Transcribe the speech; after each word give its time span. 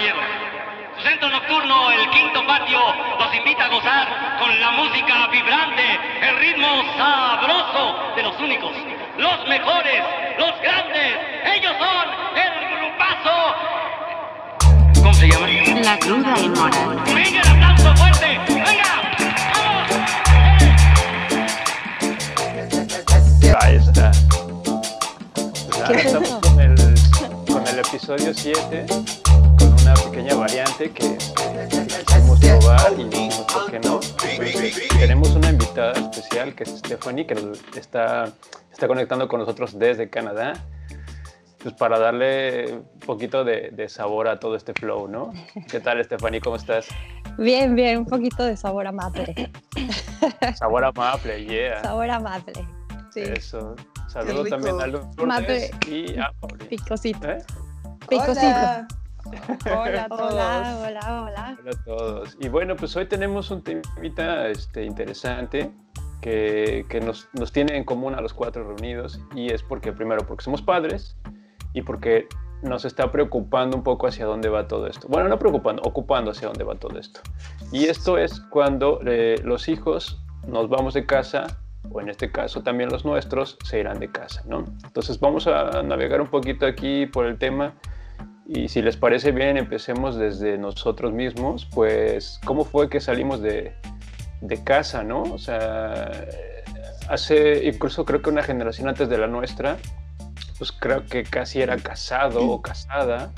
caballeros. 0.00 0.24
Su 0.96 1.02
centro 1.02 1.28
nocturno, 1.30 1.90
el 1.90 2.10
quinto 2.10 2.46
patio, 2.46 2.80
los 3.18 3.34
invita 3.34 3.64
a 3.64 3.68
gozar 3.68 4.38
con 4.38 4.60
la 4.60 4.70
música 4.72 5.28
vibrante, 5.28 5.98
el 6.22 6.38
ritmo 6.38 6.68
sabroso 6.96 8.14
de 8.16 8.22
los 8.22 8.38
únicos, 8.40 8.72
los 9.18 9.48
mejores, 9.48 10.02
los 10.38 10.60
grandes. 10.60 11.16
Ellos 11.54 11.72
son 11.78 12.08
el 12.36 12.52
grupazo. 12.78 13.54
¿Cómo 14.96 15.14
se 15.14 15.28
llama? 15.28 15.46
La 15.82 15.98
cruda 15.98 16.34
y 16.38 16.48
moral. 16.48 17.02
¡Venga 17.14 17.40
el 17.40 17.48
aplauso 17.48 17.96
fuerte! 17.96 18.40
¡Venga! 18.48 19.02
¡Vamos! 19.54 19.90
Ahí 23.62 23.76
está. 23.76 24.12
Ya 25.78 25.84
¿Qué 25.86 25.94
es 25.94 26.04
estamos 26.06 26.30
con 26.30 26.60
el, 26.60 26.74
con 27.50 27.66
el 27.66 27.78
episodio 27.78 28.32
7, 28.34 28.86
con 28.88 29.29
una 29.92 30.02
pequeña 30.10 30.34
variante 30.34 30.90
que 30.90 31.16
quisimos 32.06 32.38
probar 32.40 32.92
y 32.98 33.04
dijimos, 33.04 33.46
¿por 33.52 33.70
qué 33.70 33.80
no? 33.80 34.00
Entonces, 34.28 34.88
tenemos 34.88 35.30
una 35.30 35.50
invitada 35.50 35.92
especial 35.92 36.54
que 36.54 36.64
es 36.64 36.78
Stephanie, 36.78 37.26
que 37.26 37.34
nos 37.34 37.60
está, 37.76 38.32
está 38.72 38.86
conectando 38.86 39.26
con 39.28 39.40
nosotros 39.40 39.78
desde 39.78 40.08
Canadá. 40.08 40.54
Pues 41.62 41.74
para 41.74 41.98
darle 41.98 42.72
un 42.72 43.00
poquito 43.04 43.44
de, 43.44 43.70
de 43.70 43.88
sabor 43.90 44.28
a 44.28 44.40
todo 44.40 44.56
este 44.56 44.72
flow, 44.72 45.08
¿no? 45.08 45.30
¿Qué 45.70 45.78
tal, 45.80 46.02
Stephanie? 46.02 46.40
¿Cómo 46.40 46.56
estás? 46.56 46.86
Bien, 47.36 47.74
bien, 47.74 47.98
un 47.98 48.06
poquito 48.06 48.44
de 48.44 48.56
sabor 48.56 48.86
a 48.86 48.92
maple. 48.92 49.50
Sabor 50.56 50.84
a 50.84 50.92
maple, 50.92 51.44
yeah. 51.44 51.82
Sabor 51.82 52.08
a 52.10 52.18
maple. 52.18 52.54
Sí, 53.12 53.20
Eso. 53.22 53.76
Saludo 54.08 54.44
rico. 54.44 54.56
también 54.56 54.80
a 54.80 54.86
Lourdes 54.86 55.16
Maple. 55.26 55.70
y 55.86 56.18
a 56.18 56.32
Pauli. 56.40 56.64
picosito. 56.64 57.30
¿Eh? 57.30 57.38
Picosito. 58.08 58.40
Hola. 58.40 58.88
Hola, 59.24 59.40
a 59.64 59.68
hola, 59.84 60.08
todos. 60.08 60.32
hola, 60.32 61.22
hola. 61.22 61.58
Hola 61.60 61.70
a 61.70 61.84
todos. 61.84 62.36
Y 62.40 62.48
bueno, 62.48 62.76
pues 62.76 62.96
hoy 62.96 63.06
tenemos 63.06 63.50
un 63.50 63.62
temita 63.62 64.48
este, 64.48 64.84
interesante 64.84 65.70
que, 66.20 66.86
que 66.88 67.00
nos, 67.00 67.28
nos 67.32 67.52
tiene 67.52 67.76
en 67.76 67.84
común 67.84 68.14
a 68.14 68.20
los 68.20 68.32
cuatro 68.32 68.64
reunidos 68.64 69.20
y 69.34 69.52
es 69.52 69.62
porque, 69.62 69.92
primero, 69.92 70.26
porque 70.26 70.44
somos 70.44 70.62
padres 70.62 71.16
y 71.72 71.82
porque 71.82 72.28
nos 72.62 72.84
está 72.84 73.10
preocupando 73.10 73.76
un 73.76 73.82
poco 73.82 74.06
hacia 74.06 74.26
dónde 74.26 74.48
va 74.48 74.68
todo 74.68 74.86
esto. 74.86 75.08
Bueno, 75.08 75.28
no 75.28 75.38
preocupando, 75.38 75.82
ocupando 75.82 76.30
hacia 76.30 76.48
dónde 76.48 76.64
va 76.64 76.74
todo 76.74 76.98
esto. 76.98 77.20
Y 77.72 77.86
esto 77.86 78.18
es 78.18 78.40
cuando 78.50 79.00
eh, 79.06 79.40
los 79.44 79.68
hijos 79.68 80.22
nos 80.46 80.68
vamos 80.68 80.94
de 80.94 81.06
casa, 81.06 81.58
o 81.90 82.00
en 82.00 82.08
este 82.08 82.30
caso 82.30 82.62
también 82.62 82.90
los 82.90 83.04
nuestros, 83.04 83.56
se 83.64 83.80
irán 83.80 83.98
de 83.98 84.10
casa, 84.10 84.42
¿no? 84.46 84.64
Entonces 84.84 85.18
vamos 85.20 85.46
a 85.46 85.82
navegar 85.82 86.20
un 86.20 86.28
poquito 86.28 86.66
aquí 86.66 87.06
por 87.06 87.26
el 87.26 87.38
tema 87.38 87.74
y 88.52 88.68
si 88.68 88.82
les 88.82 88.96
parece 88.96 89.30
bien, 89.30 89.56
empecemos 89.56 90.16
desde 90.16 90.58
nosotros 90.58 91.12
mismos, 91.12 91.68
pues, 91.72 92.40
¿cómo 92.44 92.64
fue 92.64 92.88
que 92.90 92.98
salimos 92.98 93.40
de, 93.40 93.72
de 94.40 94.64
casa, 94.64 95.04
no? 95.04 95.22
O 95.22 95.38
sea, 95.38 96.10
hace, 97.08 97.64
incluso 97.68 98.04
creo 98.04 98.22
que 98.22 98.30
una 98.30 98.42
generación 98.42 98.88
antes 98.88 99.08
de 99.08 99.18
la 99.18 99.28
nuestra, 99.28 99.78
pues 100.58 100.72
creo 100.72 101.06
que 101.06 101.22
casi 101.22 101.62
era 101.62 101.76
casado 101.76 102.44
o 102.44 102.60
casada, 102.60 103.30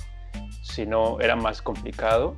si 0.62 0.86
no 0.86 1.20
era 1.20 1.36
más 1.36 1.60
complicado. 1.60 2.36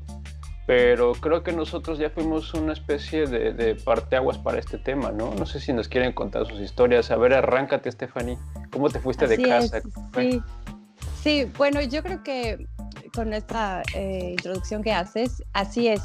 Pero 0.66 1.12
creo 1.12 1.44
que 1.44 1.52
nosotros 1.52 1.98
ya 1.98 2.10
fuimos 2.10 2.54
una 2.54 2.72
especie 2.72 3.26
de, 3.26 3.52
de 3.52 3.76
parteaguas 3.76 4.38
para 4.38 4.58
este 4.58 4.78
tema, 4.78 5.12
¿no? 5.12 5.32
No 5.34 5.46
sé 5.46 5.60
si 5.60 5.72
nos 5.72 5.88
quieren 5.88 6.12
contar 6.12 6.46
sus 6.46 6.58
historias. 6.58 7.12
A 7.12 7.16
ver, 7.16 7.34
arráncate, 7.34 7.92
Stephanie. 7.92 8.38
¿Cómo 8.72 8.88
te 8.88 8.98
fuiste 8.98 9.28
de 9.28 9.42
casa? 9.42 9.78
es, 9.78 9.84
sí. 10.16 10.42
Sí, 11.24 11.50
bueno, 11.56 11.80
yo 11.80 12.02
creo 12.02 12.22
que 12.22 12.66
con 13.14 13.32
esta 13.32 13.82
eh, 13.94 14.30
introducción 14.32 14.82
que 14.82 14.92
haces, 14.92 15.42
así 15.54 15.88
es. 15.88 16.00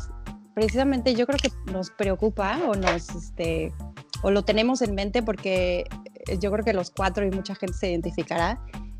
Precisamente 0.56 1.14
yo 1.14 1.25
creo 1.28 1.38
que 1.38 1.50
nos 1.72 1.92
preocupa 1.92 2.57
o 2.68 2.74
nos, 2.75 3.09
este, 3.09 3.74
o 4.24 4.31
lo 4.31 4.44
tenemos 4.44 4.81
en 4.81 4.96
mente 4.96 5.22
porque 5.22 5.81
eh, 6.28 6.38
yo 6.40 6.52
creo 6.52 6.63
que 6.66 6.74
los 6.74 6.90
cuatro 6.91 7.25
y 7.25 7.31
mucha 7.31 7.56
gente 7.56 7.74
se 7.78 7.90
identificará, 7.91 8.59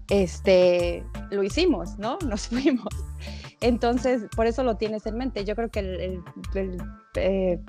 este, 0.10 1.04
lo 1.32 1.42
hicimos, 1.44 1.98
¿no? 1.98 2.18
Nos 2.28 2.48
fuimos. 2.48 2.94
Entonces, 3.62 4.24
por 4.36 4.46
eso 4.48 4.64
lo 4.64 4.76
tienes 4.78 5.06
en 5.06 5.18
mente. 5.18 5.46
Yo 5.46 5.56
creo 5.56 5.70
que 5.70 5.80
el, 5.80 6.22
el- 6.56 6.78
eh, 7.16 7.60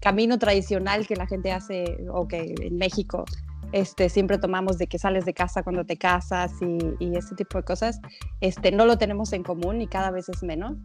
camino 0.00 0.38
tradicional 0.38 1.06
que 1.06 1.16
la 1.16 1.26
gente 1.26 1.50
hace, 1.52 1.84
o 2.12 2.28
que 2.28 2.54
en 2.60 2.76
México 2.76 3.24
este, 3.72 4.08
siempre 4.08 4.38
tomamos 4.38 4.78
de 4.78 4.86
que 4.86 4.98
sales 4.98 5.24
de 5.24 5.34
casa 5.34 5.62
cuando 5.62 5.84
te 5.84 5.96
casas 5.96 6.52
y, 6.60 7.04
y 7.04 7.16
ese 7.16 7.34
tipo 7.34 7.58
de 7.58 7.64
cosas, 7.64 8.00
este, 8.40 8.72
no 8.72 8.86
lo 8.86 8.98
tenemos 8.98 9.32
en 9.32 9.42
común 9.42 9.80
y 9.82 9.86
cada 9.86 10.10
vez 10.10 10.28
es 10.28 10.42
menos. 10.42 10.76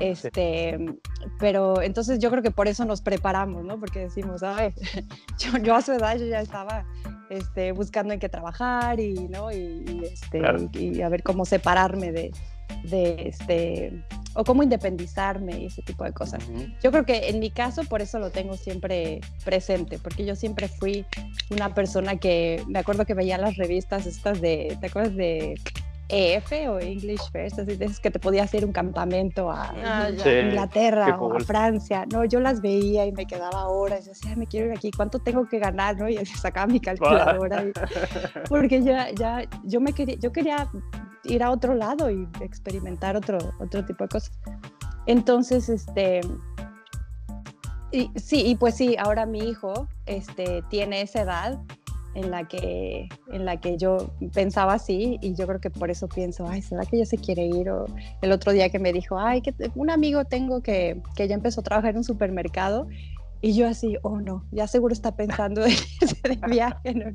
Este, 0.00 0.78
Pero 1.40 1.82
entonces 1.82 2.20
yo 2.20 2.30
creo 2.30 2.42
que 2.42 2.52
por 2.52 2.68
eso 2.68 2.84
nos 2.84 3.02
preparamos, 3.02 3.64
¿no? 3.64 3.80
Porque 3.80 4.00
decimos, 4.00 4.42
ay, 4.42 4.72
yo, 5.38 5.58
yo 5.58 5.74
a 5.74 5.82
su 5.82 5.92
edad 5.92 6.16
yo 6.16 6.26
ya 6.26 6.40
estaba 6.40 6.86
este, 7.30 7.72
buscando 7.72 8.14
en 8.14 8.20
qué 8.20 8.28
trabajar 8.28 9.00
y, 9.00 9.14
¿no? 9.28 9.50
y, 9.50 9.84
y, 9.88 10.04
este, 10.04 10.38
Claro. 10.38 10.68
y 10.72 11.02
a 11.02 11.08
ver 11.08 11.22
cómo 11.24 11.44
separarme 11.44 12.12
de, 12.12 12.30
de 12.84 13.28
este, 13.28 14.04
o 14.34 14.44
cómo 14.44 14.62
independizarme 14.62 15.58
y 15.58 15.66
ese 15.66 15.82
tipo 15.82 16.04
de 16.04 16.12
cosas. 16.12 16.42
Ujú. 16.48 16.66
Yo 16.82 16.90
creo 16.90 17.04
que 17.04 17.28
en 17.28 17.40
mi 17.40 17.50
caso 17.50 17.82
por 17.84 18.02
eso 18.02 18.18
lo 18.18 18.30
tengo 18.30 18.56
siempre 18.56 19.20
presente, 19.44 19.98
porque 19.98 20.24
yo 20.24 20.36
siempre 20.36 20.68
fui 20.68 21.04
una 21.50 21.74
persona 21.74 22.16
que 22.16 22.62
me 22.68 22.78
acuerdo 22.78 23.04
que 23.04 23.14
veía 23.14 23.38
las 23.38 23.56
revistas 23.56 24.06
estas 24.06 24.40
de, 24.40 24.76
¿te 24.80 24.86
acuerdas 24.86 25.14
de 25.16 25.54
EF 26.10 26.52
o 26.70 26.78
English 26.80 27.20
First? 27.32 27.58
Así 27.58 27.76
de 27.76 27.84
esas 27.84 28.00
que 28.00 28.10
te 28.10 28.18
podías 28.18 28.52
ir 28.54 28.62
a 28.62 28.66
un 28.66 28.72
campamento 28.72 29.50
a 29.50 29.74
Ah. 29.84 30.08
Sí. 30.16 30.28
Inglaterra 30.30 31.18
o 31.20 31.34
a. 31.36 31.40
Francia. 31.40 32.06
No, 32.10 32.24
yo 32.24 32.40
las 32.40 32.62
veía 32.62 33.04
y 33.04 33.12
me 33.12 33.26
quedaba 33.26 33.68
horas. 33.68 34.06
Yo 34.06 34.12
decía, 34.12 34.30
"Ay, 34.30 34.36
me 34.36 34.46
quiero 34.46 34.68
ir 34.68 34.72
aquí, 34.78 34.90
¿cuánto 34.90 35.18
tengo 35.18 35.46
que 35.46 35.58
ganar? 35.58 35.98
¿no? 35.98 36.08
Y 36.08 36.16
sacaba 36.50 36.66
mi 36.66 36.80
calculadora. 36.80 37.62
y- 37.64 37.72
porque 38.48 38.82
ya, 38.82 39.10
ya, 39.10 39.42
yo 39.64 39.80
me 39.82 39.92
quería, 39.92 40.16
yo 40.18 40.32
quería 40.32 40.70
ir 41.28 41.42
a 41.42 41.50
otro 41.50 41.74
lado 41.74 42.10
y 42.10 42.28
experimentar 42.40 43.16
otro, 43.16 43.38
otro 43.60 43.84
tipo 43.84 44.04
de 44.04 44.08
cosas. 44.08 44.38
Entonces, 45.06 45.68
este, 45.68 46.20
y, 47.92 48.10
sí, 48.16 48.46
y 48.46 48.56
pues 48.56 48.74
sí, 48.74 48.96
ahora 48.98 49.26
mi 49.26 49.40
hijo, 49.40 49.88
este, 50.06 50.62
tiene 50.68 51.02
esa 51.02 51.22
edad 51.22 51.58
en 52.14 52.30
la 52.30 52.46
que, 52.48 53.08
en 53.32 53.44
la 53.44 53.58
que 53.58 53.76
yo 53.76 54.10
pensaba 54.34 54.74
así 54.74 55.18
y 55.22 55.34
yo 55.34 55.46
creo 55.46 55.60
que 55.60 55.70
por 55.70 55.90
eso 55.90 56.08
pienso, 56.08 56.46
ay, 56.48 56.62
¿será 56.62 56.84
que 56.84 56.98
ya 56.98 57.06
se 57.06 57.16
quiere 57.16 57.46
ir? 57.46 57.70
O 57.70 57.86
el 58.22 58.32
otro 58.32 58.52
día 58.52 58.70
que 58.70 58.78
me 58.78 58.92
dijo, 58.92 59.18
ay, 59.18 59.40
que 59.40 59.54
un 59.74 59.90
amigo 59.90 60.24
tengo 60.24 60.62
que, 60.62 61.00
que 61.14 61.28
ya 61.28 61.34
empezó 61.34 61.60
a 61.60 61.64
trabajar 61.64 61.90
en 61.90 61.98
un 61.98 62.04
supermercado 62.04 62.88
y 63.40 63.54
yo 63.54 63.68
así, 63.68 63.96
oh 64.02 64.20
no, 64.20 64.44
ya 64.50 64.66
seguro 64.66 64.92
está 64.92 65.16
pensando 65.16 65.64
en 65.64 65.72
irse 66.00 66.28
de 66.28 66.38
viaje. 66.48 66.94
¿no? 66.94 67.12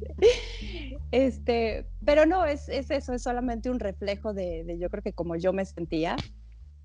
Este, 1.12 1.86
pero 2.06 2.26
no, 2.26 2.46
es, 2.46 2.70
es 2.70 2.90
eso, 2.92 3.14
es 3.14 3.22
solamente 3.22 3.70
un 3.70 3.80
reflejo 3.80 4.34
de, 4.34 4.64
de 4.64 4.80
yo 4.80 4.90
creo 4.90 5.04
que 5.04 5.14
como 5.14 5.36
yo 5.36 5.54
me 5.54 5.66
sentía, 5.66 6.16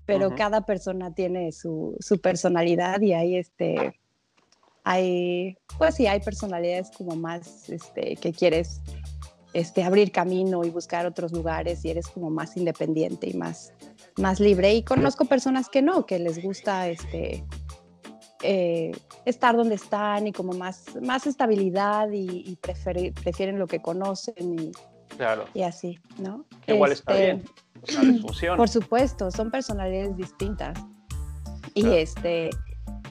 pero 0.05 0.27
Ujú. 0.27 0.35
cada 0.35 0.61
persona 0.61 1.13
tiene 1.13 1.51
su, 1.51 1.95
su 1.99 2.19
personalidad 2.19 3.01
y 3.01 3.13
hay 3.13 3.37
este, 3.37 3.99
hay, 4.83 5.57
pues 5.77 5.95
sí, 5.95 6.07
hay 6.07 6.19
personalidades 6.19 6.89
como 6.91 7.15
más, 7.15 7.69
este, 7.69 8.15
que 8.15 8.33
quieres 8.33 8.81
este, 9.53 9.83
abrir 9.83 10.11
camino 10.11 10.63
y 10.63 10.69
buscar 10.69 11.05
otros 11.05 11.31
lugares 11.31 11.83
y 11.85 11.91
eres 11.91 12.07
como 12.07 12.29
más 12.29 12.57
independiente 12.57 13.29
y 13.29 13.33
más, 13.33 13.73
más 14.17 14.39
libre. 14.39 14.73
Y 14.73 14.83
conozco 14.83 15.25
personas 15.25 15.69
que 15.69 15.81
no, 15.81 16.05
que 16.05 16.19
les 16.19 16.41
gusta 16.41 16.87
este, 16.89 17.43
eh, 18.41 18.91
estar 19.25 19.55
donde 19.55 19.75
están 19.75 20.27
y 20.27 20.31
como 20.31 20.53
más, 20.53 20.85
más 21.01 21.27
estabilidad 21.27 22.09
y, 22.11 22.43
y 22.45 22.55
prefieren 23.11 23.59
lo 23.59 23.67
que 23.67 23.81
conocen 23.81 24.59
y, 24.59 24.71
Claro, 25.17 25.45
y 25.53 25.63
así, 25.63 25.99
¿no? 26.17 26.45
que 26.65 26.75
igual 26.75 26.91
está 26.91 27.13
Este, 27.13 27.25
bien. 27.25 27.45
O 27.81 27.87
sea, 27.87 28.03
les 28.03 28.21
funciona. 28.21 28.57
Por 28.57 28.69
supuesto, 28.69 29.31
son 29.31 29.51
personalidades 29.51 30.15
distintas. 30.15 30.79
Y 31.73 31.81
Claro. 31.81 31.97
este 31.97 32.49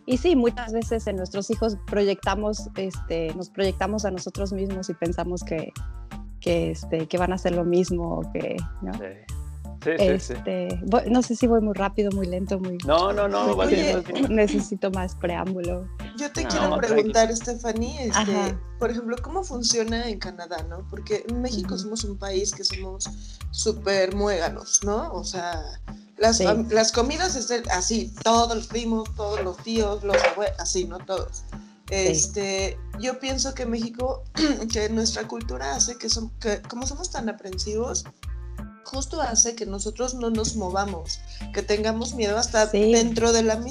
y 0.06 0.16
sí, 0.16 0.34
muchas 0.36 0.72
veces 0.72 1.06
en 1.06 1.16
nuestros 1.16 1.50
hijos 1.50 1.76
proyectamos, 1.86 2.70
este, 2.76 3.34
nos 3.34 3.50
proyectamos 3.50 4.06
a 4.06 4.10
nosotros 4.10 4.54
mismos 4.54 4.88
y 4.88 4.94
pensamos 4.94 5.44
que, 5.44 5.70
que, 6.40 6.70
este, 6.70 7.06
que 7.06 7.18
van 7.18 7.32
a 7.32 7.34
hacer 7.34 7.54
lo 7.54 7.64
mismo, 7.64 8.20
o 8.20 8.32
que, 8.32 8.56
¿no? 8.80 8.94
Sí, 8.94 9.00
sí, 9.82 9.90
sí. 9.98 10.18
sí. 10.20 10.32
Este, 10.34 10.68
voy- 10.84 11.10
no 11.10 11.22
sé 11.22 11.34
si 11.36 11.46
voy 11.46 11.60
muy 11.60 11.74
rápido, 11.74 12.10
muy 12.12 12.26
lento, 12.26 12.58
muy. 12.58 12.78
No, 12.86 13.12
no, 13.12 13.28
no, 13.28 13.54
bien, 13.66 13.96
vas 13.96 14.06
bien. 14.06 14.34
Necesito 14.34 14.90
más 14.90 15.14
preámbulo. 15.14 15.88
Yo 16.16 16.30
te 16.32 16.42
No, 16.44 16.48
quiero 16.50 16.76
preguntar, 16.78 17.34
Stephanie, 17.36 18.08
este, 18.08 18.56
por 18.78 18.90
ejemplo, 18.90 19.16
¿cómo 19.22 19.44
funciona 19.44 20.08
en 20.08 20.18
Canadá, 20.18 20.64
no? 20.68 20.86
Porque 20.90 21.24
en 21.28 21.40
México 21.42 21.78
somos 21.78 22.02
un 22.04 22.16
país 22.18 22.52
que 22.54 22.64
somos 22.64 23.08
súper 23.50 24.14
muéganos, 24.16 24.80
¿no? 24.84 25.12
O 25.12 25.22
sea, 25.24 25.62
las, 26.16 26.40
las 26.40 26.90
comidas 26.92 27.36
es 27.36 27.50
el- 27.50 27.68
así, 27.70 28.12
todos 28.24 28.54
los 28.56 28.66
primos, 28.66 29.14
todos 29.14 29.42
los 29.44 29.56
tíos, 29.58 30.02
los 30.02 30.16
abuelos, 30.24 30.56
así, 30.58 30.84
¿no? 30.86 30.98
Todos. 30.98 31.44
Este, 31.90 32.78
yo 33.00 33.18
pienso 33.18 33.54
que 33.54 33.64
México, 33.64 34.22
que 34.72 34.88
nuestra 34.90 35.26
cultura 35.26 35.74
hace 35.74 35.96
que, 35.96 36.08
son, 36.10 36.30
que 36.40 36.60
como 36.62 36.86
somos 36.86 37.10
tan 37.10 37.28
aprensivos, 37.28 38.04
justo 38.88 39.20
hace 39.20 39.54
que 39.54 39.66
nosotros 39.66 40.14
no 40.14 40.30
nos 40.30 40.56
movamos, 40.56 41.20
que 41.52 41.62
tengamos 41.62 42.14
miedo 42.14 42.38
hasta 42.38 42.66
dentro, 42.66 43.32
de 43.32 43.42
la, 43.42 43.62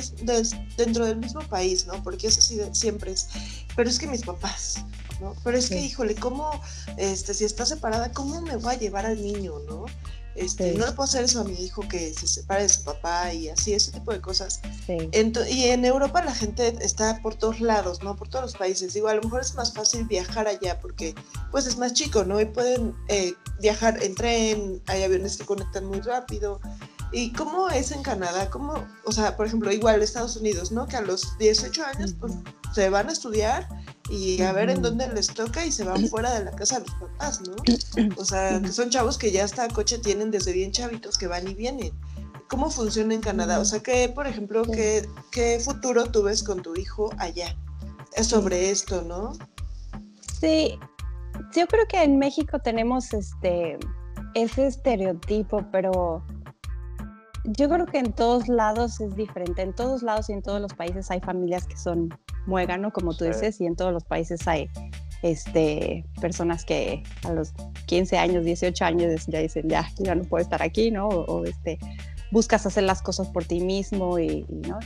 dentro 0.78 1.06
del 1.06 1.18
mismo 1.18 1.42
país, 1.42 1.88
¿no? 1.88 2.02
Porque 2.04 2.28
eso 2.28 2.42
sí 2.42 2.60
siempre 2.72 3.12
es, 3.12 3.28
pero 3.76 3.90
es 3.90 3.98
que 3.98 4.08
mis 4.08 4.24
papás, 4.24 4.86
¿no? 5.20 5.36
Pero 5.44 5.58
es 5.58 5.70
que, 5.70 5.82
híjole, 5.82 6.16
¿cómo, 6.16 6.52
este, 6.98 7.34
si 7.34 7.46
está 7.46 7.66
separada, 7.66 8.12
cómo 8.12 8.42
me 8.42 8.56
voy 8.58 8.76
a 8.76 8.78
llevar 8.78 9.06
al 9.06 9.22
niño, 9.22 9.54
¿no? 9.68 9.86
Este, 10.38 10.74
No 10.74 10.86
le 10.86 10.92
puedo 10.92 11.04
hacer 11.04 11.24
eso 11.24 11.42
a 11.42 11.44
mi 11.44 11.54
hijo 11.54 11.82
que 11.88 12.14
se 12.14 12.28
separe 12.28 12.64
de 12.64 12.70
su 12.70 12.84
papá 12.84 13.34
y 13.34 13.50
así, 13.50 13.74
ese 13.74 13.92
tipo 13.92 14.14
de 14.14 14.22
cosas. 14.22 14.62
y 14.88 15.64
en 15.64 15.84
Europa 15.84 16.24
la 16.24 16.34
gente 16.34 16.76
está 16.82 17.22
por 17.22 17.36
todos 17.36 17.60
lados, 17.60 18.04
¿no? 18.04 18.16
Por 18.16 18.30
todos 18.30 18.46
los 18.46 18.56
países. 18.56 18.94
Digo, 18.94 19.08
a 19.08 19.16
lo 19.16 19.24
mejor 19.24 19.42
es 19.42 19.56
más 19.56 19.74
fácil 19.74 20.06
viajar 20.06 20.48
allá 20.48 20.80
porque 20.80 21.16
pues 21.52 21.66
es 21.66 21.78
más 21.78 21.94
chico, 21.94 22.24
¿no? 22.24 22.40
Y 22.40 22.46
pueden 22.46 22.96
eh, 23.08 23.34
viajar 23.60 24.02
en 24.04 24.16
tren, 24.16 24.82
hay 24.86 25.04
aviones 25.04 25.38
que 25.38 25.46
conectan 25.46 25.86
muy 25.86 26.02
rápido. 26.02 26.60
¿Y 27.12 27.32
cómo 27.34 27.70
es 27.70 27.92
en 27.92 28.04
Canadá? 28.04 28.50
¿Cómo, 28.50 28.86
o 29.06 29.12
sea, 29.12 29.38
por 29.38 29.48
ejemplo, 29.48 29.72
igual 29.72 30.02
Estados 30.02 30.36
Unidos, 30.36 30.72
¿no? 30.72 30.88
Que 30.88 30.98
a 30.98 31.02
los 31.02 31.38
18 31.38 31.86
años 31.86 32.16
pues, 32.20 32.34
se 32.74 32.90
van 32.90 33.10
a 33.10 33.12
estudiar 33.14 33.68
y 34.10 34.42
a 34.42 34.52
ver 34.52 34.70
en 34.70 34.82
dónde 34.82 35.08
les 35.14 35.28
toca 35.28 35.66
y 35.66 35.72
se 35.72 35.84
van 35.84 36.08
fuera 36.10 36.34
de 36.34 36.46
la 36.46 36.52
casa 36.52 36.80
de 36.80 36.86
los 36.86 36.96
papás, 36.96 37.42
¿no? 37.42 37.56
O 38.18 38.26
sea, 38.26 38.62
que 38.62 38.72
son 38.72 38.90
chavos 38.90 39.18
que 39.18 39.32
ya 39.32 39.46
hasta 39.46 39.68
coche 39.70 40.00
tienen 40.00 40.32
desde 40.32 40.52
bien 40.52 40.72
chavitos 40.72 41.18
que 41.18 41.28
van 41.28 41.48
y 41.48 41.54
vienen. 41.54 41.92
¿Cómo 42.50 42.70
funciona 42.70 43.14
en 43.14 43.22
Canadá? 43.22 43.60
O 43.60 43.66
sea, 43.66 43.82
¿qué, 43.82 44.10
por 44.10 44.26
ejemplo, 44.26 44.64
qué, 44.64 45.08
qué 45.32 45.60
futuro 45.60 46.06
tú 46.12 46.24
ves 46.24 46.44
con 46.44 46.62
tu 46.62 46.76
hijo 46.76 47.10
allá? 47.18 47.56
Es 48.16 48.28
sobre 48.28 48.70
esto, 48.70 49.02
¿no? 49.02 49.34
Sí, 50.40 50.80
yo 51.54 51.68
creo 51.68 51.86
que 51.88 52.04
en 52.04 52.18
México 52.18 52.60
tenemos 52.60 53.14
este 53.14 53.78
ese 54.34 54.68
estereotipo, 54.68 55.66
pero 55.72 56.24
yo 57.48 57.70
creo 57.70 57.86
que 57.86 58.00
en 58.00 58.12
todos 58.12 58.50
lados 58.50 59.00
es 59.00 59.16
diferente. 59.16 59.62
En 59.62 59.74
todos 59.74 60.04
lados 60.04 60.30
y 60.30 60.34
en 60.34 60.42
todos 60.42 60.60
los 60.60 60.74
países 60.74 61.10
hay 61.12 61.22
familias 61.22 61.66
que 61.66 61.78
son 61.78 62.10
muégano, 62.46 62.92
como 62.92 63.16
tú 63.16 63.26
dices, 63.26 63.62
y 63.62 63.66
en 63.66 63.76
todos 63.76 63.94
los 63.94 64.04
países 64.04 64.46
hay 64.48 64.70
este, 65.22 66.06
personas 66.20 66.66
que 66.66 67.04
a 67.24 67.32
los 67.32 67.54
15 67.86 68.18
años, 68.18 68.44
18 68.44 68.84
años 68.84 69.26
ya 69.28 69.40
dicen, 69.40 69.70
ya, 69.70 69.88
ya 69.98 70.16
no 70.16 70.24
puedo 70.24 70.42
estar 70.42 70.62
aquí, 70.62 70.92
¿no? 70.92 71.08
O, 71.08 71.46
este, 71.46 71.80
buscas 72.32 72.66
hacer 72.66 72.84
las 72.84 73.02
cosas 73.02 73.30
por 73.30 73.46
ti 73.46 73.62
mismo 73.62 74.20
y, 74.20 74.46
¿no? 74.50 74.80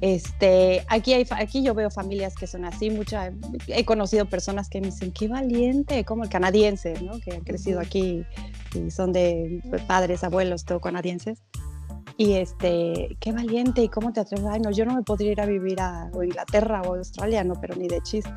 Este, 0.00 0.84
aquí, 0.88 1.12
hay, 1.12 1.24
aquí 1.30 1.62
yo 1.62 1.74
veo 1.74 1.88
familias 1.88 2.34
que 2.34 2.48
son 2.48 2.64
así, 2.64 2.90
mucha, 2.90 3.30
he 3.68 3.84
conocido 3.84 4.26
personas 4.26 4.68
que 4.68 4.80
me 4.80 4.88
dicen, 4.88 5.12
qué 5.12 5.28
valiente, 5.28 6.04
como 6.04 6.24
el 6.24 6.30
canadiense, 6.30 7.00
¿no? 7.02 7.20
Que 7.20 7.34
han 7.34 7.42
crecido 7.42 7.78
aquí 7.78 8.24
y 8.74 8.90
son 8.90 9.12
de 9.12 9.62
padres, 9.86 10.24
abuelos, 10.24 10.64
todo 10.64 10.80
canadienses 10.80 11.40
y 12.16 12.34
este, 12.34 13.16
qué 13.20 13.32
valiente 13.32 13.82
y 13.82 13.88
cómo 13.88 14.12
te 14.12 14.20
atreves, 14.20 14.46
ay 14.50 14.60
no, 14.60 14.70
yo 14.70 14.84
no 14.84 14.94
me 14.94 15.02
podría 15.02 15.32
ir 15.32 15.40
a 15.40 15.46
vivir 15.46 15.80
a 15.80 16.10
Inglaterra 16.22 16.82
o 16.82 16.96
Australia, 16.96 17.44
no, 17.44 17.54
pero 17.60 17.74
ni 17.76 17.88
de 17.88 18.00
chiste. 18.02 18.32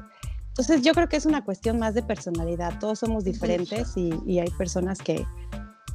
Entonces 0.49 0.81
yo 0.83 0.93
creo 0.93 1.09
que 1.09 1.17
es 1.17 1.25
una 1.25 1.43
cuestión 1.43 1.79
más 1.79 1.93
de 1.93 2.03
personalidad, 2.03 2.79
todos 2.79 2.99
somos 2.99 3.25
diferentes 3.25 3.97
y, 3.97 4.13
y 4.25 4.39
hay 4.39 4.49
personas 4.51 4.99
que, 4.99 5.25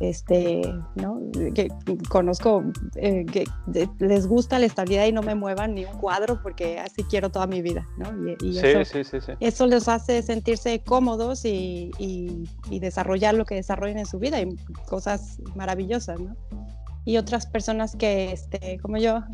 este, 0.00 0.62
¿no? 0.97 1.21
Que 1.55 1.69
conozco 2.09 2.65
eh, 2.97 3.25
que 3.27 3.44
les 3.99 4.26
gusta 4.26 4.59
la 4.59 4.67
estabilidad 4.67 5.06
y 5.06 5.12
no 5.12 5.23
me 5.23 5.35
muevan 5.35 5.75
ni 5.75 5.85
un 5.85 5.97
cuadro 5.99 6.43
porque 6.43 6.79
así 6.79 7.05
quiero 7.05 7.31
toda 7.31 7.47
mi 7.47 7.61
vida, 7.61 7.87
¿no? 7.99 8.11
Y, 8.43 8.55
sí, 8.55 8.67
eso, 8.67 8.85
sí, 8.85 9.05
sí, 9.05 9.21
sí. 9.21 9.33
eso, 9.41 9.67
les 9.67 9.88
hace 9.88 10.23
sentirse 10.23 10.81
cómodos 10.81 11.44
y, 11.44 11.91
y, 11.99 12.81
desarrollar 12.81 13.35
lo 13.35 13.44
que 13.44 13.56
desarrollen 13.56 13.99
en 13.99 14.06
su 14.06 14.19
vida 14.19 14.41
y 14.41 14.56
cosas 14.88 15.38
maravillosas, 15.55 16.19
¿no? 16.19 16.35
Y 17.11 17.17
otras 17.17 17.45
personas 17.45 17.97
que, 17.97 18.31
este, 18.31 18.79
como 18.79 18.97
yo, 18.97 19.25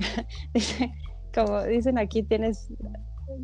como 1.35 1.63
dicen 1.65 1.99
aquí, 1.99 2.23
tienes, 2.23 2.71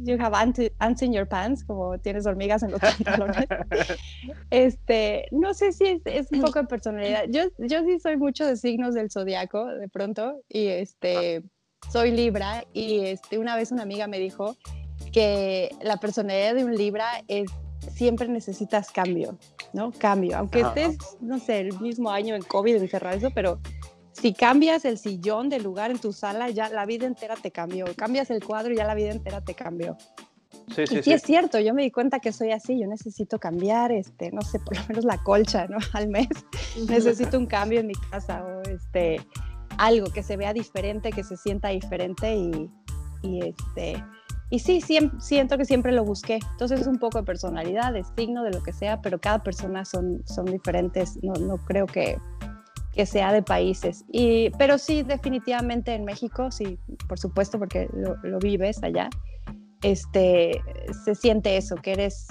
you 0.05 0.17
have 0.19 0.34
ants, 0.34 1.02
in 1.02 1.12
your 1.12 1.29
pants, 1.29 1.62
como 1.62 1.99
tienes 1.99 2.25
hormigas 2.25 2.62
en 2.62 2.70
los 2.70 2.81
pantalones. 2.81 3.44
este, 4.50 5.26
no 5.32 5.52
sé 5.52 5.73
si 5.73 6.00
es, 6.06 6.32
un 6.32 6.40
poco 6.40 6.61
de 6.62 6.67
personalidad. 6.67 7.25
Yo, 7.29 7.43
yo 7.58 7.84
sí 7.84 8.00
soy 8.00 8.17
mucho 8.17 8.46
de 8.46 8.56
signos 8.56 8.94
del 8.94 9.11
zodiaco, 9.11 9.67
de 9.67 9.90
pronto, 9.90 10.40
y 10.49 10.69
este, 10.69 11.43
soy 11.90 12.11
Libra, 12.11 12.64
y 12.73 13.00
este, 13.00 13.37
una 13.37 13.55
vez 13.55 13.70
una 13.70 13.82
amiga 13.82 14.06
me 14.06 14.19
dijo 14.19 14.56
que 15.12 15.76
la 15.82 15.99
personalidad 15.99 16.55
de 16.55 16.64
un 16.64 16.75
Libra 16.75 17.23
es 17.29 17.50
siempre 17.94 18.29
necesitas 18.29 18.90
cambio, 18.90 19.37
¿no? 19.75 19.93
Cambio, 19.93 20.38
aunque 20.38 20.61
estés, 20.61 20.96
no 21.20 21.38
sé, 21.38 21.61
el 21.61 21.79
mismo 21.81 22.11
año 22.11 22.34
en 22.34 22.43
COVID 22.43 22.76
encerrado 22.76 23.19
eso, 23.19 23.31
pero 23.34 23.61
si 24.12 24.35
cambias 24.35 24.85
el 24.85 24.99
sillón 24.99 25.49
de 25.49 25.61
lugar 25.61 25.91
en 25.91 25.99
tu 25.99 26.12
sala, 26.12 26.50
ya 26.50 26.69
la 26.69 26.87
vida 26.87 27.06
entera 27.06 27.35
te 27.37 27.50
cambió. 27.50 27.87
Cambias 27.97 28.31
el 28.31 28.44
cuadro 28.44 28.73
y 28.73 28.76
ya 28.76 28.85
la 28.85 28.94
vida 28.94 29.11
entera 29.11 29.41
te 29.41 29.55
cambió. 29.55 29.97
Sí, 30.75 30.87
sí, 30.87 30.99
y 30.99 31.03
sí, 31.03 31.12
es 31.12 31.23
cierto, 31.23 31.59
yo 31.59 31.75
me 31.75 31.82
di 31.82 31.91
cuenta 31.91 32.20
que 32.20 32.32
soy 32.32 32.53
así, 32.53 32.79
yo 32.79 32.87
necesito 32.87 33.38
cambiar, 33.38 33.91
este, 33.91 34.31
no 34.31 34.43
sé, 34.43 34.59
por 34.61 34.76
lo 34.76 34.82
menos 34.88 35.05
la 35.05 35.19
colcha, 35.23 35.67
¿no? 35.67 35.79
Al 35.93 36.09
mes. 36.09 36.29
necesito 36.88 37.38
un 37.38 37.47
cambio 37.47 37.81
en 37.81 37.88
mi 37.88 37.94
casa 38.11 38.44
o 38.44 38.62
este, 38.69 39.20
algo 39.79 40.06
que 40.12 40.23
se 40.23 40.37
vea 40.37 40.53
diferente, 40.53 41.11
que 41.11 41.25
se 41.25 41.37
sienta 41.37 41.69
diferente 41.69 42.35
y, 42.37 42.70
y 43.23 43.41
este, 43.41 44.03
y 44.50 44.58
sí, 44.58 44.82
siento 45.19 45.56
que 45.56 45.65
siempre 45.65 45.93
lo 45.93 46.05
busqué. 46.05 46.38
Entonces 46.53 46.82
es 46.82 46.87
un 46.87 46.99
poco 46.99 47.19
de 47.19 47.25
personalidad, 47.25 47.94
de 47.94 48.05
signo, 48.17 48.44
de 48.44 48.50
lo 48.50 48.62
que 48.62 48.75
sea, 48.75 49.00
pero 49.00 49.19
cada 49.19 49.43
persona 49.43 49.87
son, 49.87 50.23
son 50.26 50.44
diferentes. 50.44 51.19
No, 51.23 51.32
no 51.32 51.56
creo 51.56 51.87
que 51.87 52.19
que 52.93 53.06
sea 53.06 53.33
de 53.33 53.43
países. 53.43 54.05
Y, 54.12 54.50
pero 54.59 54.79
sí, 54.79 55.03
definitivamente 55.03 55.94
en 55.94 56.05
México, 56.05 56.50
sí, 56.50 56.79
por 57.09 57.19
supuesto, 57.19 57.59
porque 57.59 57.89
lo, 57.93 58.39
vives 58.39 58.83
allá, 58.83 59.09
este, 59.83 60.62
se 61.05 61.15
siente 61.15 61.56
eso, 61.56 61.77
que 61.77 61.93
eres... 61.93 62.27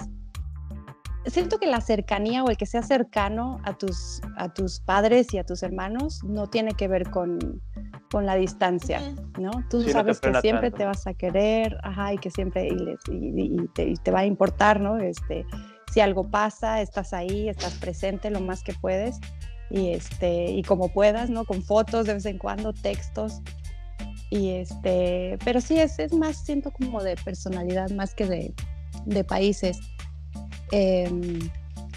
Siento 1.26 1.58
que 1.58 1.66
la 1.66 1.80
cercanía 1.80 2.42
o 2.42 2.50
el 2.50 2.56
que 2.56 2.66
sea 2.66 2.82
cercano 2.82 3.60
a 3.62 3.78
tus, 3.78 4.20
a 4.36 4.52
tus 4.52 4.80
padres 4.80 5.32
y 5.32 5.38
a 5.38 5.44
tus 5.44 5.62
hermanos 5.62 6.20
no 6.24 6.48
tiene 6.48 6.72
que 6.72 6.88
ver 6.88 7.10
con, 7.10 7.62
con 8.10 8.26
la 8.26 8.34
distancia, 8.34 9.00
¿no? 9.38 9.52
Tú 9.70 9.82
sabes 9.82 10.18
que 10.18 10.34
siempre 10.40 10.72
te 10.72 10.84
vas 10.84 11.06
a 11.06 11.14
querer, 11.14 11.78
ajá, 11.84 12.12
y 12.12 12.18
que 12.18 12.28
siempre 12.28 12.66
y, 12.66 13.68
te, 13.68 13.84
y, 13.84 13.94
te, 13.94 14.10
va 14.10 14.20
a 14.20 14.26
importar, 14.26 14.80
¿no? 14.80 14.98
Este, 14.98 15.46
si 15.92 16.00
algo 16.00 16.28
pasa, 16.28 16.80
estás 16.80 17.12
ahí, 17.12 17.48
estás 17.48 17.74
presente 17.74 18.28
lo 18.28 18.40
más 18.40 18.64
que 18.64 18.72
puedes 18.74 19.20
y, 19.72 19.92
este, 19.92 20.50
y 20.50 20.62
como 20.62 20.92
puedas, 20.92 21.30
¿no? 21.30 21.46
Con 21.46 21.62
fotos 21.62 22.06
de 22.06 22.14
vez 22.14 22.26
en 22.26 22.36
cuando, 22.36 22.74
textos. 22.74 23.40
Y 24.28 24.50
este, 24.50 25.38
pero 25.44 25.62
sí, 25.62 25.78
es, 25.78 25.98
es 25.98 26.12
más, 26.12 26.44
siento 26.44 26.70
como 26.70 27.02
de 27.02 27.16
personalidad 27.16 27.90
más 27.90 28.14
que 28.14 28.26
de, 28.26 28.54
de 29.06 29.24
países. 29.24 29.78
Em, 30.72 31.38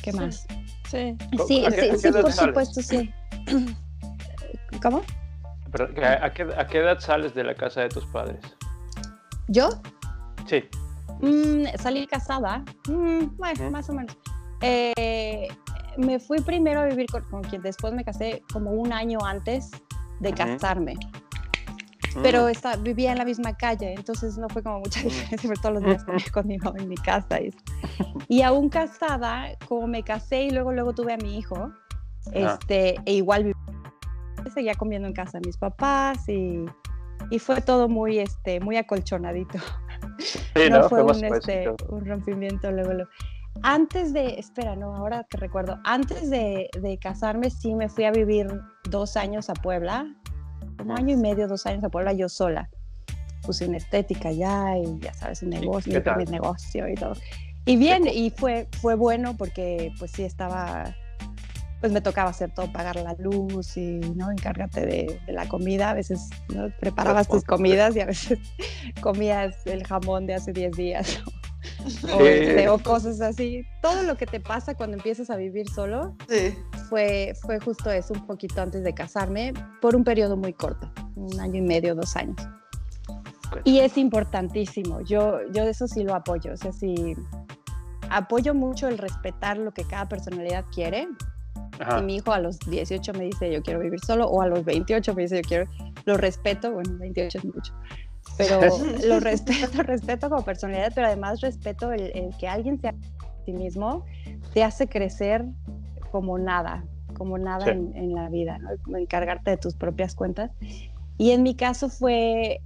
¿Qué 0.02 0.14
más? 0.14 0.48
Sí, 0.90 1.18
sí, 1.48 1.66
sí, 1.98 2.12
por 2.12 2.32
supuesto, 2.32 2.82
sí. 2.82 3.14
¿Cómo? 4.82 5.04
¿a, 6.22 6.32
qué, 6.32 6.44
¿a, 6.44 6.68
qué, 6.68 6.78
edad 6.78 7.00
sales 7.00 7.36
de 7.36 7.44
la 7.44 7.56
casa 7.56 7.82
de 7.82 7.90
tus 7.90 8.06
padres? 8.06 8.40
¿Yo? 9.50 9.70
Sí. 10.46 10.64
Mm, 11.20 11.66
salí 11.78 12.08
casada, 12.08 12.64
mm, 12.88 13.36
bueno, 13.38 13.72
más 13.72 13.90
o 13.90 13.94
menos. 13.94 14.18
Eh, 14.62 15.48
me 15.98 16.20
fui 16.20 16.40
primero 16.42 16.82
a 16.82 16.86
vivir 16.86 17.08
con, 17.08 17.44
quien 17.44 17.62
después 17.62 17.94
me 17.94 18.04
casé 18.04 18.44
como 18.52 18.72
un 18.72 18.94
año 18.94 19.20
antes 19.24 19.72
de 20.20 20.34
casarme. 20.34 20.96
Pero 22.24 22.46
mm. 22.46 22.50
está, 22.50 22.78
vivía 22.78 23.12
en 23.12 23.18
la 23.18 23.26
misma 23.26 23.56
calle, 23.56 23.94
entonces 23.94 24.38
no 24.38 24.48
fue 24.50 24.64
como 24.64 24.80
mucha 24.80 25.02
mm. 25.02 25.04
diferencia, 25.04 25.50
pero 25.50 25.62
todos 25.62 25.74
los 25.76 25.84
días 25.84 26.04
comía 26.06 26.30
conmigo 26.32 26.74
en 26.78 26.90
mi 26.90 26.96
casa. 26.96 27.42
Y, 27.42 27.52
y, 28.28 28.42
aún 28.42 28.70
casada, 28.70 29.50
como 29.68 29.88
me 29.88 30.04
casé 30.04 30.44
y 30.44 30.50
luego, 30.52 30.72
luego 30.72 30.94
tuve 30.94 31.14
a 31.14 31.18
mi 31.18 31.38
hijo, 31.38 31.72
este, 32.32 32.96
e 33.06 33.14
igual 33.14 33.54
seguía 34.54 34.76
comiendo 34.76 35.08
en 35.08 35.14
casa 35.14 35.40
de 35.40 35.48
mis 35.48 35.58
papás 35.58 36.30
y, 36.30 36.66
y 37.30 37.40
fue 37.40 37.62
todo 37.62 37.90
muy, 37.90 38.20
este, 38.20 38.60
muy 38.60 38.78
acolchonadito. 38.78 39.60
no, 40.72 40.90
fue, 40.90 41.04
un, 41.04 41.26
este, 41.26 41.70
un 41.90 42.06
rompimiento 42.06 42.72
luego, 42.72 42.94
luego 42.94 43.10
antes 43.64 44.14
de, 44.14 44.40
espera, 44.40 44.76
no, 44.76 44.96
ahora 44.96 45.26
que 45.30 45.38
recuerdo, 45.38 45.80
antes 45.84 46.30
de, 46.30 46.70
casarme 47.02 47.50
sí 47.50 47.74
me 47.74 47.90
fui 47.90 48.06
a 48.06 48.12
vivir 48.12 48.48
dos 48.90 49.18
años 49.18 49.50
a 49.50 49.54
Puebla, 49.54 50.06
un 50.84 50.92
año 50.92 51.14
y 51.14 51.18
medio, 51.18 51.48
dos 51.48 51.66
años 51.66 51.84
a 51.84 51.90
Puebla 51.90 52.14
yo 52.14 52.30
sola. 52.30 52.70
Puse 53.44 53.68
una 53.68 53.78
estética 53.78 54.32
ya 54.32 54.78
y 54.78 55.00
ya 55.00 55.14
sabes, 55.14 55.44
un 55.44 55.50
negocio, 55.52 56.02
mi 56.18 56.26
negocio 56.26 56.90
y 56.90 56.96
todo. 56.96 57.14
Y 57.66 57.78
bien, 57.78 58.08
y 58.08 58.30
fue, 58.30 58.68
fue 58.82 58.96
bueno 58.96 59.36
porque 59.38 59.92
pues 59.98 60.12
sí 60.12 60.24
estaba, 60.24 60.96
pues 61.80 61.92
me 61.92 62.02
tocaba 62.02 62.32
hacer 62.32 62.52
todo, 62.54 62.72
pagar 62.72 62.96
la 62.98 63.16
luz 63.18 63.78
y, 63.78 64.00
¿no? 64.16 64.32
Encárgate 64.32 64.86
de, 64.86 65.20
la 65.28 65.48
comida. 65.48 65.92
A 65.92 65.94
veces 65.94 66.30
preparabas 66.80 67.28
tus 67.28 67.44
comidas 67.44 67.96
y 67.96 68.02
a 68.02 68.06
veces 68.06 68.40
comías 69.02 69.66
el 69.66 69.86
jamón 69.86 70.28
de 70.28 70.36
hace 70.36 70.54
10 70.54 70.72
días 70.76 71.24
este, 72.20 72.70
o, 72.70 72.78
cosas 72.80 73.22
así. 73.22 73.64
Todo 73.82 74.04
lo 74.04 74.18
que 74.18 74.26
te 74.26 74.40
pasa 74.40 74.76
cuando 74.76 74.98
empiezas 74.98 75.30
a 75.30 75.36
vivir 75.36 75.70
solo 75.70 76.16
fue, 76.90 77.34
fue 77.42 77.60
justo 77.60 77.92
eso, 77.92 78.14
un 78.14 78.26
poquito 78.26 78.62
antes 78.62 78.84
de 78.84 78.94
casarme, 78.94 79.54
por 79.82 79.96
un 79.96 80.04
periodo 80.04 80.38
muy 80.38 80.54
corto, 80.54 80.92
un 81.16 81.40
año 81.40 81.58
y 81.58 81.62
medio, 81.62 81.96
dos 81.96 82.16
años. 82.16 82.38
Y 83.64 83.80
es 83.80 83.98
importantísimo, 83.98 85.02
yo, 85.02 85.40
yo 85.52 85.64
de 85.66 85.72
eso 85.72 85.88
sí 85.88 86.04
lo 86.04 86.16
apoyo, 86.16 86.54
o 86.54 86.58
sea, 86.58 86.72
sí 86.72 87.16
apoyo 88.10 88.54
mucho 88.54 88.88
el 88.88 88.98
respetar 88.98 89.58
lo 89.58 89.74
que 89.74 89.84
cada 89.84 90.08
personalidad 90.08 90.66
quiere. 90.74 91.08
Si 91.98 92.04
mi 92.04 92.16
hijo 92.18 92.32
a 92.32 92.40
los 92.40 92.60
18 92.60 93.14
me 93.14 93.26
dice 93.26 93.52
yo 93.52 93.62
quiero 93.62 93.82
vivir 93.82 94.00
solo, 94.00 94.28
o 94.28 94.42
a 94.42 94.48
los 94.48 94.64
28 94.64 95.14
me 95.14 95.24
dice 95.24 95.42
yo 95.42 95.48
quiero, 95.48 95.72
lo 96.06 96.16
respeto, 96.16 96.72
bueno, 96.72 96.98
28 96.98 97.38
es 97.38 97.46
mucho, 97.46 97.74
pero 98.38 98.60
lo 99.06 99.20
respeto, 99.20 99.84
respeto 99.84 100.30
como 100.30 100.44
personalidad, 100.44 100.92
pero 100.94 101.08
además 101.08 101.42
respeto 101.42 101.92
el, 101.92 102.34
que 102.40 102.48
alguien 102.48 102.80
sea 102.80 102.92
a 102.92 103.46
sí 103.46 103.54
mismo, 103.54 104.06
te 104.54 104.64
hace 104.64 104.88
crecer 104.88 105.46
como 106.12 106.38
nada, 106.38 106.86
como 107.18 107.38
nada 107.38 107.72
en, 107.72 108.14
la 108.14 108.30
vida, 108.30 108.58
¿no? 108.58 108.98
encargarte 108.98 109.52
de 109.52 109.58
tus 109.58 109.76
propias 109.76 110.16
cuentas. 110.16 110.52
Y 111.18 111.32
en 111.32 111.44
mi 111.44 111.56
caso 111.56 111.90
fue, 111.90 112.62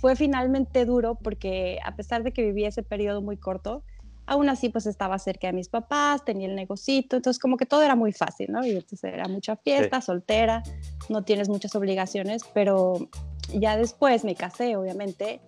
fue 0.00 0.14
finalmente 0.16 0.84
duro 0.84 1.16
porque 1.16 1.78
a 1.84 1.96
pesar 1.96 2.22
de 2.22 2.32
que 2.32 2.42
viví 2.42 2.64
ese 2.64 2.82
periodo 2.82 3.22
muy 3.22 3.36
corto, 3.36 3.82
aún 4.26 4.48
así 4.48 4.68
pues 4.68 4.86
estaba 4.86 5.18
cerca 5.18 5.48
de 5.48 5.52
mis 5.52 5.68
papás, 5.68 6.24
tenía 6.24 6.46
el 6.46 6.54
negocito, 6.54 7.16
entonces 7.16 7.40
como 7.40 7.56
que 7.56 7.66
todo 7.66 7.82
era 7.82 7.96
muy 7.96 8.12
fácil, 8.12 8.52
¿no? 8.52 8.64
Y 8.64 8.70
entonces 8.70 9.12
era 9.12 9.26
mucha 9.26 9.56
fiesta, 9.56 10.00
soltera, 10.00 10.62
no 11.08 11.24
tienes 11.24 11.48
muchas 11.48 11.74
obligaciones, 11.74 12.44
pero 12.54 13.08
ya 13.58 13.76
después 13.76 14.24
me 14.24 14.34
casé, 14.34 14.76
obviamente, 14.76 15.40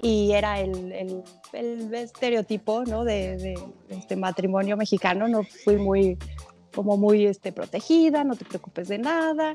y 0.00 0.32
era 0.32 0.60
el, 0.60 0.92
el, 1.52 1.94
estereotipo, 1.94 2.84
¿no? 2.84 3.04
De, 3.04 3.36
de, 3.36 3.54
este 3.88 4.16
matrimonio 4.16 4.76
mexicano, 4.76 5.28
no 5.28 5.42
fui 5.42 5.76
muy, 5.76 6.18
como 6.74 6.96
muy 6.96 7.26
este, 7.26 7.52
protegida, 7.52 8.24
no 8.24 8.36
te 8.36 8.44
preocupes 8.44 8.88
de 8.88 8.98
nada. 8.98 9.54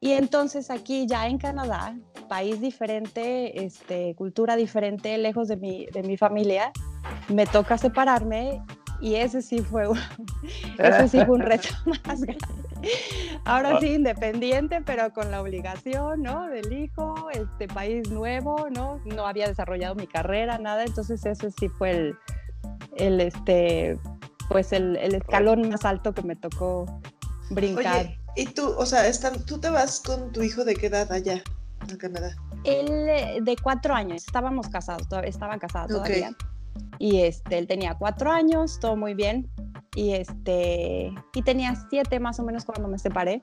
Y 0.00 0.12
entonces 0.12 0.70
aquí 0.70 1.06
ya 1.06 1.26
en 1.26 1.38
Canadá, 1.38 1.96
país 2.28 2.60
diferente, 2.60 3.64
este, 3.64 4.14
cultura 4.14 4.56
diferente, 4.56 5.16
lejos 5.18 5.48
de 5.48 5.56
mi, 5.56 5.86
de 5.86 6.02
mi 6.02 6.16
familia, 6.16 6.72
me 7.28 7.46
toca 7.46 7.78
separarme 7.78 8.62
y 9.00 9.16
ese 9.16 9.42
sí 9.42 9.60
fue 9.60 9.88
un, 9.88 9.98
ese 10.78 11.08
sí 11.08 11.24
fue 11.24 11.34
un 11.36 11.40
reto 11.40 11.68
más 12.06 12.20
grande. 12.20 12.38
Ahora 13.44 13.80
sí, 13.80 13.94
independiente, 13.94 14.80
pero 14.82 15.12
con 15.12 15.30
la 15.30 15.40
obligación, 15.40 16.22
¿no? 16.22 16.46
Del 16.46 16.72
hijo, 16.72 17.28
este 17.32 17.68
país 17.68 18.10
nuevo, 18.10 18.68
¿no? 18.70 19.00
No 19.04 19.26
había 19.26 19.48
desarrollado 19.48 19.94
mi 19.94 20.06
carrera, 20.06 20.58
nada, 20.58 20.84
entonces 20.84 21.24
ese 21.24 21.50
sí 21.50 21.68
fue 21.68 21.90
el, 21.90 22.18
el 22.96 23.20
este, 23.20 23.98
pues 24.48 24.72
el, 24.72 24.96
el 24.96 25.14
escalón 25.14 25.68
más 25.68 25.84
alto 25.84 26.12
que 26.12 26.22
me 26.22 26.36
tocó 26.36 26.86
brincar. 27.50 28.06
Oye, 28.06 28.20
y 28.36 28.46
tú, 28.46 28.74
o 28.76 28.84
sea, 28.84 29.02
tú 29.46 29.58
te 29.58 29.70
vas 29.70 30.00
con 30.00 30.30
tu 30.32 30.42
hijo 30.42 30.64
de 30.64 30.74
qué 30.74 30.86
edad 30.86 31.10
allá, 31.10 31.42
en 31.88 31.96
Canadá? 31.96 32.36
Él 32.64 33.08
eh, 33.08 33.38
de 33.42 33.56
cuatro 33.56 33.94
años, 33.94 34.24
estábamos 34.26 34.68
casados, 34.68 35.06
estaban 35.24 35.58
casados 35.58 35.90
todavía. 35.90 36.36
Y 36.98 37.20
este, 37.20 37.58
él 37.58 37.66
tenía 37.66 37.94
cuatro 37.94 38.30
años, 38.30 38.78
todo 38.80 38.96
muy 38.96 39.14
bien. 39.14 39.50
Y, 39.94 40.12
este, 40.12 41.12
y 41.34 41.42
tenía 41.42 41.74
siete 41.90 42.20
más 42.20 42.38
o 42.40 42.42
menos 42.42 42.64
cuando 42.64 42.88
me 42.88 42.98
separé. 42.98 43.42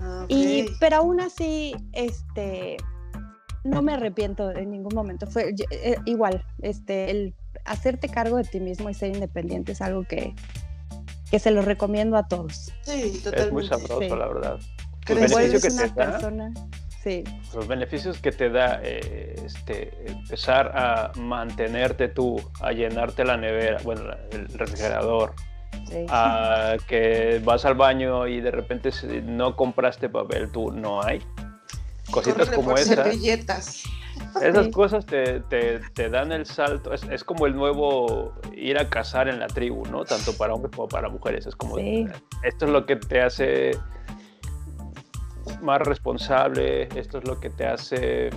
Ah, 0.00 0.24
y, 0.28 0.66
pero 0.80 0.96
aún 0.96 1.20
así, 1.20 1.74
este, 1.92 2.76
no 3.64 3.82
me 3.82 3.94
arrepiento 3.94 4.50
en 4.50 4.70
ningún 4.70 4.94
momento. 4.94 5.26
Fue 5.26 5.54
eh, 5.70 5.96
igual, 6.04 6.44
este, 6.62 7.10
el 7.10 7.34
hacerte 7.64 8.08
cargo 8.08 8.36
de 8.36 8.44
ti 8.44 8.60
mismo 8.60 8.88
y 8.88 8.94
ser 8.94 9.14
independiente 9.14 9.72
es 9.72 9.82
algo 9.82 10.04
que, 10.04 10.34
que 11.30 11.38
se 11.38 11.50
lo 11.50 11.62
recomiendo 11.62 12.16
a 12.16 12.28
todos. 12.28 12.72
Sí, 12.82 13.20
totalmente. 13.22 13.42
Es 13.42 13.52
muy 13.52 13.66
sabroso, 13.66 14.16
la 14.16 14.28
verdad. 14.28 14.58
Que 15.04 15.14
beneficio 15.14 15.60
que 15.60 15.70
te 15.70 15.88
persona, 15.90 16.52
los 17.54 17.68
beneficios 17.68 18.18
que 18.18 18.32
te 18.32 18.50
da 18.50 18.80
eh, 18.82 19.34
este, 19.44 19.92
empezar 20.06 20.72
a 20.74 21.12
mantenerte 21.16 22.08
tú, 22.08 22.40
a 22.60 22.72
llenarte 22.72 23.24
la 23.24 23.36
nevera, 23.36 23.78
bueno, 23.84 24.02
el 24.32 24.48
refrigerador, 24.48 25.34
a 26.08 26.76
que 26.88 27.40
vas 27.44 27.64
al 27.64 27.74
baño 27.74 28.26
y 28.26 28.40
de 28.40 28.50
repente 28.50 28.90
no 29.24 29.54
compraste 29.54 30.08
papel, 30.08 30.50
tú 30.50 30.72
no 30.72 31.02
hay. 31.02 31.22
Cositas 32.10 32.50
como 32.50 32.76
esas. 32.76 33.06
Esas 34.40 34.68
cosas 34.68 35.04
te, 35.04 35.40
te, 35.40 36.08
dan 36.08 36.32
el 36.32 36.46
salto. 36.46 36.92
Es, 36.92 37.02
es, 37.04 37.24
como 37.24 37.46
el 37.46 37.54
nuevo 37.54 38.32
ir 38.54 38.78
a 38.78 38.88
cazar 38.88 39.28
en 39.28 39.38
la 39.38 39.46
tribu, 39.46 39.84
¿no? 39.86 40.04
Tanto 40.04 40.32
para 40.36 40.54
hombres 40.54 40.74
como 40.74 40.88
para 40.88 41.08
mujeres. 41.08 41.46
Es 41.46 41.56
como 41.56 41.78
esto 41.78 42.66
es 42.66 42.70
lo 42.70 42.86
que 42.86 42.96
te 42.96 43.20
hace 43.20 43.72
más 45.66 45.82
responsable, 45.82 46.88
esto 46.94 47.18
es 47.18 47.24
lo 47.24 47.38
que 47.40 47.50
te 47.50 47.66
hace, 47.66 48.30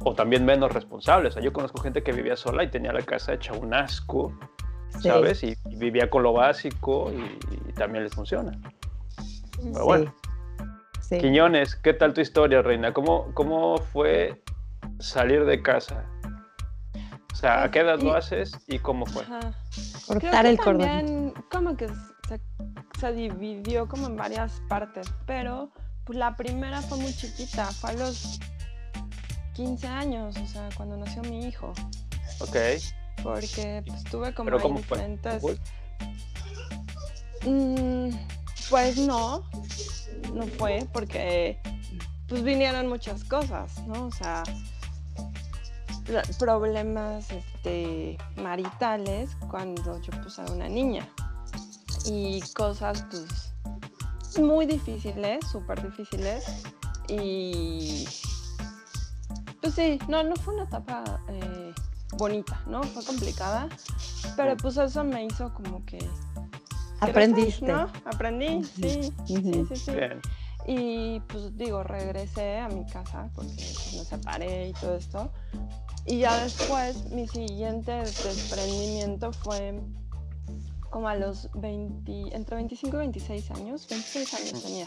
o 0.00 0.14
también 0.14 0.44
menos 0.44 0.72
responsable. 0.72 1.28
O 1.28 1.30
sea, 1.30 1.42
yo 1.42 1.52
conozco 1.52 1.80
gente 1.80 2.02
que 2.02 2.12
vivía 2.12 2.36
sola 2.36 2.64
y 2.64 2.70
tenía 2.70 2.92
la 2.92 3.02
casa 3.02 3.34
hecha 3.34 3.52
un 3.52 3.72
asco, 3.74 4.36
¿sabes? 5.00 5.44
Y, 5.44 5.56
vivía 5.76 6.10
con 6.10 6.22
lo 6.22 6.32
básico 6.32 7.12
y, 7.12 7.72
también 7.74 8.04
les 8.04 8.14
funciona. 8.14 8.58
Pero 9.62 9.84
bueno. 9.84 10.14
Quiñones, 11.10 11.76
¿qué 11.76 11.92
tal 11.92 12.14
tu 12.14 12.22
historia, 12.22 12.62
Reina? 12.62 12.92
¿Cómo, 12.92 13.32
cómo 13.34 13.76
fue 13.76 14.42
salir 14.98 15.44
de 15.44 15.62
casa? 15.62 16.04
O 17.30 17.36
sea, 17.36 17.62
¿a 17.62 17.70
qué 17.70 17.80
edad 17.80 18.00
lo 18.00 18.14
haces 18.14 18.56
y 18.66 18.78
cómo 18.78 19.04
fue? 19.04 19.22
Cortar 20.06 20.46
el 20.46 20.56
cordón. 20.56 20.80
También 20.80 21.34
como 21.50 21.76
que 21.76 21.88
se, 21.88 22.40
se, 22.98 23.12
dividió 23.12 23.86
como 23.86 24.06
en 24.06 24.16
varias 24.16 24.62
partes, 24.68 25.12
pero 25.26 25.70
pues 26.04 26.18
la 26.18 26.36
primera 26.36 26.82
fue 26.82 26.98
muy 26.98 27.14
chiquita, 27.14 27.66
fue 27.66 27.90
a 27.90 27.92
los 27.94 28.38
15 29.54 29.86
años, 29.86 30.36
o 30.36 30.46
sea, 30.46 30.68
cuando 30.76 30.96
nació 30.96 31.22
mi 31.22 31.46
hijo. 31.46 31.72
Ok. 32.40 32.56
Porque 33.22 33.82
pues, 33.86 34.04
tuve 34.04 34.34
como 34.34 34.58
diferentes... 34.76 35.42
Mm, 37.46 38.10
pues 38.70 38.96
no, 38.96 39.44
no 40.32 40.46
fue 40.58 40.88
porque 40.92 41.60
pues 42.28 42.42
vinieron 42.42 42.88
muchas 42.88 43.22
cosas, 43.24 43.78
¿no? 43.86 44.06
O 44.06 44.10
sea, 44.10 44.42
problemas 46.38 47.30
este, 47.30 48.16
maritales 48.36 49.36
cuando 49.50 50.00
yo 50.00 50.22
puse 50.22 50.42
a 50.42 50.46
una 50.46 50.68
niña 50.68 51.08
y 52.06 52.40
cosas 52.54 53.06
pues 53.10 53.53
muy 54.38 54.66
difíciles, 54.66 55.46
súper 55.50 55.82
difíciles. 55.82 56.44
Y 57.08 58.06
pues 59.60 59.74
sí, 59.74 59.98
no, 60.08 60.22
no 60.22 60.36
fue 60.36 60.54
una 60.54 60.64
etapa 60.64 61.20
eh, 61.28 61.72
bonita, 62.16 62.60
¿no? 62.66 62.82
Fue 62.82 63.04
complicada, 63.04 63.68
pero 64.36 64.56
pues 64.56 64.76
eso 64.76 65.04
me 65.04 65.24
hizo 65.24 65.52
como 65.54 65.84
que... 65.84 65.98
Aprendiste. 67.00 67.66
¿no? 67.66 67.90
Aprendí, 68.04 68.64
sí, 68.64 69.12
sí, 69.26 69.64
sí, 69.68 69.76
sí. 69.76 69.92
Y 70.66 71.20
pues 71.20 71.56
digo, 71.56 71.82
regresé 71.82 72.58
a 72.58 72.68
mi 72.68 72.86
casa 72.86 73.28
porque 73.34 73.52
pues, 73.54 73.94
me 73.94 74.04
separé 74.04 74.68
y 74.68 74.72
todo 74.72 74.96
esto. 74.96 75.30
Y 76.06 76.18
ya 76.18 76.42
después 76.42 77.10
mi 77.10 77.26
siguiente 77.28 77.92
desprendimiento 77.92 79.32
fue 79.32 79.80
como 80.94 81.08
a 81.08 81.16
los 81.16 81.50
20, 81.54 82.36
entre 82.36 82.54
25 82.54 82.94
y 82.94 82.98
26 83.00 83.50
años, 83.50 83.88
26 83.88 84.34
años 84.34 84.62
tenía, 84.62 84.86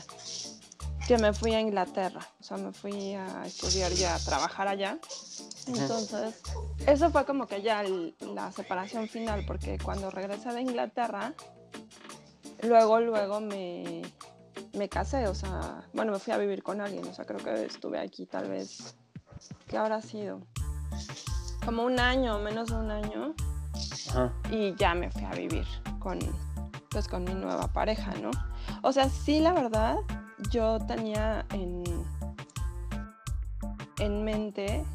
que 1.06 1.18
me 1.18 1.34
fui 1.34 1.54
a 1.54 1.60
Inglaterra, 1.60 2.22
o 2.40 2.44
sea, 2.44 2.56
me 2.56 2.72
fui 2.72 3.14
a 3.14 3.46
estudiar 3.46 3.92
y 3.92 4.06
a 4.06 4.18
trabajar 4.18 4.70
allá. 4.70 5.00
Entonces, 5.68 6.42
eso 6.86 7.10
fue 7.10 7.26
como 7.26 7.46
que 7.46 7.62
ya 7.62 7.84
la 8.22 8.54
separación 8.54 9.10
final, 9.10 9.44
porque 9.46 9.78
cuando 9.84 10.10
regresé 10.10 10.54
de 10.54 10.62
Inglaterra, 10.62 11.34
luego, 12.64 13.02
luego 13.02 13.42
me, 13.42 14.02
me 14.72 14.88
casé, 14.88 15.28
o 15.28 15.36
sea, 15.36 15.90
bueno, 15.92 16.14
me 16.14 16.20
fui 16.20 16.32
a 16.32 16.38
vivir 16.38 16.64
con 16.64 16.80
alguien, 16.80 17.06
o 17.06 17.14
sea, 17.14 17.26
creo 17.26 17.40
que 17.44 17.66
estuve 17.66 18.00
aquí 18.00 18.26
tal 18.26 18.48
vez, 18.48 18.96
¿qué 19.68 19.76
habrá 19.76 20.02
sido? 20.02 20.40
Como 21.66 21.84
un 21.84 22.00
año, 22.00 22.40
menos 22.40 22.70
de 22.70 22.76
un 22.76 22.92
año, 22.92 23.36
y 24.50 24.74
ya 24.76 24.96
me 24.96 25.12
fui 25.12 25.26
a 25.26 25.32
vivir 25.32 25.68
con, 26.08 26.20
pues, 26.90 27.06
con 27.10 27.26
mi 27.26 27.34
nueva 27.34 27.68
pareja, 27.68 28.14
¿no? 28.22 28.32
O 28.82 28.94
sea, 28.94 29.10
sí, 29.10 29.42
la 29.42 29.52
verdad, 29.52 29.98
yo 30.52 30.80
tenía 30.88 31.46
en, 31.52 31.84
en 34.00 34.24
mente 34.24 34.86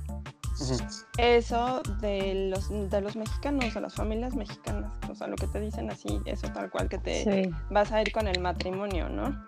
eso 1.18 1.82
de 2.00 2.48
los, 2.48 2.70
de 2.70 3.00
los 3.02 3.14
mexicanos, 3.14 3.74
de 3.74 3.80
las 3.82 3.94
familias 3.94 4.34
mexicanas, 4.34 4.90
o 5.10 5.14
sea, 5.14 5.26
lo 5.26 5.36
que 5.36 5.46
te 5.48 5.60
dicen 5.60 5.90
así, 5.90 6.18
eso 6.24 6.48
tal 6.54 6.70
cual 6.70 6.88
que 6.88 6.96
te 6.96 7.50
vas 7.70 7.92
a 7.92 8.00
ir 8.00 8.10
con 8.10 8.26
el 8.26 8.40
matrimonio, 8.40 9.10
¿no? 9.10 9.44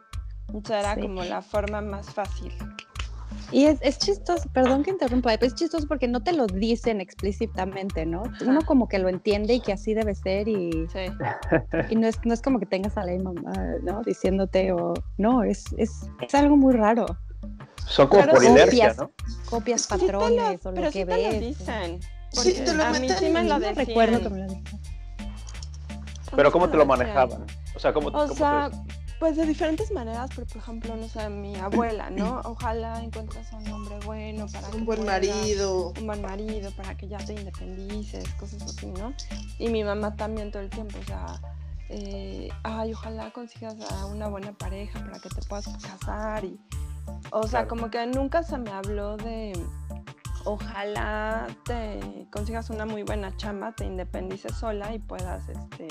O 0.53 0.61
sea, 0.67 0.81
era 0.81 1.01
como 1.01 1.25
la 1.25 1.41
forma 1.41 1.81
más 1.81 2.13
fácil. 2.13 2.53
Y 3.53 3.67
es, 3.67 3.79
es, 3.83 3.99
chistoso, 3.99 4.49
perdón 4.53 4.83
que 4.83 4.91
interrumpa, 4.91 5.35
es 5.35 5.55
chistoso 5.55 5.87
porque 5.87 6.09
no 6.09 6.23
te 6.23 6.33
lo 6.33 6.47
dicen 6.47 7.01
explícitamente, 7.01 8.05
¿no? 8.05 8.25
Uno 8.45 8.61
como 8.67 8.89
que 8.89 8.99
lo 8.99 9.09
entiende 9.09 9.55
y 9.55 9.61
que 9.61 9.73
así 9.73 9.95
debe 9.95 10.15
ser 10.15 10.49
y, 10.49 10.71
y 11.91 11.97
no, 11.97 12.09
es, 12.09 12.19
no 12.25 12.35
es 12.35 12.43
como 12.43 12.59
que 12.59 12.67
tengas 12.67 12.97
a 12.97 13.05
la 13.05 13.17
mamá, 13.23 13.53
¿no? 13.83 14.03
Diciéndote 14.03 14.73
o 14.73 14.95
no, 15.19 15.45
es, 15.45 15.65
es, 15.77 16.11
es 16.21 16.35
algo 16.35 16.57
muy 16.57 16.75
raro. 16.75 17.07
Son 17.87 18.09
como 18.09 18.27
por 18.27 18.43
inercia, 18.43 18.95
¿no? 18.99 19.11
Copias 19.49 19.87
patrones 19.87 20.65
o 20.65 20.73
lo 20.73 20.91
que 20.91 21.05
ves. 21.05 21.31
Te 21.31 21.33
lo 21.33 21.47
dicen. 21.47 22.01
Sí, 22.33 22.53
te 22.55 22.75
lo 22.75 22.83
a 22.83 22.91
mí 22.99 23.09
sí 23.09 23.29
me 23.29 23.45
lo 23.45 23.59
no 23.59 23.73
recuerdo 23.73 24.21
que 24.21 24.31
me 24.31 24.39
lo 24.39 24.47
dicen. 24.47 24.81
Pero 26.35 26.51
¿cómo 26.51 26.69
te 26.69 26.77
lo 26.77 26.87
manejaban? 26.87 27.47
O 27.77 27.79
sea, 27.79 27.93
¿cómo, 27.93 28.09
o 28.09 28.13
cómo 28.13 28.35
sea, 28.35 28.71
te... 28.71 28.94
pues 29.21 29.37
de 29.37 29.47
diferentes 29.47 29.91
maneras, 29.93 30.31
pero 30.35 30.47
por 30.47 30.57
ejemplo, 30.59 30.97
no 30.97 31.09
sé, 31.09 31.29
mi 31.31 31.55
abuela, 31.57 32.11
¿no? 32.11 32.41
Ojalá 32.45 33.03
encuentres 33.03 33.53
a 33.53 33.57
un 33.57 33.69
hombre 33.71 33.99
bueno 34.05 34.47
para 34.53 34.69
que 34.69 34.77
Un 34.77 34.85
buen 34.85 35.01
puedas- 35.01 35.21
marido. 35.23 35.93
un 35.99 36.07
buen 36.07 36.21
marido 36.23 36.71
para 36.73 36.95
que 36.97 37.09
ya 37.09 37.19
te 37.19 37.33
independices, 37.35 38.29
cosas 38.35 38.63
así, 38.63 38.87
¿no? 38.87 39.15
Y 39.59 39.69
mi 39.71 39.83
mamá 39.85 40.15
también 40.17 40.51
todo 40.51 40.63
el 40.63 40.71
tiempo, 40.71 40.99
o 41.01 41.05
sea, 41.05 41.27
eh, 41.89 42.49
ay, 42.65 42.93
ojalá 42.93 43.31
consigas 43.31 43.77
a 43.93 44.07
una 44.07 44.29
buena 44.29 44.53
pareja 44.53 44.99
para 45.01 45.19
que 45.21 45.29
te 45.29 45.43
puedas 45.49 45.69
casar 45.79 46.45
y, 46.45 46.59
o 47.31 47.43
sea, 47.43 47.51
Claro. 47.51 47.69
como 47.69 47.91
que 47.91 48.07
nunca 48.07 48.43
se 48.43 48.59
me 48.59 48.71
habló 48.71 49.17
de, 49.17 49.53
ojalá 50.45 51.47
te 51.65 52.27
consigas 52.31 52.71
una 52.71 52.85
muy 52.87 53.03
buena 53.03 53.37
chamba, 53.37 53.73
te 53.73 53.85
independices 53.85 54.55
sola 54.57 54.95
y 54.95 54.99
puedas, 54.99 55.49
este, 55.49 55.89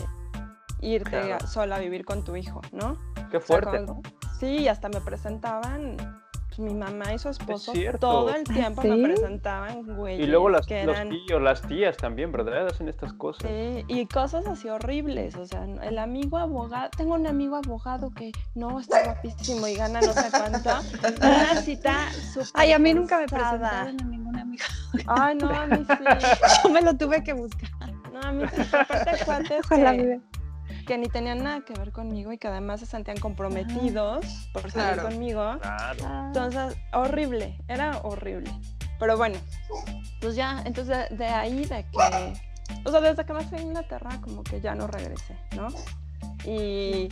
irte 0.83 1.21
Claro. 1.21 1.47
sola 1.47 1.77
a 1.77 1.79
vivir 1.79 2.05
con 2.05 2.23
tu 2.23 2.35
hijo, 2.35 2.61
¿no? 2.71 2.97
Qué 3.31 3.37
O 3.37 3.41
sea, 3.41 3.41
fuerte, 3.41 3.85
como- 3.85 4.01
¿no? 4.03 4.09
Sí, 4.39 4.67
hasta 4.67 4.89
me 4.89 4.99
presentaban 5.01 5.95
pues, 6.47 6.59
mi 6.59 6.73
mamá 6.75 7.13
y 7.13 7.17
su 7.17 7.29
esposo 7.29 7.71
todo 7.99 8.29
el 8.35 8.43
tiempo 8.43 8.83
me 8.83 9.01
presentaban 9.03 9.95
güey. 9.95 10.21
Y 10.21 10.27
luego 10.27 10.49
las, 10.49 10.67
que 10.67 10.83
los 10.83 10.95
tíos, 11.09 11.41
las 11.41 11.61
tías 11.63 11.97
también, 11.97 12.31
¿verdad? 12.31 12.67
Hacen 12.67 12.89
estas 12.89 13.11
cosas. 13.13 13.49
Sí, 13.49 13.83
y 13.87 14.05
cosas 14.05 14.45
así 14.45 14.69
horribles, 14.69 15.35
o 15.35 15.45
sea, 15.47 15.63
el 15.63 15.97
amigo 15.97 16.37
abogado, 16.37 16.89
tengo 16.95 17.15
un 17.15 17.25
amigo 17.25 17.55
abogado 17.55 18.11
que 18.11 18.31
no 18.53 18.79
está 18.79 19.03
guapísimo 19.03 19.65
y 19.67 19.75
gana 19.75 19.99
no 20.01 20.13
sé 20.13 20.29
cuánto, 20.29 20.69
una 21.21 21.55
cita 21.61 22.11
súper 22.33 22.51
Ay, 22.53 22.71
a 22.73 22.77
mí 22.79 22.93
nunca 22.93 23.17
me 23.19 23.25
presentaron 23.25 23.99
a 24.01 24.03
ningún 24.05 24.37
amigo. 24.37 24.63
Ay, 25.07 25.35
no, 25.35 25.49
a 25.49 25.65
mí 25.65 25.83
sí, 25.87 26.03
Yo 26.63 26.69
me 26.69 26.81
lo 26.81 26.95
tuve 26.95 27.23
que 27.23 27.33
buscar. 27.33 27.71
no, 28.11 28.19
a 28.21 28.31
mí 28.31 28.43
sí, 28.53 28.61
aparte 28.77 29.11
cuates 29.25 29.65
Ojalá 29.65 29.93
que. 29.93 30.19
Que 30.85 30.97
ni 30.97 31.07
tenían 31.07 31.43
nada 31.43 31.61
que 31.61 31.73
ver 31.73 31.91
conmigo 31.91 32.31
y 32.33 32.37
que 32.37 32.47
además 32.47 32.79
se 32.79 32.85
sentían 32.85 33.17
comprometidos 33.19 34.25
por 34.53 34.69
salir 34.71 34.93
Claro. 34.95 35.09
conmigo, 35.09 35.57
Claro. 35.61 36.25
Entonces, 36.27 36.77
horrible, 36.93 37.57
era 37.67 37.99
horrible. 38.03 38.51
Pero 38.99 39.17
bueno, 39.17 39.37
pues 40.21 40.35
ya, 40.35 40.61
entonces 40.65 41.09
de, 41.09 41.15
de 41.17 41.25
ahí 41.27 41.65
de 41.65 41.85
que, 41.91 42.33
o 42.85 42.91
sea, 42.91 43.01
desde 43.01 43.25
que 43.25 43.33
me 43.33 43.43
fui 43.43 43.57
a 43.57 43.61
Inglaterra, 43.61 44.09
como 44.21 44.43
que 44.43 44.61
ya 44.61 44.75
no 44.75 44.87
regresé, 44.87 45.37
¿no? 45.55 45.67
Y, 46.45 47.09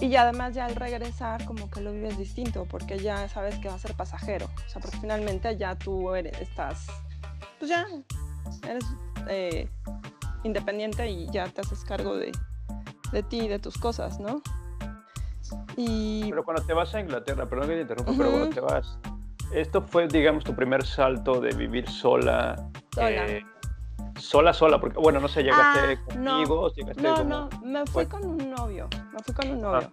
y 0.00 0.08
ya 0.08 0.22
además 0.22 0.54
ya 0.54 0.64
al 0.66 0.74
regresar, 0.76 1.44
como 1.44 1.70
que 1.70 1.80
lo 1.80 1.92
vives 1.92 2.16
distinto, 2.18 2.66
porque 2.66 2.98
ya 2.98 3.28
sabes 3.28 3.56
que 3.58 3.68
va 3.68 3.74
a 3.74 3.78
ser 3.78 3.94
pasajero. 3.94 4.46
O 4.46 4.68
sea, 4.68 4.80
porque 4.80 4.96
finalmente 4.98 5.56
ya 5.56 5.74
tú 5.76 6.14
eres, 6.14 6.40
estás, 6.40 6.86
pues 7.58 7.68
ya, 7.70 7.86
eres 8.68 8.84
eh, 9.28 9.68
independiente 10.44 11.08
y 11.10 11.28
ya 11.30 11.48
te 11.48 11.60
haces 11.60 11.84
cargo 11.84 12.16
de, 12.16 12.32
de 13.12 13.22
ti 13.22 13.40
y 13.42 13.48
de 13.48 13.58
tus 13.58 13.76
cosas, 13.78 14.18
¿no? 14.20 14.42
Y 15.76 16.28
Pero 16.28 16.44
cuando 16.44 16.62
te 16.64 16.72
vas 16.74 16.94
a 16.94 17.00
Inglaterra, 17.00 17.46
perdón 17.46 17.68
que 17.68 17.74
te 17.76 17.80
interrumpa, 17.82 18.12
pero 18.16 18.30
cuando 18.30 18.48
te 18.50 18.60
vas, 18.60 18.98
esto 19.52 19.80
fue, 19.82 20.06
digamos, 20.08 20.44
tu 20.44 20.54
primer 20.54 20.84
salto 20.84 21.40
de 21.40 21.54
vivir 21.54 21.88
sola. 21.88 22.68
Sola. 22.94 23.26
eh, 23.26 23.44
sola, 24.18 24.52
sola, 24.52 24.80
porque, 24.80 24.98
bueno, 24.98 25.20
no 25.20 25.28
sé, 25.28 25.42
llegaste 25.42 25.78
Ah, 25.78 26.04
con 26.04 26.24
no. 26.24 26.34
amigos, 26.36 26.74
llegaste 26.74 27.02
No, 27.02 27.14
como- 27.16 27.28
no, 27.28 27.48
me 27.62 27.86
fui 27.86 28.06
con 28.06 28.26
un 28.26 28.50
novio, 28.50 28.88
me 29.12 29.18
fui 29.20 29.32
con 29.34 29.48
un 29.50 29.64
Ah. 29.64 29.68
novio. 29.72 29.92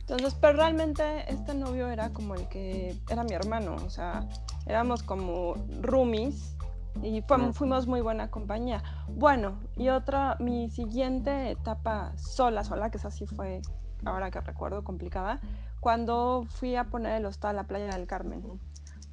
Entonces, 0.00 0.34
pero 0.40 0.56
realmente 0.58 1.24
este 1.32 1.54
novio 1.54 1.88
era 1.88 2.10
como 2.10 2.34
el 2.34 2.46
que 2.48 2.94
era 3.10 3.24
mi 3.24 3.32
hermano, 3.32 3.74
o 3.84 3.90
sea, 3.90 4.26
éramos 4.66 5.02
como 5.02 5.54
roomies 5.80 6.53
y 7.02 7.22
fuimos 7.52 7.86
muy 7.86 8.00
buena 8.00 8.30
compañía. 8.30 8.82
Bueno, 9.08 9.58
y 9.76 9.88
otra, 9.88 10.36
mi 10.40 10.70
siguiente 10.70 11.50
etapa 11.50 12.12
sola, 12.16 12.64
sola, 12.64 12.90
que 12.90 12.98
esa 12.98 13.10
sí 13.10 13.26
fue, 13.26 13.62
ahora 14.04 14.30
que 14.30 14.40
recuerdo, 14.40 14.84
complicada, 14.84 15.40
cuando 15.80 16.44
fui 16.48 16.76
a 16.76 16.84
poner 16.84 17.16
el 17.16 17.26
hostal 17.26 17.50
a 17.50 17.62
la 17.62 17.64
playa 17.64 17.88
del 17.88 18.06
Carmen. 18.06 18.42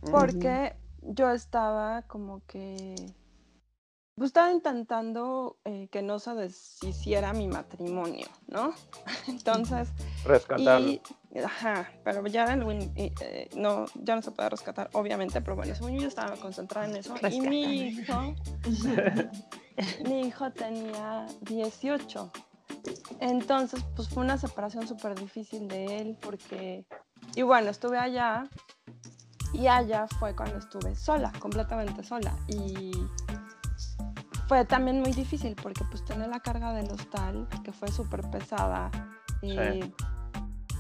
Porque 0.10 0.76
yo 1.02 1.32
estaba 1.32 2.04
como 2.04 2.42
que 2.48 2.96
pues 4.16 4.30
estaba 4.30 4.52
intentando 4.52 5.58
eh, 5.66 5.88
que 5.90 6.02
no 6.02 6.20
se 6.20 6.34
deshiciera 6.36 7.34
mi 7.34 7.48
matrimonio, 7.48 8.28
¿no? 8.48 8.74
Entonces, 9.28 9.90
rescatarlo. 10.26 10.88
y, 10.88 11.02
ajá, 11.44 11.90
pero 12.04 12.26
ya 12.28 12.56
y, 12.56 13.14
eh, 13.22 13.50
no, 13.56 13.86
ya 13.96 14.16
no 14.16 14.22
se 14.22 14.32
puede 14.32 14.50
rescatar, 14.50 14.90
obviamente, 14.94 15.42
pero 15.42 15.56
bueno, 15.56 15.74
según 15.76 15.98
yo 15.98 16.08
estaba 16.08 16.36
concentrada 16.36 16.88
en 16.88 16.98
eso. 16.98 17.16
Y 17.32 17.42
mi 17.42 17.88
hijo, 17.88 18.36
mi 20.06 20.28
hijo 20.28 20.52
tenía 20.52 21.26
18. 21.42 22.32
Entonces, 23.20 23.84
pues 23.96 24.10
fue 24.10 24.24
una 24.24 24.38
separación 24.38 24.88
súper 24.88 25.16
difícil 25.16 25.68
de 25.68 25.98
él 26.00 26.18
porque, 26.20 26.86
y 27.36 27.44
bueno, 27.44 27.70
estuve 27.70 27.98
allá 27.98 28.50
y 29.54 29.68
allá 29.68 30.08
fue 30.20 30.36
cuando 30.36 30.58
estuve 30.58 30.96
sola, 30.96 31.32
completamente 31.40 32.04
sola. 32.04 32.36
Y 32.48 32.92
fue 34.52 34.66
también 34.66 35.00
muy 35.00 35.14
difícil 35.14 35.56
porque 35.56 35.86
pues 35.90 36.04
tener 36.04 36.28
la 36.28 36.42
carga 36.42 36.74
del 36.74 36.92
hostal, 36.92 37.48
que 37.64 37.72
fue 37.72 37.88
súper 37.88 38.30
pesada, 38.32 38.92
y 39.42 39.80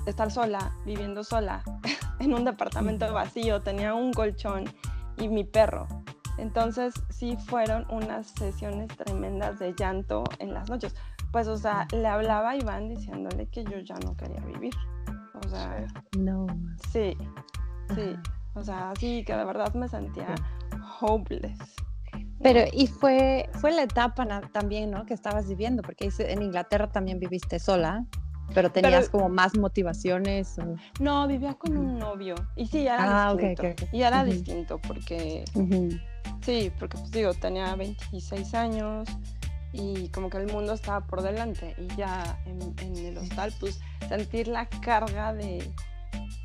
estar 0.05 0.29
sola, 0.29 0.73
viviendo 0.85 1.23
sola, 1.23 1.63
en 2.19 2.33
un 2.33 2.43
departamento 2.43 3.13
vacío, 3.13 3.61
tenía 3.61 3.93
un 3.93 4.11
colchón 4.11 4.65
y 5.15 5.29
mi 5.29 5.45
perro. 5.45 5.87
Entonces 6.37 6.93
sí 7.11 7.37
fueron 7.45 7.85
unas 7.89 8.27
sesiones 8.31 8.89
tremendas 8.89 9.57
de 9.59 9.73
llanto 9.73 10.25
en 10.39 10.53
las 10.53 10.69
noches. 10.69 10.93
Pues, 11.31 11.47
o 11.47 11.55
sea, 11.55 11.87
le 11.93 12.09
hablaba 12.09 12.49
a 12.49 12.57
Iván 12.57 12.89
diciéndole 12.89 13.47
que 13.47 13.63
yo 13.63 13.79
ya 13.79 13.95
no 13.99 14.17
quería 14.17 14.41
vivir. 14.41 14.75
O 15.45 15.47
sea, 15.47 15.87
No. 16.17 16.45
sí, 16.91 17.15
sí. 17.95 18.17
O 18.53 18.65
sea, 18.65 18.91
sí, 18.99 19.23
que 19.25 19.33
de 19.33 19.45
verdad 19.45 19.73
me 19.75 19.87
sentía 19.87 20.35
hopeless. 20.99 21.57
Pero, 22.43 22.61
y 22.73 22.87
fue, 22.87 23.49
fue 23.59 23.71
la 23.71 23.83
etapa 23.83 24.25
también, 24.51 24.91
¿no? 24.91 25.05
Que 25.05 25.13
estabas 25.13 25.47
viviendo, 25.47 25.81
porque 25.83 26.09
en 26.19 26.41
Inglaterra 26.41 26.89
también 26.91 27.19
viviste 27.19 27.59
sola, 27.59 28.05
pero 28.53 28.71
tenías 28.71 29.05
Pero- 29.07 29.11
como 29.11 29.29
más 29.29 29.55
motivaciones. 29.57 30.57
o- 30.59 30.75
No, 30.99 31.27
vivía 31.27 31.53
con 31.53 31.77
un 31.77 31.99
novio. 31.99 32.35
Y 32.55 32.65
sí, 32.67 32.85
era 32.87 33.27
Ah, 33.29 33.33
distinto. 33.35 33.61
ok, 33.63 33.69
ok. 33.83 33.93
Y 33.93 34.01
era 34.01 34.23
distinto 34.23 34.79
porque. 34.87 35.45
Sí, 36.41 36.71
porque 36.79 36.97
pues 36.97 37.11
digo, 37.11 37.33
tenía 37.35 37.75
26 37.75 38.53
años 38.55 39.07
y 39.73 40.09
como 40.09 40.29
que 40.29 40.37
el 40.37 40.51
mundo 40.51 40.73
estaba 40.73 41.05
por 41.05 41.21
delante 41.21 41.75
y 41.77 41.87
ya 41.95 42.39
en, 42.45 42.59
en 42.79 43.05
el 43.05 43.17
hostal 43.19 43.53
pues 43.59 43.79
sentir 44.09 44.47
la 44.47 44.65
carga 44.67 45.33
de 45.33 45.71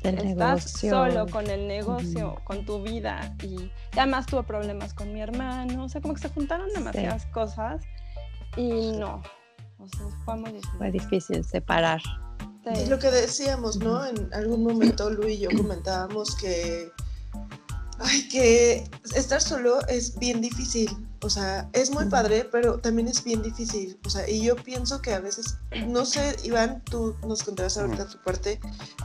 Del 0.03 0.15
estás 0.19 0.75
negocio. 0.75 0.89
solo 0.91 1.27
con 1.27 1.49
el 1.49 1.67
negocio, 1.67 2.39
con 2.43 2.65
tu 2.65 2.83
vida 2.83 3.35
y, 3.43 3.71
además 3.93 4.25
tuve 4.27 4.43
problemas 4.43 4.93
con 4.93 5.11
mi 5.13 5.21
hermano, 5.21 5.85
o 5.85 5.89
sea, 5.89 6.01
como 6.01 6.13
que 6.13 6.21
se 6.21 6.29
juntaron 6.29 6.69
demasiadas 6.73 7.25
cosas 7.27 7.83
y 8.55 8.91
no, 8.91 9.21
o 9.79 9.87
sea, 9.87 10.07
fue 10.23 10.35
muy 10.35 10.51
difícil. 10.51 10.77
Fue 10.77 10.91
difícil 10.91 11.43
separar. 11.43 12.01
Sí. 12.63 12.73
Es 12.73 12.89
lo 12.89 12.99
que 12.99 13.09
decíamos, 13.09 13.77
¿no? 13.77 14.05
En 14.05 14.33
algún 14.33 14.63
momento 14.63 15.09
Lu 15.09 15.27
y 15.27 15.39
yo 15.39 15.49
comentábamos 15.55 16.35
que, 16.35 16.91
ay, 17.99 18.27
que 18.29 18.89
estar 19.15 19.41
solo 19.41 19.79
es 19.87 20.17
bien 20.19 20.41
difícil. 20.41 21.06
O 21.21 21.29
sea, 21.29 21.69
es 21.73 21.91
muy 21.91 22.05
padre, 22.05 22.47
pero 22.51 22.79
también 22.79 23.07
es 23.07 23.23
bien 23.23 23.41
difícil. 23.41 23.99
O 24.05 24.09
sea, 24.09 24.29
y 24.29 24.43
yo 24.43 24.55
pienso 24.55 25.01
que 25.01 25.13
a 25.13 25.19
veces, 25.19 25.57
no 25.87 26.05
sé, 26.05 26.35
Iván, 26.43 26.83
tú 26.85 27.15
nos 27.25 27.43
contarás 27.43 27.77
ahorita 27.77 28.07
tu 28.07 28.19
parte, 28.19 28.59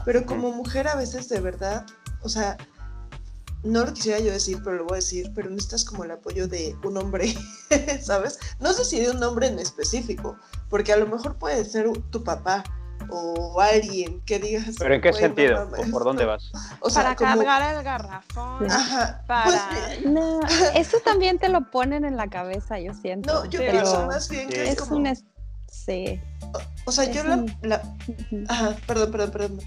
pero 0.05 0.25
como 0.25 0.51
mujer 0.51 0.87
a 0.87 0.95
veces 0.95 1.27
de 1.29 1.39
verdad, 1.39 1.85
o 2.21 2.29
sea, 2.29 2.57
no 3.63 3.85
lo 3.85 3.93
quisiera 3.93 4.19
yo 4.19 4.31
decir, 4.31 4.59
pero 4.63 4.77
lo 4.77 4.85
voy 4.85 4.95
a 4.95 4.95
decir, 4.97 5.31
pero 5.33 5.49
necesitas 5.49 5.85
como 5.85 6.03
el 6.03 6.11
apoyo 6.11 6.47
de 6.47 6.75
un 6.83 6.97
hombre, 6.97 7.33
¿sabes? 8.01 8.37
No 8.59 8.73
sé 8.73 8.83
si 8.83 8.99
de 8.99 9.09
un 9.09 9.23
hombre 9.23 9.47
en 9.47 9.57
específico, 9.57 10.37
porque 10.69 10.93
a 10.93 10.97
lo 10.97 11.07
mejor 11.07 11.37
puede 11.37 11.63
ser 11.65 11.89
tu 12.11 12.23
papá 12.23 12.63
o 13.09 13.59
alguien 13.61 14.21
que 14.21 14.39
digas. 14.39 14.75
¿Pero 14.79 14.95
en 14.95 15.01
qué 15.01 15.11
"Güey, 15.11 15.21
no 15.21 15.27
sentido? 15.27 15.65
mames". 15.69 15.89
¿Por 15.91 16.03
dónde 16.03 16.25
vas? 16.25 16.51
O 16.79 16.89
sea, 16.89 17.03
para 17.03 17.15
como- 17.15 17.35
cargar 17.43 17.75
el 17.75 17.83
garrafón, 17.83 18.71
Ajá, 18.71 19.23
para... 19.27 19.43
pues, 19.45 19.61
mira, 20.03 20.11
No, 20.11 20.39
eso 20.75 20.97
también 21.03 21.39
te 21.39 21.49
lo 21.49 21.69
ponen 21.71 22.05
en 22.05 22.17
la 22.17 22.27
cabeza, 22.29 22.79
yo 22.79 22.93
siento. 22.93 23.33
no, 23.33 23.45
yo 23.45 23.59
Sí, 23.59 23.65
pienso 23.69 23.93
pero- 23.93 24.07
más 24.07 24.29
bien 24.29 24.49
que 24.49 24.55
Sí. 24.55 24.61
es, 24.61 24.69
es 24.69 24.79
como. 24.79 24.95
un... 24.97 25.07
es- 25.07 25.23
Sí. 25.71 26.21
O 26.85 26.91
sea, 26.91 27.05
es 27.05 27.15
yo 27.15 27.23
la, 27.23 27.35
un-. 27.37 28.45
Ajá, 28.47 28.75
perdón, 28.85 29.11
perdón, 29.11 29.31
perdón. 29.31 29.59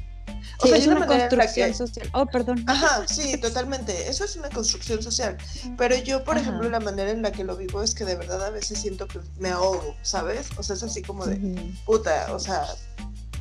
O 0.63 0.67
sea, 0.69 0.77
es 0.77 0.87
una, 0.87 1.05
construcción 1.07 1.75
social. 1.75 2.09
Oh, 2.15 2.25
perdón. 2.27 2.65
Ajá, 2.69 3.07
sí, 3.09 3.37
totalmente. 3.41 4.09
Eso 4.09 4.25
es 4.25 4.37
una 4.37 4.49
construcción 4.49 5.03
social. 5.03 5.37
Pero 5.77 5.97
yo, 5.97 6.23
por 6.23 6.39
ejemplo, 6.39 6.69
la 6.69 6.79
manera 6.79 7.11
en 7.11 7.23
la 7.23 7.33
que 7.33 7.43
lo 7.43 7.57
vivo 7.57 7.83
es 7.83 7.95
que 7.95 8.05
de 8.05 8.15
verdad 8.15 8.45
a 8.45 8.51
veces 8.51 8.79
siento 8.81 9.09
que 9.09 9.19
me 9.41 9.51
ahogo, 9.51 9.97
¿sabes? 10.03 10.49
O 10.57 10.63
sea, 10.63 10.77
es 10.77 10.83
así 10.85 11.03
como 11.03 11.27
de, 11.27 11.37
puta, 11.85 12.29
o 12.33 12.39
sea, 12.39 12.65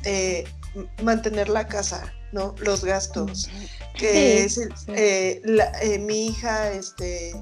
eh, 0.06 0.46
mantener 1.04 1.50
la 1.50 1.68
casa, 1.68 2.14
¿no? 2.32 2.56
Los 2.60 2.84
gastos. 2.84 3.50
Que 3.98 4.44
es 4.44 4.58
eh, 4.58 5.42
eh, 5.46 6.00
mi 6.00 6.28
hija, 6.28 6.72
este 6.72 7.34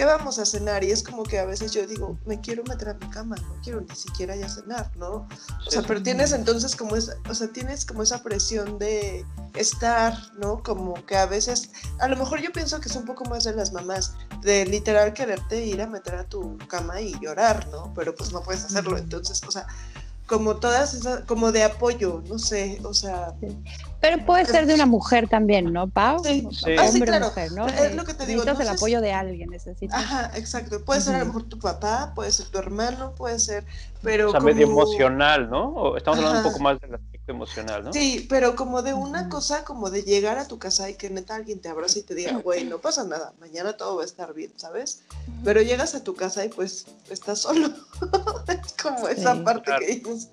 ¿qué 0.00 0.06
vamos 0.06 0.38
a 0.38 0.46
cenar? 0.46 0.82
Y 0.82 0.90
es 0.90 1.02
como 1.02 1.24
que 1.24 1.38
a 1.38 1.44
veces 1.44 1.72
yo 1.72 1.86
digo, 1.86 2.18
me 2.24 2.40
quiero 2.40 2.62
meter 2.64 2.88
a 2.88 2.94
mi 2.94 3.06
cama, 3.10 3.36
no 3.36 3.60
quiero 3.62 3.82
ni 3.82 3.94
siquiera 3.94 4.34
ya 4.34 4.48
cenar, 4.48 4.90
¿no? 4.96 5.28
O 5.66 5.70
sea, 5.70 5.82
pero 5.82 6.02
tienes 6.02 6.32
entonces 6.32 6.74
como 6.74 6.96
esa, 6.96 7.16
o 7.28 7.34
sea, 7.34 7.48
tienes 7.48 7.84
como 7.84 8.02
esa 8.02 8.22
presión 8.22 8.78
de 8.78 9.26
estar, 9.54 10.16
¿no? 10.38 10.62
Como 10.62 10.94
que 11.06 11.16
a 11.16 11.26
veces, 11.26 11.70
a 11.98 12.08
lo 12.08 12.16
mejor 12.16 12.40
yo 12.40 12.50
pienso 12.50 12.80
que 12.80 12.88
es 12.88 12.96
un 12.96 13.04
poco 13.04 13.24
más 13.26 13.44
de 13.44 13.54
las 13.54 13.72
mamás, 13.72 14.14
de 14.40 14.64
literal 14.64 15.12
quererte 15.12 15.66
ir 15.66 15.82
a 15.82 15.86
meter 15.86 16.14
a 16.14 16.24
tu 16.24 16.56
cama 16.68 17.00
y 17.02 17.18
llorar, 17.20 17.68
¿no? 17.68 17.92
Pero 17.94 18.14
pues 18.14 18.32
no 18.32 18.42
puedes 18.42 18.64
hacerlo, 18.64 18.96
entonces, 18.96 19.42
o 19.46 19.50
sea, 19.50 19.66
como 20.30 20.54
todas 20.54 20.94
esas, 20.94 21.24
como 21.24 21.50
de 21.50 21.64
apoyo, 21.64 22.22
no 22.28 22.38
sé, 22.38 22.78
o 22.84 22.94
sea. 22.94 23.34
Pero 24.00 24.24
puede 24.24 24.46
ser 24.46 24.64
de 24.64 24.74
una 24.74 24.86
mujer 24.86 25.26
también, 25.28 25.72
¿no, 25.72 25.88
Pau? 25.88 26.22
Sí, 26.22 26.46
sí. 26.52 26.76
Ah, 26.78 26.86
sí 26.86 27.00
claro. 27.00 27.26
Mujer, 27.26 27.50
¿no? 27.50 27.66
Es 27.66 27.96
lo 27.96 28.04
que 28.04 28.14
te 28.14 28.26
digo. 28.26 28.44
Necesitas 28.44 28.68
el 28.68 28.76
apoyo 28.76 29.00
de 29.00 29.12
alguien, 29.12 29.50
necesitas. 29.50 29.98
Ajá, 29.98 30.30
exacto. 30.36 30.84
Puede 30.84 31.00
ser 31.00 31.16
a 31.16 31.18
lo 31.18 31.26
mejor 31.26 31.42
tu 31.48 31.58
papá, 31.58 32.12
puede 32.14 32.30
ser 32.30 32.46
tu 32.46 32.58
hermano, 32.58 33.12
puede 33.16 33.40
ser, 33.40 33.64
pero. 34.02 34.28
O 34.28 34.30
sea, 34.30 34.38
medio 34.38 34.68
emocional, 34.68 35.50
¿no? 35.50 35.96
estamos 35.96 36.20
hablando 36.20 36.38
un 36.38 36.44
poco 36.44 36.62
más 36.62 36.80
de 36.80 36.86
la 36.86 37.00
emocional, 37.30 37.84
¿no? 37.84 37.92
Sí, 37.92 38.26
pero 38.28 38.56
como 38.56 38.82
de 38.82 38.94
una 38.94 39.28
cosa, 39.28 39.64
como 39.64 39.90
de 39.90 40.02
llegar 40.02 40.38
a 40.38 40.46
tu 40.46 40.58
casa 40.58 40.90
y 40.90 40.94
que 40.94 41.10
neta 41.10 41.34
alguien 41.34 41.60
te 41.60 41.68
abrace 41.68 42.00
y 42.00 42.02
te 42.02 42.14
diga, 42.14 42.38
güey, 42.38 42.64
no 42.64 42.78
pasa 42.78 43.04
nada, 43.04 43.32
mañana 43.40 43.74
todo 43.74 43.96
va 43.96 44.02
a 44.02 44.06
estar 44.06 44.34
bien, 44.34 44.52
¿sabes? 44.56 45.04
Pero 45.44 45.62
llegas 45.62 45.94
a 45.94 46.04
tu 46.04 46.14
casa 46.14 46.44
y 46.44 46.48
pues 46.48 46.86
estás 47.08 47.40
solo. 47.40 47.68
es 48.48 48.74
como 48.82 49.08
esa 49.08 49.42
parte 49.42 49.72
que 49.80 49.86
dices. 49.86 50.30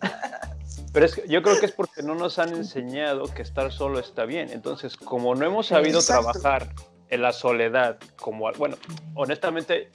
Pero 0.93 1.05
es 1.05 1.15
que 1.15 1.27
yo 1.27 1.41
creo 1.41 1.59
que 1.59 1.67
es 1.67 1.71
porque 1.71 2.01
no 2.01 2.15
nos 2.15 2.39
han 2.39 2.49
enseñado 2.55 3.25
que 3.33 3.41
estar 3.41 3.71
solo 3.71 3.99
está 3.99 4.25
bien. 4.25 4.49
Entonces, 4.51 4.95
como 4.95 5.35
no 5.35 5.45
hemos 5.45 5.67
sabido 5.67 6.01
trabajar 6.01 6.73
en 7.09 7.21
la 7.21 7.33
soledad, 7.33 7.97
como, 8.15 8.51
bueno, 8.53 8.77
honestamente, 9.15 9.91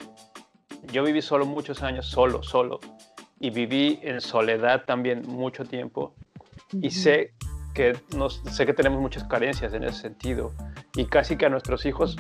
yo 0.92 1.02
viví 1.02 1.22
solo 1.22 1.46
muchos 1.46 1.82
años, 1.82 2.06
solo, 2.06 2.42
solo, 2.42 2.80
y 3.38 3.50
viví 3.50 3.98
en 4.02 4.20
soledad 4.20 4.84
también 4.84 5.22
mucho 5.26 5.64
tiempo 5.64 6.14
y 6.80 6.90
sé 6.90 7.34
que, 7.74 7.98
nos, 8.16 8.42
sé 8.50 8.66
que 8.66 8.74
tenemos 8.74 9.00
muchas 9.00 9.24
carencias 9.24 9.74
en 9.74 9.84
ese 9.84 10.00
sentido 10.00 10.52
y 10.94 11.06
casi 11.06 11.36
que 11.36 11.46
a 11.46 11.48
nuestros 11.48 11.86
hijos 11.86 12.16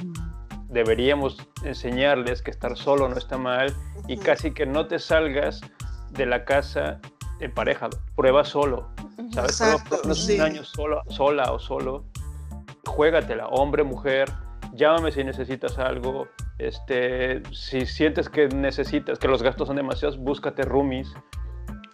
deberíamos 0.68 1.36
enseñarles 1.64 2.42
que 2.42 2.50
estar 2.50 2.76
solo 2.76 3.08
no 3.08 3.16
está 3.16 3.38
mal 3.38 3.74
y 4.08 4.16
casi 4.16 4.52
que 4.52 4.66
no 4.66 4.86
te 4.86 4.98
salgas 4.98 5.60
de 6.10 6.26
la 6.26 6.44
casa 6.44 7.00
en 7.40 7.52
pareja, 7.52 7.90
prueba 8.14 8.44
solo, 8.44 8.90
¿sabes? 9.32 9.60
Exacto, 9.60 10.00
un 10.04 10.40
año 10.40 10.64
solo, 10.64 11.02
sola 11.08 11.52
o 11.52 11.58
solo, 11.58 12.04
juégatela, 12.86 13.48
hombre, 13.48 13.82
mujer, 13.82 14.30
llámame 14.74 15.12
si 15.12 15.24
necesitas 15.24 15.78
algo, 15.78 16.28
este, 16.58 17.42
si 17.52 17.84
sientes 17.84 18.28
que 18.28 18.48
necesitas, 18.48 19.18
que 19.18 19.28
los 19.28 19.42
gastos 19.42 19.66
son 19.68 19.76
demasiados, 19.76 20.18
búscate 20.18 20.62
roomies, 20.62 21.12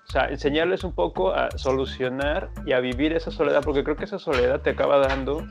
o 0.09 0.13
sea, 0.13 0.25
enseñarles 0.29 0.85
un 0.85 0.93
poco 0.93 1.35
a 1.35 1.51
solucionar 1.59 2.49
y 2.65 2.73
a 2.73 2.81
vivir 2.81 3.13
esa 3.13 3.31
soledad, 3.31 3.61
porque 3.63 3.85
creo 3.85 3.95
que 3.95 4.05
esa 4.05 4.19
soledad 4.19 4.63
te 4.63 4.71
acaba 4.71 4.99
dando 4.99 5.47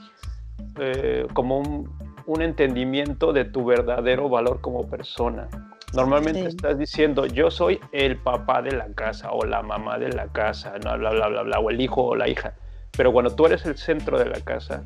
eh, 0.79 1.27
como 1.33 1.59
un, 1.59 2.41
entendimiento 2.41 3.33
de 3.33 3.45
tu 3.45 3.65
verdadero 3.65 4.29
valor 4.29 4.59
como 4.61 4.89
persona. 4.89 5.47
Normalmente 5.93 6.45
estás 6.47 6.77
diciendo, 6.77 7.25
yo 7.27 7.51
soy 7.51 7.79
el 7.91 8.17
papá 8.17 8.61
de 8.61 8.71
la 8.71 8.87
casa 8.93 9.31
o 9.31 9.45
la 9.45 9.61
mamá 9.61 9.99
de 9.99 10.09
la 10.09 10.27
casa, 10.27 10.73
no, 10.83 10.97
bla, 10.97 11.11
bla, 11.11 11.27
bla, 11.27 11.43
bla, 11.43 11.59
o 11.59 11.69
el 11.69 11.79
hijo 11.79 12.03
o 12.03 12.15
la 12.15 12.27
hija. 12.27 12.53
Pero 12.97 13.13
cuando 13.13 13.35
tú 13.35 13.45
eres 13.45 13.65
el 13.65 13.77
centro 13.77 14.17
de 14.17 14.25
la 14.25 14.41
casa, 14.41 14.83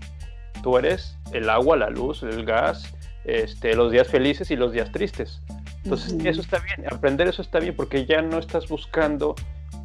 tú 0.62 0.77
eres 0.77 1.17
el 1.31 1.49
agua, 1.49 1.77
la 1.77 1.89
luz, 1.89 2.23
el 2.23 2.45
gas, 2.45 2.93
este, 3.23 3.73
los 3.75 3.91
días 3.91 4.07
felices 4.07 4.51
y 4.51 4.55
los 4.55 4.73
días 4.73 4.91
tristes. 4.91 5.41
Entonces, 5.84 6.13
eso 6.25 6.41
está 6.41 6.60
bien, 6.60 6.86
aprender 6.93 7.27
eso 7.27 7.41
está 7.41 7.60
bien 7.60 7.75
porque 7.75 8.05
ya 8.05 8.21
no 8.21 8.38
estás 8.38 8.67
buscando 8.67 9.36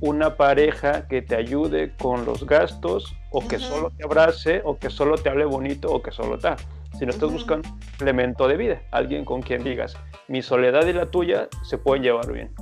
una 0.01 0.37
pareja 0.37 1.07
que 1.09 1.23
te 1.23 1.37
ayude 1.37 1.95
con 1.97 2.25
los 2.25 2.47
gastos 2.47 3.15
o 3.31 3.47
que 3.47 3.59
solo 3.59 3.91
te 3.91 4.05
abrace 4.05 4.63
o 4.65 4.79
que 4.79 4.91
solo 4.91 5.17
te 5.17 5.29
hable 5.29 5.45
bonito 5.45 5.89
o 5.91 6.03
que 6.03 6.11
solo 6.11 6.39
te... 6.39 6.51
Si 6.99 7.05
no 7.05 7.11
estás 7.11 7.31
buscando 7.31 7.69
un 7.69 7.79
elemento 8.01 8.49
de 8.49 8.57
vida, 8.57 8.83
alguien 8.91 9.25
con 9.25 9.43
quien 9.43 9.63
digas, 9.63 9.97
mi 10.29 10.41
soledad 10.41 10.87
y 10.87 10.95
la 10.95 11.11
tuya 11.11 11.49
se 11.63 11.77
pueden 11.77 12.03
llevar 12.03 12.33
bien. 12.33 12.55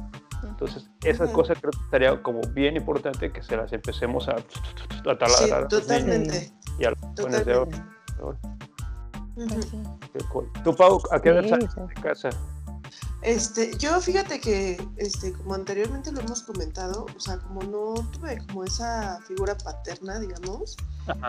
Entonces, 0.42 0.90
esas 1.04 1.30
cosas 1.30 1.58
creo 1.60 1.70
que 1.70 1.84
estaría 1.84 2.22
como 2.22 2.40
bien 2.52 2.76
importante 2.76 3.30
que 3.30 3.42
se 3.42 3.56
las 3.56 3.72
empecemos 3.72 4.28
a, 4.28 4.36
a 4.36 5.18
taladrar. 5.18 5.68
totalmente. 5.68 6.50
Y 6.78 6.84
a 6.84 6.90
los 6.90 7.44
de 7.44 7.66
¿Tú, 10.62 10.74
Pau, 10.76 11.00
a 11.10 11.20
qué 11.20 11.30
edad 11.30 11.48
sales 11.48 11.74
de 11.74 11.94
casa? 12.00 12.30
Este, 13.24 13.74
yo 13.78 13.98
fíjate 14.02 14.38
que, 14.38 14.76
este, 14.98 15.32
como 15.32 15.54
anteriormente 15.54 16.12
lo 16.12 16.20
hemos 16.20 16.42
comentado, 16.42 17.06
o 17.16 17.20
sea, 17.20 17.38
como 17.38 17.62
no 17.62 17.94
tuve 18.10 18.36
como 18.46 18.64
esa 18.64 19.18
figura 19.26 19.56
paterna, 19.56 20.20
digamos, 20.20 20.76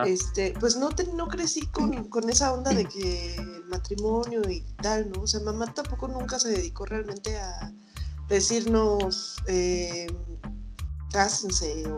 este, 0.05 0.53
pues 0.60 0.75
no, 0.75 0.89
no 1.13 1.27
crecí 1.29 1.65
con, 1.67 2.10
con, 2.10 2.29
esa 2.29 2.53
onda 2.53 2.73
de 2.73 2.84
que 2.84 3.36
el 3.36 3.63
matrimonio 3.69 4.41
y 4.49 4.60
tal, 4.81 5.10
¿no? 5.10 5.21
O 5.21 5.27
sea, 5.27 5.39
mamá 5.39 5.73
tampoco 5.73 6.10
nunca 6.10 6.38
se 6.38 6.49
dedicó 6.49 6.86
realmente 6.86 7.38
a 7.38 7.73
decirnos, 8.27 9.38
eh, 9.47 10.08
cásense 11.13 11.88
o 11.88 11.97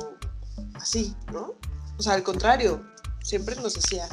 así, 0.75 1.15
¿no? 1.33 1.55
O 1.97 2.03
sea, 2.03 2.13
al 2.13 2.21
contrario, 2.21 2.85
siempre 3.23 3.55
nos 3.55 3.73
decía, 3.73 4.07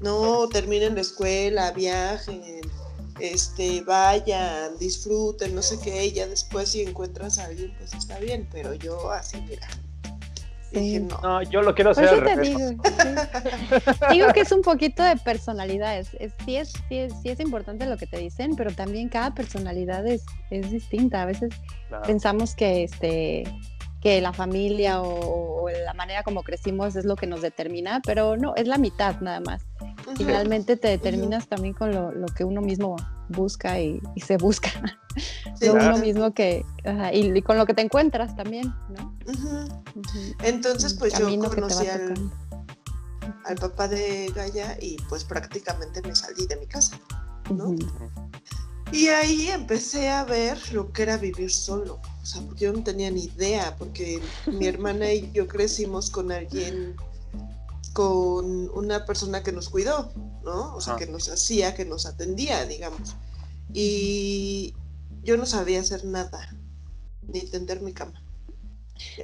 no, 0.00 0.46
terminen 0.48 0.94
la 0.94 1.00
escuela, 1.00 1.70
viajen, 1.72 2.60
este, 3.20 3.82
vayan, 3.82 4.78
disfruten, 4.78 5.54
no 5.54 5.62
sé 5.62 5.78
qué, 5.82 6.06
y 6.06 6.12
ya 6.12 6.26
después 6.26 6.70
si 6.70 6.82
encuentras 6.82 7.38
a 7.38 7.46
alguien, 7.46 7.74
pues 7.78 7.94
está 7.94 8.18
bien, 8.18 8.48
pero 8.50 8.74
yo 8.74 9.10
así, 9.10 9.40
mira. 9.48 9.68
Dije, 10.72 11.00
no. 11.00 11.42
yo 11.42 11.60
lo 11.60 11.74
quiero 11.74 11.90
hacer. 11.90 12.24
te 12.24 12.40
digo, 12.40 12.58
digo 14.10 14.32
que 14.32 14.40
es 14.40 14.52
un 14.52 14.62
poquito 14.62 15.02
de 15.02 15.16
personalidad. 15.16 16.02
sí, 16.02 16.56
es, 16.56 16.72
sí, 16.88 17.08
es, 17.24 17.40
importante 17.40 17.84
lo 17.84 17.98
que 17.98 18.06
te 18.06 18.18
dicen, 18.18 18.56
pero 18.56 18.72
también 18.72 19.10
cada 19.10 19.34
personalidad 19.34 20.06
es, 20.06 20.24
es 20.50 20.70
distinta. 20.70 21.22
A 21.22 21.26
veces 21.26 21.50
pensamos 22.06 22.54
que 22.54 22.84
este 22.84 23.44
que 24.02 24.20
la 24.20 24.32
familia 24.32 25.00
o, 25.00 25.68
la 25.70 25.94
manera 25.94 26.22
como 26.22 26.42
crecimos 26.42 26.96
es 26.96 27.04
lo 27.04 27.14
que 27.16 27.26
nos 27.26 27.40
determina, 27.40 28.00
pero 28.04 28.36
no, 28.36 28.54
es 28.56 28.66
la 28.66 28.76
mitad 28.76 29.20
nada 29.20 29.40
más. 29.40 29.62
Finalmente 30.16 30.76
te 30.76 30.88
determinas 30.88 31.48
también 31.48 31.72
con 31.72 31.92
lo, 31.92 32.26
que 32.36 32.44
uno 32.44 32.60
mismo 32.60 32.96
busca 33.28 33.78
y, 33.80 34.00
se 34.16 34.36
busca. 34.36 34.70
lo 35.60 35.74
uno 35.74 35.98
mismo 35.98 36.34
que, 36.34 36.64
y, 37.12 37.42
con 37.42 37.56
lo 37.56 37.64
que 37.64 37.74
te 37.74 37.82
encuentras 37.82 38.34
también, 38.34 38.74
¿no? 38.90 39.16
Entonces, 40.42 40.94
pues 40.94 41.16
yo 41.16 41.26
conocí 41.38 41.86
al, 41.86 42.14
al, 43.44 43.54
papá 43.54 43.86
de 43.86 44.32
Gaia 44.34 44.76
y 44.80 44.96
pues 45.08 45.22
prácticamente 45.24 46.02
me 46.02 46.16
salí 46.16 46.46
de 46.46 46.56
mi 46.56 46.66
casa, 46.66 46.98
¿no? 47.54 47.74
Y 48.90 49.08
ahí 49.08 49.48
empecé 49.48 50.10
a 50.10 50.24
ver 50.24 50.58
lo 50.72 50.92
que 50.92 51.04
era 51.04 51.16
vivir 51.16 51.50
solo, 51.50 52.00
o 52.22 52.26
sea, 52.26 52.40
porque 52.42 52.66
yo 52.66 52.72
no 52.72 52.84
tenía 52.84 53.10
ni 53.10 53.24
idea, 53.24 53.74
porque 53.76 54.20
mi 54.46 54.66
hermana 54.66 55.12
y 55.12 55.30
yo 55.32 55.48
crecimos 55.48 56.08
con 56.08 56.30
alguien, 56.30 56.94
con 57.92 58.70
una 58.70 59.04
persona 59.04 59.42
que 59.42 59.50
nos 59.50 59.68
cuidó, 59.68 60.12
¿no? 60.44 60.74
O 60.76 60.80
sea, 60.80 60.94
que 60.96 61.06
nos 61.06 61.28
hacía, 61.28 61.74
que 61.74 61.84
nos 61.84 62.06
atendía, 62.06 62.64
digamos. 62.64 63.16
Y 63.72 64.74
yo 65.24 65.36
no 65.36 65.46
sabía 65.46 65.80
hacer 65.80 66.04
nada, 66.04 66.56
ni 67.26 67.40
tender 67.40 67.80
mi 67.80 67.92
cama. 67.92 68.22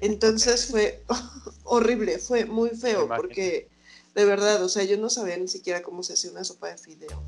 Entonces 0.02 0.66
fue 0.66 1.04
horrible, 1.62 2.18
fue 2.18 2.46
muy 2.46 2.70
feo, 2.70 3.08
porque 3.08 3.68
de 4.16 4.24
verdad, 4.24 4.64
o 4.64 4.68
sea, 4.68 4.82
yo 4.82 4.98
no 4.98 5.08
sabía 5.08 5.36
ni 5.36 5.46
siquiera 5.46 5.82
cómo 5.82 6.02
se 6.02 6.14
hacía 6.14 6.32
una 6.32 6.42
sopa 6.42 6.68
de 6.68 6.78
fideo 6.78 7.22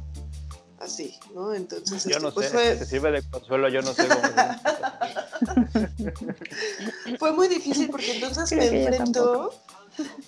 así, 0.80 1.14
¿no? 1.34 1.54
Entonces, 1.54 2.04
yo 2.04 2.18
no 2.18 2.32
pues 2.32 2.50
sé, 2.50 2.84
sirve 2.84 3.12
de 3.12 3.22
consuelo, 3.22 3.68
yo 3.68 3.82
no 3.82 3.92
sé 3.92 4.08
cómo. 4.08 4.20
fue 7.18 7.32
muy 7.32 7.48
difícil 7.48 7.88
porque 7.90 8.14
entonces 8.14 8.52
me 8.52 8.66
enfrento, 8.66 9.54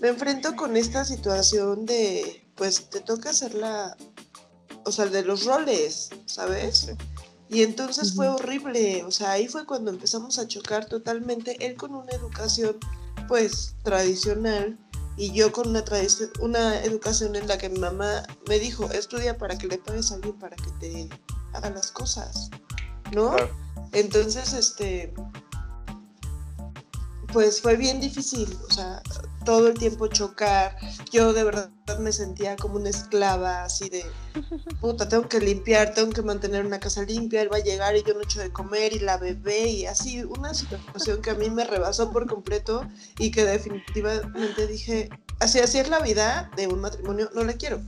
me 0.00 0.08
enfrento 0.08 0.56
con 0.56 0.76
esta 0.76 1.04
situación 1.04 1.86
de, 1.86 2.44
pues 2.56 2.88
te 2.90 3.00
toca 3.00 3.30
hacer 3.30 3.54
la, 3.54 3.96
o 4.84 4.92
sea, 4.92 5.06
de 5.06 5.22
los 5.22 5.44
roles, 5.44 6.10
¿sabes? 6.26 6.92
Y 7.48 7.62
entonces 7.62 8.14
fue 8.14 8.28
horrible, 8.28 9.04
o 9.04 9.10
sea, 9.10 9.32
ahí 9.32 9.46
fue 9.46 9.66
cuando 9.66 9.90
empezamos 9.90 10.38
a 10.38 10.48
chocar 10.48 10.86
totalmente, 10.86 11.64
él 11.64 11.76
con 11.76 11.94
una 11.94 12.12
educación, 12.12 12.78
pues, 13.28 13.74
tradicional, 13.82 14.78
Y 15.18 15.32
yo 15.32 15.52
con 15.52 15.68
una, 15.68 15.84
una 16.40 16.82
educación 16.82 17.36
en 17.36 17.46
la 17.46 17.58
que 17.58 17.68
mi 17.68 17.78
mamá 17.78 18.22
me 18.48 18.58
dijo, 18.58 18.90
estudia 18.90 19.36
para 19.36 19.58
que 19.58 19.66
le 19.66 19.76
pagues 19.76 20.10
a 20.10 20.14
alguien 20.14 20.38
para 20.38 20.56
que 20.56 20.70
te 20.80 21.10
haga 21.52 21.68
las 21.68 21.92
cosas, 21.92 22.48
¿no? 23.12 23.34
Entonces, 23.92 24.52
este, 24.52 25.12
pues 27.32 27.60
fue 27.60 27.76
bien 27.76 28.00
difícil, 28.00 28.56
o 28.68 28.72
sea, 28.72 29.02
todo 29.44 29.68
el 29.68 29.78
tiempo 29.78 30.06
chocar. 30.06 30.76
Yo 31.10 31.32
de 31.32 31.44
verdad 31.44 31.70
me 32.00 32.12
sentía 32.12 32.56
como 32.56 32.76
una 32.76 32.90
esclava, 32.90 33.64
así 33.64 33.88
de, 33.88 34.04
puta, 34.80 35.08
tengo 35.08 35.28
que 35.28 35.40
limpiar, 35.40 35.94
tengo 35.94 36.10
que 36.10 36.22
mantener 36.22 36.64
una 36.64 36.80
casa 36.80 37.02
limpia, 37.02 37.42
él 37.42 37.52
va 37.52 37.56
a 37.56 37.62
llegar 37.62 37.96
y 37.96 38.02
yo 38.02 38.14
no 38.14 38.22
echo 38.22 38.40
de 38.40 38.52
comer 38.52 38.92
y 38.92 39.00
la 39.00 39.18
bebé 39.18 39.66
y 39.68 39.86
así, 39.86 40.22
una 40.24 40.54
situación 40.54 41.20
que 41.22 41.30
a 41.30 41.34
mí 41.34 41.50
me 41.50 41.64
rebasó 41.64 42.10
por 42.10 42.26
completo 42.26 42.86
y 43.18 43.30
que 43.30 43.44
definitivamente 43.44 44.66
dije, 44.66 45.10
así, 45.40 45.58
así 45.58 45.78
es 45.78 45.88
la 45.88 46.00
vida 46.00 46.50
de 46.56 46.68
un 46.68 46.80
matrimonio, 46.80 47.30
no 47.34 47.44
la 47.44 47.54
quiero. 47.54 47.80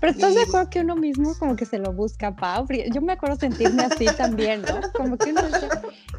Pero 0.00 0.12
estás 0.12 0.34
de 0.34 0.42
acuerdo 0.42 0.70
que 0.70 0.80
uno 0.80 0.96
mismo 0.96 1.34
como 1.38 1.56
que 1.56 1.64
se 1.64 1.78
lo 1.78 1.92
busca, 1.92 2.34
Pau. 2.34 2.66
Yo 2.92 3.00
me 3.00 3.14
acuerdo 3.14 3.36
sentirme 3.36 3.84
así 3.84 4.04
también, 4.16 4.62
¿no? 4.62 4.80
Como 4.92 5.16
que 5.16 5.30
uno, 5.30 5.42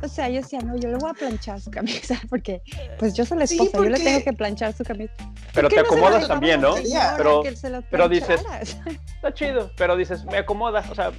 o 0.02 0.08
sea, 0.08 0.30
yo 0.30 0.41
decía, 0.41 0.60
no, 0.60 0.76
yo 0.76 0.89
le 0.89 0.98
voy 0.98 1.10
a 1.10 1.13
planchar 1.13 1.62
su 1.62 1.69
camisa 1.71 2.19
porque 2.30 2.62
pues 2.98 3.13
yo 3.13 3.26
soy 3.26 3.39
la 3.39 3.43
esposa, 3.43 3.78
yo 3.78 3.89
le 3.89 4.00
tengo 4.00 4.24
que 4.24 4.34
planchar 4.34 4.75
su 4.76 4.84
camisa. 4.84 5.14
Pero 5.54 5.70
te 5.70 5.80
acomodas 5.80 6.28
también, 6.28 6.62
¿no? 6.62 6.76
Pero, 7.18 7.44
pero 7.90 8.10
dices, 8.10 8.42
está 9.16 9.34
chido, 9.34 9.72
pero 9.78 9.96
dices, 9.96 10.26
me 10.26 10.38
acomoda, 10.38 10.84
o 10.90 10.96
sea, 10.96 11.12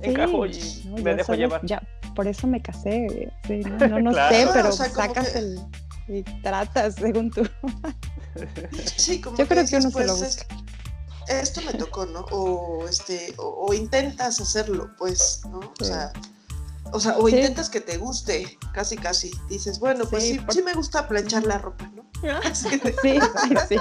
encajo 0.00 0.46
y 0.46 0.84
me 1.02 1.14
dejo 1.14 1.34
llevar. 1.34 1.60
Ya, 1.64 1.82
por 2.14 2.26
eso 2.26 2.46
me 2.46 2.60
casé, 2.60 3.30
sí, 3.46 3.60
no, 3.60 4.00
no, 4.00 4.12
sé, 4.30 4.48
pero 4.52 4.72
sacas 4.72 5.34
el 5.36 5.60
y 6.08 6.22
tratas 6.42 6.96
según 6.96 7.30
tú. 7.30 7.42
Sí, 8.96 9.20
como 9.20 9.36
Yo 9.36 9.46
creo 9.46 9.66
que 9.66 9.76
uno 9.76 9.90
se 9.90 10.06
lo 10.06 10.16
busca. 10.16 10.46
esto 11.28 11.60
me 11.66 11.74
tocó, 11.74 12.06
¿no? 12.06 12.20
O 12.30 12.88
este, 12.88 13.34
o, 13.36 13.74
intentas 13.74 14.40
hacerlo, 14.40 14.90
pues, 14.96 15.42
¿no? 15.50 15.60
O 15.78 15.84
sea, 15.84 16.10
o 16.92 17.00
sea, 17.00 17.16
o 17.16 17.28
intentas 17.28 17.70
que 17.70 17.80
te 17.80 17.96
guste, 17.96 18.58
casi 18.72 18.96
casi. 18.96 19.30
Dices, 19.48 19.78
bueno, 19.78 20.04
pues 20.04 20.22
sí, 20.24 20.40
sí, 20.50 20.62
me 20.62 20.74
gusta 20.74 21.08
planchar 21.08 21.44
la 21.44 21.58
ropa, 21.58 21.90
¿no? 21.94 22.02
sí, 22.54 22.68
sí, 23.02 23.20
sí. 23.68 23.76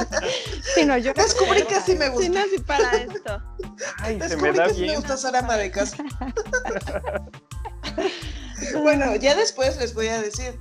sí 0.75 0.85
no, 0.85 0.97
yo 0.97 1.13
Descubrí 1.13 1.63
que 1.63 1.79
sí 1.81 1.95
me 1.95 2.09
gusta. 2.09 2.25
Sí, 2.25 2.29
no, 2.29 2.41
sí 2.45 2.59
para 2.63 2.91
esto. 2.97 3.43
Ay, 3.99 4.17
Descubrí 4.17 4.29
se 4.29 4.51
me 4.51 4.57
da 4.57 4.67
que 4.67 4.73
bien. 4.73 4.75
sí 4.75 4.87
me 4.87 4.95
gusta 4.95 5.17
ser 5.17 5.35
ama 5.35 5.57
de 5.57 5.71
casa. 5.71 5.97
bueno, 8.81 9.15
ya 9.15 9.35
después 9.35 9.77
les 9.77 9.93
voy 9.93 10.07
a 10.07 10.21
decir. 10.21 10.57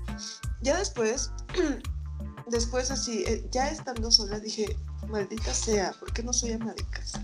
Ya 0.62 0.76
después 0.76 1.30
después 2.48 2.90
así, 2.90 3.24
eh, 3.26 3.46
ya 3.50 3.68
estando 3.68 4.10
sola, 4.10 4.40
dije, 4.40 4.76
maldita 5.08 5.54
sea, 5.54 5.92
¿por 5.98 6.12
qué 6.12 6.22
no 6.22 6.32
soy 6.32 6.52
ama 6.52 6.74
de 6.74 6.84
casa? 6.90 7.22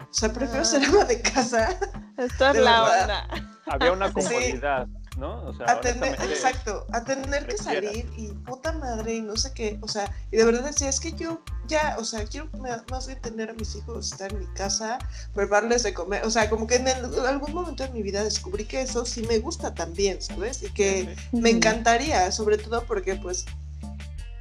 O 0.00 0.14
sea, 0.14 0.32
prefiero 0.32 0.64
ser 0.64 0.82
ah. 0.84 0.88
ama 0.88 1.04
de 1.04 1.20
casa. 1.20 1.78
Esto 2.16 2.48
es 2.48 2.56
la 2.56 2.82
onda. 2.82 3.57
Había 3.70 3.92
una 3.92 4.12
comodidad, 4.12 4.86
¿no? 5.16 5.42
O 5.44 5.54
sea, 5.54 5.66
exacto, 5.82 6.86
a 6.92 7.04
tener 7.04 7.46
que 7.46 7.56
salir 7.56 8.10
y 8.16 8.28
puta 8.28 8.72
madre 8.72 9.16
y 9.16 9.20
no 9.20 9.36
sé 9.36 9.52
qué, 9.52 9.78
o 9.82 9.88
sea, 9.88 10.12
y 10.30 10.36
de 10.36 10.44
verdad 10.44 10.64
decía, 10.64 10.88
es 10.88 11.00
que 11.00 11.12
yo 11.12 11.40
ya, 11.66 11.96
o 11.98 12.04
sea, 12.04 12.24
quiero 12.24 12.48
más 12.90 13.06
bien 13.06 13.20
tener 13.20 13.50
a 13.50 13.52
mis 13.54 13.74
hijos, 13.76 14.12
estar 14.12 14.32
en 14.32 14.40
mi 14.40 14.46
casa, 14.54 14.98
prepararles 15.34 15.82
de 15.82 15.92
comer, 15.94 16.24
o 16.24 16.30
sea, 16.30 16.48
como 16.48 16.66
que 16.66 16.76
en, 16.76 16.88
algún 16.88 17.52
momento 17.52 17.84
de 17.84 17.90
mi 17.90 18.02
vida 18.02 18.24
descubrí 18.24 18.64
que 18.64 18.82
eso 18.82 19.04
sí 19.04 19.22
me 19.28 19.38
gusta 19.38 19.74
también, 19.74 20.22
¿sabes? 20.22 20.62
Y 20.62 20.70
que 20.70 21.14
me 21.32 21.50
encantaría, 21.50 22.30
sobre 22.32 22.58
todo 22.58 22.84
porque 22.84 23.16
pues 23.16 23.44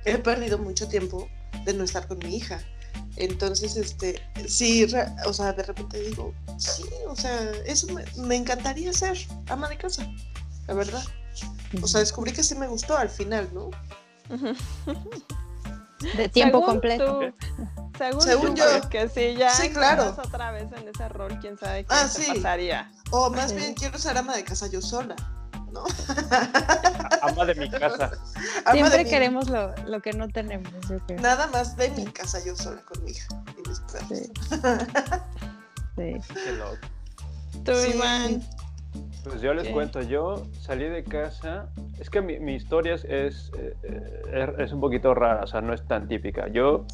he 0.06 0.18
perdido 0.18 0.58
mucho 0.58 0.88
tiempo 0.88 1.28
de 1.66 1.74
no 1.74 1.84
estar 1.84 2.08
con 2.08 2.20
mi 2.20 2.36
hija. 2.36 2.62
Entonces, 3.18 3.76
este, 3.76 4.22
sí, 4.48 4.86
o 5.26 5.34
sea, 5.34 5.54
de 5.54 5.64
repente 5.64 6.00
digo, 6.00 6.34
sí, 6.58 6.84
o 7.08 7.16
sea, 7.16 7.52
eso 7.66 7.88
me, 8.18 8.36
encantaría 8.36 8.94
ser 8.94 9.18
ama 9.48 9.68
de 9.68 9.78
casa, 9.78 10.08
la 10.68 10.76
verdad. 10.76 11.04
O 11.82 11.88
sea, 11.88 12.00
descubrí 12.00 12.32
que 12.32 12.44
sí 12.44 12.56
me 12.56 12.68
gustó 12.68 12.96
al 12.96 13.10
final, 13.10 13.50
¿no? 13.54 13.72
De 16.16 16.30
tiempo 16.30 16.64
completo. 16.64 17.34
según, 18.24 18.56
yo, 18.56 18.66
que 18.90 19.10
sí, 19.10 19.36
ya 19.36 19.50
sí, 19.50 19.70
claro. 19.72 20.16
otra 20.24 20.52
vez 20.52 20.72
en 20.72 20.88
ese 20.88 21.10
rol, 21.10 21.40
quién 21.42 21.58
sabe 21.58 21.86
qué 21.86 21.94
ah, 21.94 22.08
pasaría. 22.28 22.92
O 23.10 23.32
más 23.32 23.52
bien 23.52 23.74
quiero 23.74 23.98
ser 23.98 24.16
ama 24.16 24.36
de 24.36 24.44
casa 24.44 24.68
yo 24.68 24.80
sola. 24.80 25.16
Ama 27.22 27.46
de 27.46 27.56
mi 27.56 27.70
casa. 27.70 28.12
Siempre 28.72 29.06
queremos 29.06 29.50
lo, 29.50 29.74
lo, 29.86 30.02
que 30.02 30.14
no 30.14 30.28
tenemos. 30.28 30.72
Nada 31.22 31.48
más 31.48 31.76
de 31.78 31.90
mi 31.92 32.06
casa 32.06 32.40
yo 32.46 32.56
sola 32.56 32.82
con 32.82 33.04
mi 33.04 33.12
hija 33.12 33.28
y 33.58 33.68
mis 33.68 33.80
Sí. 35.96 36.34
Qué 36.34 36.52
loco. 36.54 36.78
Tú, 37.66 37.72
Iván. 37.72 38.42
Pues 39.24 39.42
yo 39.42 39.54
les 39.54 39.68
cuento, 39.70 40.02
yo 40.02 40.46
salí 40.62 40.86
de 40.86 41.04
casa, 41.04 41.70
es 42.00 42.10
que 42.10 42.22
mi, 42.22 42.40
mi 42.40 42.56
historia 42.56 42.94
es, 42.94 43.04
es, 43.04 43.52
eh, 43.84 44.54
es, 44.58 44.72
un 44.72 44.80
poquito 44.80 45.14
rara, 45.14 45.44
o 45.44 45.48
sea, 45.48 45.60
no 45.62 45.74
es 45.74 45.86
tan 45.86 46.08
típica. 46.08 46.48
Yo, 46.48 46.86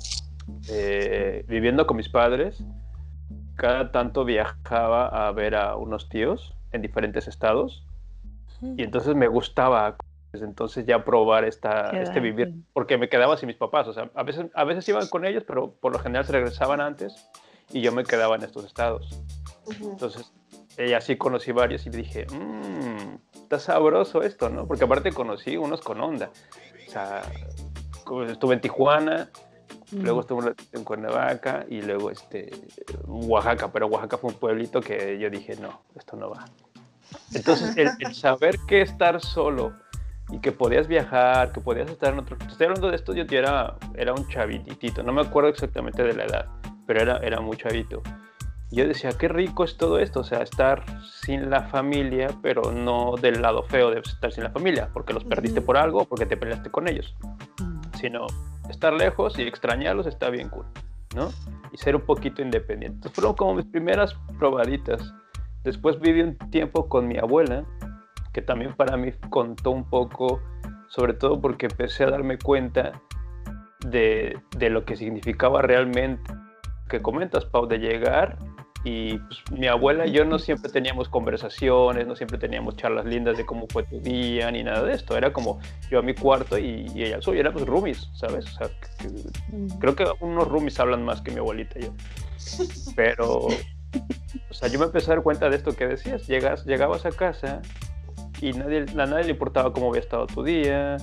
eh, 0.70 1.46
viviendo 1.48 1.86
con 1.86 1.98
mis 1.98 2.10
padres, 2.10 2.64
cada 3.56 3.92
tanto 3.92 4.26
viajaba 4.26 5.28
a 5.28 5.32
ver 5.32 5.56
a 5.56 5.76
unos 5.76 6.10
tíos 6.10 6.56
en 6.72 6.82
diferentes 6.82 7.28
estados 7.28 7.86
y 8.78 8.84
entonces 8.84 9.16
me 9.16 9.28
gustaba 9.28 9.98
desde 10.34 10.46
entonces 10.46 10.86
ya 10.88 11.06
probar 11.06 11.46
esta, 11.46 11.92
este 11.92 12.20
vivir, 12.20 12.56
porque 12.74 12.98
me 12.98 13.08
quedaba 13.08 13.38
sin 13.38 13.48
mis 13.48 13.56
papás. 13.56 13.88
O 13.88 13.94
sea, 13.94 14.10
a 14.16 14.24
veces, 14.24 14.48
a 14.56 14.64
veces 14.64 14.90
iban 14.90 15.08
con 15.08 15.26
ellos, 15.26 15.44
pero 15.46 15.74
por 15.74 15.94
lo 15.94 16.00
general 16.00 16.26
se 16.26 16.32
regresaban 16.32 16.82
antes 16.82 17.30
y 17.72 17.82
yo 17.82 17.92
me 17.92 18.04
quedaba 18.04 18.36
en 18.36 18.44
estos 18.44 18.66
estados. 18.66 19.24
Entonces, 19.80 20.34
ella 20.78 21.02
sí 21.02 21.18
conocí 21.18 21.52
varios 21.52 21.86
y 21.86 21.92
dije, 21.92 22.26
mmm, 22.34 23.18
está 23.44 23.60
sabroso 23.60 24.24
esto, 24.24 24.50
¿no? 24.50 24.66
Porque 24.66 24.86
aparte 24.86 25.12
conocí 25.12 25.56
unos 25.56 25.82
con 25.82 26.02
onda. 26.02 26.32
O 26.88 26.90
sea, 26.90 27.22
estuve 28.28 28.56
en 28.56 28.62
Tijuana, 28.62 29.30
luego 29.92 30.22
estuve 30.22 30.54
en 30.72 30.84
Cuernavaca 30.84 31.64
y 31.70 31.84
luego 31.84 32.10
este, 32.10 32.50
Oaxaca, 33.06 33.72
pero 33.72 33.86
Oaxaca 33.86 34.18
fue 34.18 34.32
un 34.32 34.38
pueblito 34.38 34.82
que 34.82 35.20
yo 35.20 35.30
dije, 35.30 35.56
no, 35.58 35.82
esto 35.96 36.18
no 36.18 36.32
va. 36.32 36.46
Entonces, 37.34 37.76
el, 37.78 38.14
saber 38.14 38.58
que 38.68 38.82
estar 38.82 39.22
solo 39.22 39.74
y 40.30 40.40
que 40.40 40.52
podías 40.52 40.88
viajar, 40.88 41.52
que 41.52 41.62
podías 41.62 41.90
estar 41.90 42.14
en 42.14 42.20
otro... 42.20 42.38
Estoy 42.48 42.68
hablando 42.68 42.90
de 42.90 42.96
esto, 42.96 43.14
yo 43.14 43.24
era, 43.30 43.76
era 43.96 44.14
un 44.14 44.28
chavitito, 44.28 45.04
no 45.04 45.14
me 45.14 45.22
acuerdo 45.22 45.50
exactamente 45.50 46.04
de 46.04 46.14
la 46.14 46.26
edad, 46.26 46.46
pero 46.88 47.02
era, 47.02 47.18
era 47.18 47.40
muy 47.42 47.58
chavito. 47.58 48.02
Yo 48.72 48.88
decía, 48.88 49.12
qué 49.12 49.28
rico 49.28 49.64
es 49.64 49.78
todo 49.78 50.00
esto, 50.00 50.22
o 50.22 50.24
sea, 50.24 50.42
estar 50.42 50.84
sin 51.04 51.52
la 51.52 51.64
familia, 51.64 52.30
pero 52.42 52.72
no 52.72 53.16
del 53.22 53.42
lado 53.42 53.62
feo 53.64 53.92
de 53.92 54.00
estar 54.00 54.32
sin 54.32 54.44
la 54.44 54.50
familia, 54.50 54.90
porque 54.92 55.14
los 55.14 55.24
perdiste 55.24 55.62
por 55.62 55.78
algo, 55.78 56.06
porque 56.06 56.26
te 56.26 56.38
peleaste 56.38 56.72
con 56.72 56.88
ellos, 56.88 57.16
sino 58.00 58.26
estar 58.70 58.94
lejos 58.94 59.38
y 59.38 59.44
extrañarlos 59.44 60.08
está 60.08 60.32
bien 60.32 60.50
cool, 60.50 60.66
¿no? 61.16 61.32
Y 61.72 61.78
ser 61.78 61.96
un 61.96 62.02
poquito 62.02 62.42
independiente. 62.42 63.10
fueron 63.10 63.36
como 63.36 63.54
mis 63.54 63.66
primeras 63.66 64.16
probaditas 64.40 65.14
Después 65.64 66.00
viví 66.00 66.22
un 66.22 66.38
tiempo 66.52 66.90
con 66.90 67.08
mi 67.08 67.18
abuela, 67.18 67.66
que 68.34 68.42
también 68.42 68.74
para 68.74 68.98
mí 68.98 69.12
contó 69.30 69.72
un 69.72 69.90
poco, 69.90 70.42
sobre 70.90 71.14
todo 71.14 71.40
porque 71.40 71.68
empecé 71.68 72.04
a 72.04 72.10
darme 72.10 72.38
cuenta 72.38 72.92
de, 73.86 74.40
lo 74.60 74.86
que 74.86 74.96
significaba 74.96 75.62
realmente 75.62 76.32
que 76.90 77.02
comentas, 77.02 77.46
Pau, 77.46 77.68
de 77.68 77.80
llegar 77.80 78.38
y 78.84 79.18
pues, 79.18 79.40
mi 79.52 79.68
abuela 79.68 80.06
y 80.06 80.12
yo 80.12 80.26
no 80.26 80.38
siempre 80.38 80.70
teníamos 80.70 81.08
conversaciones, 81.08 82.06
no 82.06 82.16
siempre 82.16 82.38
teníamos 82.38 82.76
charlas 82.76 83.06
lindas 83.06 83.38
de 83.38 83.46
cómo 83.46 83.66
fue 83.70 83.84
tu 83.84 84.00
día, 84.02 84.52
ni 84.52 84.62
nada 84.64 84.84
de 84.84 84.94
esto. 84.94 85.18
Era 85.18 85.32
como 85.32 85.60
yo 85.90 86.00
a 86.00 86.02
mi 86.02 86.14
cuarto 86.14 86.58
y, 86.58 86.86
ella 86.96 87.16
al 87.16 87.24
suyo. 87.24 87.40
Éramos 87.40 87.66
roomies, 87.66 88.10
¿sabes? 88.14 88.46
O 88.46 88.58
sea, 88.58 88.70
creo 89.80 89.96
que 89.96 90.06
unos 90.20 90.50
roomies 90.50 90.80
hablan 90.80 91.06
más 91.06 91.22
que 91.22 91.32
mi 91.32 91.40
abuelita 91.40 91.80
y 91.80 91.84
yo. 91.84 91.94
Pero 92.96 93.48
o 94.50 94.54
sea, 94.54 94.68
yo 94.68 94.80
me 94.80 94.86
empecé 94.86 95.12
a 95.12 95.16
dar 95.16 95.24
cuenta 95.24 95.50
de 95.50 95.56
esto 95.56 95.76
que 95.76 95.88
decías. 95.88 96.28
Llegas, 96.28 96.66
llegabas 96.66 97.06
a 97.06 97.12
casa 97.12 97.62
y 98.42 98.54
nadie, 98.54 98.86
a 98.98 99.06
nadie 99.06 99.26
le 99.26 99.32
importaba 99.32 99.74
cómo 99.74 99.90
había 99.90 100.02
estado 100.02 100.28
tu 100.28 100.44
día. 100.44 100.98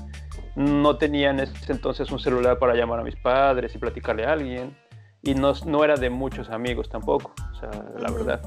No 0.57 0.97
tenía 0.99 1.31
en 1.31 1.41
ese 1.41 1.73
entonces 1.73 2.11
un 2.11 2.19
celular 2.19 2.59
para 2.59 2.75
llamar 2.75 3.01
a 3.01 3.03
mis 3.03 3.17
padres 3.17 3.75
y 3.75 3.79
platicarle 3.79 4.25
a 4.25 4.33
alguien. 4.33 4.77
Y 5.23 5.35
no, 5.35 5.53
no 5.67 5.85
era 5.85 5.97
de 5.97 6.11
muchos 6.11 6.51
amigos 6.51 6.89
tampoco. 6.89 7.35
O 7.53 7.55
sea, 7.55 7.71
la 7.99 8.11
verdad. 8.11 8.41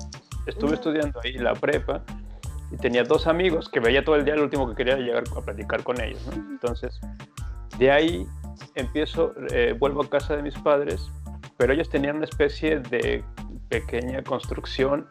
Estuve 0.46 0.74
estudiando 0.74 1.20
ahí 1.24 1.34
la 1.34 1.54
prepa 1.54 2.04
y 2.72 2.78
tenía 2.78 3.04
dos 3.04 3.28
amigos 3.28 3.70
que 3.70 3.80
veía 3.80 4.04
todo 4.04 4.16
el 4.16 4.26
día. 4.26 4.36
Lo 4.36 4.44
último 4.44 4.68
que 4.68 4.76
quería 4.76 4.94
era 4.94 5.04
llegar 5.04 5.24
a 5.38 5.42
platicar 5.42 5.84
con 5.84 6.02
ellos. 6.02 6.22
Entonces, 6.36 7.00
de 7.78 7.92
ahí 7.92 8.28
empiezo, 8.76 9.34
eh, 9.52 9.76
vuelvo 9.78 10.02
a 10.04 10.10
casa 10.10 10.36
de 10.36 10.42
mis 10.42 10.58
padres, 10.60 11.10
pero 11.58 11.74
ellos 11.74 11.90
tenían 11.90 12.18
una 12.18 12.26
especie 12.26 12.80
de 12.80 13.24
pequeña 13.74 14.22
construcción, 14.24 15.08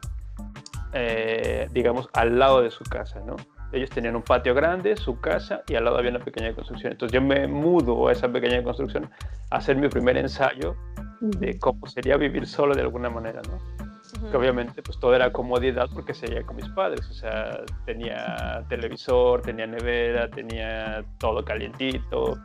eh, 0.92 1.68
digamos, 1.72 2.08
al 2.12 2.38
lado 2.38 2.62
de 2.62 2.70
su 2.70 2.84
casa, 2.84 3.20
¿no? 3.26 3.34
ellos 3.72 3.90
tenían 3.90 4.14
un 4.14 4.22
patio 4.22 4.54
grande, 4.54 4.96
su 4.96 5.18
casa 5.18 5.62
y 5.66 5.74
al 5.74 5.84
lado 5.84 5.96
había 5.96 6.10
una 6.10 6.20
pequeña 6.24 6.54
construcción. 6.54 6.92
Entonces 6.92 7.14
yo 7.14 7.22
me 7.22 7.46
mudo 7.48 8.08
a 8.08 8.12
esa 8.12 8.28
pequeña 8.30 8.62
construcción 8.62 9.10
a 9.50 9.56
hacer 9.56 9.76
mi 9.76 9.88
primer 9.88 10.16
ensayo 10.18 10.76
de 11.20 11.58
cómo 11.58 11.86
sería 11.86 12.16
vivir 12.16 12.46
solo 12.46 12.74
de 12.74 12.82
alguna 12.82 13.08
manera, 13.08 13.40
¿no? 13.48 14.30
Que 14.30 14.36
obviamente 14.36 14.82
pues 14.82 15.00
todo 15.00 15.14
era 15.14 15.32
comodidad 15.32 15.88
porque 15.94 16.12
seguía 16.12 16.42
con 16.42 16.56
mis 16.56 16.68
padres, 16.68 17.08
o 17.08 17.14
sea, 17.14 17.62
tenía 17.86 18.62
televisor, 18.68 19.40
tenía 19.40 19.66
nevera, 19.66 20.28
tenía 20.28 21.02
todo 21.18 21.42
calientito, 21.44 22.38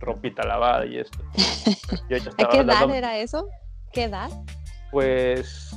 ropita 0.00 0.42
lavada 0.42 0.84
y 0.84 0.98
esto. 0.98 1.18
¿A 2.38 2.48
qué 2.48 2.58
edad 2.58 2.90
era 2.90 3.18
eso? 3.18 3.46
¿Qué 3.92 4.04
edad? 4.04 4.30
Pues 4.92 5.74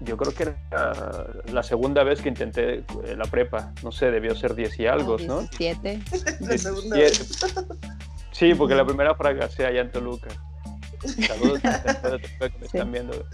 yo 0.00 0.16
creo 0.16 0.34
que 0.34 0.42
era 0.42 1.26
la 1.52 1.62
segunda 1.62 2.02
vez 2.02 2.20
que 2.20 2.30
intenté 2.30 2.84
la 3.16 3.26
prepa. 3.26 3.72
No 3.84 3.92
sé, 3.92 4.10
debió 4.10 4.34
ser 4.34 4.54
10 4.54 4.80
y 4.80 4.86
algo, 4.86 5.18
¿no? 5.18 5.42
17. 5.42 6.00
La 6.40 6.58
segunda 6.58 6.96
vez. 6.96 7.46
Sí, 8.32 8.54
porque 8.54 8.74
la 8.74 8.84
primera 8.84 9.14
fracasé 9.14 9.66
allá 9.66 9.82
en 9.82 9.90
Toluca. 9.90 10.28
Saludos 11.26 11.60
que 12.40 12.58
me 12.58 12.66
están 12.66 12.92
viendo. 12.92 13.24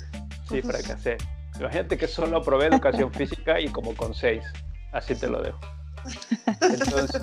Sí, 0.48 0.60
fracasé. 0.62 1.16
Imagínate 1.58 1.96
que 1.96 2.06
solo 2.06 2.38
aprobé 2.38 2.66
educación 2.66 3.12
física 3.14 3.60
y 3.60 3.68
como 3.68 3.94
con 3.94 4.14
6. 4.14 4.42
Así 4.92 5.14
te 5.14 5.28
lo 5.28 5.40
dejo. 5.40 5.60
Entonces, 6.60 7.22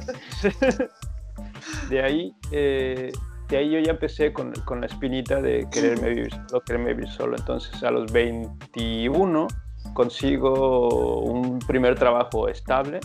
de 1.89 2.01
ahí 2.01 2.33
eh, 2.51 3.12
de 3.49 3.57
ahí 3.57 3.71
yo 3.71 3.79
ya 3.79 3.91
empecé 3.91 4.31
con, 4.31 4.53
con, 4.65 4.81
la 4.81 4.88
espinita 4.88 5.41
de 5.41 5.67
quererme 5.71 6.09
vivir 6.09 6.31
solo, 6.31 6.62
quererme 6.62 6.93
vivir 6.93 7.09
solo. 7.09 7.35
Entonces 7.35 7.83
a 7.83 7.91
los 7.91 8.12
21 8.12 9.47
consigo 9.93 11.19
un 11.23 11.59
primer 11.59 11.95
trabajo 11.97 12.47
estable 12.47 12.99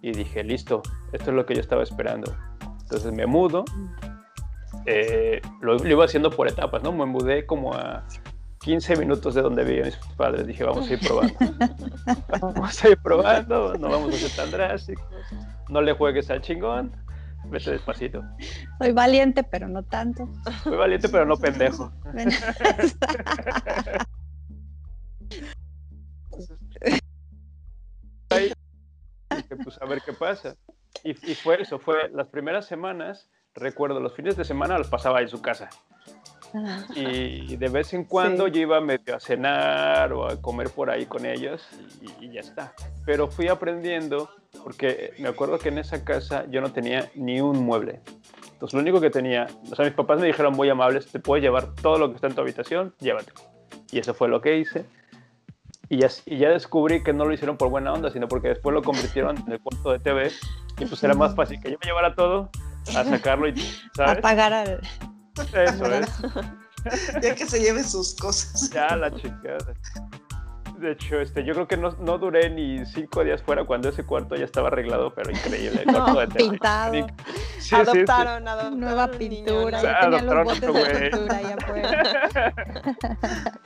y 0.00 0.12
dije, 0.12 0.44
listo, 0.44 0.82
esto 1.12 1.30
es 1.30 1.36
lo 1.36 1.44
que 1.44 1.54
yo 1.54 1.60
estaba 1.60 1.82
esperando. 1.82 2.34
Entonces 2.82 3.12
me 3.12 3.26
mudo, 3.26 3.64
eh, 4.86 5.40
lo, 5.60 5.76
lo, 5.76 5.88
iba 5.88 6.04
haciendo 6.04 6.30
por 6.30 6.48
etapas, 6.48 6.82
¿no? 6.82 6.92
Me 6.92 7.06
mudé 7.06 7.44
como 7.44 7.74
a 7.74 8.04
15 8.60 8.96
minutos 8.96 9.34
de 9.34 9.42
donde 9.42 9.64
vivían 9.64 9.86
mis 9.86 9.96
padres. 10.16 10.46
Dije, 10.46 10.64
vamos 10.64 10.88
a 10.88 10.92
ir 10.92 11.00
probando. 11.00 11.34
vamos 12.40 12.84
a 12.84 12.88
ir 12.88 12.98
probando, 12.98 13.74
no 13.74 13.88
vamos 13.88 14.14
a 14.14 14.18
ser 14.18 14.30
tan 14.36 14.50
drásticos. 14.50 15.06
No 15.68 15.80
le 15.80 15.92
juegues 15.94 16.30
al 16.30 16.42
chingón 16.42 16.92
Vete 17.50 17.72
despacito. 17.72 18.22
Soy 18.78 18.92
valiente, 18.92 19.42
pero 19.42 19.68
no 19.68 19.82
tanto. 19.82 20.28
Soy 20.62 20.76
valiente, 20.76 21.08
pero 21.08 21.26
no 21.26 21.36
pendejo. 21.36 21.92
pues 29.64 29.80
a 29.80 29.86
ver 29.86 30.00
qué 30.04 30.12
pasa. 30.12 30.56
Y, 31.04 31.10
y, 31.10 31.34
fue 31.34 31.60
eso, 31.62 31.78
fue 31.78 32.08
las 32.10 32.28
primeras 32.28 32.66
semanas, 32.66 33.30
recuerdo, 33.54 34.00
los 34.00 34.14
fines 34.14 34.36
de 34.36 34.44
semana 34.44 34.78
los 34.78 34.88
pasaba 34.88 35.20
en 35.20 35.28
su 35.28 35.40
casa. 35.40 35.70
Y 36.94 37.56
de 37.56 37.68
vez 37.68 37.92
en 37.94 38.04
cuando 38.04 38.48
yo 38.48 38.60
iba 38.60 38.80
medio 38.80 39.16
a 39.16 39.20
cenar 39.20 40.12
o 40.12 40.28
a 40.28 40.40
comer 40.40 40.70
por 40.70 40.90
ahí 40.90 41.06
con 41.06 41.26
ellos 41.26 41.66
y, 42.00 42.26
y, 42.26 42.32
ya 42.32 42.40
está. 42.40 42.74
Pero 43.04 43.28
fui 43.28 43.48
aprendiendo 43.48 44.30
porque 44.62 45.12
me 45.18 45.28
acuerdo 45.28 45.58
que 45.58 45.68
en 45.68 45.78
esa 45.78 46.04
casa 46.04 46.44
yo 46.50 46.60
no 46.60 46.72
tenía 46.72 47.10
ni 47.14 47.40
un 47.40 47.64
mueble. 47.64 48.00
Entonces 48.52 48.74
lo 48.74 48.80
único 48.80 49.00
que 49.00 49.10
tenía, 49.10 49.46
o 49.70 49.74
sea, 49.74 49.84
mis 49.84 49.94
papás 49.94 50.20
me 50.20 50.26
dijeron 50.26 50.54
muy 50.54 50.68
amables, 50.68 51.06
te 51.06 51.18
puedes 51.18 51.42
llevar 51.42 51.74
todo 51.76 51.98
lo 51.98 52.08
que 52.08 52.16
está 52.16 52.26
en 52.26 52.34
tu 52.34 52.42
habitación, 52.42 52.94
llévate. 53.00 53.32
Y 53.90 53.98
eso 53.98 54.12
fue 54.12 54.28
lo 54.28 54.40
que 54.40 54.58
hice. 54.58 54.84
Y 55.88 55.98
ya, 55.98 56.08
y 56.26 56.36
ya 56.36 56.50
descubrí 56.50 57.02
que 57.02 57.12
no 57.12 57.24
lo 57.24 57.32
hicieron 57.32 57.56
por 57.56 57.70
buena 57.70 57.92
onda, 57.92 58.10
sino 58.10 58.28
porque 58.28 58.48
después 58.48 58.74
lo 58.74 58.82
convirtieron 58.82 59.38
en 59.38 59.52
el 59.52 59.60
cuarto 59.60 59.90
de 59.92 59.98
TV 59.98 60.30
y 60.78 60.84
pues 60.84 61.02
era 61.02 61.14
más 61.14 61.34
fácil 61.34 61.60
que 61.60 61.70
yo 61.70 61.78
me 61.80 61.86
llevara 61.86 62.14
todo 62.14 62.50
a 62.94 63.04
sacarlo 63.04 63.48
y, 63.48 63.56
¿sabes? 63.96 64.18
A 64.18 64.20
pagar 64.20 64.52
al... 64.52 64.80
Eso 65.36 65.86
es. 65.86 66.08
ya 67.22 67.34
que 67.34 67.46
se 67.46 67.60
lleve 67.60 67.82
sus 67.82 68.14
cosas. 68.14 68.70
Ya, 68.70 68.96
la 68.96 69.14
chica. 69.14 69.58
De 70.78 70.92
hecho, 70.92 71.20
este, 71.20 71.44
yo 71.44 71.52
creo 71.52 71.68
que 71.68 71.76
no, 71.76 71.90
no, 72.00 72.16
duré 72.16 72.48
ni 72.48 72.86
cinco 72.86 73.22
días 73.22 73.42
fuera 73.42 73.64
cuando 73.64 73.90
ese 73.90 74.04
cuarto 74.04 74.34
ya 74.34 74.46
estaba 74.46 74.68
arreglado, 74.68 75.12
pero 75.14 75.30
increíble. 75.30 75.82
El 75.86 75.92
no, 75.92 76.18
de 76.18 76.26
pintado. 76.28 76.94
Sí, 77.58 77.74
adoptaron, 77.74 77.92
sí, 77.94 78.10
adoptaron, 78.46 78.80
Nueva 78.80 79.10
pintura, 79.10 79.82
ya 79.82 80.00
tenían 80.00 80.26
los 80.26 80.44
botes 80.44 80.60
de 80.60 81.10
pintura 81.10 81.36
allá 81.36 81.56
afuera. 81.60 82.54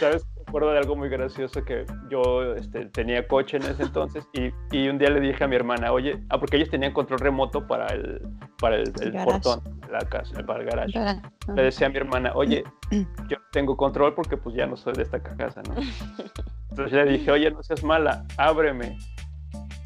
¿Sabes? 0.00 0.26
Acuerdo 0.50 0.72
de 0.72 0.78
algo 0.78 0.96
muy 0.96 1.08
gracioso 1.08 1.64
que 1.64 1.86
yo 2.10 2.56
este, 2.56 2.86
tenía 2.86 3.28
coche 3.28 3.58
en 3.58 3.62
ese 3.62 3.84
entonces 3.84 4.26
y, 4.32 4.50
y, 4.76 4.88
un 4.88 4.98
día 4.98 5.08
le 5.08 5.20
dije 5.20 5.44
a 5.44 5.46
mi 5.46 5.54
hermana, 5.54 5.92
oye, 5.92 6.18
ah, 6.28 6.40
porque 6.40 6.56
ellos 6.56 6.70
tenían 6.70 6.92
control 6.92 7.20
remoto 7.20 7.68
para 7.68 7.86
el, 7.86 8.20
para 8.58 8.74
el, 8.76 8.92
el 9.00 9.12
portón, 9.24 9.62
la 9.88 10.00
casa, 10.00 10.44
para 10.44 10.60
el 10.60 10.66
garage. 10.66 10.92
Para, 10.92 11.22
uh. 11.46 11.54
Le 11.54 11.62
decía 11.62 11.86
a 11.86 11.90
mi 11.90 11.98
hermana, 11.98 12.32
oye, 12.34 12.64
yo 13.28 13.36
tengo 13.52 13.76
control 13.76 14.12
porque 14.14 14.36
pues 14.36 14.56
ya 14.56 14.66
no 14.66 14.76
soy 14.76 14.94
de 14.94 15.04
esta 15.04 15.22
casa, 15.22 15.62
¿no? 15.68 15.76
Entonces 16.70 16.92
le 16.92 17.12
dije, 17.12 17.30
oye, 17.30 17.48
no 17.52 17.62
seas 17.62 17.84
mala, 17.84 18.26
ábreme. 18.36 18.98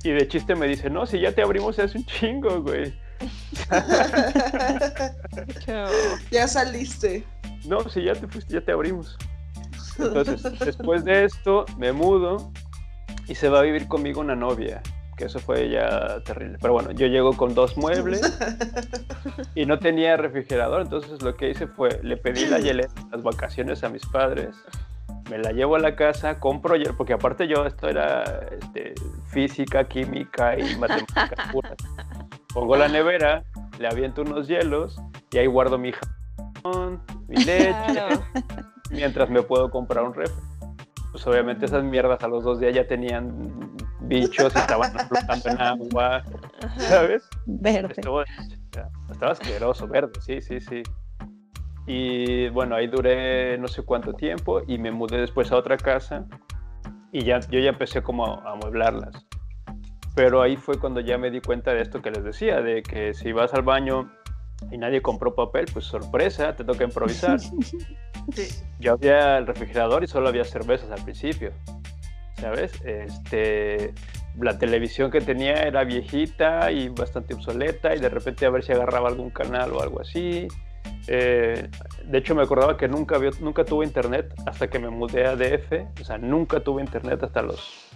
Y 0.03 0.13
de 0.13 0.27
chiste 0.29 0.55
me 0.55 0.67
dice, 0.67 0.89
no, 0.89 1.05
si 1.05 1.21
ya 1.21 1.33
te 1.33 1.43
abrimos 1.43 1.79
hace 1.79 1.99
un 1.99 2.07
chingo, 2.07 2.63
güey. 2.63 2.95
ya 6.31 6.49
saliste. 6.49 7.23
No, 7.67 7.87
si 7.89 8.05
ya 8.05 8.15
te 8.15 8.27
fuiste, 8.27 8.55
ya 8.55 8.63
te 8.63 8.73
abrimos. 8.73 9.19
Entonces, 9.99 10.43
después 10.59 11.05
de 11.05 11.25
esto, 11.25 11.65
me 11.79 11.93
mudo 11.93 12.53
y 13.29 13.35
se 13.35 13.49
va 13.49 13.61
a 13.61 13.63
vivir 13.63 13.89
conmigo 13.89 14.21
una 14.21 14.35
novia, 14.35 14.83
que 15.17 15.27
eso 15.27 15.39
fue 15.39 15.71
ya 15.71 16.21
terrible. 16.25 16.59
Pero 16.61 16.73
bueno, 16.75 16.91
yo 16.93 17.07
llego 17.07 17.37
con 17.37 17.55
dos 17.55 17.77
muebles 17.77 18.21
y 19.55 19.67
no 19.67 19.79
tenía 19.79 20.17
refrigerador, 20.17 20.83
entonces 20.83 21.23
lo 21.23 21.37
que 21.37 21.51
hice 21.51 21.67
fue, 21.67 22.01
le 22.03 22.17
pedí 22.17 22.47
la 22.47 22.59
hielera 22.59 22.93
las 23.11 23.23
vacaciones 23.23 23.85
a 23.85 23.89
mis 23.89 24.05
padres, 24.07 24.57
me 25.31 25.39
la 25.39 25.53
llevo 25.53 25.77
a 25.77 25.79
la 25.79 25.97
casa, 25.97 26.39
compro 26.39 26.75
porque 26.97 27.15
aparte 27.15 27.49
yo 27.49 27.65
esto 27.65 27.89
era 27.89 28.25
este, 28.61 28.95
física, 29.29 29.85
química 29.85 30.59
y 30.59 30.77
matemáticas 30.79 31.51
puras. 31.51 31.77
Pongo 32.53 32.77
la 32.77 32.89
nevera, 32.89 33.43
le 33.79 33.89
aviento 33.89 34.23
unos 34.23 34.47
hielos 34.47 35.01
y 35.33 35.39
ahí 35.39 35.47
guardo 35.47 35.79
mi 35.79 35.93
jamón, 36.63 37.03
mi 37.27 37.37
leche. 37.37 37.75
Claro 37.93 38.23
mientras 38.91 39.31
me 39.31 39.43
puedo 39.43 39.71
comprar 39.71 40.05
un 40.05 40.15
refri. 40.15 40.43
Pues 41.13 41.27
obviamente 41.27 41.67
esas 41.67 41.85
mierdas 41.85 42.23
a 42.25 42.29
los 42.29 42.43
dos 42.43 42.59
días 42.59 42.75
ya 42.75 42.87
tenían 42.87 43.77
bichos 44.01 44.55
y 44.55 44.59
estaban 44.59 44.93
flotando 45.09 45.49
en 45.51 45.61
agua, 45.61 46.23
¿sabes? 46.79 47.29
Verde. 47.47 47.95
Estaba, 47.97 48.25
estaba 49.11 49.33
asqueroso, 49.33 49.87
verde, 49.87 50.21
sí, 50.21 50.41
sí, 50.41 50.61
sí. 50.61 50.83
Y 51.87 52.49
bueno, 52.49 52.77
ahí 52.77 52.87
duré 52.87 53.59
no 53.59 53.69
sé 53.69 53.83
cuánto 53.83 54.15
tiempo 54.15 54.63
y 54.67 54.79
me 54.79 54.91
mudé 54.91 55.19
después 55.19 55.53
a 55.53 55.57
otra 55.57 55.77
casa 55.77 56.27
y 57.13 57.25
ya, 57.25 57.39
yo 57.41 57.61
ya 57.61 57.71
empecé 57.71 58.03
como 58.03 58.27
a 58.27 58.53
amueblarlas. 58.53 59.27
Pero 60.17 60.43
ahí 60.43 60.57
fue 60.57 60.79
cuando 60.79 61.01
ya 61.01 61.19
me 61.19 61.31
di 61.31 61.41
cuenta 61.41 61.73
de 61.75 61.83
esto 61.83 62.01
que 62.01 62.11
les 62.11 62.25
decía, 62.25 62.61
de 62.61 62.83
que 62.83 63.15
si 63.15 63.33
vas 63.33 63.53
al 63.53 63.63
baño 63.63 64.11
y 64.71 64.79
nadie 64.79 65.03
compró 65.03 65.35
papel, 65.35 65.67
pues 65.73 65.85
sorpresa, 65.85 66.55
te 66.57 66.65
toca 66.65 66.85
improvisar. 66.85 67.39
Sí. 68.33 68.49
Yo 68.81 68.93
había 68.93 69.37
el 69.37 69.47
refrigerador 69.47 70.03
y 70.03 70.07
solo 70.07 70.29
había 70.31 70.45
cervezas 70.45 70.91
al 70.91 71.05
principio, 71.05 71.53
¿sabes? 72.37 72.73
Este, 72.83 73.93
la 74.41 74.57
televisión 74.57 75.11
que 75.11 75.21
tenía 75.21 75.63
era 75.65 75.85
viejita 75.85 76.73
y 76.73 76.89
bastante 76.89 77.35
obsoleta 77.35 77.95
y 77.95 78.01
de 78.01 78.09
repente 78.09 78.47
a 78.47 78.51
ver 78.51 78.65
si 78.65 78.73
agarraba 78.73 79.11
algún 79.11 79.29
canal 79.29 79.73
o 79.73 79.83
algo 79.83 80.01
así. 80.01 80.49
Eh, 81.07 81.69
de 82.03 82.19
hecho, 82.19 82.35
me 82.35 82.43
acordaba 82.43 82.79
que 82.79 82.89
nunca, 82.89 83.19
nunca 83.41 83.63
tuve 83.63 83.85
internet 83.85 84.33
hasta 84.47 84.69
que 84.69 84.79
me 84.79 84.89
mudé 84.89 85.27
a 85.27 85.37
DF, 85.37 86.01
o 86.01 86.05
sea, 86.05 86.17
nunca 86.17 86.61
tuve 86.61 86.81
internet 86.83 87.23
hasta 87.23 87.43
los 87.43 87.91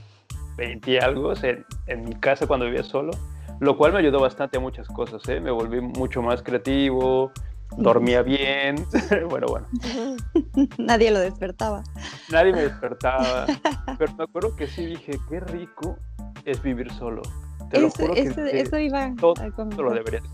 20 0.58 0.90
y 0.90 0.98
algo 0.98 1.32
en, 1.42 1.64
en 1.86 2.04
mi 2.04 2.14
casa 2.16 2.46
cuando 2.46 2.66
vivía 2.66 2.82
solo 2.82 3.12
lo 3.60 3.76
cual 3.76 3.92
me 3.92 3.98
ayudó 3.98 4.20
bastante 4.20 4.58
a 4.58 4.60
muchas 4.60 4.88
cosas, 4.88 5.26
¿eh? 5.28 5.40
me 5.40 5.50
volví 5.50 5.80
mucho 5.80 6.22
más 6.22 6.42
creativo, 6.42 7.32
dormía 7.76 8.22
bien, 8.22 8.76
bueno, 9.28 9.46
bueno. 9.48 9.66
Nadie 10.78 11.10
lo 11.10 11.20
despertaba. 11.20 11.82
Nadie 12.30 12.52
me 12.52 12.62
despertaba, 12.62 13.46
pero 13.98 14.12
me 14.14 14.24
acuerdo 14.24 14.54
que 14.56 14.66
sí 14.66 14.86
dije, 14.86 15.12
qué 15.28 15.40
rico 15.40 15.96
es 16.44 16.62
vivir 16.62 16.90
solo. 16.92 17.22
Te 17.70 17.80
lo 17.80 17.90
juro 17.90 18.14
eso, 18.14 18.36
que 18.36 18.60
eso 18.60 18.78
iba 18.78 19.14
todo, 19.16 19.34
todo 19.54 19.82
lo 19.82 19.92
deberías. 19.92 20.24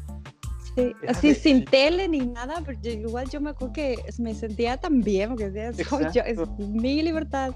Sí, 0.77 0.93
así 1.07 1.35
sin 1.35 1.65
tele 1.65 2.09
ni 2.09 2.19
nada, 2.21 2.61
pero 2.65 2.79
igual 2.83 3.29
yo 3.31 3.41
me 3.41 3.51
acuerdo 3.51 3.73
que 3.73 3.97
me 4.19 4.35
sentía 4.35 4.77
tan 4.77 5.01
bien, 5.01 5.31
porque 5.31 5.73
yo, 6.13 6.23
es 6.23 6.39
mi 6.59 7.01
libertad. 7.01 7.55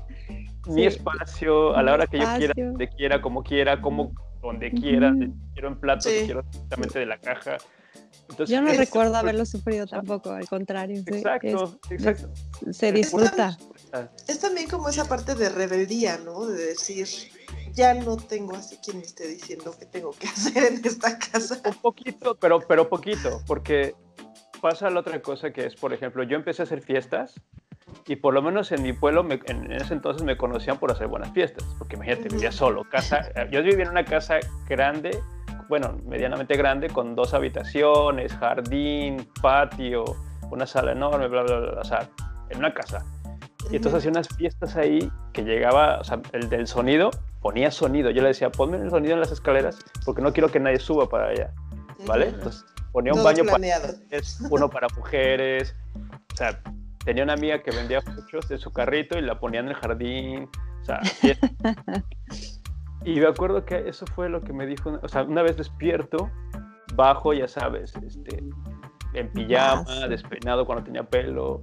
Mi 0.67 0.83
sí. 0.83 0.87
espacio, 0.87 1.75
a 1.77 1.83
la 1.83 1.95
hora 1.95 2.07
que 2.07 2.19
yo 2.19 2.27
quiera, 2.37 2.55
donde 2.57 2.89
quiera, 2.89 3.21
como 3.21 3.43
quiera, 3.43 3.81
como 3.81 4.13
donde 4.41 4.71
quiera, 4.71 5.11
uh 5.11 5.15
-huh. 5.15 5.35
quiero 5.53 5.69
en 5.69 5.81
plato, 5.81 6.09
sí. 6.09 6.23
quiero 6.25 6.43
directamente 6.43 6.99
de 6.99 7.07
la 7.07 7.19
caja. 7.19 7.59
Entonces, 8.31 8.55
Yo 8.55 8.61
no 8.61 8.69
es, 8.69 8.77
recuerdo 8.77 9.17
haberlo 9.17 9.45
sufrido 9.47 9.87
tampoco, 9.87 10.31
al 10.31 10.47
contrario. 10.49 11.03
Exacto, 11.07 11.79
es, 11.91 11.93
exacto. 11.93 12.31
Se 12.73 12.93
disfruta. 12.93 13.57
Es 14.27 14.41
también 14.41 14.69
como 14.69 14.89
esa 14.89 15.07
parte 15.07 15.35
de 15.35 15.49
rebeldía, 15.49 16.19
¿no? 16.19 16.47
De 16.47 16.67
decir, 16.67 17.09
ya 17.73 17.95
no 17.95 18.17
tengo 18.17 18.55
así 18.55 18.77
quien 18.85 18.99
me 18.99 19.05
esté 19.05 19.27
diciendo 19.27 19.75
que 19.79 19.87
tengo 19.87 20.11
que 20.13 20.27
hacer 20.29 20.73
en 20.73 20.85
esta 20.85 21.19
casa. 21.19 21.61
Un 21.65 21.75
poquito, 21.75 22.37
pero, 22.37 22.61
pero 22.61 22.89
poquito, 22.89 23.43
porque 23.47 23.95
pasa 24.61 24.91
la 24.91 25.01
otra 25.01 25.21
cosa 25.23 25.53
que 25.53 25.67
es, 25.67 25.75
por 25.75 25.93
ejemplo, 25.93 26.23
yo 26.23 26.37
empecé 26.37 26.63
a 26.63 26.65
hacer 26.65 26.83
fiestas 26.83 27.35
y 28.07 28.17
por 28.17 28.35
lo 28.35 28.43
menos 28.43 28.73
en 28.73 28.83
mi 28.83 28.93
pueblo, 28.93 29.27
en 29.47 29.73
ese 29.73 29.95
entonces 29.95 30.23
me 30.23 30.37
conocían 30.37 30.79
por 30.79 30.91
hacer 30.91 31.09
buenas 31.09 31.33
fiestas, 31.33 31.65
porque 31.79 31.97
imagínate, 31.97 32.29
vivía 32.29 32.53
solo, 32.53 32.85
casa, 32.91 33.29
yo 33.51 33.63
vivía 33.63 33.85
en 33.85 33.91
una 33.91 34.05
casa 34.05 34.39
grande, 34.69 35.19
bueno, 35.69 35.99
medianamente 36.07 36.57
grande, 36.57 36.89
con 36.89 37.15
dos 37.15 37.35
habitaciones, 37.35 38.33
jardín, 38.35 39.29
patio, 39.43 40.05
una 40.51 40.67
sala 40.67 40.93
enorme, 40.93 41.29
bla, 41.29 41.43
bla, 41.43 41.61
bla, 41.61 41.81
o 41.81 41.85
sea, 41.85 42.09
en 42.49 42.59
una 42.59 42.73
casa. 42.73 43.05
Y 43.71 43.77
entonces 43.77 43.99
hacía 43.99 44.11
unas 44.11 44.29
fiestas 44.29 44.77
ahí 44.77 45.11
que 45.35 45.43
llegaba, 45.43 45.99
o 46.01 46.05
sea, 46.05 46.21
el 46.33 46.49
del 46.49 46.67
sonido, 46.67 47.11
ponía 47.43 47.71
sonido. 47.71 48.11
Yo 48.11 48.23
le 48.23 48.29
decía, 48.29 48.51
ponme 48.51 48.79
el 48.79 48.89
sonido 48.89 49.15
en 49.15 49.21
las 49.21 49.31
escaleras 49.31 49.79
porque 50.07 50.23
no 50.23 50.33
quiero 50.33 50.49
que 50.51 50.59
nadie 50.59 50.79
suba 50.79 51.09
para 51.09 51.29
allá, 51.29 51.53
¿vale? 52.07 52.29
Entonces 52.29 52.65
ponía 52.93 53.13
un 53.13 53.23
baño 53.23 53.45
para 53.45 53.59
uno 54.51 54.71
para 54.71 54.89
mujeres, 54.97 55.77
o 56.33 56.37
sea, 56.37 56.63
tenía 57.09 57.25
una 57.25 57.33
amiga 57.33 57.63
que 57.63 57.71
vendía 57.71 58.03
muchos 58.15 58.51
de 58.51 58.59
su 58.59 58.71
carrito 58.71 59.17
y 59.17 59.23
la 59.23 59.41
ponía 59.41 59.61
en 59.61 59.69
el 59.69 59.75
jardín, 59.75 60.51
o 60.83 60.85
sea, 60.85 61.01
y, 63.03 63.19
me 63.19 63.27
acuerdo 63.27 63.65
que 63.65 63.89
eso 63.89 64.05
fue 64.15 64.29
lo 64.29 64.43
que 64.43 64.53
me 64.53 64.67
dijo, 64.67 65.01
o 65.03 65.09
sea, 65.09 65.23
una 65.23 65.41
vez 65.41 65.57
despierto, 65.57 66.31
bajo, 66.95 67.33
ya 67.33 67.49
sabes, 67.49 67.95
este, 68.07 68.45
en 69.15 69.33
pijama, 69.33 70.07
despeinado 70.07 70.67
cuando 70.67 70.85
tenía 70.85 71.03
pelo, 71.03 71.63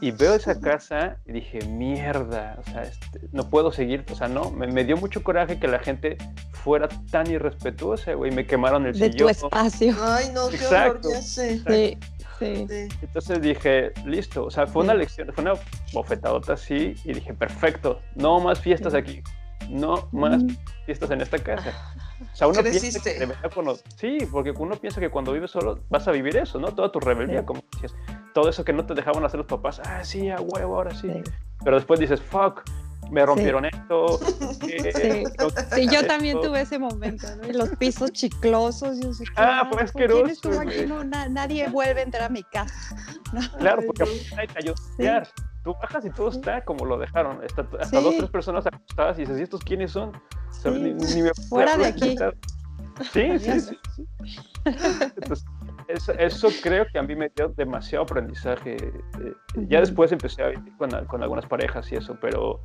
y 0.00 0.10
veo 0.10 0.34
esa 0.34 0.58
casa 0.58 1.18
y 1.24 1.32
dije, 1.34 1.60
mierda, 1.68 2.58
o 2.58 2.70
sea, 2.70 2.82
este, 2.82 3.20
no 3.30 3.48
puedo 3.48 3.70
seguir, 3.70 4.04
o 4.10 4.16
sea, 4.16 4.26
no, 4.26 4.50
me, 4.50 4.82
dio 4.82 4.96
mucho 4.96 5.22
coraje 5.22 5.60
que 5.60 5.68
la 5.68 5.78
gente 5.78 6.18
fuera 6.50 6.88
tan 7.12 7.30
irrespetuosa, 7.30 8.14
güey, 8.14 8.32
me 8.32 8.44
quemaron 8.44 8.86
el 8.86 8.98
de 8.98 9.12
sillón. 9.12 9.28
De 9.28 9.34
tu 9.34 9.46
espacio. 9.46 9.94
Ay, 10.00 10.30
no, 10.34 10.48
qué 10.48 10.66
horror, 10.66 11.00
ya 11.00 11.22
sé. 11.22 11.60
Sí. 11.60 11.98
Sí. 12.38 12.66
Entonces 13.02 13.40
dije, 13.40 13.92
listo, 14.04 14.46
o 14.46 14.50
sea, 14.50 14.66
fue 14.66 14.82
una 14.82 14.94
lección, 14.94 15.32
fue 15.32 15.42
una 15.42 15.54
bofetadota 15.92 16.54
así 16.54 16.94
y 17.04 17.12
dije, 17.12 17.32
perfecto, 17.34 18.00
no 18.14 18.40
más 18.40 18.60
fiestas 18.60 18.94
aquí, 18.94 19.22
no 19.68 20.08
más 20.12 20.42
fiestas 20.86 21.10
en 21.10 21.20
esta 21.20 21.38
casa. 21.38 21.72
O 22.32 22.36
sea, 22.36 22.48
uno 22.48 22.62
piensa 22.62 23.02
que 23.02 23.28
cuando, 23.54 23.76
sí, 23.96 24.18
porque 24.30 24.52
uno 24.52 24.76
piensa 24.76 25.00
que 25.00 25.10
cuando 25.10 25.32
vives 25.32 25.50
solo 25.50 25.80
vas 25.90 26.08
a 26.08 26.12
vivir 26.12 26.36
eso, 26.36 26.58
¿no? 26.58 26.74
Toda 26.74 26.90
tu 26.90 27.00
rebeldía, 27.00 27.44
como 27.44 27.62
dices, 27.72 27.94
todo 28.32 28.48
eso 28.48 28.64
que 28.64 28.72
no 28.72 28.84
te 28.86 28.94
dejaban 28.94 29.24
hacer 29.24 29.38
los 29.38 29.46
papás, 29.46 29.80
ah, 29.84 30.04
sí, 30.04 30.30
a 30.30 30.40
huevo, 30.40 30.76
ahora 30.76 30.94
sí. 30.94 31.08
Pero 31.62 31.76
después 31.76 32.00
dices, 32.00 32.20
fuck, 32.20 32.62
me 33.10 33.24
rompieron 33.24 33.64
esto. 33.64 34.20
Eh, 34.66 35.24
sí. 35.74 35.86
yo 35.90 36.06
también 36.06 36.40
tuve 36.40 36.62
ese 36.62 36.78
momento, 36.78 37.26
¿no? 37.36 37.48
Y 37.48 37.52
los 37.52 37.70
pisos 37.76 38.12
chiclosos. 38.12 38.98
Y 38.98 39.24
ah, 39.36 39.68
fue 39.70 39.82
asqueroso. 39.82 40.50
No, 40.86 41.04
nadie 41.04 41.68
vuelve 41.68 42.00
a 42.00 42.04
entrar 42.04 42.22
a 42.24 42.28
mi 42.28 42.42
casa. 42.42 42.96
Claro, 43.58 43.82
porque 43.86 44.04
hay 44.36 44.46
que 44.46 44.58
ayudar. 44.58 45.28
Tú 45.62 45.74
bajas 45.80 46.04
y 46.04 46.10
todo 46.10 46.30
está 46.30 46.64
como 46.64 46.84
lo 46.84 46.98
dejaron. 46.98 47.40
hasta 47.42 48.00
dos, 48.00 48.16
tres 48.16 48.30
personas 48.30 48.66
acostadas 48.66 49.18
y 49.18 49.22
dices, 49.22 49.38
¿y 49.38 49.42
estos 49.42 49.60
quiénes 49.62 49.92
son? 49.92 50.12
Fuera 51.48 51.76
de 51.76 51.86
aquí. 51.86 52.16
Sí, 53.12 53.38
sí, 53.38 53.60
sí. 53.60 53.78
Entonces, 54.64 55.44
eso, 55.88 56.48
creo 56.62 56.86
que 56.90 56.98
a 56.98 57.02
mí 57.02 57.14
me 57.14 57.30
dio 57.34 57.48
demasiado 57.50 58.04
aprendizaje. 58.04 58.76
Eh, 58.76 59.34
ya 59.68 59.80
después 59.80 60.12
empecé 60.12 60.42
a 60.42 60.48
vivir 60.48 60.76
con, 60.76 60.90
con, 61.06 61.22
algunas 61.22 61.46
parejas 61.46 61.90
y 61.92 61.96
eso, 61.96 62.16
pero 62.20 62.60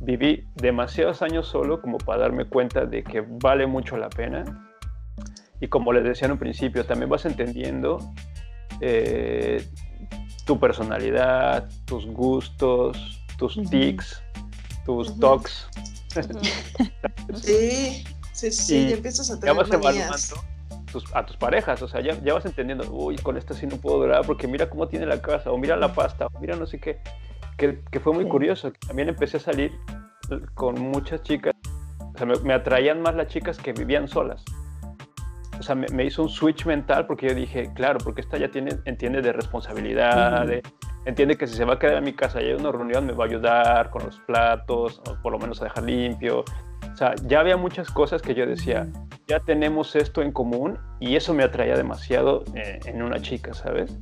viví 0.00 0.48
demasiados 0.54 1.22
años 1.22 1.46
solo 1.46 1.80
como 1.80 1.98
para 1.98 2.22
darme 2.22 2.46
cuenta 2.46 2.86
de 2.86 3.04
que 3.04 3.20
vale 3.20 3.66
mucho 3.66 3.96
la 3.96 4.08
pena. 4.08 4.66
Y 5.60 5.68
como 5.68 5.92
les 5.92 6.04
decía 6.04 6.26
en 6.26 6.32
un 6.32 6.38
principio, 6.38 6.84
también 6.86 7.10
vas 7.10 7.26
entendiendo 7.26 7.98
eh, 8.80 9.62
tu 10.46 10.58
personalidad, 10.58 11.68
tus 11.84 12.06
gustos, 12.06 13.22
tus 13.36 13.60
tics, 13.68 14.22
tus 14.86 15.18
tocs. 15.20 15.68
sí, 17.34 18.04
sí, 18.32 18.50
sí, 18.50 18.86
y 18.88 18.92
empiezas 18.94 19.30
a 19.30 19.38
tener 19.38 19.54
a 21.12 21.26
tus 21.26 21.36
parejas, 21.36 21.82
o 21.82 21.88
sea, 21.88 22.00
ya, 22.00 22.18
ya, 22.22 22.34
vas 22.34 22.44
entendiendo, 22.46 22.90
uy, 22.90 23.16
con 23.16 23.36
esta 23.36 23.54
sí 23.54 23.66
no 23.66 23.76
puedo 23.76 23.98
durar 23.98 24.26
porque 24.26 24.48
mira 24.48 24.68
cómo 24.68 24.88
tiene 24.88 25.06
la 25.06 25.22
casa, 25.22 25.52
o 25.52 25.58
mira 25.58 25.76
la 25.76 25.92
pasta, 25.92 26.26
o 26.26 26.40
mira 26.40 26.56
no 26.56 26.66
sé 26.66 26.80
qué, 26.80 27.00
que, 27.60 27.78
que 27.90 28.00
fue 28.00 28.14
muy 28.14 28.26
curioso. 28.26 28.72
También 28.86 29.10
empecé 29.10 29.36
a 29.36 29.40
salir 29.40 29.78
con 30.54 30.80
muchas 30.80 31.22
chicas, 31.22 31.54
o 32.14 32.16
sea, 32.16 32.26
me, 32.42 32.54
atraían 32.54 33.02
más 33.02 33.14
las 33.14 33.26
chicas 33.26 33.58
que 33.58 33.72
vivían 33.72 34.08
solas. 34.08 34.42
O 35.58 35.62
sea, 35.62 35.74
me, 35.74 36.04
hizo 36.04 36.22
un 36.22 36.30
switch 36.30 36.64
mental 36.64 37.06
porque 37.06 37.28
yo 37.28 37.34
dije, 37.34 37.70
claro, 37.74 37.98
porque 38.02 38.22
esta 38.22 38.38
ya 38.38 38.50
tiene, 38.50 38.78
entiende 38.86 39.20
de 39.20 39.32
responsabilidad, 39.32 40.48
entiende 41.04 41.36
que 41.36 41.46
si 41.46 41.54
se 41.54 41.66
va 41.66 41.74
a 41.74 41.78
quedar 41.78 41.98
en 41.98 42.04
mi 42.04 42.14
casa 42.14 42.40
y 42.40 42.46
hay 42.46 42.54
una 42.54 42.72
reunión 42.72 43.04
me 43.04 43.12
va 43.12 43.24
a 43.24 43.26
ayudar 43.26 43.90
con 43.90 44.04
los 44.06 44.18
platos, 44.20 45.02
o 45.06 45.20
por 45.22 45.32
lo 45.32 45.38
menos 45.38 45.60
a 45.60 45.64
dejar 45.64 45.84
limpio, 45.84 46.44
o 46.90 46.96
sea, 46.96 47.14
ya 47.26 47.40
había 47.40 47.58
muchas 47.58 47.90
cosas 47.90 48.22
que 48.22 48.34
yo 48.34 48.46
decía, 48.46 48.88
ya 49.28 49.40
tenemos 49.40 49.94
esto 49.96 50.22
en 50.22 50.32
común 50.32 50.78
y 50.98 51.16
eso 51.16 51.34
me 51.34 51.42
atraía 51.42 51.76
demasiado 51.76 52.42
eh, 52.54 52.80
en 52.86 53.02
una 53.02 53.20
chica, 53.20 53.52
¿sabes? 53.52 53.98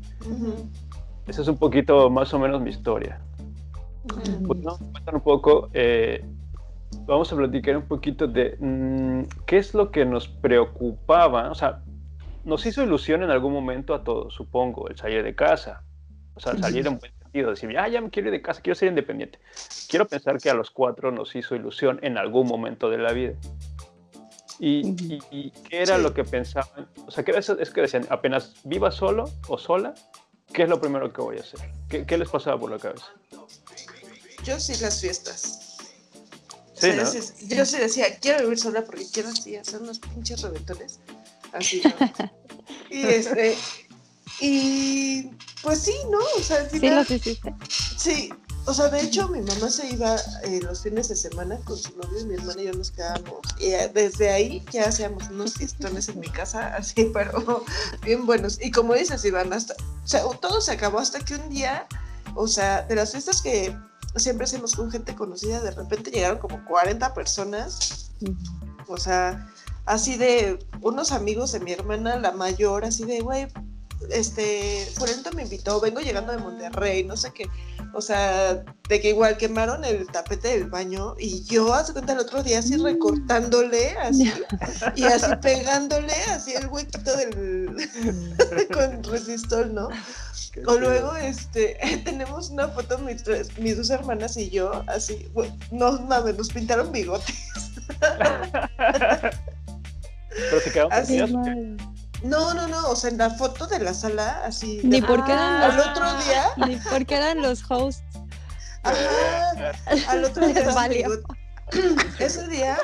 Esa 1.26 1.42
es 1.42 1.48
un 1.48 1.58
poquito 1.58 2.08
más 2.08 2.32
o 2.34 2.38
menos 2.38 2.62
mi 2.62 2.70
historia. 2.70 3.20
Pues 4.46 4.60
no, 4.60 4.78
un 5.12 5.20
poco, 5.20 5.70
eh, 5.74 6.24
vamos 7.06 7.32
a 7.32 7.36
platicar 7.36 7.76
un 7.76 7.86
poquito 7.86 8.26
de 8.26 8.56
mm, 8.58 9.44
qué 9.46 9.58
es 9.58 9.74
lo 9.74 9.90
que 9.90 10.04
nos 10.04 10.28
preocupaba, 10.28 11.50
o 11.50 11.54
sea, 11.54 11.82
nos 12.44 12.64
hizo 12.66 12.82
ilusión 12.82 13.22
en 13.22 13.30
algún 13.30 13.52
momento 13.52 13.94
a 13.94 14.04
todos, 14.04 14.34
supongo, 14.34 14.88
el 14.88 14.96
salir 14.96 15.22
de 15.22 15.34
casa, 15.34 15.82
o 16.34 16.40
sea, 16.40 16.56
salir 16.56 16.86
en 16.86 16.98
buen 16.98 17.12
decir, 17.46 17.78
ah, 17.78 17.88
ya 17.88 18.00
me 18.00 18.10
quiero 18.10 18.28
ir 18.28 18.32
de 18.32 18.42
casa, 18.42 18.60
quiero 18.60 18.74
ser 18.74 18.88
independiente. 18.88 19.38
Quiero 19.88 20.06
pensar 20.06 20.38
que 20.38 20.50
a 20.50 20.54
los 20.54 20.70
cuatro 20.70 21.10
nos 21.12 21.34
hizo 21.36 21.54
ilusión 21.54 21.98
en 22.02 22.18
algún 22.18 22.46
momento 22.46 22.90
de 22.90 22.98
la 22.98 23.12
vida. 23.12 23.34
Y, 24.60 24.96
qué 25.68 25.82
era 25.82 25.98
lo 25.98 26.12
que 26.14 26.24
pensaban, 26.24 26.88
o 27.06 27.10
sea, 27.12 27.24
¿qué 27.24 27.30
es, 27.30 27.48
es 27.48 27.70
que 27.70 27.80
decían, 27.80 28.06
apenas 28.10 28.54
viva 28.64 28.90
solo 28.90 29.24
o 29.46 29.56
sola, 29.56 29.94
¿qué 30.52 30.64
es 30.64 30.68
lo 30.68 30.80
primero 30.80 31.12
que 31.12 31.20
voy 31.20 31.36
a 31.36 31.40
hacer? 31.40 31.60
¿Qué, 31.88 32.04
qué 32.04 32.18
les 32.18 32.28
pasaba 32.28 32.58
por 32.58 32.70
la 32.70 32.78
cabeza? 32.78 33.06
Yo 34.48 34.58
sí 34.58 34.74
las 34.76 35.02
fiestas. 35.02 35.58
Sí, 36.72 36.88
yo, 37.48 37.66
sí 37.66 37.76
decía, 37.76 38.18
quiero 38.18 38.44
vivir 38.44 38.58
sola 38.58 38.82
porque 38.82 39.06
quiero 39.12 39.28
así 39.28 39.56
hacer 39.56 39.82
unos 39.82 39.98
pinches 39.98 40.40
reventones. 40.40 41.00
Así, 41.52 41.82
y 42.90 43.02
este, 43.02 43.58
y 44.40 45.30
pues 45.62 45.80
sí, 45.80 45.94
¿no? 46.10 46.18
O 46.38 46.42
sea, 46.42 46.66
sí, 46.70 46.78
los 46.78 47.10
hiciste. 47.10 47.54
Sí, 47.98 48.30
o 48.64 48.72
sea, 48.72 48.88
de 48.88 49.02
hecho 49.02 49.28
mi 49.28 49.42
mamá 49.42 49.68
se 49.68 49.86
iba 49.86 50.16
eh, 50.44 50.60
los 50.62 50.82
fines 50.82 51.08
de 51.08 51.16
semana 51.16 51.58
con 51.64 51.76
su 51.76 51.94
novio 51.98 52.20
y 52.20 52.24
mi 52.24 52.34
hermana 52.36 52.62
y 52.62 52.66
yo 52.66 52.72
nos 52.72 52.90
quedábamos. 52.92 53.40
Y 53.58 53.66
eh, 53.66 53.90
desde 53.92 54.30
ahí 54.30 54.64
ya 54.72 54.88
hacíamos 54.88 55.28
unos 55.28 55.54
fistones 55.54 56.08
en 56.08 56.20
mi 56.20 56.28
casa, 56.28 56.74
así, 56.76 57.10
pero 57.12 57.66
bien 58.02 58.24
buenos. 58.24 58.58
Y 58.62 58.70
como 58.70 58.94
dices, 58.94 59.22
Iván, 59.26 59.52
hasta, 59.52 59.74
o 59.74 60.08
sea, 60.08 60.22
todo 60.40 60.62
se 60.62 60.72
acabó 60.72 61.00
hasta 61.00 61.22
que 61.22 61.34
un 61.34 61.50
día, 61.50 61.86
o 62.34 62.48
sea, 62.48 62.80
de 62.82 62.94
las 62.94 63.10
fiestas 63.10 63.42
que 63.42 63.76
siempre 64.18 64.44
hacemos 64.44 64.74
con 64.74 64.90
gente 64.90 65.14
conocida, 65.14 65.60
de 65.60 65.70
repente 65.70 66.10
llegaron 66.10 66.38
como 66.38 66.64
40 66.64 67.14
personas. 67.14 68.10
O 68.88 68.96
sea, 68.96 69.46
así 69.86 70.16
de 70.16 70.58
unos 70.80 71.12
amigos 71.12 71.52
de 71.52 71.60
mi 71.60 71.72
hermana, 71.72 72.16
la 72.16 72.32
mayor, 72.32 72.84
así 72.84 73.04
de, 73.04 73.20
güey, 73.20 73.48
este, 74.10 74.86
Fuerento 74.94 75.32
me 75.32 75.42
invitó, 75.42 75.80
vengo 75.80 76.00
llegando 76.00 76.32
de 76.32 76.38
Monterrey, 76.38 77.04
no 77.04 77.16
sé 77.16 77.32
qué, 77.32 77.46
o 77.94 78.00
sea, 78.00 78.64
de 78.88 79.00
que 79.00 79.10
igual 79.10 79.36
quemaron 79.36 79.84
el 79.84 80.06
tapete 80.06 80.48
del 80.48 80.70
baño 80.70 81.14
y 81.18 81.44
yo, 81.44 81.74
hace 81.74 81.92
cuenta 81.92 82.12
el 82.12 82.20
otro 82.20 82.42
día 82.42 82.60
así 82.60 82.76
mm. 82.76 82.82
recortándole, 82.84 83.90
así, 83.98 84.32
y 84.96 85.04
así 85.04 85.34
pegándole, 85.42 86.14
así 86.30 86.52
el 86.52 86.68
huequito 86.68 87.16
del, 87.16 87.76
con 88.72 89.02
resistor, 89.04 89.68
¿no? 89.68 89.88
O 90.66 90.78
luego, 90.78 91.16
este, 91.16 91.78
tenemos 92.04 92.50
una 92.50 92.68
foto, 92.68 92.98
mis, 92.98 93.24
mis 93.58 93.76
dos 93.76 93.90
hermanas 93.90 94.36
y 94.36 94.50
yo, 94.50 94.84
así, 94.86 95.30
no 95.70 95.92
mames, 96.02 96.36
nos 96.36 96.48
pintaron 96.50 96.92
bigotes. 96.92 97.36
Pero 100.50 100.60
se 100.62 100.70
quedaron 100.70 100.92
así, 100.92 101.18
no, 102.22 102.52
no, 102.52 102.66
no, 102.66 102.90
o 102.90 102.96
sea, 102.96 103.10
en 103.10 103.18
la 103.18 103.30
foto 103.30 103.66
de 103.66 103.78
la 103.78 103.94
sala, 103.94 104.42
así. 104.44 104.80
Ni 104.82 105.00
porque 105.00 105.32
eran 105.32 105.60
los, 105.60 105.86
al 105.86 105.90
otro 105.90 106.04
día. 106.24 106.44
Ni 106.66 106.76
porque 106.90 107.14
eran 107.14 107.42
los 107.42 107.62
hosts. 107.70 108.02
Ajá, 108.82 109.72
al 110.08 110.24
otro 110.24 110.46
día. 110.48 111.08
Ese 112.18 112.48
día 112.48 112.78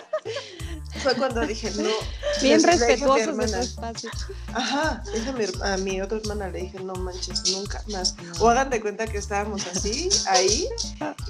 fue 1.03 1.15
cuando 1.15 1.47
dije, 1.47 1.71
no. 1.73 1.91
Bien 2.43 2.63
respetuosos 2.63 3.37
de 3.37 3.61
espacio. 3.61 4.11
Ajá, 4.53 5.03
dije 5.13 5.53
a 5.63 5.77
mi, 5.79 6.01
otra 6.01 6.19
hermana, 6.19 6.49
le 6.49 6.63
dije, 6.63 6.81
no 6.81 6.95
manches, 6.95 7.51
nunca 7.53 7.83
más. 7.89 8.17
O 8.41 8.49
hagan 8.49 8.71
de 8.71 8.81
cuenta 8.81 9.07
que 9.07 9.19
estábamos 9.19 9.67
así, 9.67 10.09
ahí, 10.29 10.69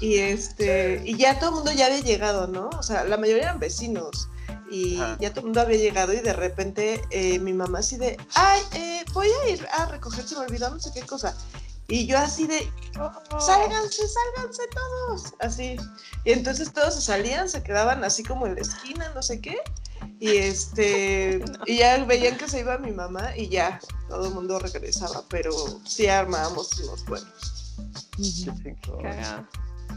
y 0.01 0.17
este, 0.17 1.01
y 1.05 1.17
ya 1.17 1.39
todo 1.39 1.49
el 1.49 1.55
mundo 1.55 1.71
ya 1.71 1.87
había 1.87 2.01
llegado, 2.01 2.47
¿no? 2.47 2.69
O 2.77 2.83
sea, 2.83 3.03
la 3.03 3.17
mayoría 3.17 3.43
eran 3.43 3.59
vecinos 3.59 4.29
y 4.69 4.97
ya 5.19 5.29
todo 5.29 5.41
el 5.41 5.45
mundo 5.45 5.61
había 5.61 5.77
llegado 5.77 6.13
y 6.13 6.19
de 6.19 6.33
repente 6.33 7.01
eh, 7.11 7.39
mi 7.39 7.53
mamá 7.53 7.79
así 7.79 7.97
de, 7.97 8.17
ay, 8.33 8.61
eh, 8.73 9.05
voy 9.13 9.27
a 9.27 9.49
ir 9.49 9.67
a 9.71 9.85
recoger, 9.85 10.27
se 10.27 10.35
me 10.35 10.41
olvidó 10.41 10.69
no 10.69 10.79
sé 10.79 10.91
qué 10.93 11.01
cosa. 11.01 11.35
Y 11.87 12.07
yo 12.07 12.17
así 12.17 12.47
de, 12.47 12.71
sálganse, 13.39 14.03
sálganse 14.07 14.63
todos, 14.73 15.33
así. 15.39 15.77
Y 16.23 16.31
entonces 16.31 16.73
todos 16.73 16.95
se 16.95 17.01
salían, 17.01 17.47
se 17.47 17.61
quedaban 17.61 18.03
así 18.03 18.23
como 18.23 18.47
en 18.47 18.55
la 18.55 18.61
esquina, 18.61 19.11
no 19.13 19.21
sé 19.21 19.39
qué. 19.39 19.57
Y 20.19 20.37
este, 20.37 21.43
y 21.67 21.77
ya 21.77 22.03
veían 22.05 22.37
que 22.37 22.49
se 22.49 22.61
iba 22.61 22.77
mi 22.79 22.91
mamá 22.91 23.35
y 23.37 23.49
ya, 23.49 23.79
todo 24.09 24.27
el 24.27 24.33
mundo 24.33 24.57
regresaba, 24.59 25.23
pero 25.29 25.51
sí 25.85 26.07
armábamos 26.07 26.71
unos 26.79 27.05
buenos. 27.05 27.75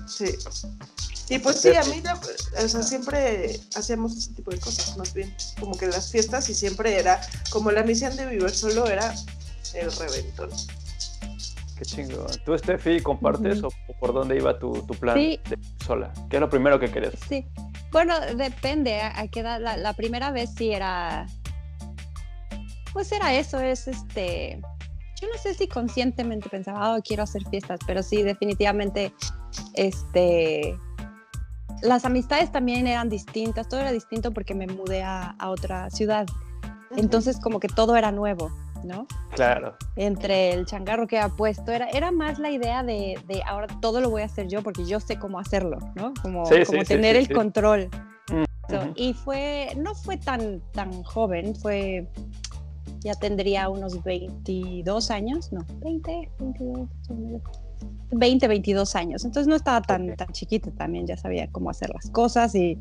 Sí. 0.07 0.36
Y 1.30 1.39
pues 1.39 1.61
sí, 1.61 1.74
a 1.74 1.84
mí, 1.84 2.03
o 2.59 2.68
sea, 2.68 2.82
siempre 2.82 3.61
hacíamos 3.76 4.16
ese 4.16 4.32
tipo 4.32 4.51
de 4.51 4.59
cosas, 4.59 4.97
más 4.97 5.12
bien. 5.12 5.34
Como 5.61 5.76
que 5.76 5.86
las 5.86 6.11
fiestas 6.11 6.49
y 6.49 6.55
siempre 6.55 6.99
era, 6.99 7.20
como 7.51 7.70
la 7.70 7.82
misión 7.82 8.16
de 8.16 8.26
vivir 8.26 8.51
solo 8.51 8.86
era 8.86 9.14
el 9.74 9.93
reventón. 9.93 10.51
Qué 11.79 11.85
chingo. 11.85 12.26
¿Tú, 12.45 12.59
Steffi, 12.59 13.01
compartes 13.01 13.62
o, 13.62 13.68
por 14.01 14.12
dónde 14.12 14.37
iba 14.37 14.59
tu, 14.59 14.72
plan 14.99 15.16
de 15.16 15.41
sola? 15.85 16.12
¿Qué 16.29 16.37
es 16.37 16.41
lo 16.41 16.51
primero 16.51 16.81
que 16.81 16.91
querías? 16.91 17.14
Sí. 17.29 17.47
Bueno, 17.93 18.14
depende 18.37 19.01
a, 19.01 19.29
qué 19.29 19.41
edad. 19.41 19.61
La, 19.61 19.93
primera 19.93 20.33
vez 20.33 20.51
sí 20.57 20.72
era. 20.72 21.26
Pues 22.93 23.12
era 23.12 23.33
eso, 23.33 23.61
es 23.61 23.87
este. 23.87 24.61
Yo 25.20 25.29
no 25.33 25.39
sé 25.41 25.55
si 25.55 25.68
conscientemente 25.68 26.49
pensaba, 26.49 26.97
oh, 26.97 27.01
quiero 27.01 27.22
hacer 27.22 27.43
fiestas, 27.49 27.79
pero 27.87 28.03
sí, 28.03 28.24
definitivamente, 28.24 29.12
este. 29.74 30.76
Las 31.83 32.05
amistades 32.05 32.51
también 32.51 32.89
eran 32.89 33.09
distintas, 33.09 33.68
todo 33.68 33.79
era 33.79 33.93
distinto 33.93 34.33
porque 34.33 34.53
me 34.53 34.66
mudé 34.66 35.05
a, 35.05 35.37
a 35.39 35.51
otra 35.51 35.91
ciudad. 35.91 36.26
Entonces, 36.97 37.39
como 37.39 37.61
que 37.61 37.68
todo 37.68 37.95
era 37.95 38.11
nuevo. 38.11 38.51
¿No? 38.85 39.07
Claro. 39.35 39.76
Entre 39.97 40.53
el 40.53 40.66
changarro 40.66 41.07
que 41.07 41.18
ha 41.18 41.29
puesto, 41.29 41.72
era, 41.72 41.89
era 41.91 42.11
más 42.11 42.39
la 42.39 42.51
idea 42.51 42.83
de, 42.83 43.16
ahora 43.47 43.66
todo 43.81 44.01
lo 44.01 44.11
voy 44.11 44.22
a 44.22 44.26
hacer 44.26 44.49
yo 44.49 44.62
porque 44.62 44.85
yo 44.85 45.01
sé 45.01 45.18
cómo 45.18 45.39
hacerlo, 45.39 45.79
¿no? 45.95 46.12
Como, 46.22 46.45
como 46.45 46.85
tener 46.85 47.16
el 47.16 47.29
control. 47.33 47.89
Mm, 48.31 48.93
y 48.97 49.14
fue, 49.14 49.68
no 49.76 49.95
fue 49.95 50.16
tan, 50.18 50.61
tan 50.72 51.03
joven, 51.03 51.55
fue, 51.55 52.07
ya 53.01 53.14
tendría 53.14 53.68
unos 53.68 54.03
22 54.03 55.11
años, 55.11 55.53
no, 55.53 55.64
20, 55.81 56.31
22, 56.39 56.89
20, 58.11 58.49
22 58.49 58.97
años. 58.97 59.24
Entonces 59.24 59.49
no 59.49 59.57
estaba 59.57 59.81
tan, 59.83 60.14
tan 60.16 60.29
chiquita 60.29 60.70
también, 60.72 61.07
ya 61.07 61.16
sabía 61.16 61.49
cómo 61.51 61.70
hacer 61.70 61.91
las 61.91 62.11
cosas 62.11 62.55
y, 62.55 62.79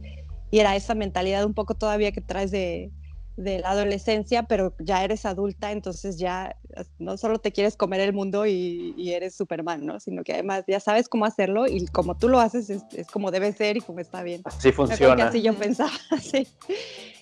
y 0.52 0.60
era 0.60 0.76
esa 0.76 0.96
mentalidad 0.96 1.46
un 1.46 1.54
poco 1.54 1.76
todavía 1.76 2.12
que 2.12 2.22
traes 2.22 2.52
de, 2.52 2.92
de 3.38 3.60
la 3.60 3.70
adolescencia, 3.70 4.44
pero 4.44 4.74
ya 4.80 5.04
eres 5.04 5.26
adulta, 5.26 5.72
entonces 5.72 6.18
ya 6.18 6.58
no 6.98 7.18
solo 7.18 7.38
te 7.38 7.52
quieres 7.52 7.78
comer 7.78 8.02
el 8.02 8.12
mundo 8.12 8.48
y, 8.48 8.94
eres 9.12 9.36
Superman, 9.36 9.86
¿no? 9.86 10.00
Sino 10.00 10.24
que 10.24 10.34
además 10.34 10.64
ya 10.68 10.80
sabes 10.80 11.08
cómo 11.08 11.26
hacerlo 11.26 11.68
y 11.68 11.86
como 11.86 12.18
tú 12.18 12.28
lo 12.30 12.40
haces 12.40 12.70
es, 12.70 13.08
como 13.08 13.32
debe 13.32 13.54
ser 13.54 13.78
y 13.78 13.82
como 13.82 14.00
está 14.00 14.24
bien. 14.24 14.42
Así 14.44 14.72
funciona. 14.72 15.28
así 15.28 15.42
yo 15.42 15.54
pensaba, 15.54 15.92
sí. 16.22 16.48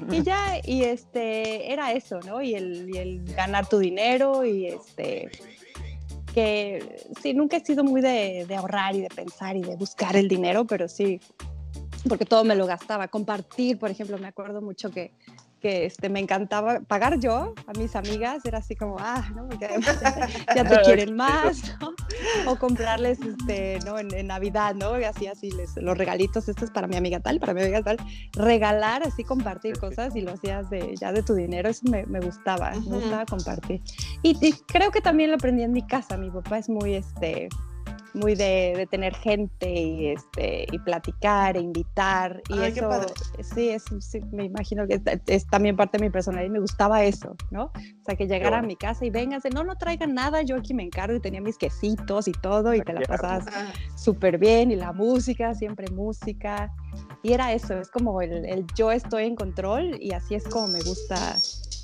Y 0.09 0.23
ya, 0.23 0.59
y 0.63 0.83
este, 0.83 1.71
era 1.71 1.91
eso, 1.91 2.19
¿no? 2.21 2.41
Y 2.41 2.55
el, 2.55 2.95
el 2.95 3.23
ganar 3.35 3.67
tu 3.67 3.77
dinero 3.77 4.45
y 4.45 4.67
este, 4.67 5.29
que 6.33 7.05
sí, 7.21 7.33
nunca 7.33 7.57
he 7.57 7.65
sido 7.65 7.83
muy 7.83 8.01
de, 8.01 8.45
de 8.47 8.55
ahorrar 8.55 8.95
y 8.95 9.01
de 9.01 9.09
pensar 9.09 9.57
y 9.57 9.61
de 9.61 9.75
buscar 9.75 10.15
el 10.15 10.29
dinero, 10.29 10.65
pero 10.65 10.87
sí, 10.87 11.19
porque 12.07 12.25
todo 12.25 12.43
me 12.45 12.55
lo 12.55 12.65
gastaba. 12.65 13.09
Compartir, 13.09 13.77
por 13.77 13.91
ejemplo, 13.91 14.17
me 14.17 14.27
acuerdo 14.27 14.61
mucho 14.61 14.91
que 14.91 15.11
que 15.65 15.85
este, 15.87 16.09
me 16.09 16.19
encantaba 16.19 16.81
pagar 16.81 17.19
yo 17.19 17.55
a 17.65 17.71
mis 17.75 17.95
amigas, 17.95 18.45
era 18.45 18.59
así 18.59 18.75
como, 18.75 18.97
ah, 18.99 19.27
¿no? 19.35 19.47
Porque 19.47 19.65
además 19.65 19.99
ya, 20.55 20.63
te 20.63 20.81
quieren 20.85 21.15
más, 21.15 21.75
¿no? 21.81 21.95
O 22.45 22.55
comprarles, 22.55 23.17
este, 23.19 23.79
¿no? 23.83 23.97
En, 23.97 24.27
Navidad, 24.27 24.75
¿no? 24.75 24.99
Y 24.99 25.05
así, 25.05 25.25
así, 25.25 25.49
les, 25.49 25.75
los 25.77 25.97
regalitos, 25.97 26.47
esto 26.47 26.65
es 26.65 26.69
para 26.69 26.85
mi 26.85 26.97
amiga 26.97 27.19
tal, 27.19 27.39
para 27.39 27.55
mi 27.55 27.63
amiga 27.63 27.81
tal. 27.81 27.97
Regalar, 28.33 29.01
así, 29.07 29.23
compartir 29.23 29.79
cosas 29.79 30.15
y 30.15 30.21
lo 30.21 30.33
hacías 30.33 30.69
de, 30.69 30.95
ya 30.97 31.11
de 31.11 31.23
tu 31.23 31.33
dinero, 31.33 31.67
eso 31.67 31.89
me, 31.89 32.05
me 32.05 32.19
gustaba, 32.19 32.69
me 32.87 32.97
gustaba 32.97 33.25
compartir. 33.25 33.81
Y, 34.21 34.37
y, 34.45 34.51
creo 34.67 34.91
que 34.91 35.01
también 35.01 35.31
lo 35.31 35.37
aprendí 35.37 35.63
en 35.63 35.71
mi 35.71 35.81
casa, 35.81 36.15
mi 36.15 36.29
papá 36.29 36.59
es 36.59 36.69
muy, 36.69 36.93
este, 36.93 37.49
muy 38.15 38.35
de, 38.35 38.87
tener 38.89 39.13
gente 39.15 39.69
y, 39.69 40.07
este, 40.07 40.65
y 40.71 40.79
platicar 40.79 41.57
e 41.57 41.59
invitar. 41.59 42.41
Y 42.49 42.59
eso, 42.61 42.89
sí, 43.41 43.69
es, 43.69 43.83
me 44.31 44.45
imagino 44.45 44.87
que 44.87 45.01
es, 45.27 45.47
también 45.47 45.75
parte 45.75 45.97
de 45.97 46.05
mi 46.05 46.09
personalidad 46.09 46.47
y 46.47 46.51
me 46.51 46.59
gustaba 46.59 47.03
eso, 47.03 47.35
¿no? 47.51 47.65
O 47.65 48.05
sea, 48.05 48.15
que 48.15 48.27
llegara 48.27 48.59
a 48.59 48.61
mi 48.61 48.75
casa 48.75 49.05
y 49.05 49.09
véngase, 49.09 49.49
no, 49.49 49.63
no 49.63 49.75
traigan 49.75 50.13
nada, 50.13 50.41
yo 50.41 50.55
aquí 50.55 50.73
me 50.73 50.83
encargo 50.83 51.15
y 51.15 51.19
tenía 51.19 51.41
mis 51.41 51.57
quesitos 51.57 52.27
y 52.27 52.31
todo 52.31 52.73
y 52.73 52.81
te 52.81 52.93
la 52.93 53.01
pasabas 53.01 53.45
súper 53.95 54.37
bien 54.37 54.71
y 54.71 54.75
la 54.75 54.93
música, 54.93 55.53
siempre 55.53 55.87
música. 55.91 56.73
Y 57.23 57.33
era 57.33 57.53
eso, 57.53 57.77
es 57.77 57.89
como 57.89 58.21
el, 58.21 58.45
el, 58.45 58.65
yo 58.75 58.91
estoy 58.91 59.25
en 59.25 59.35
control 59.35 59.97
y 59.99 60.13
así 60.13 60.35
es 60.35 60.47
como 60.47 60.67
me 60.67 60.81
gusta 60.81 61.35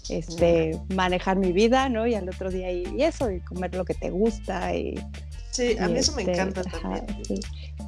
este, 0.10 0.80
manejar 0.94 1.38
mi 1.38 1.52
vida, 1.52 1.90
¿no? 1.90 2.06
Y 2.06 2.16
al 2.16 2.28
otro 2.30 2.50
día 2.50 2.72
y, 2.72 2.84
y 2.96 3.04
eso, 3.04 3.32
y 3.32 3.40
comer 3.42 3.76
lo 3.76 3.86
que 3.86 3.94
te 3.94 4.10
gusta 4.10 4.76
y 4.76 4.96
Sí, 5.52 5.78
a 5.78 5.88
mí 5.88 5.99
eso 5.99 6.14
me 6.14 6.22
este, 6.22 6.34
encanta 6.34 6.64
también. 6.64 7.06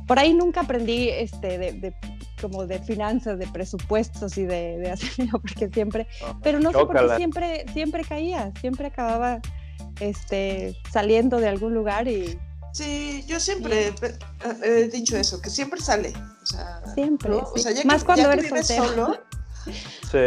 Por 0.06 0.20
ahí 0.20 0.34
nunca 0.34 0.62
aprendí 0.62 1.10
este, 1.10 1.58
de, 1.58 1.96
como 2.42 2.68
de 2.68 2.80
finanzas, 2.80 3.40
de 3.40 3.48
presupuestos 3.48 4.38
y 4.38 4.44
de, 4.44 4.78
de 4.78 4.92
hacer 4.92 5.28
porque 5.32 5.70
siempre, 5.70 6.08
pero 6.42 6.60
no 6.60 6.72
sé 6.72 6.78
por 6.86 7.00
qué 7.00 7.16
siempre, 7.16 7.66
siempre 7.74 8.04
caía, 8.04 8.52
siempre 8.60 8.88
acababa 8.88 9.40
este, 10.00 10.76
saliendo 10.92 11.40
de 11.40 11.48
algún 11.48 11.74
lugar 11.74 12.08
y... 12.08 12.38
Sí, 12.74 13.24
yo 13.28 13.40
siempre 13.40 13.94
he 14.64 14.88
dicho 14.88 15.16
eso, 15.16 15.40
que 15.40 15.52
siempre 15.52 15.80
sale. 15.80 16.12
O 16.42 16.46
sea, 16.46 16.82
siempre. 16.96 17.32
Más 17.86 18.04
cuando 18.04 18.32
eres 18.32 18.68
solo. 18.68 19.20
sí. 20.12 20.18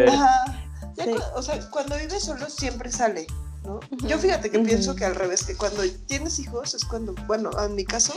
o 1.35 1.43
sea, 1.43 1.71
cuando 1.71 1.97
vives 1.97 2.23
solo 2.23 2.49
siempre 2.49 2.93
sale. 2.93 3.27
Yo 4.07 4.19
fíjate 4.19 4.51
que 4.51 4.59
pienso 4.61 4.95
que 4.95 5.05
al 5.05 5.15
revés, 5.15 5.45
que 5.45 5.57
cuando 5.57 5.83
tienes 6.07 6.39
hijos 6.39 6.75
es 6.75 6.85
cuando, 6.85 7.15
bueno, 7.27 7.51
en 7.63 7.75
mi 7.75 7.85
caso, 7.85 8.15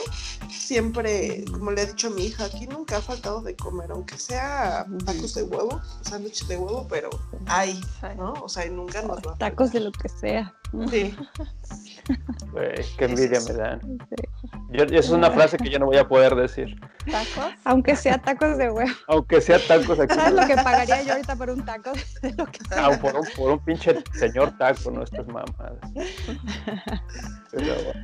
siempre, 0.50 1.44
como 1.52 1.72
le 1.72 1.84
he 1.84 1.86
dicho 1.86 2.08
a 2.08 2.12
mi 2.12 2.26
hija, 2.26 2.46
aquí 2.46 2.68
nunca 2.68 2.98
ha 2.98 3.02
faltado 3.02 3.42
de 3.42 3.56
comer, 3.56 3.92
aunque 3.92 4.18
sea 4.18 4.86
tacos 5.06 5.34
de 5.36 5.44
huevo, 5.44 5.82
sándwiches 6.02 6.48
de 6.48 6.58
huevo, 6.58 6.88
pero 6.90 7.10
hay, 7.48 7.80
¿no? 8.18 8.34
O 8.34 8.50
sea, 8.50 8.70
nunca 8.70 9.02
nos 9.02 9.18
va 9.18 9.38
Tacos 9.38 9.72
de 9.72 9.80
lo 9.80 9.92
que 9.92 10.10
sea. 10.10 10.59
Sí. 10.90 11.16
qué 12.98 13.06
envidia 13.06 13.40
me 13.48 13.54
dan. 13.54 13.82
Yo, 14.72 14.84
eso 14.84 14.98
es 14.98 15.10
una 15.10 15.32
frase 15.32 15.58
que 15.58 15.70
yo 15.70 15.80
no 15.80 15.88
voy 15.88 15.98
a 15.98 16.08
poder 16.08 16.36
decir. 16.36 16.80
¿Tacos? 17.06 17.54
Aunque 17.64 17.96
sea 17.96 18.20
tacos 18.20 18.58
de 18.58 18.70
huevo. 18.70 18.92
Aunque 19.08 19.42
sea 19.42 19.60
tacos 19.68 20.00
aquí. 20.00 20.14
¿Sabes 20.14 20.34
lo 20.34 20.46
que 20.46 20.56
pagaría 20.56 21.02
yo 21.04 21.14
ahorita 21.14 21.36
por 21.36 21.50
un 21.50 21.66
taco? 21.66 21.92
De 22.22 22.34
lo 22.38 22.46
que 22.46 22.60
ah, 22.76 22.92
por, 23.02 23.16
un, 23.16 23.26
por 23.36 23.52
un 23.52 23.60
pinche 23.60 23.96
señor 24.14 24.56
taco, 24.58 24.92
no 24.92 25.04
estas 25.04 25.28
mamadas. 25.28 25.80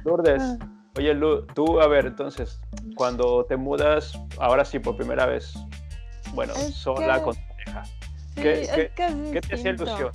Lourdes, 0.04 0.44
oye, 0.98 1.14
Lu, 1.14 1.46
tú, 1.48 1.80
a 1.80 1.88
ver, 1.88 2.08
entonces, 2.08 2.60
cuando 2.96 3.46
te 3.46 3.58
mudas, 3.58 4.20
ahora 4.40 4.66
sí, 4.66 4.80
por 4.80 4.98
primera 4.98 5.28
vez, 5.28 5.54
bueno, 6.34 6.54
sola 6.56 7.22
con 7.22 7.36
tu 7.36 7.42
pareja, 7.48 7.84
¿qué, 8.36 8.92
qué 8.96 9.42
te 9.42 9.56
hacía 9.56 9.72
ilusión? 9.72 10.12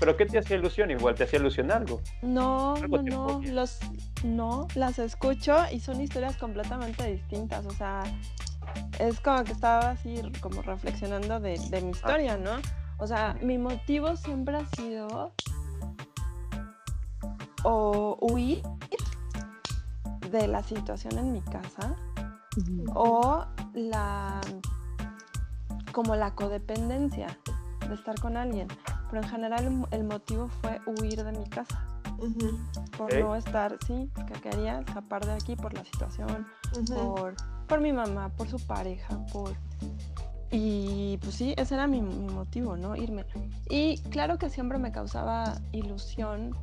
¿Pero 0.00 0.16
qué 0.16 0.26
te 0.26 0.38
hacía 0.38 0.56
ilusión? 0.56 0.90
Igual 0.90 1.14
te 1.14 1.24
hacía 1.24 1.38
ilusión 1.38 1.70
algo. 1.70 2.00
No, 2.22 2.74
no, 2.76 3.02
no, 3.02 3.40
los, 3.44 3.80
no, 4.22 4.68
las 4.74 4.98
escucho 4.98 5.56
y 5.70 5.80
son 5.80 6.00
historias 6.00 6.36
completamente 6.36 7.10
distintas. 7.10 7.66
O 7.66 7.70
sea, 7.70 8.02
es 8.98 9.20
como 9.20 9.44
que 9.44 9.52
estaba 9.52 9.90
así 9.90 10.22
como 10.40 10.62
reflexionando 10.62 11.40
de, 11.40 11.58
de 11.70 11.82
mi 11.82 11.90
historia, 11.90 12.36
¿no? 12.36 12.52
O 12.98 13.06
sea, 13.06 13.36
mi 13.42 13.58
motivo 13.58 14.16
siempre 14.16 14.56
ha 14.56 14.66
sido 14.76 15.32
o 17.64 18.18
huir 18.20 18.62
de 20.30 20.46
la 20.46 20.62
situación 20.62 21.18
en 21.18 21.32
mi 21.32 21.40
casa 21.42 21.96
o 22.94 23.46
la 23.74 24.40
como 25.92 26.14
la 26.16 26.34
codependencia 26.34 27.38
de 27.88 27.94
estar 27.94 28.20
con 28.20 28.36
alguien 28.36 28.68
pero 29.10 29.22
en 29.22 29.28
general 29.28 29.86
el, 29.90 30.04
motivo 30.04 30.48
fue 30.48 30.80
huir 30.86 31.24
de 31.24 31.32
mi 31.32 31.46
casa. 31.48 31.86
Por 32.96 33.12
no 33.18 33.34
estar, 33.34 33.76
sí, 33.86 34.10
que 34.26 34.40
quería 34.40 34.80
escapar 34.80 35.26
de 35.26 35.32
aquí 35.32 35.56
por 35.56 35.74
la 35.74 35.84
situación, 35.84 36.46
por, 36.88 37.34
por 37.66 37.80
mi 37.80 37.92
mamá, 37.92 38.30
por 38.30 38.48
su 38.48 38.64
pareja, 38.66 39.18
por... 39.32 39.52
y 40.50 41.18
pues 41.18 41.34
sí, 41.34 41.54
ese 41.56 41.74
era 41.74 41.86
mi, 41.86 42.00
mi, 42.00 42.32
motivo, 42.32 42.76
¿no? 42.76 42.96
Irme. 42.96 43.24
Y 43.68 43.98
claro 44.10 44.38
que 44.38 44.48
siempre 44.48 44.78
me 44.78 44.92
causaba 44.92 45.54
ilusión 45.72 46.56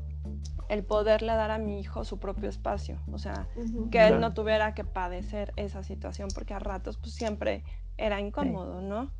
el 0.69 0.85
poderle 0.85 1.33
dar 1.33 1.51
a 1.51 1.57
mi 1.57 1.81
hijo 1.81 2.05
su 2.05 2.17
propio 2.17 2.47
espacio, 2.47 2.97
o 3.11 3.17
sea, 3.17 3.45
que 3.91 4.07
él 4.07 4.21
no 4.21 4.33
tuviera 4.33 4.73
que 4.73 4.85
padecer 4.85 5.51
esa 5.57 5.83
situación, 5.83 6.29
porque 6.33 6.53
a 6.53 6.59
ratos 6.59 6.95
pues 6.95 7.13
siempre 7.13 7.65
era 7.97 8.21
incómodo, 8.21 8.81
¿no? 8.81 9.11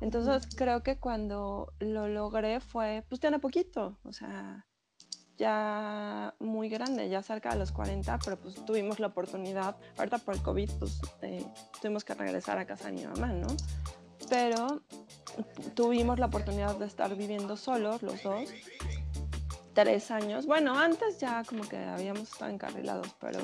Entonces 0.00 0.48
creo 0.56 0.82
que 0.82 0.98
cuando 0.98 1.72
lo 1.78 2.08
logré 2.08 2.60
fue, 2.60 3.04
pues 3.08 3.20
tiene 3.20 3.38
poquito, 3.38 3.98
o 4.02 4.12
sea, 4.12 4.66
ya 5.36 6.34
muy 6.38 6.68
grande, 6.68 7.08
ya 7.08 7.22
cerca 7.22 7.50
de 7.50 7.58
los 7.58 7.72
40, 7.72 8.18
pero 8.24 8.38
pues 8.38 8.54
tuvimos 8.64 9.00
la 9.00 9.08
oportunidad, 9.08 9.76
ahorita 9.98 10.18
por 10.18 10.34
el 10.34 10.42
COVID, 10.42 10.70
pues 10.78 11.00
eh, 11.22 11.46
tuvimos 11.80 12.04
que 12.04 12.14
regresar 12.14 12.58
a 12.58 12.66
casa 12.66 12.86
de 12.86 12.92
mi 12.92 13.06
mamá, 13.06 13.28
¿no? 13.28 13.48
Pero 14.28 14.82
tuvimos 15.74 16.18
la 16.18 16.26
oportunidad 16.26 16.76
de 16.76 16.86
estar 16.86 17.14
viviendo 17.16 17.56
solos 17.56 18.02
los 18.02 18.22
dos 18.22 18.48
tres 19.72 20.10
años. 20.10 20.46
Bueno, 20.46 20.78
antes 20.78 21.18
ya 21.18 21.44
como 21.44 21.68
que 21.68 21.76
habíamos 21.76 22.22
estado 22.22 22.50
encarrilados, 22.50 23.08
pero, 23.20 23.40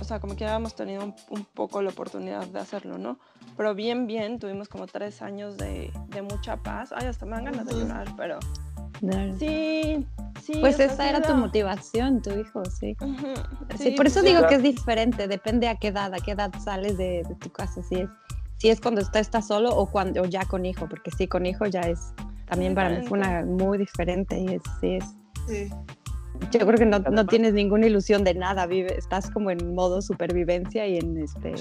o 0.00 0.04
sea, 0.04 0.20
como 0.20 0.36
que 0.36 0.44
habíamos 0.44 0.74
tenido 0.74 1.14
un, 1.30 1.44
poco 1.44 1.82
la 1.82 1.90
oportunidad 1.90 2.46
de 2.46 2.58
hacerlo, 2.58 2.98
¿no? 2.98 3.18
Pero 3.60 3.74
bien, 3.74 4.06
bien, 4.06 4.38
tuvimos 4.38 4.68
como 4.68 4.86
tres 4.86 5.20
años 5.20 5.58
de, 5.58 5.92
de 6.08 6.22
mucha 6.22 6.56
paz. 6.56 6.94
Ay, 6.96 7.08
hasta 7.08 7.26
me 7.26 7.32
dan 7.32 7.44
ganas 7.44 7.66
de 7.66 7.74
llorar, 7.74 8.06
pero... 8.16 8.38
Sí, 9.38 10.06
sí. 10.42 10.54
Pues 10.60 10.80
esa 10.80 11.10
era 11.10 11.20
tu 11.20 11.34
motivación, 11.34 12.22
tu 12.22 12.30
hijo, 12.30 12.64
sí. 12.64 12.96
sí, 13.76 13.90
por 13.90 14.06
eso 14.06 14.22
digo 14.22 14.46
que 14.46 14.54
es 14.54 14.62
diferente, 14.62 15.28
depende 15.28 15.68
a 15.68 15.74
qué 15.74 15.88
edad, 15.88 16.14
a 16.14 16.20
qué 16.20 16.30
edad 16.30 16.50
sales 16.58 16.96
de, 16.96 17.22
de 17.28 17.34
tu 17.34 17.50
casa, 17.50 17.82
si 17.82 17.96
es, 17.96 18.08
si 18.56 18.70
es 18.70 18.80
cuando 18.80 19.02
estás 19.02 19.26
está 19.26 19.42
solo 19.42 19.68
o 19.68 19.90
cuando 19.90 20.24
ya 20.24 20.46
con 20.46 20.64
hijo, 20.64 20.88
porque 20.88 21.10
sí, 21.10 21.28
con 21.28 21.44
hijo 21.44 21.66
ya 21.66 21.82
es 21.82 22.14
también 22.48 22.74
para 22.74 22.88
mí 22.88 23.06
fue 23.06 23.18
una 23.18 23.44
muy 23.44 23.76
diferente 23.76 24.38
y 24.38 24.54
es, 24.54 24.62
sí, 25.46 25.68
Yo 26.50 26.60
creo 26.60 26.78
que 26.78 26.86
no, 26.86 26.98
no, 26.98 27.26
tienes 27.26 27.52
ninguna 27.52 27.88
ilusión 27.88 28.24
de 28.24 28.32
nada, 28.32 28.64
vive, 28.64 28.96
estás 28.96 29.30
como 29.30 29.50
en 29.50 29.74
modo 29.74 30.00
supervivencia 30.00 30.86
y 30.86 30.96
en 30.96 31.18
este... 31.18 31.52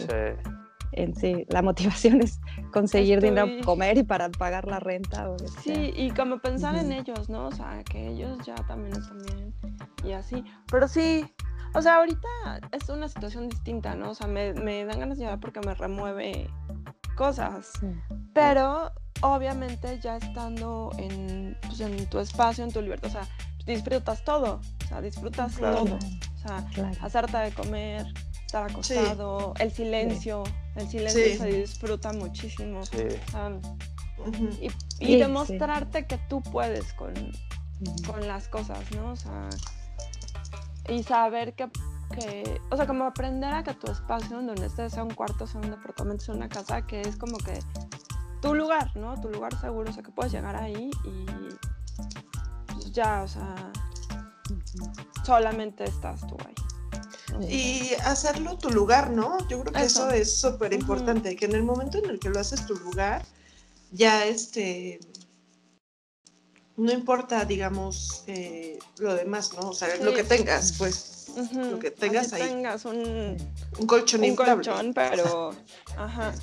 En 0.91 1.15
sí, 1.15 1.45
la 1.49 1.61
motivación 1.61 2.21
es 2.21 2.39
conseguir 2.71 3.21
dinero 3.21 3.47
para 3.47 3.61
comer 3.63 3.97
y 3.97 4.03
para 4.03 4.29
pagar 4.29 4.67
la 4.67 4.79
renta. 4.79 5.29
O 5.29 5.37
sí, 5.63 5.93
y 5.95 6.11
como 6.11 6.39
pensar 6.39 6.75
en 6.75 6.91
ellos, 6.91 7.29
¿no? 7.29 7.47
O 7.47 7.51
sea, 7.51 7.83
que 7.83 8.07
ellos 8.07 8.37
ya 8.45 8.55
también 8.55 8.95
están 8.95 9.17
bien 9.23 9.53
y 10.03 10.13
así. 10.13 10.43
Pero 10.71 10.87
sí, 10.87 11.25
o 11.73 11.81
sea, 11.81 11.97
ahorita 11.97 12.27
es 12.71 12.89
una 12.89 13.07
situación 13.07 13.49
distinta, 13.49 13.95
¿no? 13.95 14.11
O 14.11 14.15
sea, 14.15 14.27
me, 14.27 14.53
me 14.53 14.85
dan 14.85 14.99
ganas 14.99 15.17
de 15.17 15.25
llorar 15.25 15.39
porque 15.39 15.59
me 15.61 15.75
remueve 15.75 16.49
cosas. 17.15 17.73
Pero 18.33 18.91
obviamente 19.21 19.99
ya 19.99 20.17
estando 20.17 20.91
en, 20.97 21.57
pues, 21.67 21.81
en, 21.81 22.07
tu 22.07 22.19
espacio, 22.19 22.63
en 22.63 22.71
tu 22.71 22.81
libertad, 22.81 23.09
o 23.09 23.11
sea, 23.11 23.27
disfrutas 23.65 24.23
todo, 24.23 24.61
o 24.83 24.87
sea, 24.87 25.01
disfrutas 25.01 25.55
todo, 25.57 25.83
o 25.83 26.37
sea, 26.37 26.65
hacerte 27.01 27.37
de 27.37 27.51
comer, 27.51 28.05
estar 28.45 28.69
acostado, 28.69 29.53
el 29.59 29.71
silencio, 29.71 30.43
el 30.79 30.87
silencio 30.87 31.37
se 31.37 31.47
disfruta 31.47 32.13
muchísimo. 32.13 32.81
y, 34.99 35.17
demostrarte 35.17 36.05
que 36.07 36.17
tú 36.29 36.41
puedes 36.41 36.93
con, 36.93 37.13
con 38.05 38.27
las 38.27 38.47
cosas, 38.47 38.79
¿no? 38.91 39.11
O 39.11 39.15
sea, 39.15 39.49
y 40.87 41.03
saber 41.03 41.53
que 41.53 41.69
que, 42.09 42.59
o 42.71 42.75
sea, 42.75 42.87
como 42.87 43.05
aprender 43.05 43.53
a 43.53 43.63
que 43.63 43.73
tu 43.73 43.91
espacio 43.91 44.41
donde 44.41 44.65
estés 44.65 44.93
sea 44.93 45.03
un 45.03 45.13
cuarto, 45.13 45.45
sea 45.45 45.61
un 45.61 45.69
departamento, 45.69 46.25
sea 46.25 46.35
una 46.35 46.49
casa, 46.49 46.85
que 46.85 47.01
es 47.01 47.15
como 47.15 47.37
que 47.37 47.59
tu 48.41 48.55
lugar, 48.55 48.95
¿no? 48.95 49.19
Tu 49.21 49.29
lugar 49.29 49.55
seguro, 49.59 49.89
o 49.89 49.93
sea, 49.93 50.03
que 50.03 50.11
puedes 50.11 50.31
llegar 50.31 50.55
ahí 50.55 50.89
y 51.05 51.25
pues 52.73 52.91
ya, 52.91 53.21
o 53.23 53.27
sea, 53.27 53.71
solamente 55.23 55.83
estás 55.83 56.25
tú 56.25 56.35
ahí. 56.45 56.55
Y 57.49 57.93
hacerlo 58.05 58.57
tu 58.57 58.69
lugar, 58.69 59.11
¿no? 59.11 59.37
Yo 59.47 59.61
creo 59.61 59.73
que 59.73 59.83
eso, 59.83 60.09
es 60.09 60.39
súper 60.39 60.73
importante, 60.73 61.35
que 61.35 61.45
en 61.45 61.55
el 61.55 61.63
momento 61.63 61.97
en 61.97 62.09
el 62.09 62.19
que 62.19 62.29
lo 62.29 62.39
haces 62.39 62.65
tu 62.65 62.75
lugar, 62.75 63.23
ya 63.91 64.25
este, 64.25 64.99
no 66.79 66.91
importa, 66.91 67.45
digamos, 67.45 68.23
eh, 68.27 68.79
lo 68.99 69.13
demás, 69.13 69.53
¿no? 69.53 69.69
O 69.69 69.73
sea, 69.73 69.95
lo 69.97 70.13
que 70.13 70.23
tengas, 70.23 70.73
pues 70.77 71.31
lo 71.53 71.77
que 71.77 71.91
tengas 71.91 72.33
ahí. 72.33 72.41
tengas 72.41 72.85
un, 72.85 73.37
un 73.77 73.87
colchón 73.87 74.23
Un 74.23 74.35
colchón, 74.35 74.93
pero... 74.93 75.53
Ajá. 75.97 76.33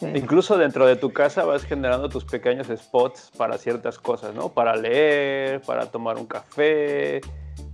Incluso 0.00 0.56
dentro 0.56 0.86
de 0.86 0.96
tu 0.96 1.12
casa 1.12 1.44
vas 1.44 1.64
generando 1.64 2.08
tus 2.08 2.24
pequeños 2.24 2.68
spots 2.68 3.30
para 3.36 3.58
ciertas 3.58 3.98
cosas, 3.98 4.34
¿no? 4.34 4.48
Para 4.48 4.76
leer, 4.76 5.60
para 5.62 5.86
tomar 5.86 6.16
un 6.16 6.26
café, 6.26 7.20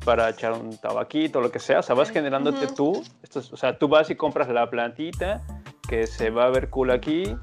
para 0.05 0.29
echar 0.29 0.53
un 0.53 0.77
tabaquito, 0.77 1.41
lo 1.41 1.51
que 1.51 1.59
sea. 1.59 1.81
O 1.81 1.83
sea, 1.83 1.95
vas 1.95 2.11
generándote 2.11 2.67
tú. 2.69 3.03
Esto 3.23 3.41
o 3.41 3.57
sea, 3.57 3.79
tú 3.79 3.89
vas 3.89 4.11
y 4.11 4.17
compras 4.17 4.49
la 4.49 4.69
plantita 4.71 5.43
que 5.89 6.07
se 6.07 6.31
va 6.31 6.45
a 6.45 6.51
ver 6.51 6.71
cool 6.71 6.91
aquí, 6.91 7.37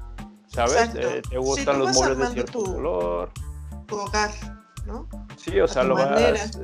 ¿sabes? 0.46 0.94
Eh, 0.94 1.22
te 1.28 1.38
gustan 1.38 1.78
los 1.78 1.94
muebles 1.94 2.18
de 2.18 2.26
cierto 2.28 2.62
color. 2.62 3.30
Tu 3.86 3.96
hogar, 3.96 4.30
¿no? 4.86 5.08
Sí, 5.36 5.60
o 5.60 5.68
sea, 5.68 5.84
lo 5.84 5.94
vas 5.94 6.58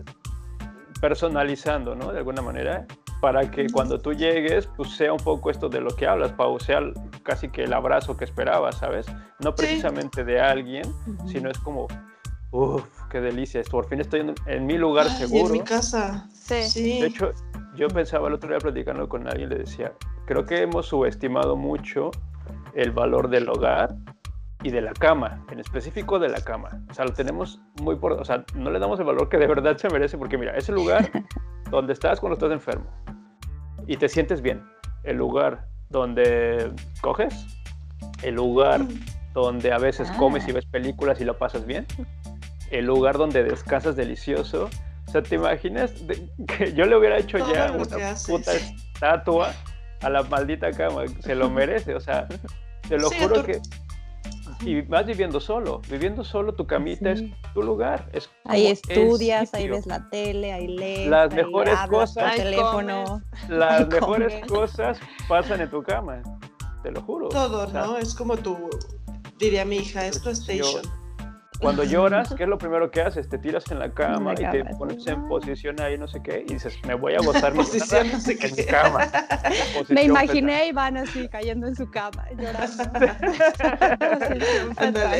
personalizando, 1.00 1.94
¿no? 1.94 2.12
De 2.12 2.18
alguna 2.18 2.42
manera, 2.42 2.86
para 3.20 3.50
que 3.50 3.66
cuando 3.68 4.00
tú 4.00 4.12
llegues, 4.12 4.68
pues 4.76 4.90
sea 4.96 5.12
un 5.12 5.20
poco 5.20 5.50
esto 5.50 5.68
de 5.68 5.80
lo 5.80 5.90
que 5.94 6.06
hablas, 6.06 6.32
Pau, 6.32 6.58
sea 6.58 6.80
casi 7.22 7.48
que 7.48 7.64
el 7.64 7.72
abrazo 7.72 8.16
que 8.16 8.24
esperabas, 8.24 8.78
¿sabes? 8.78 9.06
No 9.40 9.54
precisamente 9.54 10.24
de 10.24 10.40
alguien, 10.40 10.84
sino 11.26 11.50
es 11.50 11.58
como, 11.58 11.86
uff, 12.50 12.84
qué 13.10 13.20
delicia, 13.20 13.62
por 13.70 13.88
fin 13.88 14.00
estoy 14.00 14.34
en, 14.46 14.66
mi 14.66 14.78
lugar 14.78 15.08
seguro. 15.08 15.46
en 15.46 15.52
mi 15.52 15.60
casa. 15.60 16.28
Sí. 16.32 17.00
De 17.00 17.06
hecho, 17.06 17.32
yo 17.74 17.88
pensaba 17.88 18.28
el 18.28 18.34
otro 18.34 18.48
día 18.48 18.58
platicando 18.58 19.08
con 19.08 19.28
alguien, 19.28 19.50
le 19.50 19.58
decía, 19.58 19.92
creo 20.26 20.44
que 20.44 20.62
hemos 20.62 20.86
subestimado 20.86 21.56
mucho 21.56 22.10
el 22.74 22.92
valor 22.92 23.28
del 23.28 23.48
hogar 23.48 23.94
y 24.62 24.70
de 24.70 24.80
la 24.80 24.92
cama, 24.92 25.44
en 25.50 25.60
específico 25.60 26.18
de 26.18 26.28
la 26.28 26.40
cama. 26.40 26.82
O 26.90 26.94
sea, 26.94 27.04
lo 27.04 27.12
tenemos 27.12 27.60
muy 27.80 27.96
por... 27.96 28.12
O 28.12 28.24
sea, 28.24 28.44
no 28.54 28.70
le 28.70 28.78
damos 28.78 28.98
el 28.98 29.06
valor 29.06 29.28
que 29.28 29.38
de 29.38 29.46
verdad 29.46 29.76
se 29.76 29.88
merece, 29.88 30.18
porque 30.18 30.36
mira, 30.36 30.56
es 30.56 30.68
el 30.68 30.74
lugar 30.74 31.10
donde 31.70 31.92
estás 31.92 32.18
cuando 32.18 32.34
estás 32.34 32.50
enfermo 32.50 32.86
y 33.88 33.96
te 33.96 34.08
sientes 34.08 34.40
bien. 34.40 34.62
El 35.02 35.16
lugar 35.16 35.66
donde 35.90 36.70
coges, 37.00 37.46
el 38.22 38.34
lugar 38.34 38.84
mm. 38.84 39.00
donde 39.32 39.72
a 39.72 39.78
veces 39.78 40.10
comes 40.12 40.46
y 40.46 40.50
ah. 40.52 40.54
ves 40.54 40.66
películas 40.66 41.20
y 41.20 41.24
lo 41.24 41.36
pasas 41.38 41.66
bien, 41.66 41.86
el 42.70 42.86
lugar 42.86 43.18
donde 43.18 43.42
descansas 43.42 43.96
delicioso. 43.96 44.68
O 45.06 45.10
sea, 45.10 45.22
¿te 45.22 45.36
imaginas 45.36 45.92
que 46.46 46.72
yo 46.74 46.84
le 46.84 46.96
hubiera 46.96 47.18
hecho 47.18 47.38
ya 47.38 47.72
una 47.72 48.14
puta 48.26 48.52
estatua 48.54 49.54
a 50.02 50.10
la 50.10 50.22
maldita 50.22 50.70
cama? 50.72 51.04
Se 51.20 51.34
lo 51.34 51.48
merece, 51.48 51.94
o 51.94 52.00
sea, 52.00 52.28
te 52.88 52.98
lo 52.98 53.10
juro 53.10 53.42
que 53.42 53.60
y 54.62 54.80
vas 54.82 55.06
viviendo 55.06 55.40
solo. 55.40 55.80
Viviendo 55.88 56.24
solo, 56.24 56.54
tu 56.54 56.66
camita 56.66 57.12
es 57.12 57.22
tu 57.54 57.62
lugar. 57.62 58.08
Es 58.12 58.28
ahí 58.44 58.66
estudias, 58.66 59.54
ahí 59.54 59.68
ves 59.68 59.86
la 59.86 60.08
tele, 60.10 60.52
ahí 60.52 60.66
lees. 60.68 61.08
Las 61.08 61.32
mejores 61.32 61.78
cosas. 61.88 62.36
teléfono. 62.36 63.22
Las 63.48 63.88
mejores 63.88 64.46
cosas 64.46 64.98
pasan 65.28 65.60
en 65.60 65.70
tu 65.70 65.82
cama. 65.82 66.22
Te 66.82 66.90
lo 66.90 67.02
juro. 67.02 67.28
Todo, 67.28 67.66
¿no? 67.68 67.98
Es 67.98 68.14
como 68.14 68.36
tu, 68.36 68.68
diría 69.38 69.64
mi 69.64 69.76
hija, 69.76 70.06
es 70.06 70.20
tu 70.20 70.30
station. 70.30 70.82
Cuando 71.60 71.84
lloras, 71.84 72.34
¿qué 72.34 72.44
es 72.44 72.48
lo 72.48 72.58
primero 72.58 72.90
que 72.90 73.00
haces? 73.00 73.28
Te 73.28 73.38
tiras 73.38 73.70
en 73.70 73.78
la 73.78 73.92
cama 73.92 74.32
y 74.32 74.36
te 74.36 74.64
pones 74.76 75.06
en 75.06 75.26
posición 75.28 75.80
ahí, 75.80 75.98
no 75.98 76.08
sé 76.08 76.22
qué, 76.22 76.44
y 76.46 76.54
dices, 76.54 76.78
me 76.86 76.94
voy 76.94 77.14
a 77.14 77.18
gozar 77.18 77.52
mi 77.52 77.58
posición 77.58 78.10
no 78.12 78.20
sé 78.20 78.38
en 78.40 78.56
mi 78.56 78.64
cama. 78.64 79.06
Me 79.88 80.04
imaginé 80.04 80.54
a 80.54 80.66
Iván 80.66 80.96
así, 80.96 81.28
cayendo 81.28 81.66
en 81.66 81.74
su 81.74 81.90
cama, 81.90 82.24
llorando. 82.36 82.84
posición 84.08 84.74
fetal. 84.76 85.18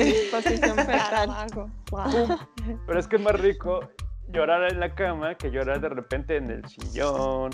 Pero 2.87 2.99
es 2.99 3.09
que 3.09 3.17
es 3.17 3.23
más 3.23 3.41
rico 3.41 3.81
llorar 4.29 4.71
en 4.71 4.81
la 4.81 4.95
cama 4.95 5.35
que 5.35 5.51
llorar 5.51 5.81
de 5.81 5.89
repente 5.89 6.37
en 6.37 6.51
el 6.51 6.69
sillón, 6.69 7.51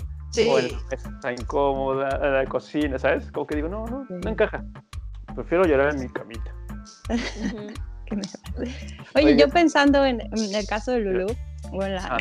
o 0.47 0.59
en 0.59 0.71
la 0.71 0.79
está 0.91 1.31
incómoda, 1.31 2.19
en 2.21 2.33
la 2.33 2.45
cocina, 2.45 2.99
¿sabes? 2.99 3.31
Como 3.31 3.47
que 3.47 3.55
digo, 3.55 3.69
no, 3.69 3.85
no, 3.85 4.05
no 4.09 4.29
encaja. 4.29 4.63
Prefiero 5.33 5.65
llorar 5.65 5.93
en 5.93 6.01
mi 6.01 6.09
camita. 6.09 6.53
Oye, 9.15 9.37
yo 9.37 9.49
pensando 9.49 10.05
en, 10.05 10.21
el 10.21 10.67
caso 10.67 10.91
de 10.91 10.99
Lulu, 10.99 11.27
o 11.71 11.83
en, 11.83 11.95
ah. 11.97 12.17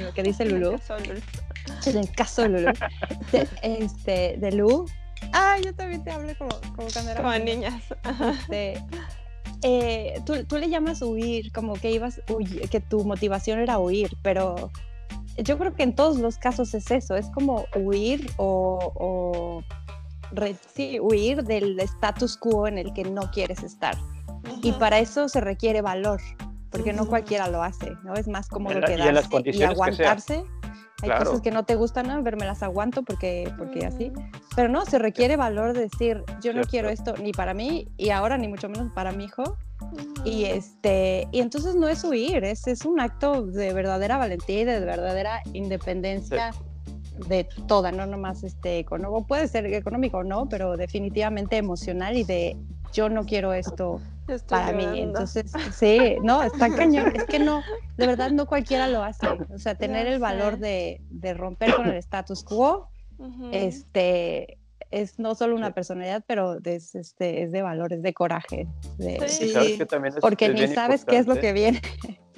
lo 0.00 0.12
que 0.14 0.22
dice 0.22 0.44
Lulu, 0.44 0.78
en 1.86 1.96
el 1.96 2.10
caso 2.12 2.42
de 2.42 2.48
Lulu, 2.48 2.72
de, 3.32 3.48
este, 3.62 4.36
de 4.38 4.52
Lu, 4.52 4.86
ah, 5.32 5.56
yo 5.62 5.74
también 5.74 6.02
te 6.04 6.10
hablé 6.10 6.34
como, 6.36 6.50
como 6.74 6.88
cuando 6.88 7.10
era 7.10 7.22
como 7.22 7.38
niñas. 7.38 7.82
Este, 8.40 8.82
eh, 9.62 10.20
tú, 10.24 10.44
tú, 10.44 10.56
le 10.56 10.68
llamas 10.68 11.02
huir, 11.02 11.50
como 11.52 11.74
que 11.74 11.90
ibas, 11.90 12.20
que 12.70 12.80
tu 12.80 13.04
motivación 13.04 13.58
era 13.58 13.78
huir, 13.78 14.10
pero 14.22 14.70
yo 15.38 15.58
creo 15.58 15.74
que 15.74 15.82
en 15.82 15.94
todos 15.94 16.18
los 16.18 16.38
casos 16.38 16.74
es 16.74 16.90
eso, 16.90 17.16
es 17.16 17.26
como 17.30 17.64
huir 17.74 18.30
o, 18.36 19.62
huir 21.00 21.42
del 21.44 21.80
status 21.80 22.36
quo 22.36 22.66
en 22.66 22.78
el 22.78 22.92
que 22.92 23.04
no 23.04 23.30
quieres 23.30 23.62
estar. 23.62 23.96
Y 24.62 24.72
para 24.72 24.98
eso 24.98 25.28
se 25.28 25.40
requiere 25.40 25.82
valor, 25.82 26.20
porque 26.70 26.92
no 26.92 27.06
cualquiera 27.06 27.48
lo 27.48 27.62
hace, 27.62 27.92
¿no? 28.04 28.14
Es 28.14 28.28
más 28.28 28.48
cómodo 28.48 28.80
quedarse 28.80 29.50
y, 29.50 29.62
aguantarse. 29.62 30.44
Hay 31.02 31.10
cosas 31.10 31.40
que 31.40 31.52
no 31.52 31.64
te 31.64 31.76
gustan, 31.76 32.08
¿no? 32.08 32.22
Verme 32.22 32.44
las 32.44 32.62
aguanto 32.62 33.02
porque, 33.02 33.52
porque 33.56 33.86
así. 33.86 34.12
Pero 34.56 34.68
no, 34.68 34.84
se 34.84 34.98
requiere 34.98 35.36
valor 35.36 35.72
de 35.72 35.82
decir, 35.82 36.24
yo 36.40 36.52
no 36.52 36.62
quiero 36.62 36.88
esto 36.88 37.14
ni 37.22 37.32
para 37.32 37.54
mí 37.54 37.86
y 37.96 38.10
ahora 38.10 38.36
ni 38.36 38.48
mucho 38.48 38.68
menos 38.68 38.92
para 38.92 39.12
mi 39.12 39.24
hijo. 39.24 39.56
Y, 40.24 40.46
este, 40.46 41.28
y 41.30 41.38
entonces 41.38 41.76
no 41.76 41.86
es 41.86 42.02
huir, 42.02 42.42
es, 42.42 42.66
es 42.66 42.84
un 42.84 43.00
acto 43.00 43.46
de 43.46 43.72
verdadera 43.72 44.16
valentía 44.16 44.62
y 44.62 44.64
de 44.64 44.80
verdadera 44.80 45.40
independencia 45.52 46.52
de 47.28 47.46
toda, 47.66 47.92
no 47.92 48.06
nomás 48.06 48.42
este, 48.44 48.78
económico, 48.78 49.26
puede 49.26 49.48
ser 49.48 49.66
económico 49.66 50.18
o 50.18 50.24
no, 50.24 50.48
pero 50.48 50.76
definitivamente 50.76 51.56
emocional 51.56 52.16
y 52.16 52.24
de 52.24 52.56
yo 52.92 53.08
no 53.08 53.24
quiero 53.24 53.52
esto 53.52 54.00
para 54.48 54.72
mí. 54.72 55.00
Entonces, 55.00 55.50
sí, 55.72 56.16
no, 56.22 56.42
está 56.42 56.68
cañón. 56.76 57.14
Es 57.14 57.24
que 57.24 57.38
no, 57.38 57.62
de 57.96 58.06
verdad 58.06 58.30
no 58.30 58.46
cualquiera 58.46 58.88
lo 58.88 59.02
hace. 59.02 59.26
O 59.26 59.58
sea, 59.58 59.74
tener 59.74 60.06
el 60.06 60.18
valor 60.18 60.58
de, 60.58 61.00
de 61.10 61.34
romper 61.34 61.74
con 61.74 61.88
el 61.88 61.96
status 61.96 62.44
quo, 62.44 62.88
este, 63.52 64.58
es 64.90 65.18
no 65.18 65.34
solo 65.34 65.54
una 65.54 65.72
personalidad, 65.72 66.24
pero 66.26 66.58
es, 66.64 66.94
este, 66.94 67.42
es 67.42 67.52
de 67.52 67.62
valores, 67.62 68.02
de 68.02 68.12
coraje. 68.12 68.66
sí. 69.28 69.48
¿Sabes 69.48 69.78
que 69.78 69.86
también 69.86 70.14
es, 70.14 70.20
Porque 70.20 70.48
ni 70.48 70.66
sabes 70.68 71.04
qué 71.04 71.18
es 71.18 71.26
lo 71.26 71.36
que 71.36 71.52
viene. 71.52 71.80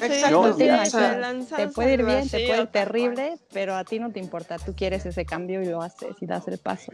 Exacto. 0.03 0.57
te, 0.57 1.69
puede 1.69 1.95
ir 1.95 2.05
bien, 2.05 2.29
te 2.29 2.47
puede 2.47 2.63
ir 2.63 2.67
terrible, 2.69 3.35
pero 3.53 3.75
a 3.75 3.85
ti 3.85 3.99
no 3.99 4.11
te 4.11 4.19
importa. 4.19 4.59
Tú 4.59 4.75
quieres 4.75 5.05
ese 5.05 5.25
cambio 5.25 5.63
y 5.63 5.67
lo 5.67 5.83
haces 5.83 6.17
y 6.21 6.27
das 6.27 6.49
el 6.49 6.59
paso. 6.59 6.93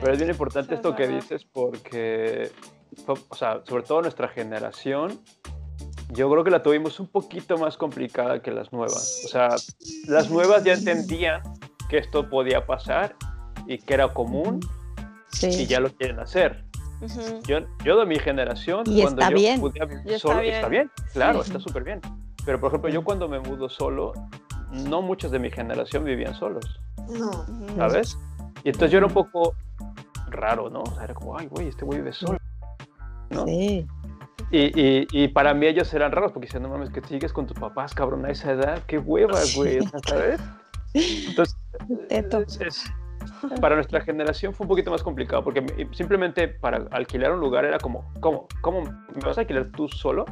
Pero 0.00 0.12
es 0.12 0.18
bien 0.18 0.30
importante 0.30 0.74
esto 0.74 0.96
que 0.96 1.06
dices 1.06 1.44
porque 1.44 2.50
o 3.06 3.34
sea, 3.34 3.62
sobre 3.66 3.82
todo 3.82 4.02
nuestra 4.02 4.28
generación, 4.28 5.20
yo 6.12 6.30
creo 6.30 6.44
que 6.44 6.50
la 6.50 6.62
tuvimos 6.62 7.00
un 7.00 7.06
poquito 7.06 7.56
más 7.58 7.76
complicada 7.76 8.42
que 8.42 8.50
las 8.50 8.72
nuevas. 8.72 9.22
O 9.24 9.28
sea, 9.28 9.48
las 10.06 10.30
nuevas 10.30 10.64
ya 10.64 10.74
entendían 10.74 11.42
que 11.88 11.98
esto 11.98 12.28
podía 12.28 12.66
pasar 12.66 13.16
y 13.66 13.78
que 13.78 13.94
era 13.94 14.08
común 14.12 14.60
y 15.42 15.66
ya 15.66 15.80
lo 15.80 15.90
quieren 15.90 16.18
hacer. 16.18 16.64
yo, 17.46 17.60
yo 17.84 17.98
de 17.98 18.06
mi 18.06 18.18
generación, 18.18 18.84
y 18.86 19.02
cuando 19.02 19.22
está 19.22 19.30
yo 19.30 19.36
bien. 19.36 19.62
vivir 20.04 20.18
solo, 20.18 20.40
está 20.40 20.68
bien, 20.68 20.90
claro, 21.12 21.42
está 21.42 21.58
súper 21.60 21.84
bien. 21.84 22.00
Pero 22.44 22.60
por 22.60 22.68
ejemplo, 22.68 22.90
yo 22.90 23.04
cuando 23.04 23.28
me 23.28 23.38
mudo 23.40 23.68
solo, 23.68 24.12
no 24.70 25.02
muchos 25.02 25.30
de 25.30 25.38
mi 25.38 25.50
generación 25.50 26.04
vivían 26.04 26.34
solos. 26.34 26.80
No. 27.08 27.46
¿Sabes? 27.76 28.18
Y 28.64 28.68
entonces 28.68 28.90
yo 28.90 28.98
era 28.98 29.06
un 29.06 29.14
poco 29.14 29.54
raro, 30.28 30.68
¿no? 30.70 30.82
O 30.82 30.94
sea, 30.94 31.04
era 31.04 31.14
como, 31.14 31.36
ay, 31.36 31.46
güey, 31.46 31.68
este 31.68 31.84
güey 31.84 31.98
vive 31.98 32.12
solo. 32.12 32.38
Sí. 33.30 33.86
Y, 34.52 35.06
y, 35.12 35.28
para 35.28 35.54
mí 35.54 35.66
ellos 35.66 35.92
eran 35.94 36.10
raros 36.10 36.32
porque 36.32 36.46
decían, 36.46 36.64
no 36.64 36.70
mames, 36.70 36.90
que 36.90 37.00
sigues 37.02 37.32
con 37.32 37.46
tus 37.46 37.56
papás, 37.56 37.94
cabrón, 37.94 38.24
a 38.24 38.30
esa 38.30 38.50
edad, 38.50 38.82
qué 38.88 38.98
hueva, 38.98 39.38
güey, 39.54 39.78
¿sabes? 40.08 40.40
Entonces, 42.08 42.84
para 43.60 43.76
nuestra 43.76 44.00
generación 44.00 44.52
fue 44.52 44.64
un 44.64 44.68
poquito 44.68 44.90
más 44.90 45.02
complicado 45.02 45.44
porque 45.44 45.88
simplemente 45.92 46.48
para 46.48 46.86
alquilar 46.90 47.32
un 47.32 47.40
lugar 47.40 47.64
era 47.64 47.78
como, 47.78 48.12
¿cómo? 48.20 48.48
¿Cómo 48.60 48.82
me 48.82 49.20
vas 49.24 49.38
a 49.38 49.42
alquilar 49.42 49.70
tú 49.70 49.88
solo? 49.88 50.24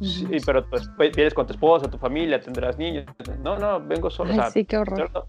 Sí, 0.00 0.38
pero 0.46 0.64
pues 0.68 0.88
vienes 0.96 1.34
con 1.34 1.46
tu 1.46 1.52
esposa, 1.52 1.90
tu 1.90 1.98
familia, 1.98 2.40
tendrás 2.40 2.78
niños. 2.78 3.04
No, 3.42 3.58
no, 3.58 3.80
vengo 3.80 4.10
solo. 4.10 4.32
sí, 4.50 4.64
qué 4.64 4.78
horror. 4.78 5.26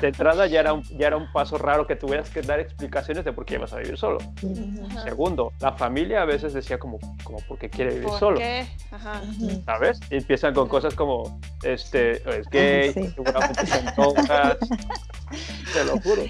De 0.00 0.08
entrada 0.08 0.46
ya 0.46 0.60
era, 0.60 0.72
un, 0.72 0.82
ya 0.96 1.08
era 1.08 1.16
un 1.18 1.30
paso 1.30 1.58
raro 1.58 1.86
que 1.86 1.94
tuvieras 1.94 2.30
que 2.30 2.40
dar 2.40 2.58
explicaciones 2.58 3.24
de 3.24 3.32
por 3.32 3.44
qué 3.44 3.58
vas 3.58 3.74
a 3.74 3.78
vivir 3.78 3.98
solo. 3.98 4.18
Segundo, 5.02 5.52
la 5.60 5.72
familia 5.72 6.22
a 6.22 6.24
veces 6.24 6.54
decía 6.54 6.78
como, 6.78 6.98
como 7.22 7.38
¿por 7.40 7.58
qué 7.58 7.68
quiere 7.68 7.90
vivir 7.90 8.08
¿Por 8.08 8.18
solo? 8.18 8.38
Qué? 8.38 8.66
Ajá. 8.90 9.20
¿Sabes? 9.66 10.00
Y 10.10 10.16
empiezan 10.16 10.54
con 10.54 10.68
cosas 10.68 10.94
como, 10.94 11.38
este, 11.62 12.12
es 12.38 12.48
gay, 12.48 12.92
seguramente 12.92 13.66
son. 13.94 14.14
Te 15.72 15.84
lo 15.84 16.00
juro. 16.00 16.22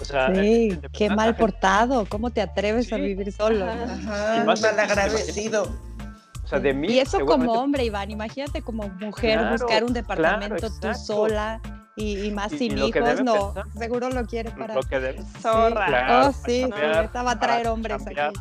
O 0.00 0.04
sea, 0.04 0.34
sí, 0.34 0.78
qué 0.92 1.10
mal 1.10 1.36
portado, 1.36 2.06
¿cómo 2.08 2.30
te 2.30 2.40
atreves 2.40 2.92
a 2.92 2.96
vivir 2.96 3.30
solo? 3.32 3.66
Ajá, 3.66 4.44
mal 4.44 4.64
agradecido 4.64 5.68
y 6.88 6.98
eso 6.98 7.24
como 7.24 7.52
hombre, 7.52 7.84
Iván, 7.84 8.10
imagínate 8.10 8.62
como 8.62 8.88
mujer 8.88 9.50
buscar 9.50 9.84
un 9.84 9.92
departamento 9.92 10.68
tú 10.80 10.94
sola 10.94 11.60
y, 11.96 12.30
más 12.30 12.52
sin 12.52 12.78
hijos, 12.78 13.22
no, 13.22 13.54
seguro 13.76 14.08
lo 14.10 14.24
quieres 14.24 14.52
para... 14.52 14.74
Lo 14.74 14.82
que 14.82 15.20
Zorra. 15.40 16.28
oh, 16.28 16.32
sí, 16.32 16.68
estaba 17.02 17.32
a 17.32 17.38
traer 17.38 17.68
hombres 17.68 18.06
aquí. 18.06 18.38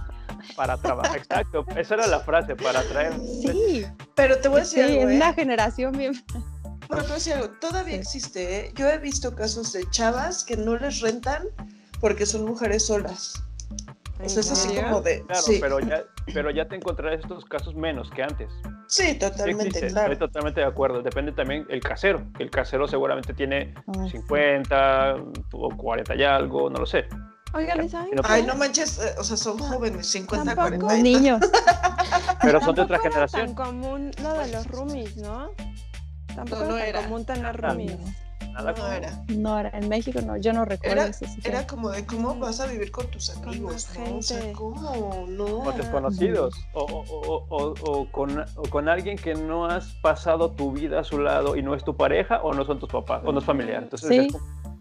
Para 0.56 0.78
trabajar, 0.78 1.18
exacto, 1.18 1.66
esa 1.76 1.96
era 1.96 2.08
la 2.08 2.20
frase, 2.20 2.56
para 2.56 2.82
traer... 2.84 3.14
Sí, 3.42 3.86
pero 4.16 4.38
te 4.40 4.48
voy 4.48 4.60
a 4.60 4.64
decir 4.64 4.86
sí, 4.86 5.00
algo, 5.00 5.14
una 5.14 5.30
¿eh? 5.30 5.34
generación 5.34 5.98
bien... 5.98 6.14
Pero 6.88 7.02
te 7.02 7.08
voy 7.08 7.12
a 7.12 7.16
decir 7.16 7.34
algo, 7.34 7.50
todavía 7.60 7.96
existe, 7.96 8.60
¿eh? 8.60 8.72
Yo 8.76 8.88
he 8.88 8.98
visto 9.00 9.36
casos 9.36 9.74
de 9.74 9.90
chavas 9.90 10.44
que 10.44 10.56
no 10.56 10.78
les 10.78 11.02
rentan 11.02 11.44
porque 12.00 12.26
son 12.26 12.46
mujeres 12.46 12.86
solas. 12.86 13.34
O 14.24 14.30
sea, 14.30 14.42
es 14.42 14.52
así 14.52 14.76
como 14.76 15.02
de. 15.02 15.24
Claro, 15.26 15.44
pero, 15.62 15.80
ya, 15.80 16.04
pero 16.34 16.52
ya 16.52 16.68
te 16.68 16.76
encontrarás 16.76 17.20
estos 17.20 17.46
casos 17.46 17.76
menos 17.76 18.10
que 18.12 18.24
antes. 18.24 18.52
Sí, 18.88 19.18
totalmente, 19.18 19.88
claro. 19.88 20.14
Estoy 20.14 20.28
totalmente 20.28 20.62
de 20.62 20.66
acuerdo. 20.66 21.02
Depende 21.02 21.32
también 21.32 21.66
el 21.70 21.82
casero. 21.82 22.24
El 22.40 22.50
casero 22.50 22.88
seguramente 22.88 23.34
tiene 23.34 23.74
50 24.12 25.12
ah, 25.12 25.16
o 25.54 25.70
40 25.76 26.16
y 26.16 26.24
algo, 26.24 26.70
no 26.70 26.80
lo 26.80 26.86
sé. 26.86 27.06
Oigan, 27.54 27.90
¿saben? 27.90 28.12
Ay, 28.24 28.44
no 28.44 28.56
manches, 28.56 29.00
eh, 29.00 29.16
o 29.18 29.24
sea, 29.24 29.38
son 29.38 29.58
jóvenes, 29.58 30.06
50, 30.08 30.56
40. 30.56 30.98
niños. 30.98 31.40
Pero 32.42 32.62
son 32.62 32.76
de 32.76 32.82
otra 32.82 33.00
generación. 33.00 33.42
Es 33.42 33.56
tan 33.56 33.66
común 33.66 34.12
lo 34.22 34.34
de 34.34 34.52
los 34.52 34.68
roomies, 34.68 35.18
¿no? 35.18 35.52
Tampoco 36.36 36.66
no, 36.66 36.78
era. 36.78 37.04
común 37.04 37.26
tener 37.26 37.56
roomies 37.56 37.98
no 38.64 38.92
era. 38.92 39.24
No 39.28 39.60
era, 39.60 39.70
en 39.70 39.90
México 39.90 40.20
no, 40.22 40.38
yo 40.38 40.54
no 40.54 40.66
recuerdo 40.66 41.04
era, 41.04 41.12
Era 41.44 41.68
como 41.68 41.90
de 41.90 42.06
cómo 42.06 42.36
vas 42.36 42.60
a 42.60 42.68
vivir 42.68 42.92
con 42.92 43.08
tus 43.08 43.30
amigos, 43.30 43.88
¿no? 43.98 44.18
O 44.18 44.22
sea, 44.22 44.54
¿cómo? 44.54 45.26
No. 45.28 45.60
Con 45.60 45.78
desconocidos, 45.78 46.56
o, 46.74 46.84
o, 46.84 47.46
o, 47.50 47.74
o, 47.84 48.12
con, 48.12 48.46
con 48.70 48.90
alguien 48.90 49.18
que 49.18 49.36
no 49.36 49.66
has 49.66 49.94
pasado 50.02 50.52
tu 50.52 50.72
vida 50.72 51.00
a 51.00 51.04
su 51.04 51.20
lado 51.20 51.56
y 51.56 51.62
no 51.62 51.76
es 51.76 51.84
tu 51.84 51.96
pareja, 51.96 52.42
o 52.42 52.54
no 52.54 52.66
son 52.66 52.80
tus 52.80 52.90
papás, 52.90 53.22
o 53.26 53.32
no 53.32 53.40
es 53.40 53.46
familiar. 53.46 53.84
Entonces, 53.84 54.10
sí. 54.32 54.38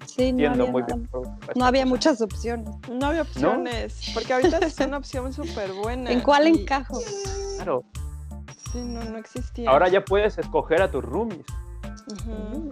Sí, 0.07 0.33
no 0.33 0.51
había, 0.51 0.71
muy 0.71 0.83
bien, 0.83 1.09
no 1.57 1.65
había 1.65 1.85
muchas 1.85 2.21
opciones. 2.21 2.69
No 2.89 3.07
había 3.07 3.23
opciones, 3.23 4.13
porque 4.15 4.33
ahorita 4.33 4.59
es 4.59 4.79
una 4.79 4.97
opción 4.99 5.33
súper 5.33 5.73
buena. 5.73 6.11
¿En 6.11 6.21
cuál 6.21 6.47
encajo? 6.47 7.01
Claro. 7.57 7.85
Sí, 8.73 8.79
no, 8.79 9.03
no 9.05 9.19
existía. 9.19 9.69
Ahora 9.69 9.89
ya 9.89 10.05
puedes 10.05 10.39
escoger 10.39 10.81
a 10.81 10.91
tus 10.91 11.05
roomies. 11.05 11.45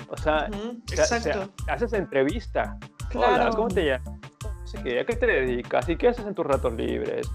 O 0.09 0.17
sea, 0.17 0.49
haces 1.69 1.93
entrevista. 1.93 2.79
Hola, 3.15 3.51
¿cómo 3.55 3.69
te 3.69 3.87
llamas? 3.87 4.21
¿A 4.77 4.83
qué 4.83 5.17
te 5.17 5.27
dedicas? 5.27 5.89
¿Y 5.89 5.97
qué 5.97 6.09
haces 6.09 6.27
en 6.27 6.35
tus 6.35 6.45
ratos 6.45 6.75
libres? 6.75 7.29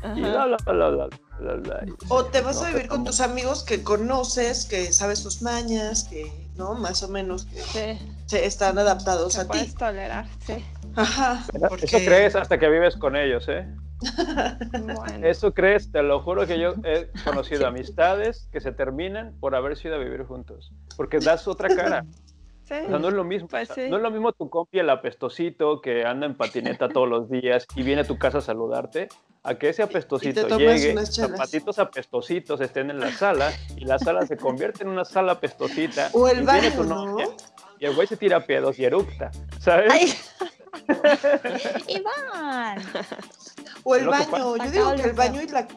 o 2.09 2.25
te 2.25 2.41
vas 2.41 2.61
a 2.61 2.69
vivir 2.69 2.87
con 2.87 3.03
tus 3.03 3.21
amigos 3.21 3.63
que 3.63 3.83
conoces, 3.83 4.65
que 4.65 4.91
sabes 4.91 5.19
sus 5.19 5.41
mañas, 5.41 6.03
que, 6.03 6.31
¿no? 6.55 6.73
Más 6.73 7.01
o 7.03 7.07
menos 7.07 7.45
que 7.73 7.97
se 8.25 8.45
están 8.45 8.77
adaptados 8.77 9.37
a 9.37 9.47
puedes 9.47 9.73
ti. 9.73 9.79
tolerar, 9.79 10.25
sí. 10.45 10.65
Ajá. 10.95 11.45
Eso 11.81 11.97
crees 11.97 12.35
hasta 12.35 12.57
que 12.57 12.67
vives 12.67 12.97
con 12.97 13.15
ellos, 13.15 13.47
¿eh? 13.47 13.65
Eso 15.21 15.53
crees, 15.53 15.91
te 15.91 16.01
lo 16.03 16.21
juro 16.21 16.45
que 16.47 16.59
yo 16.59 16.73
he 16.83 17.09
conocido 17.23 17.67
amistades 17.67 18.47
que 18.51 18.61
se 18.61 18.71
terminan 18.71 19.33
por 19.39 19.55
haber 19.55 19.77
ido 19.83 19.95
a 19.95 19.97
vivir 19.97 20.23
juntos, 20.23 20.71
porque 20.95 21.19
das 21.19 21.47
otra 21.47 21.73
cara. 21.75 22.05
no 22.89 23.07
es 23.07 23.13
lo 23.13 23.23
mismo. 23.23 23.47
Pues 23.47 23.69
no 23.69 23.97
es 23.97 24.01
lo 24.01 24.11
mismo 24.11 24.31
tu 24.31 24.49
compi 24.49 24.79
el 24.79 24.89
apestosito 24.89 25.81
que 25.81 26.05
anda 26.05 26.25
en 26.25 26.35
patineta 26.35 26.89
todos 26.89 27.09
los 27.09 27.29
días 27.29 27.65
y 27.75 27.83
viene 27.83 28.01
a 28.01 28.05
tu 28.05 28.17
casa 28.17 28.39
a 28.39 28.41
saludarte, 28.41 29.09
a 29.43 29.55
que 29.55 29.69
ese 29.69 29.83
apestosito 29.83 30.47
llegue, 30.57 30.95
zapatitos 31.05 31.79
apestositos 31.79 32.61
estén 32.61 32.89
en 32.89 32.99
la 32.99 33.11
sala 33.11 33.51
y 33.75 33.85
la 33.85 33.99
sala 33.99 34.25
se 34.25 34.37
convierte 34.37 34.83
en 34.83 34.89
una 34.89 35.05
sala 35.05 35.33
apestosita. 35.33 36.09
O 36.13 36.27
el 36.27 36.43
baño, 36.43 36.69
Y 37.79 37.85
el 37.85 37.95
güey 37.95 38.07
se 38.07 38.17
tira 38.17 38.45
pedos 38.45 38.77
y 38.79 38.85
eructa, 38.85 39.31
¿sabes? 39.59 40.33
Iván. 41.87 42.83
O 43.83 43.95
el 43.95 44.07
baño, 44.07 44.57
yo 44.57 44.71
digo 44.71 44.95
que 44.95 45.03
el 45.03 45.13
baño 45.13 45.41
y 45.41 45.47
la... 45.47 45.67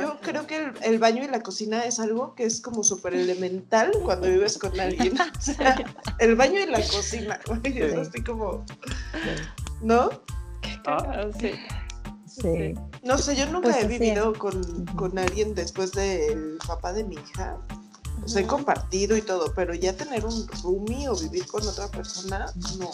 Yo 0.00 0.18
creo 0.22 0.46
que 0.46 0.72
el, 0.82 0.98
baño 0.98 1.22
y 1.22 1.28
la 1.28 1.42
cocina 1.42 1.84
es 1.84 2.00
algo 2.00 2.34
que 2.34 2.44
es 2.44 2.60
como 2.60 2.82
súper 2.82 3.14
elemental 3.14 3.92
cuando 4.02 4.28
vives 4.28 4.56
con 4.56 4.78
alguien. 4.80 5.14
O 5.38 5.40
sea, 5.40 5.76
el 6.20 6.36
baño 6.36 6.60
y 6.60 6.66
la 6.66 6.80
cosina, 6.80 7.38
es 7.64 7.94
así 7.94 8.24
como... 8.24 8.64
¿No? 9.82 10.10
Ah, 10.86 11.26
sí. 11.38 11.52
Sí. 12.26 12.74
No 13.02 13.18
sé, 13.18 13.36
yo 13.36 13.46
nunca 13.46 13.70
pues 13.70 13.84
he 13.84 13.86
vivido 13.86 14.32
con, 14.32 14.86
con, 14.96 15.18
alguien 15.18 15.54
después 15.54 15.92
del 15.92 16.58
papá 16.66 16.92
de 16.92 17.04
mi 17.04 17.14
hija. 17.16 17.58
O 18.24 18.28
sea, 18.28 18.42
he 18.42 18.46
compartido 18.46 19.16
y 19.16 19.22
todo, 19.22 19.52
pero 19.54 19.74
ya 19.74 19.94
tener 19.94 20.24
un 20.24 20.48
roomie 20.62 21.08
o 21.08 21.16
vivir 21.16 21.46
con 21.46 21.66
otra 21.66 21.88
persona, 21.88 22.46
no. 22.78 22.90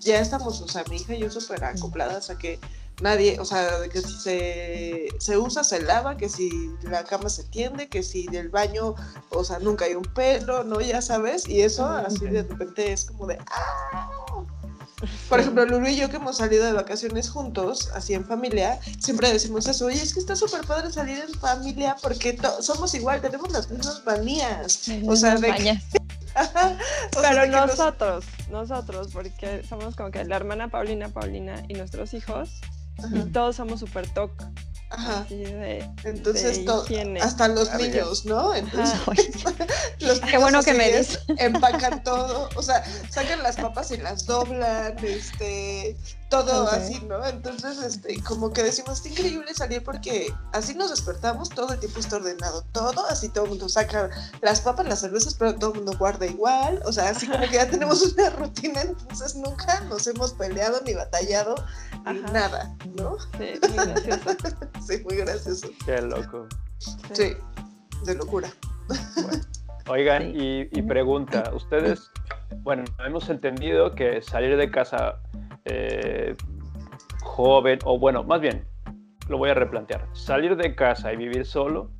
ya 0.00 0.20
estamos, 0.20 0.60
o 0.60 0.68
sea, 0.68 0.84
mi 0.88 0.96
hija 0.96 1.14
y 1.14 1.20
yo 1.20 1.30
súper 1.30 1.64
acopladas 1.64 2.30
a 2.30 2.38
que 2.38 2.60
nadie, 3.00 3.38
o 3.40 3.44
sea, 3.44 3.88
que 3.92 4.00
si 4.00 4.12
se, 4.12 5.08
se, 5.18 5.38
usa, 5.38 5.64
se 5.64 5.82
lava, 5.82 6.16
que 6.16 6.28
si 6.28 6.70
la 6.82 7.04
cama 7.04 7.28
se 7.28 7.44
tiende, 7.44 7.88
que 7.88 8.02
si 8.02 8.26
del 8.26 8.48
baño, 8.48 8.94
o 9.30 9.44
sea, 9.44 9.58
nunca 9.58 9.86
hay 9.86 9.94
un 9.94 10.04
pelo, 10.04 10.62
¿no? 10.64 10.80
Ya 10.80 11.02
sabes, 11.02 11.48
y 11.48 11.62
eso 11.62 11.86
así 11.86 12.26
de 12.26 12.42
repente 12.42 12.92
es 12.92 13.06
como 13.06 13.26
de, 13.26 13.38
¡ah! 13.50 14.10
Por 15.28 15.40
ejemplo, 15.40 15.64
Lulu 15.64 15.88
y 15.88 15.96
yo 15.96 16.10
que 16.10 16.16
hemos 16.16 16.36
salido 16.36 16.64
de 16.64 16.72
vacaciones 16.72 17.30
juntos, 17.30 17.90
así 17.94 18.14
en 18.14 18.24
familia, 18.24 18.78
siempre 18.98 19.32
decimos 19.32 19.66
eso, 19.66 19.86
oye, 19.86 20.02
es 20.02 20.12
que 20.14 20.20
está 20.20 20.36
súper 20.36 20.66
padre 20.66 20.92
salir 20.92 21.18
en 21.18 21.34
familia 21.34 21.96
porque 22.02 22.38
somos 22.60 22.94
igual, 22.94 23.20
tenemos 23.20 23.50
las 23.52 23.70
mismas 23.70 24.02
manías. 24.04 24.90
O 25.06 25.16
sea, 25.16 25.36
de... 25.36 25.80
Pero 27.20 27.46
nosotros, 27.46 28.24
nosotros, 28.50 29.08
porque 29.12 29.64
somos 29.68 29.96
como 29.96 30.10
que 30.10 30.24
la 30.24 30.36
hermana 30.36 30.68
Paulina, 30.68 31.08
Paulina 31.08 31.62
y 31.68 31.74
nuestros 31.74 32.14
hijos, 32.14 32.60
y 33.12 33.20
todos 33.30 33.56
somos 33.56 33.80
súper 33.80 34.08
toc. 34.12 34.30
Ajá. 34.90 35.24
Entonces, 36.04 36.60
hasta 37.22 37.48
los 37.48 37.72
niños, 37.74 38.24
¿no? 38.24 38.54
Entonces, 38.54 38.98
los 40.00 40.20
Qué 40.20 40.36
bueno 40.36 40.62
que 40.62 40.74
me 40.74 40.88
dices. 40.88 41.20
Empacan 41.38 42.02
todo, 42.02 42.48
o 42.56 42.62
sea, 42.62 42.84
sacan 43.08 43.42
las 43.42 43.56
papas 43.56 43.92
y 43.92 43.98
las 43.98 44.26
doblan, 44.26 44.96
este, 45.04 45.96
todo 46.28 46.68
así, 46.68 47.00
¿no? 47.08 47.24
Entonces, 47.24 47.78
este, 47.78 48.20
como 48.22 48.52
que 48.52 48.64
decimos, 48.64 49.00
es 49.00 49.12
increíble 49.12 49.54
salir 49.54 49.82
porque 49.84 50.32
así 50.52 50.74
nos 50.74 50.90
despertamos, 50.90 51.50
todo 51.50 51.72
el 51.72 51.78
tiempo 51.78 52.00
está 52.00 52.16
ordenado, 52.16 52.62
todo, 52.72 53.06
así 53.06 53.28
todo 53.28 53.44
el 53.44 53.50
mundo 53.50 53.68
saca 53.68 54.10
las 54.40 54.60
papas, 54.60 54.86
las 54.86 55.00
cervezas, 55.00 55.34
pero 55.34 55.54
todo 55.54 55.70
el 55.72 55.78
mundo 55.78 55.96
guarda 55.98 56.26
igual, 56.26 56.80
o 56.84 56.92
sea, 56.92 57.10
así 57.10 57.28
como 57.28 57.48
que 57.48 57.54
ya 57.54 57.68
tenemos 57.68 58.02
una 58.02 58.30
rutina, 58.30 58.80
entonces 58.80 59.36
nunca 59.36 59.80
nos 59.82 60.06
hemos 60.06 60.32
peleado 60.32 60.80
ni 60.84 60.94
batallado 60.94 61.54
ni 62.06 62.20
nada, 62.32 62.76
¿no? 62.96 63.16
Sí, 63.38 63.58
muy 63.68 63.86
gracioso. 63.86 64.30
sí, 64.86 65.02
muy 65.04 65.16
gracioso. 65.16 65.68
Qué 65.84 66.00
loco. 66.02 66.46
Sí, 67.12 67.34
de 68.04 68.14
locura. 68.14 68.48
Oigan, 69.88 70.34
y, 70.34 70.62
y 70.70 70.82
pregunta, 70.82 71.50
ustedes, 71.54 72.10
bueno, 72.58 72.84
hemos 73.04 73.28
entendido 73.28 73.94
que 73.94 74.22
salir 74.22 74.56
de 74.56 74.70
casa 74.70 75.20
eh, 75.64 76.36
joven, 77.22 77.78
o 77.84 77.98
bueno, 77.98 78.22
más 78.22 78.40
bien, 78.40 78.64
lo 79.28 79.38
voy 79.38 79.50
a 79.50 79.54
replantear. 79.54 80.06
Salir 80.12 80.56
de 80.56 80.74
casa 80.74 81.12
y 81.12 81.16
vivir 81.16 81.44
solo 81.44 81.90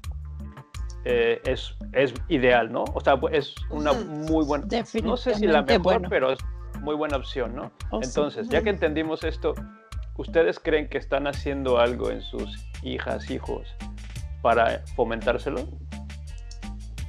eh, 1.05 1.41
es, 1.45 1.74
es 1.93 2.14
ideal, 2.28 2.70
¿no? 2.70 2.85
O 2.95 3.01
sea, 3.01 3.18
es 3.33 3.55
una 3.70 3.93
muy 3.93 4.45
buena, 4.45 4.66
no 5.03 5.16
sé 5.16 5.35
si 5.35 5.47
la 5.47 5.62
mejor, 5.62 6.03
pero 6.09 6.33
es 6.33 6.39
muy 6.81 6.95
buena 6.95 7.16
opción, 7.16 7.55
¿no? 7.55 7.72
Oh, 7.91 8.01
Entonces, 8.03 8.49
ya 8.49 8.62
que 8.62 8.70
entendimos 8.70 9.24
esto, 9.24 9.55
¿ustedes 10.16 10.59
creen 10.59 10.89
que 10.89 10.99
están 10.99 11.26
haciendo 11.26 11.78
algo 11.78 12.11
en 12.11 12.20
sus 12.20 12.70
hijas, 12.83 13.31
hijos, 13.31 13.68
para 14.43 14.85
fomentárselo? 14.97 15.68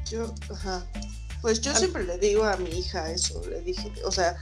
Yo, 0.09 0.33
ajá. 0.51 0.85
Pues 1.41 1.61
yo 1.61 1.73
siempre 1.73 2.03
le 2.03 2.17
digo 2.19 2.43
a 2.43 2.55
mi 2.57 2.69
hija 2.69 3.09
eso, 3.11 3.41
le 3.49 3.61
dije, 3.61 3.91
o 4.05 4.11
sea, 4.11 4.35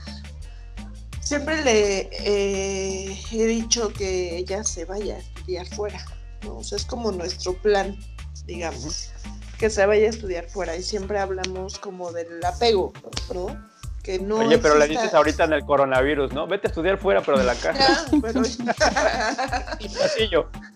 siempre 1.20 1.64
le 1.64 2.10
eh, 2.12 3.18
he 3.32 3.46
dicho 3.46 3.90
que 3.92 4.36
ella 4.36 4.62
se 4.64 4.84
vaya 4.84 5.16
a 5.16 5.18
estudiar 5.18 5.66
fuera, 5.66 6.04
¿no? 6.42 6.56
O 6.56 6.64
sea, 6.64 6.76
es 6.76 6.84
como 6.84 7.10
nuestro 7.10 7.54
plan, 7.54 7.96
digamos, 8.44 9.12
que 9.58 9.70
se 9.70 9.86
vaya 9.86 10.06
a 10.06 10.10
estudiar 10.10 10.48
fuera 10.50 10.76
y 10.76 10.82
siempre 10.82 11.18
hablamos 11.18 11.78
como 11.78 12.12
del 12.12 12.44
apego, 12.44 12.92
¿no? 13.32 13.69
Que 14.10 14.18
no 14.18 14.38
Oye, 14.38 14.58
pero 14.58 14.76
le 14.76 14.88
dices 14.88 15.14
ahorita 15.14 15.44
en 15.44 15.52
el 15.52 15.64
coronavirus, 15.64 16.32
¿no? 16.32 16.48
Vete 16.48 16.66
a 16.66 16.70
estudiar 16.70 16.98
fuera, 16.98 17.22
pero 17.22 17.38
de 17.38 17.44
la 17.44 17.54
casa. 17.54 18.06
pero... 18.20 18.42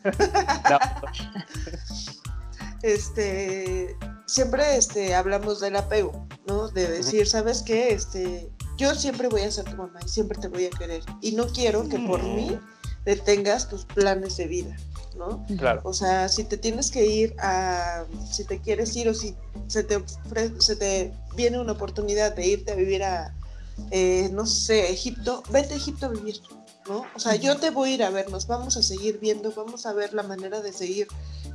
este, 2.82 3.96
siempre 4.26 4.76
este, 4.76 5.16
hablamos 5.16 5.58
del 5.58 5.74
apego, 5.74 6.28
¿no? 6.46 6.68
De 6.68 6.86
decir, 6.86 7.26
¿sabes 7.26 7.62
qué? 7.62 7.92
Este, 7.92 8.52
yo 8.76 8.94
siempre 8.94 9.26
voy 9.26 9.40
a 9.40 9.50
ser 9.50 9.64
tu 9.64 9.74
mamá 9.74 9.98
y 10.04 10.08
siempre 10.08 10.38
te 10.38 10.46
voy 10.46 10.66
a 10.66 10.70
querer. 10.70 11.02
Y 11.20 11.32
no 11.32 11.48
quiero 11.48 11.88
que 11.88 11.98
por 11.98 12.22
mí 12.22 12.56
detengas 13.04 13.68
tus 13.68 13.84
planes 13.84 14.36
de 14.36 14.46
vida, 14.46 14.76
¿no? 15.16 15.44
Claro. 15.58 15.80
O 15.84 15.92
sea, 15.92 16.28
si 16.28 16.44
te 16.44 16.56
tienes 16.56 16.90
que 16.90 17.06
ir 17.06 17.34
a, 17.38 18.04
si 18.30 18.44
te 18.44 18.60
quieres 18.60 18.94
ir 18.96 19.08
o 19.08 19.14
si 19.14 19.34
se 19.66 19.82
te, 19.82 20.02
se 20.58 20.76
te 20.76 21.12
viene 21.36 21.58
una 21.58 21.72
oportunidad 21.72 22.34
de 22.34 22.46
irte 22.46 22.72
a 22.72 22.74
vivir 22.74 23.02
a, 23.02 23.34
eh, 23.90 24.28
no 24.32 24.46
sé, 24.46 24.90
Egipto, 24.90 25.42
vete 25.50 25.74
a 25.74 25.76
Egipto 25.76 26.06
a 26.06 26.08
vivir, 26.10 26.40
¿no? 26.88 27.04
O 27.14 27.18
sea, 27.18 27.34
yo 27.36 27.56
te 27.56 27.70
voy 27.70 27.90
a 27.90 27.94
ir 27.94 28.02
a 28.02 28.10
ver, 28.10 28.30
nos 28.30 28.46
vamos 28.46 28.76
a 28.76 28.82
seguir 28.82 29.18
viendo, 29.20 29.52
vamos 29.52 29.86
a 29.86 29.92
ver 29.92 30.14
la 30.14 30.22
manera 30.22 30.60
de 30.60 30.72
seguir, 30.72 31.08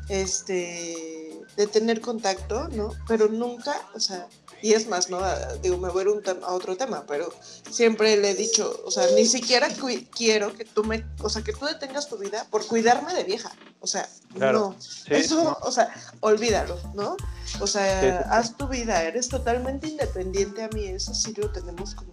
este, 0.10 1.40
de 1.56 1.68
tener 1.68 2.02
contacto, 2.02 2.68
¿no? 2.70 2.92
Pero 3.08 3.28
nunca, 3.30 3.76
o 3.94 4.00
sea, 4.00 4.28
y 4.62 4.74
es 4.74 4.88
más, 4.88 5.10
¿no? 5.10 5.20
Digo, 5.62 5.78
me 5.78 5.90
voy 5.90 6.06
a, 6.06 6.10
un 6.10 6.44
a 6.44 6.54
otro 6.54 6.76
tema, 6.76 7.06
pero 7.08 7.32
siempre 7.70 8.18
le 8.18 8.32
he 8.32 8.36
dicho, 8.36 8.82
o 8.86 8.92
sea, 8.92 9.06
ni 9.16 9.26
siquiera 9.26 9.68
quiero 10.16 10.54
que 10.56 10.66
tú 10.66 10.84
me, 10.84 11.06
o 11.22 11.30
sea, 11.30 11.42
que 11.42 11.54
tú 11.54 11.66
detengas 11.66 12.08
tu 12.10 12.18
vida 12.18 12.46
por 12.50 12.66
cuidarme 12.66 13.14
de 13.14 13.24
vieja. 13.24 13.52
O 13.80 13.88
sea, 13.88 14.08
no. 14.36 14.76
Eso, 15.08 15.58
o 15.62 15.72
sea, 15.72 15.94
olvídalo, 16.20 16.78
¿no? 16.94 17.16
O 17.60 17.68
sea, 17.68 18.20
haz 18.32 18.58
tu 18.58 18.68
vida, 18.68 19.04
eres 19.04 19.30
totalmente 19.30 19.88
independiente 19.88 20.64
a 20.64 20.70
mí, 20.70 20.86
eso 20.88 21.14
sí 21.14 21.34
lo 21.38 21.52
tenemos 21.52 21.96
como 21.96 22.10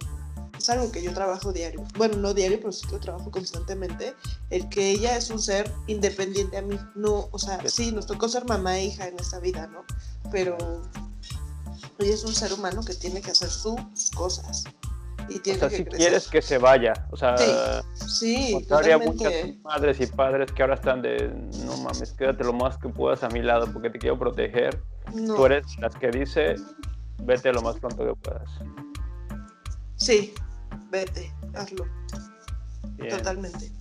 es 0.57 0.69
algo 0.69 0.91
que 0.91 1.01
yo 1.01 1.13
trabajo 1.13 1.53
diario. 1.53 1.83
Bueno, 1.97 2.17
no 2.17 2.33
diario, 2.33 2.57
pero 2.59 2.71
sí 2.71 2.85
lo 2.91 2.99
trabajo 2.99 3.31
constantemente. 3.31 4.15
El 4.49 4.67
que 4.69 4.89
ella 4.89 5.15
es 5.15 5.29
un 5.29 5.39
ser 5.39 5.71
independiente 5.87 6.57
a 6.57 6.61
mí. 6.61 6.79
No, 6.95 7.29
o 7.31 7.39
sea, 7.39 7.59
sí, 7.69 7.91
nos 7.91 8.07
tocó 8.07 8.27
ser 8.27 8.45
mamá 8.45 8.77
e 8.77 8.85
hija 8.85 9.07
en 9.07 9.19
esta 9.19 9.39
vida, 9.39 9.67
¿no? 9.67 9.85
Pero 10.31 10.57
ella 11.99 12.13
es 12.13 12.23
un 12.23 12.33
ser 12.33 12.53
humano 12.53 12.81
que 12.83 12.93
tiene 12.93 13.21
que 13.21 13.31
hacer 13.31 13.49
sus 13.49 14.11
cosas. 14.15 14.63
Y 15.29 15.39
tiene 15.39 15.57
o 15.57 15.69
sea, 15.69 15.77
si 15.77 15.83
quieres 15.83 16.27
que 16.29 16.41
se 16.41 16.57
vaya, 16.57 16.93
o 17.11 17.17
sea, 17.17 17.35
sí, 17.95 18.65
habría 18.69 18.97
muchas 18.97 19.33
madres 19.61 19.99
y 19.99 20.07
padres 20.07 20.51
que 20.53 20.61
ahora 20.61 20.75
están 20.75 21.01
de, 21.01 21.29
no 21.65 21.75
mames, 21.77 22.13
quédate 22.13 22.45
lo 22.45 22.53
más 22.53 22.77
que 22.77 22.87
puedas 22.87 23.23
a 23.23 23.29
mi 23.29 23.41
lado 23.41 23.71
porque 23.73 23.89
te 23.89 23.99
quiero 23.99 24.17
proteger. 24.17 24.81
Tú 25.13 25.45
eres 25.45 25.65
las 25.79 25.93
que 25.95 26.11
dice, 26.11 26.55
vete 27.23 27.51
lo 27.51 27.61
más 27.61 27.77
pronto 27.77 28.05
que 28.05 28.15
puedas. 28.15 28.49
Sí, 29.97 30.33
vete, 30.91 31.33
hazlo. 31.55 31.85
Totalmente. 33.09 33.71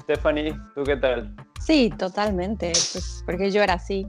Stephanie, 0.00 0.58
¿tú 0.74 0.82
qué 0.82 0.96
tal? 0.96 1.34
Sí, 1.60 1.92
totalmente, 1.96 2.72
pues 2.92 3.22
porque 3.24 3.50
yo 3.52 3.62
era 3.62 3.74
así. 3.74 4.04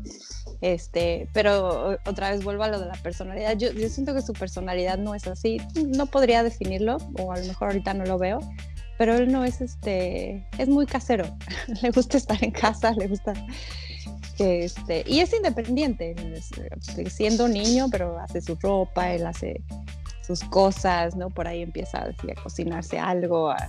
Este, 0.64 1.28
pero 1.34 1.99
otra 2.05 2.32
vez 2.32 2.41
vuelvo 2.41 2.64
a 2.64 2.70
lo 2.70 2.80
de 2.80 2.86
la 2.86 2.93
personalidad. 2.93 3.57
Yo, 3.57 3.74
yo, 3.74 3.89
siento 3.89 4.14
que 4.14 4.22
su 4.22 4.32
personalidad 4.32 4.97
no 4.97 5.14
es 5.14 5.28
así. 5.28 5.59
No 5.76 6.05
podría 6.05 6.41
definirlo, 6.41 6.99
o 7.20 7.34
a 7.34 7.38
lo 7.38 7.45
mejor 7.45 7.68
ahorita 7.68 7.93
no 7.93 8.05
lo 8.05 8.18
veo, 8.18 8.39
pero 8.97 9.18
él 9.18 9.30
no 9.30 9.43
es 9.43 9.59
este, 9.59 10.47
es 10.57 10.70
muy 10.70 10.86
casero. 10.86 11.26
le 11.82 11.91
gusta 11.91 12.16
estar 12.16 12.41
en 12.41 12.51
casa, 12.51 12.93
le 12.93 13.09
gusta 13.09 13.34
este, 14.39 15.03
y 15.05 15.20
es 15.20 15.34
independiente, 15.34 16.16
siendo 17.07 17.49
niño, 17.49 17.88
pero 17.91 18.18
hace 18.18 18.39
su 18.39 18.55
ropa, 18.55 19.11
él 19.11 19.26
hace 19.26 19.61
sus 20.26 20.45
cosas, 20.45 21.18
¿no? 21.18 21.30
Por 21.30 21.45
ahí 21.45 21.61
empieza 21.61 21.99
a, 21.99 22.05
a 22.05 22.41
cocinarse 22.41 22.97
algo, 22.97 23.51
a, 23.51 23.68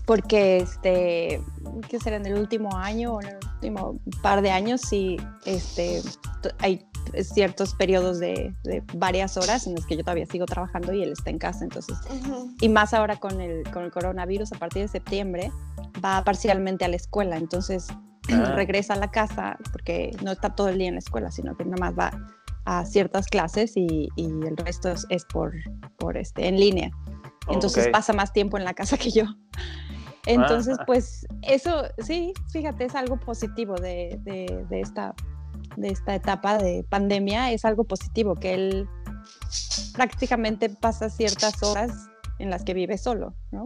porque 0.00 0.58
este, 0.58 1.42
que 1.88 1.98
será 1.98 2.16
en 2.16 2.26
el 2.26 2.34
último 2.38 2.76
año 2.76 3.14
o 3.14 3.20
en 3.20 3.28
el 3.28 3.36
último 3.54 3.98
par 4.22 4.42
de 4.42 4.50
años, 4.50 4.80
sí, 4.80 5.16
este, 5.44 6.02
hay 6.58 6.86
ciertos 7.22 7.74
periodos 7.74 8.18
de, 8.18 8.54
varias 8.94 9.36
horas 9.36 9.66
en 9.66 9.74
los 9.74 9.86
que 9.86 9.96
yo 9.96 10.02
todavía 10.02 10.26
sigo 10.26 10.46
trabajando 10.46 10.92
y 10.92 11.02
él 11.02 11.12
está 11.12 11.30
en 11.30 11.38
casa, 11.38 11.64
entonces, 11.64 11.96
y 12.60 12.68
más 12.68 12.94
ahora 12.94 13.16
con 13.16 13.40
el, 13.40 13.64
con 13.70 13.84
el 13.84 13.90
coronavirus, 13.90 14.52
a 14.52 14.58
partir 14.58 14.82
de 14.82 14.88
septiembre, 14.88 15.52
va 16.04 16.22
parcialmente 16.24 16.84
a 16.84 16.88
la 16.88 16.96
escuela, 16.96 17.36
entonces 17.36 17.88
ah. 18.30 18.52
regresa 18.56 18.94
a 18.94 18.96
la 18.96 19.10
casa 19.10 19.56
porque 19.72 20.12
no 20.22 20.32
está 20.32 20.54
todo 20.54 20.68
el 20.68 20.78
día 20.78 20.88
en 20.88 20.94
la 20.94 21.00
escuela, 21.00 21.30
sino 21.30 21.56
que 21.56 21.64
nada 21.64 21.76
más 21.78 21.98
va 21.98 22.32
a 22.64 22.84
ciertas 22.84 23.26
clases 23.26 23.72
y, 23.76 24.08
el 24.16 24.56
resto 24.56 24.92
es, 25.08 25.24
por, 25.32 25.52
por 25.98 26.16
este, 26.16 26.46
en 26.46 26.58
línea. 26.58 26.90
Entonces 27.48 27.88
pasa 27.88 28.12
más 28.12 28.32
tiempo 28.32 28.56
en 28.56 28.64
la 28.64 28.74
casa 28.74 28.96
que 28.96 29.10
yo. 29.10 29.24
Entonces, 30.26 30.76
ah. 30.78 30.84
pues 30.86 31.26
eso, 31.42 31.84
sí, 31.98 32.32
fíjate, 32.52 32.84
es 32.84 32.94
algo 32.94 33.18
positivo 33.18 33.74
de, 33.74 34.18
de, 34.22 34.80
esta, 34.80 35.14
de 35.76 35.88
esta 35.88 36.14
etapa 36.14 36.58
de 36.58 36.84
pandemia, 36.88 37.50
es 37.50 37.64
algo 37.64 37.84
positivo, 37.84 38.36
que 38.36 38.54
él 38.54 38.88
prácticamente 39.94 40.68
pasa 40.68 41.10
ciertas 41.10 41.60
horas 41.62 42.08
en 42.38 42.50
las 42.50 42.64
que 42.64 42.74
vive 42.74 42.98
solo, 42.98 43.34
¿no? 43.50 43.62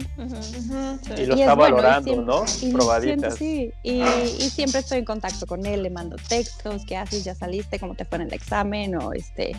Y 1.15 1.25
lo 1.25 1.35
está 1.35 1.55
valorando, 1.55 2.21
¿no? 2.21 2.43
Probaditas. 2.71 3.35
sí, 3.35 3.71
y, 3.83 4.01
y, 4.01 4.49
siempre 4.49 4.81
estoy 4.81 4.99
en 4.99 5.05
contacto 5.05 5.45
con 5.45 5.65
él, 5.65 5.83
le 5.83 5.89
mando 5.89 6.15
textos, 6.27 6.83
¿qué 6.87 6.97
haces? 6.97 7.23
¿Ya 7.23 7.33
saliste? 7.33 7.79
¿Cómo 7.79 7.95
te 7.95 8.05
fue 8.05 8.17
en 8.17 8.23
el 8.23 8.33
examen? 8.33 8.95
O 8.95 9.13
este, 9.13 9.53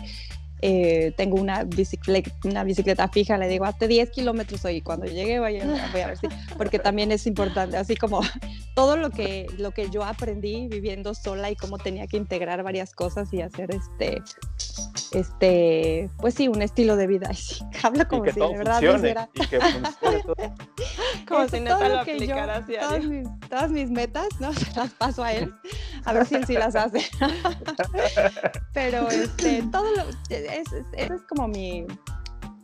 eh, 0.61 1.13
tengo 1.15 1.39
una 1.39 1.63
bicicleta, 1.63 2.31
una 2.43 2.63
bicicleta 2.63 3.07
fija, 3.07 3.37
le 3.37 3.47
digo, 3.47 3.65
hazte 3.65 3.87
10 3.87 4.11
kilómetros 4.11 4.65
hoy, 4.65 4.81
cuando 4.81 5.05
llegue 5.05 5.39
voy 5.39 5.59
a, 5.59 5.65
voy 5.91 6.01
a 6.01 6.07
ver 6.07 6.17
si, 6.17 6.27
porque 6.57 6.79
también 6.79 7.11
es 7.11 7.25
importante, 7.27 7.77
así 7.77 7.95
como 7.95 8.21
todo 8.75 8.97
lo 8.97 9.09
que, 9.09 9.47
lo 9.57 9.71
que 9.71 9.89
yo 9.89 10.03
aprendí 10.03 10.67
viviendo 10.67 11.13
sola 11.13 11.49
y 11.49 11.55
cómo 11.55 11.77
tenía 11.77 12.07
que 12.07 12.17
integrar 12.17 12.63
varias 12.63 12.93
cosas 12.93 13.33
y 13.33 13.41
hacer 13.41 13.73
este, 13.73 14.21
este, 15.11 16.09
pues 16.17 16.35
sí, 16.35 16.47
un 16.47 16.61
estilo 16.61 16.95
de 16.95 17.07
vida. 17.07 17.29
Sí, 17.39 17.63
hablo 17.83 18.07
como 18.07 18.25
si 18.25 18.39
de 18.39 18.57
verdad 18.57 18.81
funcione, 18.81 19.15
y 19.33 19.47
que 19.47 19.59
funcione 19.59 20.23
todo. 20.23 20.35
como 21.27 21.47
si 21.47 21.59
neta 21.59 21.89
lo, 21.89 21.99
aplicara 21.99 22.65
todas 22.65 23.05
mis, 23.05 23.27
todas 23.49 23.71
mis 23.71 23.89
metas, 23.89 24.27
¿no? 24.39 24.53
Se 24.53 24.71
las 24.75 24.91
paso 24.91 25.23
a 25.23 25.33
él, 25.33 25.53
a 26.05 26.13
ver 26.13 26.25
si 26.25 26.35
él 26.35 26.45
sí 26.45 26.53
las 26.53 26.75
hace. 26.75 27.01
Pero 28.73 29.09
este, 29.09 29.63
todo 29.71 29.85
lo, 29.95 30.03
esa 30.53 30.77
es, 30.93 31.21
como 31.27 31.47
mi, 31.47 31.85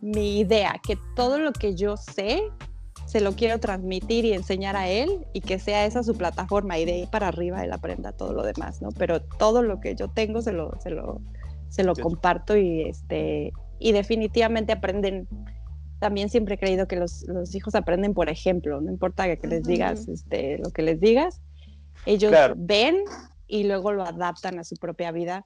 mi 0.01 0.39
idea, 0.39 0.79
que 0.85 0.97
todo 1.15 1.39
lo 1.39 1.51
que 1.53 1.75
yo 1.75 1.97
sé 1.97 2.43
se 3.05 3.21
lo 3.21 3.33
quiero 3.33 3.59
transmitir 3.59 4.25
y 4.25 4.33
enseñar 4.33 4.75
a 4.75 4.87
él 4.87 5.25
y 5.33 5.41
que 5.41 5.59
sea 5.59 5.85
esa 5.85 6.03
su 6.03 6.15
plataforma 6.15 6.77
y 6.79 6.85
de 6.85 6.93
ahí 6.93 7.05
para 7.07 7.27
arriba 7.27 7.63
él 7.63 7.71
aprenda 7.71 8.11
todo 8.11 8.33
lo 8.33 8.43
demás, 8.43 8.81
¿no? 8.81 8.89
Pero 8.91 9.21
todo 9.21 9.61
lo 9.61 9.79
que 9.79 9.95
yo 9.95 10.09
tengo 10.09 10.41
se 10.41 10.51
lo, 10.51 10.79
se 10.81 10.89
lo, 10.89 11.21
se 11.69 11.83
lo 11.83 11.95
comparto 11.95 12.57
y, 12.57 12.81
este, 12.81 13.53
y 13.79 13.91
definitivamente 13.91 14.73
aprenden. 14.73 15.27
También 15.99 16.29
siempre 16.29 16.55
he 16.55 16.57
creído 16.57 16.87
que 16.87 16.95
los, 16.95 17.23
los 17.27 17.55
hijos 17.55 17.75
aprenden 17.75 18.13
por 18.13 18.29
ejemplo, 18.29 18.81
no 18.81 18.91
importa 18.91 19.33
que, 19.37 19.47
les 19.47 19.63
digas 19.63 20.07
este, 20.07 20.57
lo 20.57 20.71
que 20.71 20.81
les 20.81 20.99
digas, 20.99 21.41
ellos 22.05 22.33
ven 22.57 23.03
y 23.47 23.63
luego 23.63 23.91
lo 23.91 24.03
adaptan 24.03 24.59
a 24.59 24.63
su 24.63 24.75
propia 24.75 25.11
vida 25.11 25.45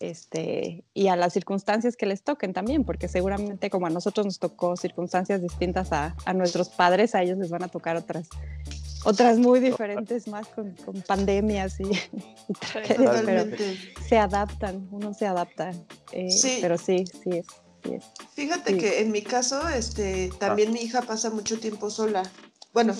este, 0.00 0.84
y 0.94 1.08
a 1.08 1.16
las 1.16 1.32
circunstancias 1.32 1.96
que 1.96 2.06
les 2.06 2.22
toquen 2.22 2.52
también, 2.52 2.84
porque 2.84 3.08
seguramente 3.08 3.70
como 3.70 3.86
a 3.86 3.90
nosotros 3.90 4.26
nos 4.26 4.38
tocó 4.38 4.76
circunstancias 4.76 5.42
distintas 5.42 5.92
a, 5.92 6.14
a 6.24 6.32
nuestros 6.32 6.68
padres, 6.68 7.14
a 7.14 7.22
ellos 7.22 7.38
les 7.38 7.50
van 7.50 7.62
a 7.62 7.68
tocar 7.68 7.96
otras, 7.96 8.28
otras 9.04 9.38
muy 9.38 9.60
diferentes 9.60 10.28
más 10.28 10.46
con, 10.48 10.72
con 10.84 11.00
pandemias 11.02 11.80
y, 11.80 11.90
pero 12.86 13.12
se 14.08 14.18
adaptan, 14.18 14.88
uno 14.90 15.14
se 15.14 15.26
adapta, 15.26 15.72
eh, 16.12 16.28
pero 16.60 16.78
sí, 16.78 17.04
sí 17.22 17.30
es. 17.30 17.46
Fíjate 18.34 18.76
que 18.76 19.00
en 19.00 19.12
mi 19.12 19.22
caso, 19.22 19.68
este, 19.68 20.30
también 20.38 20.72
mi 20.72 20.80
hija 20.80 21.02
pasa 21.02 21.30
mucho 21.30 21.58
tiempo 21.58 21.88
sola. 21.88 22.22
Bueno, 22.72 22.94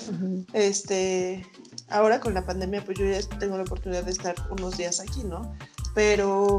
este, 0.54 1.44
ahora 1.88 2.20
con 2.20 2.34
la 2.34 2.46
pandemia, 2.46 2.84
pues 2.84 2.98
yo 2.98 3.04
ya 3.04 3.20
tengo 3.38 3.56
la 3.56 3.64
oportunidad 3.64 4.04
de 4.04 4.12
estar 4.12 4.34
unos 4.50 4.78
días 4.78 5.00
aquí, 5.00 5.22
¿no? 5.24 5.54
Pero 5.96 6.58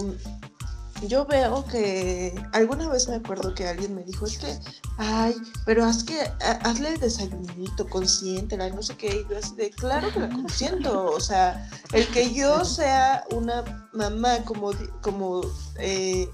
yo 1.08 1.28
veo 1.28 1.64
que 1.66 2.34
alguna 2.54 2.90
vez 2.90 3.08
me 3.08 3.18
acuerdo 3.18 3.54
que 3.54 3.68
alguien 3.68 3.94
me 3.94 4.04
dijo, 4.04 4.26
es 4.26 4.40
que, 4.40 4.58
ay, 4.98 5.36
pero 5.64 5.86
haz 5.86 6.04
que, 6.04 6.20
hazle 6.42 6.94
el 6.94 7.00
desayunito, 7.00 7.88
consiéntela, 7.88 8.68
no 8.70 8.82
sé 8.82 8.98
qué, 8.98 9.10
y 9.10 9.32
yo 9.32 9.38
así 9.38 9.56
de, 9.56 9.70
claro 9.70 10.12
que 10.12 10.22
la 10.22 10.30
consiento, 10.30 11.06
o 11.12 11.20
sea, 11.20 11.70
el 11.94 12.08
que 12.08 12.34
yo 12.34 12.66
sea 12.66 13.26
una 13.30 13.88
mamá 13.94 14.44
como, 14.44 14.72
como 15.04 15.42
eh, 15.78 16.28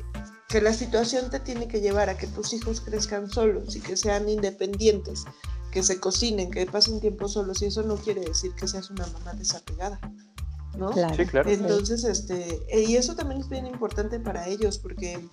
que 0.47 0.61
la 0.61 0.71
situación 0.71 1.29
te 1.29 1.41
tiene 1.41 1.67
que 1.67 1.81
llevar 1.81 2.09
a 2.09 2.17
que 2.17 2.27
tus 2.27 2.53
hijos 2.53 2.79
crezcan 2.79 3.29
solos 3.29 3.75
y 3.75 3.81
que 3.81 3.97
sean 3.97 4.29
independientes, 4.29 5.25
que 5.73 5.83
se 5.83 5.99
cocinen, 5.99 6.51
que 6.51 6.65
pasen 6.67 7.01
tiempo 7.01 7.27
solos, 7.27 7.61
y 7.61 7.65
eso 7.65 7.83
no 7.83 7.97
quiere 7.97 8.21
decir 8.21 8.55
que 8.55 8.65
seas 8.65 8.89
una 8.91 9.07
mamá 9.07 9.33
desapegada. 9.33 9.99
¿No? 10.77 10.91
Sí, 10.93 11.25
claro. 11.25 11.49
Entonces, 11.49 12.03
este, 12.03 12.61
eh, 12.69 12.85
y 12.87 12.95
eso 12.95 13.15
también 13.15 13.41
es 13.41 13.49
bien 13.49 13.65
importante 13.65 14.19
para 14.19 14.47
ellos 14.47 14.77
porque 14.77 15.27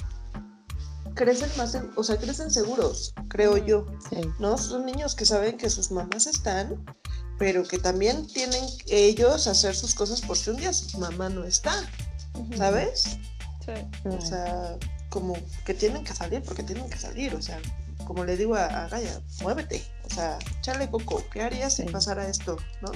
crecen 1.15 1.51
más, 1.57 1.77
o 1.97 2.05
sea, 2.05 2.17
crecen 2.17 2.51
seguros, 2.51 3.15
creo 3.29 3.57
yo, 3.57 3.87
¿no? 4.39 4.57
Son 4.59 4.85
niños 4.87 5.15
que 5.15 5.25
saben 5.25 5.57
que 5.57 5.71
sus 5.71 5.91
mamás 5.91 6.27
están, 6.27 6.85
pero 7.39 7.65
que 7.65 7.79
también 7.79 8.27
tienen 8.29 8.65
ellos 8.89 9.47
hacer 9.47 9.75
sus 9.75 9.95
cosas 9.95 10.21
por 10.21 10.37
si 10.37 10.51
un 10.51 10.57
día 10.57 10.73
su 10.73 10.99
mamá 10.99 11.29
no 11.29 11.45
está, 11.45 11.75
¿sabes? 12.57 13.19
Sí. 13.65 14.09
O 14.09 14.21
sea, 14.21 14.79
como 15.09 15.35
que 15.65 15.75
tienen 15.75 16.05
que 16.05 16.15
salir 16.15 16.43
porque 16.43 16.63
tienen 16.63 16.89
que 16.89 16.99
salir, 16.99 17.35
o 17.35 17.43
sea, 17.43 17.61
como 18.07 18.25
le 18.25 18.37
digo 18.37 18.55
a, 18.55 18.67
a 18.67 18.89
Gaya, 18.89 19.21
muévete, 19.43 19.83
o 20.05 20.15
sea, 20.15 20.39
chale 20.61 20.91
coco, 20.91 21.23
¿qué 21.33 21.43
harías 21.43 21.75
si 21.75 21.83
pasara 21.85 22.29
esto, 22.29 22.57
no? 22.83 22.91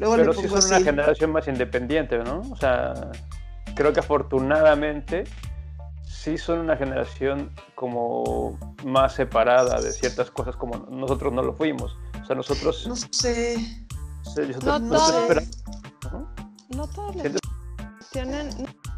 Pero 0.00 0.32
sí 0.32 0.48
son 0.48 0.64
una 0.64 0.80
generación 0.80 1.32
más 1.32 1.46
independiente, 1.46 2.18
¿no? 2.18 2.40
O 2.50 2.56
sea, 2.56 2.94
creo 3.74 3.92
que 3.92 4.00
afortunadamente 4.00 5.24
sí 6.02 6.38
son 6.38 6.60
una 6.60 6.76
generación 6.76 7.50
como 7.74 8.58
más 8.84 9.14
separada 9.14 9.80
de 9.80 9.92
ciertas 9.92 10.30
cosas 10.30 10.56
como 10.56 10.86
nosotros 10.90 11.32
no 11.32 11.42
lo 11.42 11.54
fuimos. 11.54 11.96
O 12.22 12.26
sea, 12.26 12.34
nosotros... 12.36 12.86
No 12.86 12.96
sé. 12.96 13.56
no, 14.64 14.80
todos, 14.80 15.48
¿no? 16.70 16.86
todos 16.88 17.16
tienen 18.10 18.50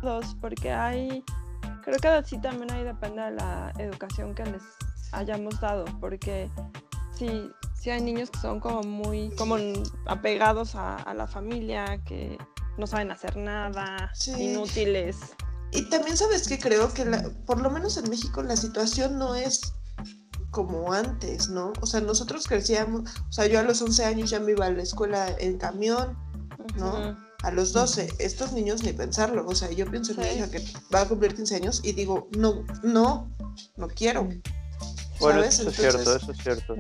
dos, 0.03 0.37
porque 0.41 0.73
hay... 0.73 1.25
Creo 1.83 1.99
que 1.99 2.29
sí 2.29 2.41
también 2.41 2.71
ahí 2.73 2.85
depende 2.85 3.23
de 3.23 3.31
la 3.33 3.73
educación 3.79 4.35
que 4.35 4.45
les 4.45 4.63
hayamos 5.13 5.61
dado, 5.61 5.85
porque 6.01 6.49
si 7.13 7.51
sí 7.83 7.91
hay 7.91 8.01
niños 8.01 8.31
que 8.31 8.39
son 8.39 8.61
como 8.61 8.83
muy 8.83 9.31
como 9.37 9.57
apegados 10.07 10.77
a, 10.77 11.13
la 11.15 11.27
familia, 11.27 12.01
que 12.05 12.39
no 12.79 12.87
saben 12.87 13.11
hacer 13.11 13.37
nada, 13.37 14.13
inútiles. 14.39 15.17
Y 15.73 15.89
también 15.91 16.17
sabes 16.17 16.47
que 16.47 16.61
creo 16.61 16.93
que 16.95 17.05
por 17.45 17.61
lo 17.61 17.71
menos 17.71 17.97
en 17.97 18.09
México 18.09 18.43
la 18.43 18.57
situación 18.57 19.19
no 19.19 19.35
es 19.35 19.61
como 20.51 20.93
antes, 20.93 21.49
¿no? 21.49 21.73
O 21.81 21.87
sea, 21.87 22.01
nosotros 22.01 22.47
crecíamos, 22.47 23.11
o 23.29 23.33
sea, 23.33 23.47
yo 23.47 23.59
a 23.59 23.63
los 23.63 23.83
11 23.83 24.05
años 24.05 24.31
ya 24.31 24.39
me 24.39 24.53
iba 24.53 24.67
a 24.67 24.71
la 24.71 24.83
escuela 24.83 25.35
en 25.41 25.59
camión, 25.59 26.17
¿no? 26.77 27.17
A 27.43 27.51
los 27.51 27.73
12, 27.73 28.15
estos 28.21 28.53
niños 28.53 28.85
ni 28.85 28.93
pensarlo, 28.93 29.45
o 29.45 29.55
sea, 29.57 29.73
yo 29.73 29.91
pienso 29.91 30.13
en 30.13 30.21
mi 30.21 30.27
hija 30.27 30.49
que 30.51 30.63
va 30.95 31.01
a 31.01 31.09
cumplir 31.09 31.35
15 31.35 31.57
años 31.57 31.81
y 31.83 31.93
digo, 31.93 32.29
no, 32.37 32.65
no, 32.85 33.29
no 33.77 33.89
quiero. 33.89 34.29
Bueno, 35.23 35.43
eso 35.43 35.69
es 35.69 35.77
cierto, 35.77 36.17
eso 36.17 36.33
es 36.33 36.39
cierto. 36.39 36.77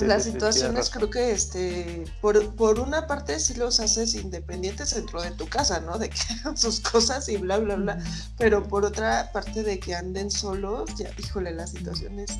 las 0.00 0.24
situaciones 0.24 0.90
creo 0.90 1.10
que 1.10 1.32
este 1.32 2.04
por, 2.20 2.54
por, 2.54 2.78
una 2.78 3.06
parte 3.06 3.40
sí 3.40 3.54
los 3.54 3.80
haces 3.80 4.14
independientes 4.14 4.94
dentro 4.94 5.22
de 5.22 5.30
tu 5.32 5.46
casa, 5.48 5.80
¿no? 5.80 5.98
De 5.98 6.08
que 6.10 6.20
hagan 6.40 6.56
sus 6.56 6.80
cosas 6.80 7.28
y 7.28 7.36
bla, 7.36 7.58
bla, 7.58 7.76
bla. 7.76 7.98
Pero 8.36 8.62
por 8.62 8.84
otra 8.84 9.30
parte 9.32 9.62
de 9.62 9.80
que 9.80 9.94
anden 9.94 10.30
solos, 10.30 10.94
ya, 10.96 11.10
híjole, 11.18 11.52
las 11.52 11.70
situaciones... 11.70 12.38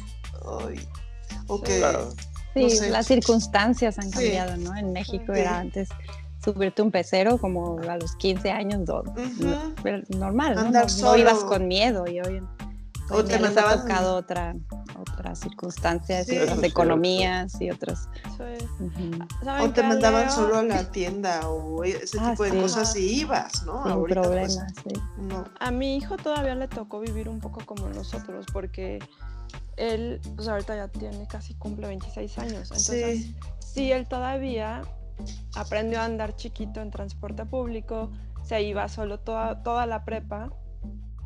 Ay, 0.60 0.86
o 1.48 1.60
que... 1.60 1.82
Sí, 2.54 2.80
las 2.90 3.06
circunstancias 3.06 3.98
han 3.98 4.10
cambiado, 4.10 4.56
¿no? 4.56 4.76
En 4.76 4.92
México 4.92 5.32
era 5.32 5.58
antes 5.58 5.88
subirte 6.44 6.82
un 6.82 6.90
pecero 6.90 7.38
como 7.38 7.78
a 7.88 7.96
los 7.96 8.16
15 8.16 8.50
años, 8.50 8.80
normal, 10.08 10.54
¿no? 10.54 10.70
No, 11.00 11.16
ibas 11.16 11.38
con 11.44 11.68
miedo 11.68 12.06
y 12.06 12.20
hoy 12.20 12.42
o 13.10 13.24
te 13.24 13.38
mandaban 13.38 13.80
tocado 13.80 14.16
otra 14.16 14.54
otras 14.98 15.40
circunstancias 15.40 16.28
y 16.30 16.38
otras 16.38 16.62
economías 16.62 17.60
y 17.60 17.70
otras. 17.70 18.08
O 19.60 19.70
te 19.70 19.82
mandaban 19.82 20.30
solo 20.30 20.58
a 20.58 20.62
la 20.62 20.90
tienda 20.90 21.48
o 21.48 21.84
ese 21.84 22.18
ah, 22.20 22.30
tipo 22.30 22.44
de 22.44 22.60
cosas 22.60 22.94
y 22.96 23.20
ibas 23.20 23.64
no 23.64 23.84
sin 23.84 23.98
pues, 23.98 24.12
problemas 24.12 24.74
no. 25.16 25.44
a 25.58 25.70
mi 25.70 25.96
hijo 25.96 26.16
todavía 26.16 26.54
le 26.54 26.68
tocó 26.68 27.00
vivir 27.00 27.28
un 27.28 27.40
poco 27.40 27.64
como 27.64 27.88
nosotros 27.88 28.46
porque 28.52 28.98
él 29.76 30.20
pues 30.36 30.48
ahorita 30.48 30.76
ya 30.76 30.88
tiene 30.88 31.26
casi 31.26 31.54
cumple 31.54 31.86
26 31.86 32.38
años 32.38 32.70
entonces 32.70 33.26
sí, 33.58 33.92
él 33.92 34.08
todavía 34.08 34.82
aprendió 35.54 36.00
a 36.00 36.04
andar 36.04 36.36
chiquito 36.36 36.80
en 36.80 36.90
transporte 36.90 37.44
público 37.46 38.10
se 38.44 38.62
iba 38.62 38.88
solo 38.88 39.20
toda, 39.20 39.62
toda 39.62 39.86
la 39.86 40.04
prepa 40.04 40.50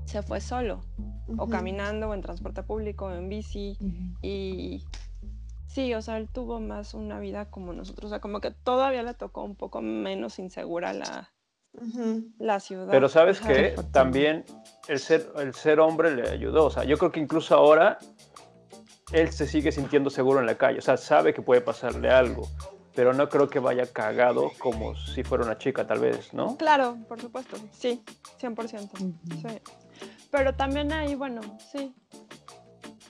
se 0.04 0.22
fue 0.22 0.40
solo 0.40 0.80
o 1.38 1.48
caminando 1.48 2.08
o 2.08 2.14
en 2.14 2.20
transporte 2.20 2.62
público 2.62 3.06
o 3.06 3.12
en 3.12 3.28
bici 3.28 3.76
y 4.20 4.84
sí, 5.66 5.94
o 5.94 6.02
sea, 6.02 6.18
él 6.18 6.28
tuvo 6.28 6.60
más 6.60 6.94
una 6.94 7.18
vida 7.18 7.46
como 7.46 7.72
nosotros, 7.72 8.06
o 8.06 8.08
sea, 8.10 8.20
como 8.20 8.40
que 8.40 8.50
todavía 8.50 9.02
le 9.02 9.14
tocó 9.14 9.42
un 9.42 9.56
poco 9.56 9.80
menos 9.80 10.38
insegura 10.38 10.92
la, 10.92 11.32
la 12.38 12.60
ciudad. 12.60 12.88
Pero 12.90 13.08
sabes 13.08 13.40
que 13.40 13.74
también 13.90 14.44
el 14.88 14.98
ser, 14.98 15.32
el 15.36 15.54
ser 15.54 15.80
hombre 15.80 16.14
le 16.14 16.28
ayudó, 16.28 16.66
o 16.66 16.70
sea, 16.70 16.84
yo 16.84 16.98
creo 16.98 17.10
que 17.10 17.20
incluso 17.20 17.54
ahora 17.54 17.98
él 19.12 19.30
se 19.30 19.46
sigue 19.46 19.72
sintiendo 19.72 20.10
seguro 20.10 20.40
en 20.40 20.46
la 20.46 20.56
calle, 20.56 20.78
o 20.78 20.82
sea, 20.82 20.96
sabe 20.96 21.32
que 21.32 21.42
puede 21.42 21.60
pasarle 21.60 22.10
algo, 22.10 22.48
pero 22.94 23.14
no 23.14 23.28
creo 23.28 23.48
que 23.48 23.58
vaya 23.58 23.86
cagado 23.86 24.50
como 24.58 24.94
si 24.94 25.22
fuera 25.22 25.44
una 25.44 25.56
chica, 25.56 25.86
tal 25.86 26.00
vez, 26.00 26.34
¿no? 26.34 26.56
Claro, 26.58 26.98
por 27.08 27.20
supuesto, 27.20 27.56
sí, 27.72 28.02
100%. 28.40 28.90
sí. 28.98 29.12
Pero 30.32 30.54
también 30.54 30.90
ahí, 30.92 31.14
bueno, 31.14 31.42
sí. 31.58 31.94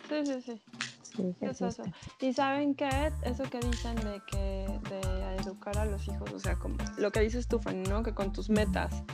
Sí, 0.08 0.26
sí, 0.26 0.42
sí. 0.42 1.34
eso. 1.40 1.84
Y 2.20 2.32
saben 2.34 2.74
qué, 2.74 3.12
eso 3.22 3.44
que 3.44 3.60
dicen 3.60 3.94
de 3.94 4.20
que 4.26 4.66
de 4.90 5.36
educar 5.36 5.78
a 5.78 5.86
los 5.86 6.06
hijos, 6.08 6.32
o 6.32 6.38
sea, 6.40 6.56
como 6.56 6.76
lo 6.98 7.12
que 7.12 7.20
dices 7.20 7.46
tú, 7.46 7.60
Fanny, 7.60 7.88
¿no? 7.88 8.02
Que 8.02 8.12
con 8.12 8.32
tus 8.32 8.50
metas. 8.50 9.04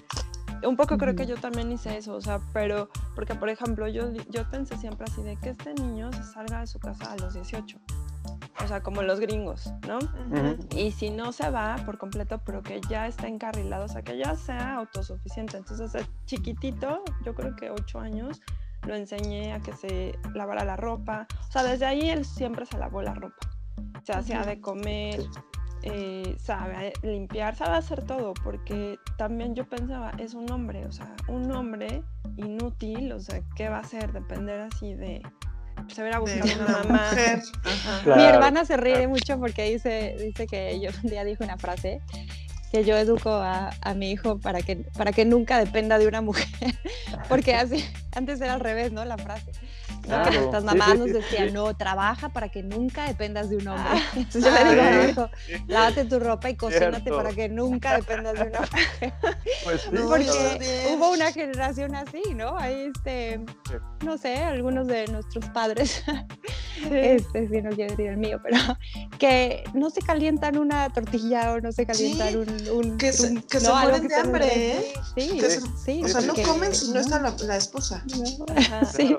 Un 0.65 0.77
poco 0.77 0.97
creo 0.97 1.15
que 1.15 1.27
yo 1.27 1.37
también 1.37 1.71
hice 1.71 1.99
eso, 1.99 2.15
o 2.15 2.21
sea, 2.21 2.41
pero, 2.53 2.89
porque 3.15 3.35
por 3.35 3.51
ejemplo, 3.51 3.87
yo, 3.87 4.11
yo 4.31 4.51
pensé 4.51 4.77
siempre 4.79 5.07
así 5.09 5.23
de 5.23 5.37
que 5.37 5.51
este 5.51 5.75
niño 5.75 6.11
se 6.13 6.25
salga 6.25 6.61
de 6.61 6.67
su 6.67 6.81
casa 6.81 7.13
a 7.13 7.17
los 7.19 7.35
18 7.35 7.79
o 8.63 8.67
sea, 8.67 8.83
como 8.83 9.03
los 9.03 9.21
gringos, 9.21 9.73
¿no? 9.87 9.99
Y 10.77 10.93
si 10.93 11.11
no 11.11 11.33
se 11.33 11.51
va 11.51 11.77
por 11.85 11.99
completo, 11.99 12.41
pero 12.45 12.63
que 12.63 12.81
ya 12.89 13.07
está 13.07 13.29
encarrilado, 13.29 13.85
o 13.85 13.89
sea, 13.89 14.03
que 14.03 14.19
ya 14.19 14.35
sea 14.35 14.75
autosuficiente. 14.75 15.57
Entonces, 15.57 16.07
chiquitito, 16.27 17.03
yo 17.25 17.35
creo 17.35 17.55
que 17.57 17.71
ocho 17.71 18.01
años, 18.01 18.41
lo 18.87 18.95
enseñé 18.95 19.53
a 19.53 19.61
que 19.61 19.73
se 19.73 20.19
lavara 20.35 20.65
la 20.65 20.77
ropa. 20.77 21.27
O 21.49 21.53
sea, 21.53 21.63
desde 21.63 21.87
ahí 21.87 22.11
él 22.11 22.25
siempre 22.25 22.67
se 22.67 22.79
lavó 22.79 23.03
la 23.03 23.15
ropa. 23.15 23.37
Se 24.03 24.13
hacía 24.13 24.43
de 24.43 24.61
comer, 24.61 25.21
eh, 25.83 26.37
sabe 26.39 26.93
limpiar, 27.03 27.55
sabe 27.55 27.77
hacer 27.77 28.03
todo, 28.05 28.35
porque 28.35 28.99
también 29.17 29.55
yo 29.55 29.69
pensaba, 29.69 30.11
es 30.19 30.35
un 30.35 30.51
hombre, 30.51 30.87
o 30.87 30.93
sea, 30.93 31.15
un 31.29 31.51
hombre 31.53 32.03
inútil, 32.37 33.13
o 33.13 33.21
sea, 33.21 33.41
¿qué 33.55 33.69
va 33.69 33.79
a 33.79 33.81
hacer? 33.81 34.13
Depender 34.13 34.61
así 34.61 34.95
de, 34.95 35.23
se 35.95 36.01
hubiera 36.03 36.19
buscado 36.19 36.45
una 36.65 36.79
mamá. 36.79 37.11
Mi 38.17 38.25
hermana 38.25 38.65
se 38.65 38.77
ríe 38.77 39.07
mucho 39.09 39.39
porque 39.39 39.71
dice, 39.71 40.17
dice 40.19 40.47
que 40.47 40.81
yo 40.81 40.91
un 41.03 41.11
día 41.11 41.25
dijo 41.25 41.45
una 41.45 41.59
frase 41.59 42.01
que 42.71 42.85
yo 42.85 42.97
educo 42.97 43.31
a, 43.31 43.71
a, 43.81 43.95
mi 43.95 44.11
hijo 44.11 44.39
para 44.39 44.61
que, 44.61 44.77
para 44.77 45.13
que 45.13 45.25
nunca 45.25 45.59
dependa 45.59 45.99
de 45.99 46.07
una 46.07 46.21
mujer, 46.21 46.47
porque 47.29 47.55
así, 47.55 47.85
antes 48.15 48.41
era 48.41 48.55
al 48.55 48.61
revés, 48.61 48.93
¿no? 48.93 49.05
La 49.05 49.17
frase. 49.17 49.53
Que 50.09 50.39
nuestras 50.39 50.65
mamás 50.65 50.99
nos 50.99 51.07
decían, 51.13 51.53
no, 51.53 51.75
trabaja 51.77 52.31
para 52.31 52.49
que 52.49 52.63
nunca 52.63 53.07
dependas 53.07 53.51
de 53.51 53.57
un 53.57 53.69
hombre. 53.69 53.85
Ah. 53.87 54.03
Entonces 54.17 54.45
yo 54.45 54.75
le 54.75 55.07
digo 55.07 55.11
hijo, 55.11 55.31
lávate 55.67 56.05
tu 56.05 56.19
ropa 56.19 56.51
y 56.51 56.57
cocínate 56.57 57.11
para 57.11 57.33
que 57.33 57.49
nunca 57.49 57.97
dependas 57.97 58.35
de 58.35 58.43
una 58.43 58.61
mujer. 58.61 59.15
Pues 59.65 59.83
Porque 59.83 60.95
hubo 60.95 61.13
una 61.13 61.33
generación 61.33 61.95
así, 61.95 62.23
¿no? 62.35 62.57
Ahí, 62.57 62.91
este, 62.95 63.41
no 64.05 64.17
sé, 64.19 64.37
algunos 64.37 64.87
de 64.87 65.07
nuestros 65.09 65.45
padres, 65.51 66.03
este, 66.91 67.49
si 67.49 67.63
no 67.63 67.71
quiero 67.71 67.91
decir 67.91 68.11
el 68.11 68.17
mío, 68.17 68.41
pero 68.43 68.59
que 69.19 69.65
no 69.75 69.91
se 69.91 70.01
calientan 70.01 70.57
una 70.59 70.89
tortilla 70.91 71.53
o 71.53 71.61
no 71.61 71.73
se 71.73 71.87
calientan 71.87 72.37
un, 72.73 72.99
Que 72.99 73.13
se, 73.13 73.43
que 73.43 73.61
se 73.61 73.71
mueren 73.71 74.09
de 74.09 74.15
hambre, 74.15 74.47
¿eh? 74.53 74.93
Sí, 75.17 75.41
sí. 75.85 76.03
O 76.05 76.09
sea, 76.09 76.21
no 76.23 76.35
comen 76.35 76.75
si 76.75 76.93
no 76.93 77.01
está 77.01 77.21
la, 77.21 77.35
la 77.45 77.57
esposa. 77.57 78.05
sí. 78.93 79.15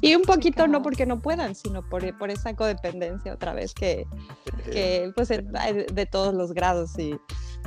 Y 0.00 0.14
un 0.14 0.22
poquito 0.22 0.66
no 0.66 0.82
porque 0.82 1.06
no 1.06 1.20
puedan, 1.20 1.54
sino 1.54 1.88
por, 1.88 2.16
por 2.18 2.30
esa 2.30 2.54
codependencia 2.54 3.34
otra 3.34 3.52
vez 3.52 3.74
que, 3.74 4.06
que 4.70 5.12
pues 5.14 5.28
de 5.28 6.08
todos 6.10 6.34
los 6.34 6.52
grados 6.52 6.98
y, 6.98 7.18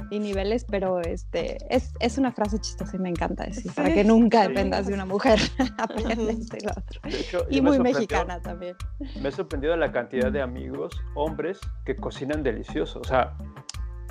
y 0.09 0.19
niveles, 0.19 0.65
pero 0.69 1.01
este 1.01 1.57
es, 1.69 1.93
es, 1.99 2.17
una 2.17 2.31
frase 2.31 2.59
chistosa 2.59 2.95
y 2.95 2.99
me 2.99 3.09
encanta 3.09 3.45
decir, 3.45 3.71
para 3.73 3.93
que 3.93 4.03
nunca 4.03 4.47
dependas 4.47 4.88
de 4.88 4.93
una 4.93 5.05
mujer, 5.05 5.39
aprendes 5.77 6.47
de 6.49 6.59
otro. 6.69 7.01
y 7.49 7.61
muy 7.61 7.79
mexicana 7.79 8.41
también. 8.41 8.75
Me 9.21 9.29
ha 9.29 9.31
sorprendido 9.31 9.75
la 9.75 9.91
cantidad 9.91 10.31
de 10.31 10.41
amigos, 10.41 10.93
hombres, 11.15 11.59
que 11.86 11.95
cocinan 11.95 12.43
delicioso, 12.43 12.99
o 12.99 13.03
sea... 13.03 13.36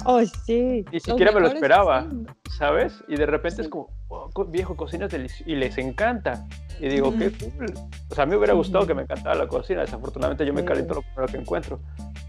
Oh, 0.07 0.21
sí. 0.45 0.85
Ni 0.93 1.01
siquiera 1.01 1.33
me 1.33 1.41
lo 1.41 1.47
esperaba, 1.47 2.07
¿sabes? 2.59 3.03
Y 3.09 3.17
de 3.17 3.27
repente 3.27 3.63
es 3.63 3.69
como, 3.69 3.89
viejo, 4.49 4.77
cocinas 4.77 5.11
delicioso, 5.11 5.51
y 5.51 5.57
les 5.57 5.79
encanta. 5.79 6.47
Y 6.81 6.89
digo, 6.89 7.17
qué 7.17 7.31
cool. 7.33 7.73
O 8.11 8.15
sea, 8.15 8.25
a 8.25 8.27
mí 8.27 8.31
me 8.31 8.39
hubiera 8.39 8.55
gustado 8.55 8.87
que 8.87 8.95
me 8.95 9.03
encantara 9.03 9.35
la 9.35 9.47
cocina. 9.47 9.83
Desafortunadamente 9.83 10.45
yo 10.45 10.53
me 10.53 10.65
caliento 10.65 10.95
lo 10.95 11.03
primero 11.03 11.27
que 11.27 11.37
encuentro. 11.37 11.81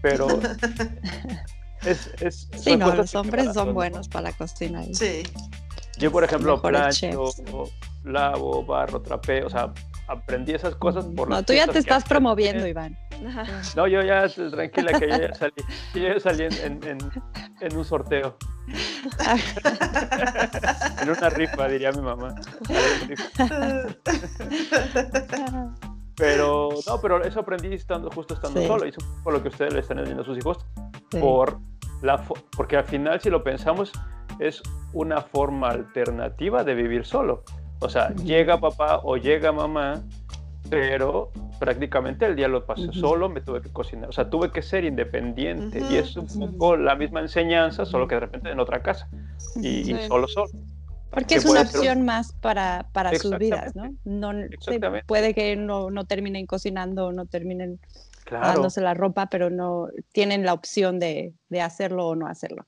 Pero 0.02 0.28
es, 1.84 2.10
es, 2.20 2.48
sí, 2.56 2.76
no, 2.76 2.94
los 2.94 3.14
hombres 3.14 3.52
son 3.52 3.74
buenos 3.74 4.08
para 4.08 4.30
la 4.30 4.32
cocina. 4.32 4.82
Sí. 4.92 5.22
Yo, 5.98 6.12
por 6.12 6.24
ejemplo, 6.24 6.60
plancho, 6.60 7.30
lavo, 8.04 8.64
barro, 8.64 9.00
trapeo, 9.00 9.46
o 9.46 9.50
sea, 9.50 9.72
aprendí 10.08 10.52
esas 10.52 10.74
cosas 10.76 11.06
por 11.06 11.28
No, 11.28 11.42
tú 11.42 11.52
ya 11.52 11.66
te 11.66 11.78
estás 11.78 12.04
promoviendo, 12.04 12.66
Iván. 12.66 12.96
No, 13.74 13.86
yo 13.86 14.02
ya, 14.02 14.28
tranquila, 14.28 14.98
que 14.98 15.08
yo 15.08 15.16
ya 15.16 15.34
salí, 15.38 15.52
yo 15.94 16.02
ya 16.02 16.20
salí 16.20 16.44
en, 16.44 16.84
en, 16.84 16.98
en, 17.60 17.76
un 17.76 17.84
sorteo. 17.84 18.36
en 21.02 21.10
una 21.10 21.30
rifa, 21.30 21.68
diría 21.68 21.92
mi 21.92 22.02
mamá. 22.02 22.34
Pero, 26.16 26.68
no, 26.86 27.00
pero 27.00 27.24
eso 27.24 27.40
aprendí 27.40 27.74
estando, 27.74 28.10
justo 28.10 28.34
estando 28.34 28.66
solo, 28.66 28.86
y 28.86 28.90
es 28.90 28.96
por 29.22 29.32
lo 29.32 29.42
que 29.42 29.48
ustedes 29.48 29.74
le 29.74 29.80
están 29.80 29.98
enseñando 29.98 30.22
a 30.22 30.26
sus 30.26 30.38
hijos, 30.38 30.58
por 31.20 31.58
la, 32.02 32.22
porque 32.56 32.76
al 32.76 32.84
final, 32.84 33.20
si 33.20 33.30
lo 33.30 33.42
pensamos, 33.42 33.92
es 34.38 34.62
una 34.92 35.20
forma 35.20 35.70
alternativa 35.70 36.64
de 36.64 36.74
vivir 36.74 37.04
solo. 37.04 37.44
O 37.80 37.88
sea, 37.88 38.14
llega 38.14 38.58
papá 38.58 39.00
o 39.02 39.16
llega 39.16 39.52
mamá, 39.52 40.02
pero 40.70 41.30
prácticamente 41.58 42.26
el 42.26 42.36
día 42.36 42.48
lo 42.48 42.64
pasé 42.64 42.92
solo, 42.92 43.28
me 43.28 43.40
tuve 43.40 43.62
que 43.62 43.70
cocinar, 43.70 44.08
o 44.08 44.12
sea, 44.12 44.28
tuve 44.28 44.50
que 44.50 44.62
ser 44.62 44.84
independiente. 44.84 45.82
Y 45.90 45.96
es 45.96 46.16
un 46.16 46.26
poco 46.26 46.76
la 46.76 46.94
misma 46.94 47.20
enseñanza, 47.20 47.84
solo 47.84 48.08
que 48.08 48.14
de 48.14 48.20
repente 48.20 48.50
en 48.50 48.60
otra 48.60 48.82
casa. 48.82 49.08
Y, 49.56 49.94
solo 50.08 50.28
solo. 50.28 50.50
Porque 51.10 51.36
es 51.36 51.44
una 51.46 51.62
opción 51.62 52.02
más 52.02 52.32
para, 52.32 52.88
para 52.92 53.14
sus 53.14 53.38
vidas, 53.38 53.74
¿no? 53.74 53.90
no 54.04 54.32
puede 55.06 55.34
que 55.34 55.56
no, 55.56 55.90
no, 55.90 56.04
terminen 56.04 56.46
cocinando, 56.46 57.12
no 57.12 57.26
terminen 57.26 57.78
dándose 58.30 58.80
la 58.80 58.92
ropa, 58.92 59.26
pero 59.26 59.48
no 59.48 59.88
tienen 60.12 60.44
la 60.44 60.52
opción 60.52 60.98
de, 60.98 61.32
de 61.48 61.60
hacerlo 61.60 62.08
o 62.08 62.16
no 62.16 62.26
hacerlo. 62.26 62.66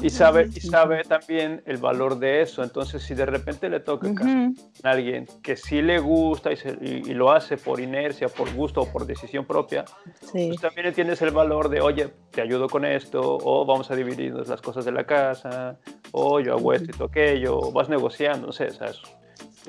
Y 0.00 0.10
sabe, 0.10 0.48
y 0.54 0.60
sabe 0.60 1.02
también 1.04 1.62
el 1.66 1.78
valor 1.78 2.18
de 2.18 2.42
eso. 2.42 2.62
Entonces, 2.62 3.02
si 3.02 3.14
de 3.14 3.26
repente 3.26 3.68
le 3.68 3.80
toca 3.80 4.08
a 4.08 4.90
alguien 4.90 5.26
que 5.42 5.56
sí 5.56 5.82
le 5.82 5.98
gusta 5.98 6.50
y, 6.52 7.14
lo 7.14 7.32
hace 7.32 7.56
por 7.56 7.80
inercia, 7.80 8.28
por 8.28 8.52
gusto 8.54 8.82
o 8.82 8.92
por 8.92 9.06
decisión 9.06 9.44
propia, 9.44 9.84
pues 10.30 10.60
también 10.60 10.94
tienes 10.94 11.20
el 11.22 11.30
valor 11.32 11.68
de, 11.68 11.80
oye, 11.80 12.12
te 12.30 12.42
ayudo 12.42 12.68
con 12.68 12.84
esto, 12.84 13.38
o 13.42 13.64
vamos 13.64 13.90
a 13.90 13.96
dividirnos 13.96 14.46
las 14.48 14.60
cosas 14.60 14.84
de 14.84 14.92
la 14.92 15.04
casa, 15.04 15.78
o 16.12 16.38
yo 16.40 16.54
hago 16.54 16.72
esto 16.72 16.92
y 16.98 17.04
aquello, 17.04 17.58
o 17.58 17.72
vas 17.72 17.88
negociando, 17.88 18.46
no 18.46 18.52
sé, 18.52 18.70
¿sabes? 18.70 19.00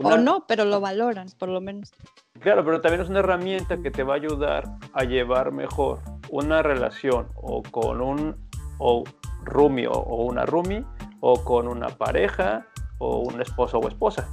O 0.02 0.18
no, 0.18 0.46
pero 0.48 0.66
lo 0.66 0.80
valoran, 0.80 1.28
por 1.38 1.50
lo 1.50 1.60
menos. 1.60 1.92
Claro, 2.40 2.64
pero 2.64 2.80
también 2.80 3.02
es 3.02 3.10
una 3.10 3.20
herramienta 3.20 3.78
que 3.82 3.92
te 3.92 4.04
va 4.04 4.14
a 4.14 4.18
ayudar 4.18 4.64
a 4.94 5.04
llevar 5.04 5.52
mejor 5.52 6.00
una 6.30 6.62
relación 6.62 7.28
o 7.36 7.64
con 7.64 8.02
un 8.02 8.49
o 8.80 9.04
roomie 9.44 9.88
o, 9.88 10.26
una 10.26 10.46
roomie, 10.46 10.84
o 11.22 11.44
con 11.44 11.68
una 11.68 11.90
pareja, 11.90 12.66
o 12.98 13.20
un 13.20 13.42
esposo 13.42 13.78
o 13.78 13.88
esposa. 13.88 14.28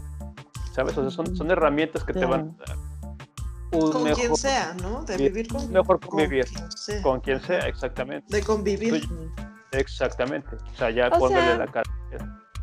¿Sabes? 0.73 0.97
O 0.97 1.03
sea, 1.03 1.11
son, 1.11 1.37
son 1.37 1.51
herramientas 1.51 2.05
que 2.05 2.13
te 2.13 2.25
van 2.25 2.57
a 2.61 2.67
dar 2.67 2.77
un 3.73 3.93
con 3.93 4.05
quien 4.13 4.37
sea, 4.37 4.75
¿no? 4.75 5.05
De 5.05 5.17
vivir 5.17 5.49
con 5.49 5.71
mejor 5.71 6.01
convivir. 6.01 6.47
Con 7.03 7.21
quien 7.21 7.41
sea, 7.41 7.61
exactamente. 7.61 8.27
De 8.35 8.43
convivir. 8.43 9.09
exactamente. 9.73 10.57
O 10.57 10.77
sea, 10.77 10.91
ya 10.91 11.11
póngale 11.11 11.59
la 11.59 11.67
cara. 11.67 11.91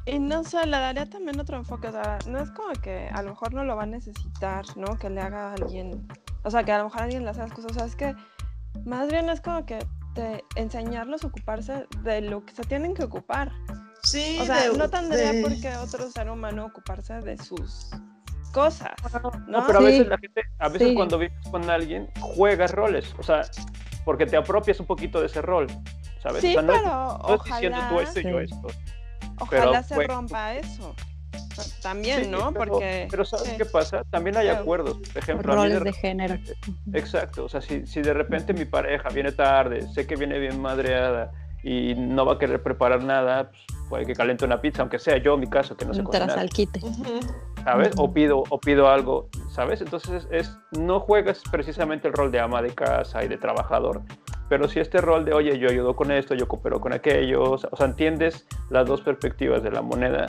Y 0.05 0.19
no 0.19 0.43
sé, 0.43 0.65
le 0.65 0.77
daría 0.77 1.09
también 1.09 1.39
otro 1.39 1.57
enfoque. 1.57 1.87
O 1.87 1.91
sea, 1.91 2.19
no 2.27 2.39
es 2.39 2.51
como 2.51 2.73
que 2.73 3.09
a 3.13 3.21
lo 3.23 3.29
mejor 3.31 3.53
no 3.53 3.63
lo 3.63 3.75
va 3.75 3.83
a 3.83 3.87
necesitar, 3.87 4.65
¿no? 4.75 4.97
Que 4.97 5.09
le 5.09 5.21
haga 5.21 5.51
a 5.51 5.53
alguien. 5.53 6.07
O 6.43 6.51
sea, 6.51 6.63
que 6.63 6.71
a 6.71 6.79
lo 6.79 6.85
mejor 6.85 7.03
alguien 7.03 7.23
le 7.23 7.29
hace 7.29 7.39
las 7.39 7.53
cosas. 7.53 7.71
O 7.71 7.73
sea, 7.75 7.85
es 7.85 7.95
que 7.95 8.15
más 8.85 9.09
bien 9.09 9.29
es 9.29 9.39
como 9.39 9.65
que 9.65 9.79
de 10.13 10.43
enseñarlos 10.55 11.23
a 11.23 11.27
ocuparse 11.27 11.87
de 12.03 12.21
lo 12.21 12.45
que 12.45 12.53
se 12.53 12.63
tienen 12.63 12.93
que 12.93 13.03
ocupar. 13.03 13.51
Sí, 14.03 14.37
o 14.41 14.45
sea, 14.45 14.69
no 14.75 14.89
tendría 14.89 15.41
por 15.41 15.59
qué 15.59 15.75
otro 15.77 16.09
ser 16.11 16.29
humano 16.29 16.65
ocuparse 16.65 17.13
de 17.21 17.37
sus 17.37 17.89
cosas. 18.51 18.91
No, 19.47 19.65
pero 19.65 19.79
a 19.79 19.81
veces 19.81 20.07
la 20.07 20.17
gente, 20.17 20.43
a 20.59 20.69
veces 20.69 20.93
cuando 20.95 21.17
vives 21.17 21.47
con 21.49 21.69
alguien, 21.69 22.09
juegas 22.19 22.71
roles, 22.71 23.15
o 23.17 23.23
sea, 23.23 23.41
porque 24.05 24.25
te 24.25 24.37
apropias 24.37 24.79
un 24.79 24.85
poquito 24.85 25.19
de 25.19 25.27
ese 25.27 25.41
rol, 25.41 25.67
¿sabes? 26.21 26.41
Sí, 26.41 26.49
o 26.49 26.53
sea, 26.53 26.61
no, 26.61 26.73
pero 26.73 26.85
no 26.85 27.15
ojalá, 27.35 27.55
diciendo 27.55 27.79
tú 27.89 27.99
esto 27.99 28.19
y 28.19 28.23
yo 28.23 28.39
esto. 28.39 28.67
Ojalá 29.39 29.83
se 29.83 30.07
rompa 30.07 30.55
eso. 30.55 30.95
También, 31.81 32.31
¿no? 32.31 32.51
Pero, 32.53 32.71
Porque... 32.71 33.07
Pero 33.09 33.25
¿sabes 33.25 33.53
qué 33.53 33.65
pasa? 33.65 34.03
También 34.09 34.37
hay 34.37 34.49
acuerdos. 34.49 34.97
Por 34.97 35.17
ejemplo, 35.17 35.53
roles 35.53 35.83
de, 35.83 35.93
género. 35.93 36.37
Exacto. 36.93 37.45
O 37.45 37.49
sea, 37.49 37.61
si, 37.61 37.85
si 37.85 38.01
de 38.01 38.13
repente 38.13 38.53
mi 38.53 38.65
pareja 38.65 39.09
viene 39.09 39.31
tarde, 39.31 39.81
sé 39.93 40.07
que 40.07 40.15
viene 40.15 40.39
bien 40.39 40.61
madreada 40.61 41.31
y 41.63 41.95
no 41.95 42.25
va 42.25 42.33
a 42.33 42.37
querer 42.37 42.61
preparar 42.61 43.03
nada, 43.03 43.49
pues 43.49 43.63
puede 43.89 44.05
que 44.05 44.13
calente 44.13 44.43
una 44.43 44.59
pizza, 44.59 44.81
aunque 44.81 44.99
sea 44.99 45.17
yo, 45.17 45.35
en 45.35 45.41
mi 45.41 45.47
caso, 45.47 45.77
que 45.77 45.85
no 45.85 45.93
se 45.93 46.03
cocina. 46.03 46.33
al 46.33 46.49
quite. 46.49 46.81
¿Sabes? 47.63 47.93
O 47.97 48.11
pido, 48.11 48.43
o 48.49 48.59
pido 48.59 48.89
algo, 48.89 49.29
¿sabes? 49.49 49.81
Entonces 49.81 50.27
es, 50.31 50.57
no 50.71 50.99
juegas 50.99 51.41
precisamente 51.49 52.07
el 52.07 52.13
rol 52.13 52.31
de 52.31 52.39
ama 52.39 52.61
de 52.61 52.71
casa 52.71 53.23
y 53.23 53.29
de 53.29 53.37
trabajador, 53.37 54.01
pero 54.49 54.67
sí 54.67 54.79
este 54.79 54.99
rol 54.99 55.23
de, 55.23 55.33
oye, 55.33 55.57
yo 55.57 55.69
ayudo 55.69 55.95
con 55.95 56.11
esto, 56.11 56.35
yo 56.35 56.47
coopero 56.47 56.81
con 56.81 56.91
aquello, 56.91 57.51
o 57.51 57.57
sea, 57.57 57.85
entiendes 57.85 58.45
las 58.69 58.85
dos 58.85 59.01
perspectivas 59.01 59.63
de 59.63 59.71
la 59.71 59.81
moneda 59.81 60.25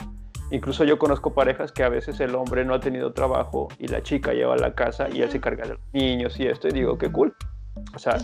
Incluso 0.51 0.83
yo 0.83 0.99
conozco 0.99 1.33
parejas 1.33 1.71
que 1.71 1.83
a 1.83 1.89
veces 1.89 2.19
el 2.19 2.35
hombre 2.35 2.65
no 2.65 2.75
ha 2.75 2.79
tenido 2.79 3.13
trabajo 3.13 3.67
y 3.79 3.87
la 3.87 4.03
chica 4.03 4.33
lleva 4.33 4.55
la 4.55 4.75
casa 4.75 5.09
y 5.09 5.21
él 5.21 5.29
se 5.31 5.39
carga 5.39 5.63
de 5.63 5.69
los 5.71 5.79
niños 5.93 6.39
y 6.39 6.47
esto, 6.47 6.67
y 6.67 6.71
digo, 6.71 6.97
qué 6.97 7.11
cool. 7.11 7.35
O 7.95 7.99
sea, 7.99 8.17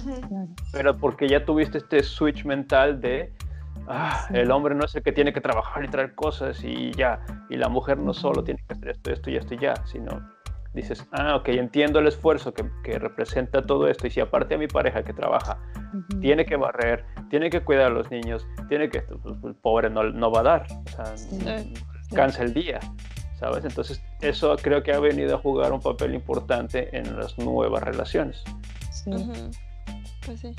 pero 0.72 0.98
porque 0.98 1.28
ya 1.28 1.44
tuviste 1.44 1.80
este 1.80 2.04
switch 2.04 2.46
mental 2.46 3.02
de, 3.02 3.34
ah, 3.88 4.28
el 4.32 4.52
hombre 4.52 4.76
no 4.76 4.86
es 4.86 4.96
el 4.96 5.04
que 5.04 5.12
tiene 5.12 5.34
que 5.34 5.42
trabajar 5.42 5.84
y 5.84 5.88
traer 5.88 6.16
cosas 6.16 6.64
y 6.64 6.92
ya, 6.92 7.20
y 7.50 7.58
la 7.58 7.68
mujer 7.68 7.98
no 7.98 8.14
solo 8.14 8.44
tiene 8.44 8.64
que 8.68 8.74
hacer 8.74 8.90
esto, 8.90 9.12
esto 9.12 9.30
y 9.30 9.36
esto 9.36 9.54
y 9.56 9.58
ya, 9.58 9.74
sino 9.86 10.22
dices, 10.74 11.06
ah, 11.12 11.36
ok, 11.36 11.50
entiendo 11.50 12.00
el 12.00 12.08
esfuerzo 12.08 12.54
que, 12.54 12.64
que 12.84 12.98
representa 12.98 13.66
todo 13.66 13.88
esto, 13.88 14.08
y 14.08 14.12
si 14.12 14.22
aparte 14.22 14.56
a 14.56 14.58
mi 14.58 14.68
pareja 14.68 15.04
que 15.04 15.12
trabaja 15.12 15.58
tiene 16.22 16.46
que 16.46 16.56
barrer, 16.56 17.04
tiene 17.30 17.50
que 17.50 17.62
cuidar 17.62 17.88
a 17.88 17.90
los 17.90 18.10
niños, 18.10 18.48
tiene 18.70 18.90
que, 18.90 19.02
pues, 19.02 19.20
pues, 19.42 19.44
el 19.44 19.56
pobre 19.56 19.90
no, 19.90 20.04
no 20.04 20.32
va 20.32 20.40
a 20.40 20.44
dar, 20.44 20.68
o 20.72 20.90
sea, 20.90 21.64
cansa 22.14 22.44
el 22.44 22.54
día, 22.54 22.80
¿sabes? 23.40 23.66
Entonces, 23.66 24.02
eso 24.22 24.56
creo 24.58 24.84
que 24.84 24.94
ha 24.94 25.00
venido 25.00 25.36
a 25.36 25.40
jugar 25.40 25.74
un 25.74 25.82
papel 25.82 26.14
importante 26.14 26.96
en 26.96 27.18
las 27.18 27.38
nuevas 27.38 27.84
relaciones. 27.84 28.44
Sí. 28.92 29.12
Pues 30.26 30.40
sí. 30.42 30.54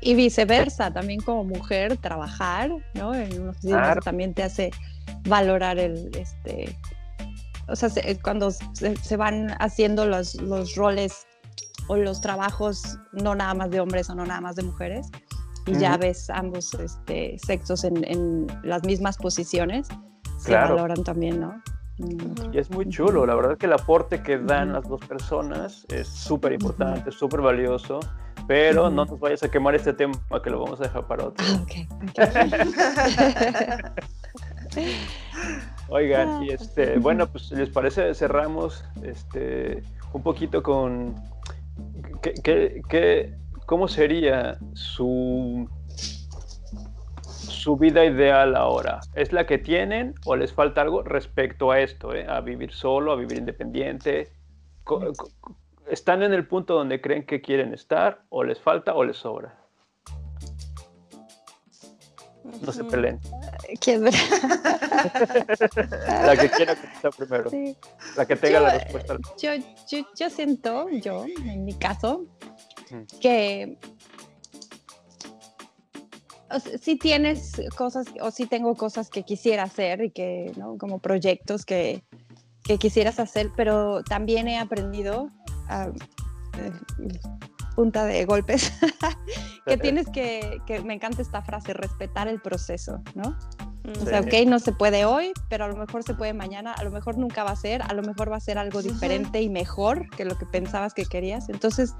Y 0.00 0.14
viceversa, 0.14 0.92
también 0.92 1.20
como 1.20 1.44
mujer, 1.44 1.96
trabajar, 1.98 2.70
¿no? 2.94 3.14
En 3.14 3.40
unos 3.40 3.60
días 3.60 3.98
también 4.02 4.34
te 4.34 4.42
hace 4.42 4.70
valorar 5.28 5.78
el, 5.78 6.10
este, 6.16 6.76
o 7.68 7.76
sea, 7.76 7.88
cuando 8.22 8.50
se, 8.50 9.16
van 9.16 9.54
haciendo 9.60 10.06
los, 10.06 10.34
los 10.36 10.74
roles 10.74 11.26
o 11.88 11.96
los 11.96 12.20
trabajos, 12.20 12.98
no 13.12 13.34
nada 13.34 13.54
más 13.54 13.70
de 13.70 13.80
hombres 13.80 14.10
o 14.10 14.14
no 14.14 14.26
nada 14.26 14.40
más 14.40 14.56
de 14.56 14.64
mujeres, 14.64 15.08
y 15.66 15.74
ya 15.78 15.96
ves 15.96 16.30
ambos 16.30 16.74
este, 16.74 17.36
sexos 17.38 17.82
en, 17.84 18.04
en, 18.04 18.46
las 18.62 18.84
mismas 18.84 19.16
posiciones, 19.16 19.88
se 20.46 20.54
valoran 20.54 21.02
también, 21.04 21.40
¿no? 21.40 21.62
Y 22.52 22.58
es 22.58 22.70
muy 22.70 22.86
chulo, 22.90 23.24
la 23.24 23.34
verdad 23.34 23.56
que 23.56 23.64
el 23.64 23.72
aporte 23.72 24.22
que 24.22 24.38
dan 24.38 24.74
las 24.74 24.86
dos 24.86 25.00
personas 25.06 25.86
es 25.88 26.06
súper 26.06 26.52
importante, 26.52 27.10
súper 27.10 27.40
valioso, 27.40 28.00
pero 28.46 28.90
no 28.90 29.06
nos 29.06 29.18
vayas 29.18 29.42
a 29.42 29.50
quemar 29.50 29.74
este 29.74 29.94
tema 29.94 30.12
que 30.44 30.50
lo 30.50 30.62
vamos 30.62 30.78
a 30.80 30.84
dejar 30.84 31.06
para 31.06 31.28
otro. 31.28 31.44
Ah, 31.48 31.62
okay, 31.62 31.88
Oigan, 35.88 36.28
ah, 36.28 36.40
y 36.44 36.50
este, 36.50 36.98
bueno, 36.98 37.26
pues 37.28 37.50
les 37.52 37.70
parece, 37.70 38.12
cerramos 38.14 38.84
este, 39.02 39.82
un 40.12 40.22
poquito 40.22 40.62
con 40.62 41.14
¿qué, 42.20 42.82
qué, 42.88 43.34
cómo 43.64 43.88
sería 43.88 44.58
su 44.74 45.66
su 47.66 47.76
vida 47.76 48.04
ideal 48.04 48.54
ahora? 48.54 49.00
¿Es 49.16 49.32
la 49.32 49.44
que 49.44 49.58
tienen 49.58 50.14
o 50.24 50.36
les 50.36 50.52
falta 50.52 50.82
algo 50.82 51.02
respecto 51.02 51.72
a 51.72 51.80
esto, 51.80 52.14
eh? 52.14 52.24
a 52.28 52.40
vivir 52.40 52.72
solo, 52.72 53.10
a 53.10 53.16
vivir 53.16 53.38
independiente? 53.38 54.30
¿Están 55.90 56.22
en 56.22 56.32
el 56.32 56.46
punto 56.46 56.74
donde 56.74 57.00
creen 57.00 57.26
que 57.26 57.40
quieren 57.40 57.74
estar 57.74 58.22
o 58.28 58.44
les 58.44 58.60
falta 58.60 58.94
o 58.94 59.02
les 59.02 59.16
sobra? 59.16 59.58
No 62.64 62.70
se 62.70 62.84
peleen. 62.84 63.18
¿Quién 63.80 64.04
la 66.04 66.36
que 66.40 66.48
quiera 66.50 66.76
contestar 66.76 67.12
primero. 67.18 67.50
La 68.16 68.26
que 68.26 68.36
tenga 68.36 68.60
la 68.60 68.78
respuesta. 68.78 69.16
Yo, 69.42 69.50
yo, 69.90 70.06
yo, 70.16 70.30
siento, 70.30 70.88
yo, 70.90 71.24
en 71.44 71.64
mi 71.64 71.74
caso, 71.74 72.26
que 73.20 73.76
si 76.80 76.96
tienes 76.96 77.60
cosas 77.76 78.06
o 78.20 78.30
si 78.30 78.46
tengo 78.46 78.74
cosas 78.74 79.10
que 79.10 79.22
quisiera 79.22 79.64
hacer 79.64 80.02
y 80.02 80.10
que, 80.10 80.52
¿no? 80.56 80.78
Como 80.78 80.98
proyectos 80.98 81.64
que, 81.64 82.04
que 82.62 82.78
quisieras 82.78 83.18
hacer, 83.18 83.50
pero 83.56 84.02
también 84.04 84.48
he 84.48 84.58
aprendido 84.58 85.30
a, 85.68 85.86
eh, 86.58 86.72
punta 87.74 88.04
de 88.06 88.24
golpes, 88.24 88.72
que 89.66 89.76
tienes 89.76 90.08
que, 90.08 90.58
que, 90.66 90.80
me 90.80 90.94
encanta 90.94 91.20
esta 91.20 91.42
frase, 91.42 91.74
respetar 91.74 92.26
el 92.26 92.40
proceso, 92.40 93.02
¿no? 93.14 93.36
O 94.00 94.04
sea, 94.04 94.20
ok, 94.20 94.32
no 94.46 94.58
se 94.58 94.72
puede 94.72 95.04
hoy, 95.04 95.32
pero 95.48 95.64
a 95.64 95.68
lo 95.68 95.76
mejor 95.76 96.02
se 96.02 96.14
puede 96.14 96.32
mañana, 96.32 96.72
a 96.72 96.82
lo 96.82 96.90
mejor 96.90 97.18
nunca 97.18 97.44
va 97.44 97.50
a 97.50 97.56
ser, 97.56 97.82
a 97.82 97.94
lo 97.94 98.02
mejor 98.02 98.32
va 98.32 98.36
a 98.36 98.40
ser 98.40 98.58
algo 98.58 98.82
diferente 98.82 99.40
y 99.40 99.48
mejor 99.48 100.10
que 100.16 100.24
lo 100.24 100.36
que 100.36 100.46
pensabas 100.46 100.92
que 100.92 101.04
querías. 101.04 101.48
Entonces, 101.48 101.94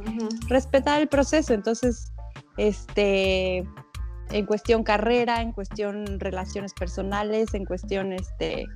respetar 0.48 1.00
el 1.00 1.06
proceso. 1.06 1.54
Entonces, 1.54 2.12
este, 2.56 3.64
en 4.30 4.46
cuestión 4.46 4.82
carrera, 4.82 5.40
en 5.40 5.52
cuestión 5.52 6.20
relaciones 6.20 6.74
personales, 6.74 7.54
en 7.54 7.64
cuestión, 7.64 8.12
este, 8.12 8.66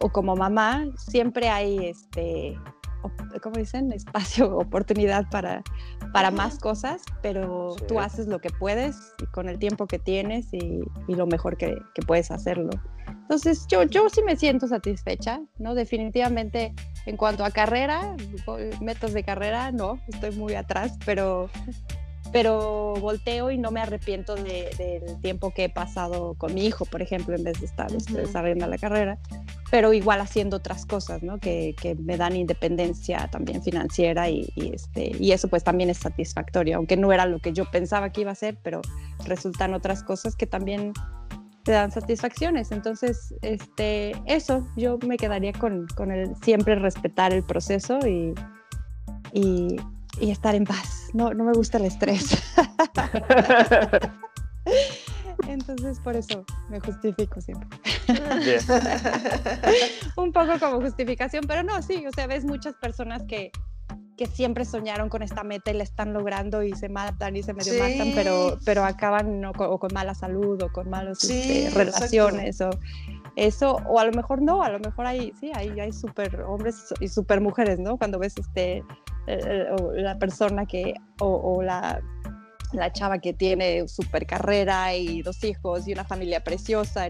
o 0.00 0.10
como 0.10 0.36
mamá, 0.36 0.86
siempre 0.96 1.48
hay, 1.48 1.86
este, 1.86 2.56
como 3.42 3.56
dicen, 3.56 3.92
espacio, 3.92 4.56
oportunidad 4.58 5.28
para, 5.30 5.62
para 6.12 6.30
más 6.30 6.58
cosas, 6.58 7.02
pero 7.22 7.76
tú 7.86 8.00
haces 8.00 8.26
lo 8.26 8.40
que 8.40 8.50
puedes 8.50 9.14
y 9.22 9.26
con 9.26 9.48
el 9.48 9.58
tiempo 9.58 9.86
que 9.86 9.98
tienes 9.98 10.52
y, 10.52 10.80
y 11.06 11.14
lo 11.14 11.26
mejor 11.26 11.56
que, 11.56 11.76
que, 11.94 12.02
puedes 12.02 12.30
hacerlo. 12.30 12.70
Entonces, 13.06 13.66
yo, 13.68 13.82
yo 13.84 14.08
sí 14.08 14.22
me 14.22 14.36
siento 14.36 14.66
satisfecha, 14.66 15.40
¿no? 15.58 15.74
Definitivamente, 15.74 16.74
en 17.06 17.16
cuanto 17.16 17.44
a 17.44 17.50
carrera, 17.50 18.16
metas 18.80 19.12
de 19.12 19.22
carrera, 19.22 19.70
no, 19.70 19.98
estoy 20.08 20.32
muy 20.36 20.54
atrás, 20.54 20.98
pero 21.04 21.50
pero 22.32 22.94
volteo 23.00 23.50
y 23.50 23.58
no 23.58 23.70
me 23.70 23.80
arrepiento 23.80 24.34
del 24.34 25.20
tiempo 25.20 25.52
que 25.52 25.64
he 25.64 25.68
pasado 25.68 26.34
con 26.34 26.54
mi 26.54 26.66
hijo, 26.66 26.84
por 26.84 27.02
ejemplo, 27.02 27.34
en 27.34 27.44
vez 27.44 27.60
de 27.60 27.66
estar 27.66 27.92
este, 27.92 28.14
desarrollando 28.14 28.66
la 28.66 28.78
carrera, 28.78 29.18
pero 29.70 29.92
igual 29.92 30.20
haciendo 30.20 30.56
otras 30.56 30.86
cosas, 30.86 31.22
¿no? 31.22 31.38
Que, 31.38 31.74
que 31.80 31.94
me 31.94 32.16
dan 32.16 32.36
independencia 32.36 33.28
también 33.30 33.62
financiera 33.62 34.28
y, 34.28 34.52
este, 34.56 35.12
y 35.18 35.32
eso 35.32 35.48
pues 35.48 35.64
también 35.64 35.90
es 35.90 35.98
satisfactorio, 35.98 36.76
aunque 36.76 36.96
no 36.96 37.12
era 37.12 37.26
lo 37.26 37.38
que 37.38 37.52
yo 37.52 37.64
pensaba 37.70 38.10
que 38.10 38.22
iba 38.22 38.32
a 38.32 38.36
ser, 38.36 38.58
pero 38.62 38.80
resultan 39.24 39.74
otras 39.74 40.02
cosas 40.02 40.36
que 40.36 40.46
también 40.46 40.92
te 41.64 41.72
dan 41.72 41.90
satisfacciones. 41.92 42.72
Entonces, 42.72 43.34
este, 43.42 44.12
eso, 44.26 44.66
yo 44.76 44.98
me 45.06 45.16
quedaría 45.16 45.52
con, 45.52 45.86
con 45.96 46.10
el 46.10 46.34
siempre 46.36 46.74
respetar 46.74 47.32
el 47.32 47.42
proceso 47.42 47.98
y, 48.06 48.34
y 49.32 49.76
y 50.20 50.30
estar 50.30 50.54
en 50.54 50.64
paz. 50.64 50.97
No, 51.14 51.32
no 51.32 51.44
me 51.44 51.52
gusta 51.52 51.78
el 51.78 51.86
estrés. 51.86 52.36
Entonces, 55.48 55.98
por 56.00 56.16
eso 56.16 56.44
me 56.68 56.80
justifico 56.80 57.40
siempre. 57.40 57.78
Un 60.16 60.32
poco 60.32 60.58
como 60.58 60.80
justificación, 60.80 61.44
pero 61.46 61.62
no, 61.62 61.80
sí, 61.82 62.04
o 62.06 62.12
sea, 62.12 62.26
ves 62.26 62.44
muchas 62.44 62.74
personas 62.74 63.22
que, 63.24 63.50
que 64.16 64.26
siempre 64.26 64.64
soñaron 64.64 65.08
con 65.08 65.22
esta 65.22 65.44
meta 65.44 65.70
y 65.70 65.74
la 65.74 65.84
están 65.84 66.12
logrando 66.12 66.62
y 66.62 66.74
se 66.74 66.88
matan 66.88 67.36
y 67.36 67.42
se 67.42 67.54
medio 67.54 67.82
matan, 67.82 68.12
pero, 68.14 68.58
pero 68.64 68.84
acaban 68.84 69.44
o 69.44 69.78
con 69.78 69.94
mala 69.94 70.14
salud 70.14 70.62
o 70.62 70.72
con 70.72 70.90
malas 70.90 71.22
este, 71.24 71.70
relaciones 71.74 72.60
o 72.60 72.70
eso, 73.36 73.76
o 73.86 74.00
a 74.00 74.04
lo 74.04 74.12
mejor 74.12 74.42
no, 74.42 74.62
a 74.62 74.70
lo 74.70 74.80
mejor 74.80 75.06
hay, 75.06 75.32
sí, 75.38 75.52
hay, 75.54 75.78
hay 75.78 75.92
súper 75.92 76.42
hombres 76.42 76.92
y 77.00 77.08
súper 77.08 77.40
mujeres, 77.40 77.78
¿no? 77.78 77.96
Cuando 77.96 78.18
ves 78.18 78.34
este 78.36 78.82
eh, 79.28 79.66
o 79.78 79.92
la 79.92 80.18
persona 80.18 80.64
que, 80.64 80.94
o, 81.20 81.62
la, 81.62 82.00
la, 82.72 82.92
chava 82.92 83.18
que 83.18 83.32
tiene 83.32 83.86
super 83.86 84.26
carrera 84.26 84.94
y 84.94 85.22
dos 85.22 85.44
hijos 85.44 85.86
y 85.86 85.92
una 85.92 86.04
familia 86.04 86.42
preciosa. 86.42 87.08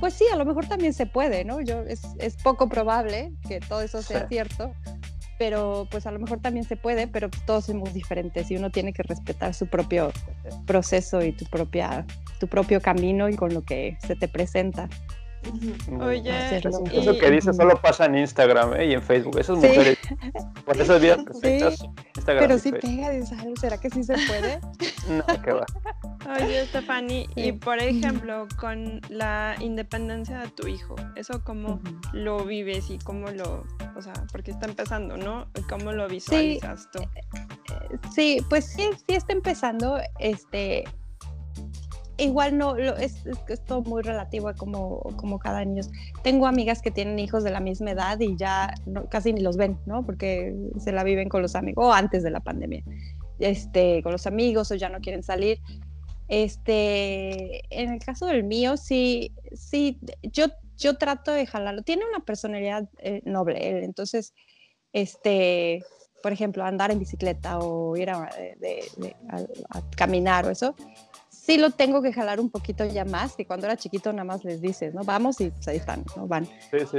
Pues 0.00 0.14
sí, 0.14 0.24
a 0.32 0.36
lo 0.36 0.44
mejor 0.44 0.66
también 0.66 0.92
se 0.92 1.06
puede, 1.06 1.44
¿no? 1.44 1.60
Yo, 1.60 1.82
es, 1.82 2.02
es 2.18 2.36
poco 2.36 2.68
probable 2.68 3.32
que 3.46 3.60
todo 3.60 3.82
eso 3.82 4.02
sea 4.02 4.26
cierto, 4.28 4.72
pero 5.38 5.86
pues 5.90 6.06
a 6.06 6.10
lo 6.10 6.18
mejor 6.18 6.40
también 6.40 6.64
se 6.66 6.76
puede, 6.76 7.06
pero 7.06 7.30
todos 7.46 7.66
somos 7.66 7.94
diferentes 7.94 8.50
y 8.50 8.56
uno 8.56 8.70
tiene 8.70 8.92
que 8.92 9.02
respetar 9.02 9.54
su 9.54 9.66
propio 9.66 10.12
proceso 10.66 11.22
y 11.22 11.32
tu, 11.32 11.44
propia, 11.46 12.04
tu 12.38 12.48
propio 12.48 12.80
camino 12.80 13.28
y 13.28 13.36
con 13.36 13.54
lo 13.54 13.62
que 13.62 13.96
se 14.06 14.16
te 14.16 14.28
presenta. 14.28 14.88
Oye, 16.00 16.58
eso, 16.58 17.18
que 17.18 17.30
dice 17.30 17.52
solo 17.52 17.80
pasa 17.80 18.06
en 18.06 18.16
Instagram 18.16 18.74
¿eh? 18.74 18.86
y 18.86 18.92
en 18.92 19.02
Facebook. 19.02 19.38
Esas 19.38 19.56
mujeres, 19.56 19.98
por 20.64 20.76
esas 20.80 21.00
vidas 21.00 21.24
perfectas, 21.24 21.78
sí. 21.78 21.86
Instagram. 22.16 22.46
Pero 22.46 22.58
si 22.58 22.72
pega, 22.72 23.10
dices, 23.10 23.38
¿será 23.60 23.78
que 23.78 23.90
sí 23.90 24.04
se 24.04 24.14
puede? 24.26 24.60
no, 25.08 25.42
que 25.42 25.52
va. 25.52 25.66
Oye, 26.38 26.66
Stephanie, 26.66 27.28
y 27.34 27.52
por 27.52 27.78
ejemplo, 27.78 28.46
con 28.58 29.00
la 29.08 29.56
independencia 29.60 30.38
de 30.40 30.48
tu 30.48 30.66
hijo, 30.66 30.94
¿eso 31.16 31.42
cómo 31.42 31.80
lo 32.12 32.44
vives 32.44 32.90
y 32.90 32.98
cómo 32.98 33.30
lo, 33.30 33.64
o 33.96 34.02
sea, 34.02 34.12
porque 34.30 34.50
está 34.50 34.66
empezando, 34.66 35.16
¿no? 35.16 35.46
¿Cómo 35.68 35.92
lo 35.92 36.06
visualizas 36.08 36.88
tú? 36.92 37.00
Eh, 37.00 37.08
eh, 37.34 37.98
sí, 38.14 38.44
pues 38.48 38.66
sí, 38.66 38.90
sí 39.06 39.14
está 39.14 39.32
empezando, 39.32 39.98
este, 40.18 40.84
igual 42.20 42.56
no, 42.56 42.76
es, 42.76 43.24
es, 43.48 43.64
todo 43.64 43.82
muy 43.82 44.02
relativo 44.02 44.48
a 44.48 44.54
como, 44.54 45.00
como 45.16 45.38
cada 45.38 45.64
niño. 45.64 45.82
Tengo 46.22 46.46
amigas 46.46 46.82
que 46.82 46.90
tienen 46.90 47.18
hijos 47.18 47.44
de 47.44 47.50
la 47.50 47.60
misma 47.60 47.92
edad 47.92 48.18
y 48.20 48.36
ya 48.36 48.74
casi 49.08 49.32
ni 49.32 49.40
los 49.40 49.56
ven, 49.56 49.78
¿no? 49.86 50.04
Porque 50.04 50.54
se 50.78 50.92
la 50.92 51.04
viven 51.04 51.28
con 51.28 51.42
los 51.42 51.54
amigos, 51.54 51.86
o 51.86 51.92
antes 51.92 52.22
de 52.22 52.30
la 52.30 52.40
pandemia, 52.40 52.82
este, 53.38 54.02
con 54.02 54.12
los 54.12 54.26
amigos 54.26 54.70
o 54.70 54.74
ya 54.74 54.88
no 54.88 55.00
quieren 55.00 55.22
salir. 55.22 55.58
Este, 56.28 57.62
en 57.70 57.92
el 57.92 57.98
caso 57.98 58.26
del 58.26 58.44
mío, 58.44 58.76
sí, 58.76 59.34
sí, 59.52 59.98
yo, 60.22 60.46
yo 60.76 60.96
trato 60.96 61.32
de 61.32 61.46
jalarlo. 61.46 61.82
Tiene 61.82 62.04
una 62.08 62.24
personalidad 62.24 62.88
eh, 62.98 63.20
noble, 63.24 63.84
entonces, 63.84 64.32
este, 64.92 65.82
por 66.22 66.32
ejemplo, 66.32 66.64
andar 66.64 66.90
en 66.90 66.98
bicicleta 66.98 67.58
o 67.58 67.96
ir 67.96 68.10
a, 68.10 68.30
caminar 69.96 70.46
o 70.46 70.50
eso, 70.50 70.74
sí 71.50 71.58
lo 71.58 71.70
tengo 71.70 72.00
que 72.00 72.12
jalar 72.12 72.38
un 72.38 72.48
poquito 72.48 72.84
ya 72.84 73.04
más, 73.04 73.34
que 73.34 73.44
cuando 73.44 73.66
era 73.66 73.76
chiquito 73.76 74.12
nada 74.12 74.24
más 74.24 74.44
les 74.44 74.60
dices, 74.60 74.94
¿no? 74.94 75.02
Vamos 75.02 75.40
y 75.40 75.50
pues, 75.50 75.66
ahí 75.66 75.78
están, 75.78 76.04
¿no? 76.16 76.28
Van. 76.28 76.46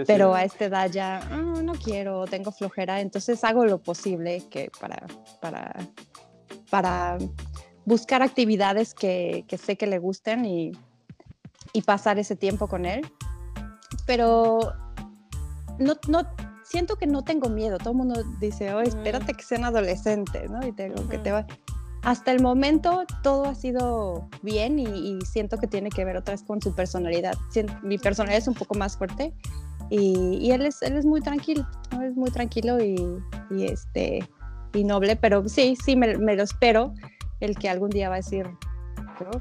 Pero 0.06 0.36
a 0.36 0.44
esta 0.44 0.66
edad 0.66 0.92
ya, 0.92 1.20
ah, 1.32 1.62
no 1.64 1.74
quiero, 1.74 2.26
tengo 2.26 2.52
flojera, 2.52 3.00
entonces 3.00 3.44
hago 3.46 3.66
lo 3.66 3.78
posible 3.82 4.44
que 4.50 4.70
para, 4.80 5.08
para, 5.40 5.74
para 6.70 7.18
buscar 7.86 8.22
actividades 8.22 8.94
que, 8.94 9.46
que 9.48 9.58
sé 9.58 9.78
que 9.78 9.88
le 9.88 10.00
gusten 10.00 10.44
y, 10.44 10.74
y 11.72 11.82
pasar 11.84 12.20
ese 12.20 12.36
tiempo 12.36 12.68
con 12.68 12.86
él. 12.86 13.10
Pero 14.06 14.74
no, 15.80 15.94
no, 16.10 16.28
siento 16.64 16.98
que 16.98 17.08
no 17.08 17.24
tengo 17.24 17.48
miedo. 17.48 17.78
Todo 17.78 17.92
el 17.92 17.98
mundo 17.98 18.22
dice, 18.42 18.74
oh, 18.74 18.82
espérate 18.82 19.34
que 19.34 19.44
sean 19.44 19.64
adolescentes, 19.64 20.50
¿no? 20.50 20.66
Y 20.68 20.74
tengo 20.74 21.08
que 21.08 21.20
te 21.20 21.32
va. 21.32 21.48
Hasta 22.04 22.32
el 22.32 22.42
momento 22.42 23.04
todo 23.22 23.46
ha 23.46 23.56
sido 23.56 24.28
bien 24.42 24.80
y, 24.80 25.20
siento 25.26 25.58
que 25.58 25.68
tiene 25.68 25.90
que 25.90 26.04
ver 26.04 26.18
otra 26.18 26.34
vez 26.34 26.44
con 26.44 26.62
su 26.62 26.74
personalidad. 26.74 27.36
Mi 27.84 27.98
personalidad 27.98 28.40
es 28.40 28.48
un 28.48 28.56
poco 28.56 28.74
más 28.76 28.98
fuerte 28.98 29.34
y, 29.90 30.50
él, 30.52 30.66
es, 30.66 31.06
muy 31.06 31.22
tranquilo, 31.22 31.68
es 32.04 32.16
muy 32.16 32.32
tranquilo 32.32 32.84
y, 32.84 32.98
este, 33.64 34.28
y 34.74 34.84
noble, 34.84 35.16
pero 35.16 35.48
sí, 35.48 35.78
sí, 35.84 35.96
me 35.96 36.16
lo 36.16 36.44
espero 36.44 36.94
el 37.40 37.56
que 37.56 37.70
algún 37.70 37.90
día 37.90 38.10
va 38.10 38.16
a 38.16 38.18
decir, 38.18 38.48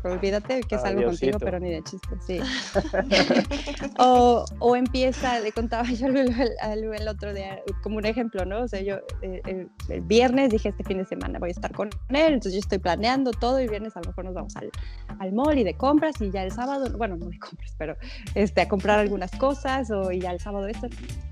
olvídate 0.04 0.60
que 0.62 0.74
es 0.74 0.84
algo 0.84 1.04
contigo, 1.04 1.38
pero 1.38 1.58
ni 1.60 1.70
de 1.70 1.82
chiste, 1.82 2.08
sí. 2.26 2.40
o, 3.98 4.44
o, 4.58 4.76
empieza, 4.76 5.40
le 5.40 5.52
contaba 5.52 5.84
yo 5.84 6.06
el, 6.08 7.08
otro 7.08 7.34
día, 7.34 7.60
como 7.82 7.98
un 7.98 8.06
ejemplo, 8.06 8.44
¿no? 8.44 8.62
O 8.62 8.68
sea, 8.68 8.80
yo 8.80 8.96
eh, 9.22 9.66
el, 9.88 10.00
viernes 10.02 10.50
dije, 10.50 10.70
este 10.70 10.84
fin 10.84 10.98
de 10.98 11.04
semana 11.04 11.38
voy 11.38 11.50
a 11.50 11.52
estar 11.52 11.72
con 11.72 11.88
él, 12.08 12.32
entonces 12.34 12.54
yo 12.54 12.58
estoy 12.60 12.78
planeando 12.78 13.30
todo 13.32 13.60
y 13.60 13.68
viernes 13.68 13.96
a 13.96 14.00
lo 14.00 14.08
mejor 14.08 14.24
nos 14.24 14.34
vamos 14.34 14.56
al, 14.56 14.70
al 15.18 15.32
mall 15.32 15.58
y 15.58 15.64
de 15.64 15.74
compras 15.74 16.20
y 16.20 16.30
ya 16.30 16.42
el 16.42 16.52
sábado, 16.52 16.86
bueno, 16.96 17.16
no 17.16 17.26
de 17.26 17.38
compras, 17.38 17.74
pero 17.78 17.96
este, 18.34 18.60
a 18.60 18.68
comprar 18.68 18.98
algunas 18.98 19.30
cosas 19.32 19.90
o 19.90 20.12
y 20.12 20.20
ya 20.20 20.30
el 20.30 20.40
sábado 20.40 20.66
esto. 20.66 20.88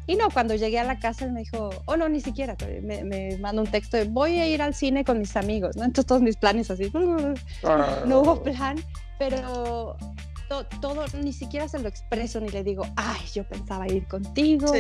Y 0.07 0.17
no, 0.17 0.31
cuando 0.31 0.55
llegué 0.55 0.79
a 0.79 0.85
la 0.85 0.99
casa 0.99 1.27
él 1.27 1.33
me 1.33 1.41
dijo, 1.41 1.71
oh 1.85 1.97
no, 1.97 2.09
ni 2.09 2.21
siquiera, 2.21 2.57
me, 2.83 3.05
me 3.05 3.37
mandó 3.39 3.63
un 3.63 3.71
texto 3.71 3.97
de 3.97 4.05
voy 4.05 4.39
a 4.39 4.49
ir 4.49 4.63
al 4.63 4.75
cine 4.75 5.05
con 5.05 5.19
mis 5.19 5.37
amigos, 5.37 5.77
¿no? 5.77 5.85
Entonces 5.85 6.07
todos 6.07 6.23
mis 6.23 6.37
planes 6.37 6.71
así, 6.71 6.91
ah. 7.65 8.03
no 8.07 8.21
hubo 8.21 8.38
plan, 8.45 8.77
pero 9.19 9.97
todo, 10.81 11.05
ni 11.21 11.33
siquiera 11.33 11.69
se 11.69 11.79
lo 11.79 11.89
expreso 11.89 12.41
ni 12.41 12.49
le 12.49 12.65
digo, 12.65 12.85
ay, 12.97 13.21
yo 13.35 13.47
pensaba 13.47 13.87
ir 13.87 14.07
contigo, 14.07 14.73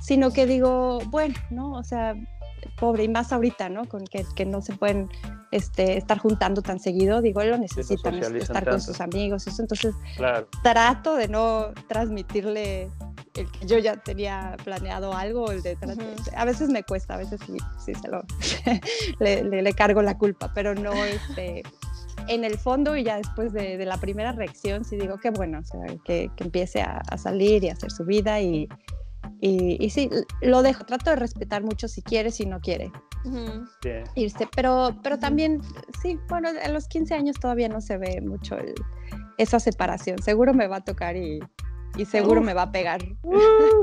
sino 0.00 0.32
que 0.32 0.46
digo, 0.46 1.00
bueno, 1.06 1.34
¿no? 1.50 1.72
O 1.72 1.84
sea, 1.84 2.14
pobre, 2.78 3.04
y 3.04 3.08
más 3.08 3.32
ahorita, 3.32 3.68
¿no? 3.68 3.86
Con 3.86 4.04
que, 4.04 4.24
que 4.34 4.46
no 4.46 4.62
se 4.62 4.74
pueden 4.74 5.08
este, 5.50 5.98
estar 5.98 6.18
juntando 6.18 6.62
tan 6.62 6.80
seguido, 6.80 7.20
digo, 7.20 7.40
él 7.42 7.50
lo 7.50 7.58
necesita, 7.58 8.10
estar 8.10 8.68
con 8.68 8.80
sus 8.80 9.00
amigos, 9.00 9.46
eso, 9.46 9.62
entonces 9.62 9.94
trato 10.62 11.14
de 11.14 11.28
no 11.28 11.72
transmitirle 11.88 12.90
el 13.34 13.50
que 13.50 13.66
yo 13.66 13.78
ya 13.78 13.96
tenía 13.96 14.56
planeado 14.64 15.14
algo, 15.14 15.50
el 15.50 15.62
de 15.62 15.76
a 16.36 16.44
veces 16.44 16.68
me 16.68 16.82
cuesta, 16.82 17.14
a 17.14 17.16
veces 17.18 17.40
sí, 17.46 17.56
sí 17.84 17.94
se 17.94 18.08
lo, 18.08 18.22
le, 19.20 19.42
le, 19.44 19.72
cargo 19.74 20.02
la 20.02 20.18
culpa, 20.18 20.52
pero 20.54 20.74
no, 20.74 20.92
este, 21.04 21.62
en 22.28 22.44
el 22.44 22.58
fondo 22.58 22.96
y 22.96 23.04
ya 23.04 23.16
después 23.16 23.52
de, 23.52 23.84
la 23.84 23.96
primera 23.96 24.32
reacción 24.32 24.84
sí 24.84 24.96
digo 24.96 25.18
que 25.18 25.30
bueno, 25.30 25.60
o 25.60 25.64
sea, 25.64 25.80
que, 26.04 26.30
que 26.36 26.44
empiece 26.44 26.82
a, 26.82 27.02
a, 27.08 27.18
salir 27.18 27.64
y 27.64 27.68
a 27.68 27.72
hacer 27.72 27.90
su 27.90 28.04
vida 28.04 28.40
y, 28.40 28.68
y, 29.44 29.90
sí, 29.90 30.08
lo 30.40 30.62
dejo, 30.62 30.84
trato 30.84 31.10
de 31.10 31.16
respetar 31.16 31.64
mucho 31.64 31.88
si 31.88 32.00
quiere, 32.00 32.30
si 32.30 32.46
no 32.46 32.60
quiere. 32.60 32.92
Irse, 34.14 34.48
pero, 34.54 34.96
pero 35.02 35.18
también, 35.18 35.60
sí, 36.00 36.16
bueno, 36.28 36.48
a 36.62 36.68
los 36.68 36.86
15 36.86 37.14
años 37.14 37.36
todavía 37.40 37.68
no 37.68 37.80
se 37.80 37.98
ve 37.98 38.20
mucho 38.20 38.56
esa 39.38 39.58
separación, 39.58 40.22
seguro 40.22 40.54
me 40.54 40.68
va 40.68 40.76
a 40.76 40.84
tocar 40.84 41.16
y, 41.16 41.40
y 41.96 42.04
seguro 42.04 42.40
me 42.40 42.54
va 42.54 42.62
a 42.62 42.72
pegar. 42.72 43.02
Uh. 43.24 43.82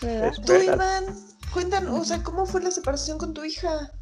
Tú, 0.46 0.52
Iván, 0.54 1.04
cuéntanos, 1.52 2.00
o 2.00 2.04
sea, 2.04 2.22
¿cómo 2.22 2.46
fue 2.46 2.62
la 2.62 2.70
separación 2.70 3.18
con 3.18 3.34
tu 3.34 3.44
hija? 3.44 3.92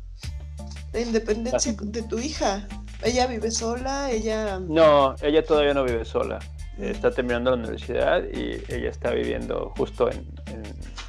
La 0.92 1.00
independencia 1.00 1.72
de 1.72 2.02
tu 2.02 2.18
hija. 2.18 2.68
¿Ella 3.02 3.26
vive 3.26 3.50
sola? 3.50 4.10
¿Ella...? 4.10 4.60
No, 4.60 5.14
ella 5.22 5.44
todavía 5.44 5.74
no 5.74 5.84
vive 5.84 6.04
sola 6.04 6.38
está 6.88 7.10
terminando 7.10 7.50
la 7.50 7.56
universidad 7.56 8.24
y 8.32 8.62
ella 8.72 8.90
está 8.90 9.10
viviendo 9.10 9.72
justo 9.76 10.10
en, 10.10 10.26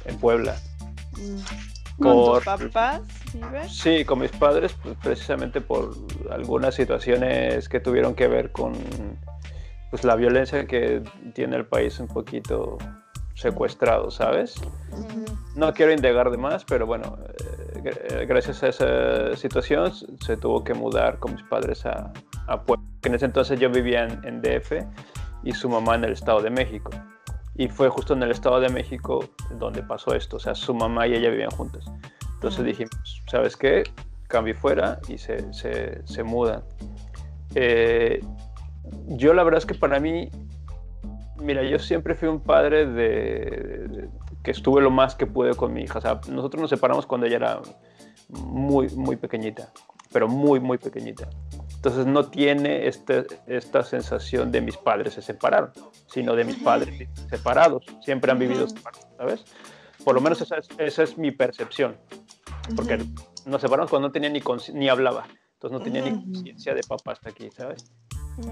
en, 0.04 0.18
Puebla. 0.18 0.56
Mm. 1.12 2.02
¿Con 2.02 2.34
tus 2.34 2.44
papás 2.44 3.02
Sí, 3.68 4.04
con 4.04 4.20
mis 4.20 4.30
padres, 4.30 4.74
pues, 4.82 4.96
precisamente 5.02 5.60
por 5.60 5.94
algunas 6.30 6.74
situaciones 6.74 7.68
que 7.68 7.80
tuvieron 7.80 8.14
que 8.14 8.28
ver 8.28 8.50
con 8.50 8.72
pues, 9.90 10.04
la 10.04 10.16
violencia 10.16 10.66
que 10.66 11.02
tiene 11.34 11.56
el 11.56 11.66
país 11.66 11.98
un 12.00 12.08
poquito 12.08 12.78
secuestrado, 13.42 14.10
¿sabes? 14.10 14.54
No 15.54 15.72
quiero 15.74 15.92
indagar 15.92 16.30
de 16.30 16.38
más, 16.38 16.64
pero 16.64 16.86
bueno, 16.86 17.18
eh, 17.84 18.24
gracias 18.26 18.62
a 18.62 18.68
esa 18.68 19.36
situación 19.36 19.92
se 20.20 20.36
tuvo 20.36 20.64
que 20.64 20.74
mudar 20.74 21.18
con 21.18 21.34
mis 21.34 21.42
padres 21.44 21.84
a, 21.84 22.12
a 22.46 22.62
Puebla. 22.62 22.84
En 23.02 23.14
ese 23.14 23.26
entonces 23.26 23.58
yo 23.60 23.70
vivía 23.70 24.04
en, 24.04 24.24
en 24.24 24.40
DF 24.40 24.72
y 25.42 25.52
su 25.52 25.68
mamá 25.68 25.96
en 25.96 26.04
el 26.04 26.12
Estado 26.12 26.40
de 26.40 26.50
México. 26.50 26.90
Y 27.54 27.68
fue 27.68 27.88
justo 27.88 28.14
en 28.14 28.22
el 28.22 28.30
Estado 28.30 28.60
de 28.60 28.70
México 28.70 29.28
donde 29.58 29.82
pasó 29.82 30.14
esto, 30.14 30.36
o 30.36 30.40
sea, 30.40 30.54
su 30.54 30.72
mamá 30.72 31.06
y 31.06 31.14
ella 31.14 31.28
vivían 31.28 31.50
juntas. 31.50 31.84
Entonces 32.34 32.64
dijimos, 32.64 33.22
¿sabes 33.30 33.56
qué? 33.56 33.84
Cambio 34.28 34.54
fuera 34.54 34.98
y 35.08 35.18
se, 35.18 35.52
se, 35.52 36.00
se 36.06 36.22
mudan. 36.22 36.62
Eh, 37.54 38.20
yo 39.08 39.34
la 39.34 39.44
verdad 39.44 39.58
es 39.58 39.66
que 39.66 39.74
para 39.74 40.00
mí, 40.00 40.30
mira, 41.42 41.62
yo 41.62 41.78
siempre 41.78 42.14
fui 42.14 42.28
un 42.28 42.40
padre 42.40 42.86
de, 42.86 44.08
que 44.42 44.50
estuve 44.50 44.80
lo 44.80 44.90
más 44.90 45.14
que 45.14 45.26
pude 45.26 45.54
con 45.54 45.72
mi 45.72 45.82
hija. 45.82 45.98
O 45.98 46.02
sea, 46.02 46.20
nosotros 46.28 46.60
nos 46.60 46.70
separamos 46.70 47.06
cuando 47.06 47.26
ella 47.26 47.36
era 47.36 47.60
muy, 48.28 48.88
muy 48.90 49.16
pequeñita, 49.16 49.72
pero 50.12 50.28
muy, 50.28 50.60
muy 50.60 50.78
pequeñita. 50.78 51.28
Entonces 51.74 52.06
no 52.06 52.26
tiene 52.26 52.86
este, 52.86 53.26
esta 53.46 53.82
sensación 53.82 54.52
de 54.52 54.60
mis 54.60 54.76
padres 54.76 55.14
se 55.14 55.22
separaron, 55.22 55.72
sino 56.06 56.36
de 56.36 56.44
mis 56.44 56.56
padres 56.56 57.08
separados. 57.28 57.84
Siempre 58.02 58.30
han 58.30 58.38
vivido 58.38 58.68
separados, 58.68 59.08
¿sabes? 59.16 59.44
Por 60.04 60.14
lo 60.14 60.20
menos 60.20 60.40
esa 60.40 60.56
es, 60.56 60.68
esa 60.78 61.02
es 61.02 61.18
mi 61.18 61.32
percepción. 61.32 61.96
Porque 62.76 63.04
nos 63.46 63.60
separaron 63.60 63.88
cuando 63.88 64.08
no 64.08 64.12
tenía 64.12 64.30
ni, 64.30 64.40
ni 64.74 64.88
hablaba. 64.88 65.26
Entonces 65.54 65.78
no 65.78 65.84
tenía 65.84 66.02
ni 66.02 66.10
conciencia 66.10 66.74
de 66.74 66.82
papá 66.82 67.12
hasta 67.12 67.30
aquí, 67.30 67.50
¿sabes? 67.50 67.92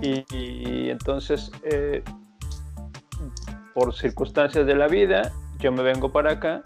Y, 0.02 0.90
entonces, 0.90 1.50
eh, 1.64 2.02
por 3.74 3.94
circunstancias 3.94 4.66
de 4.66 4.74
la 4.74 4.88
vida, 4.88 5.32
yo 5.58 5.72
me 5.72 5.82
vengo 5.82 6.12
para 6.12 6.32
acá 6.32 6.62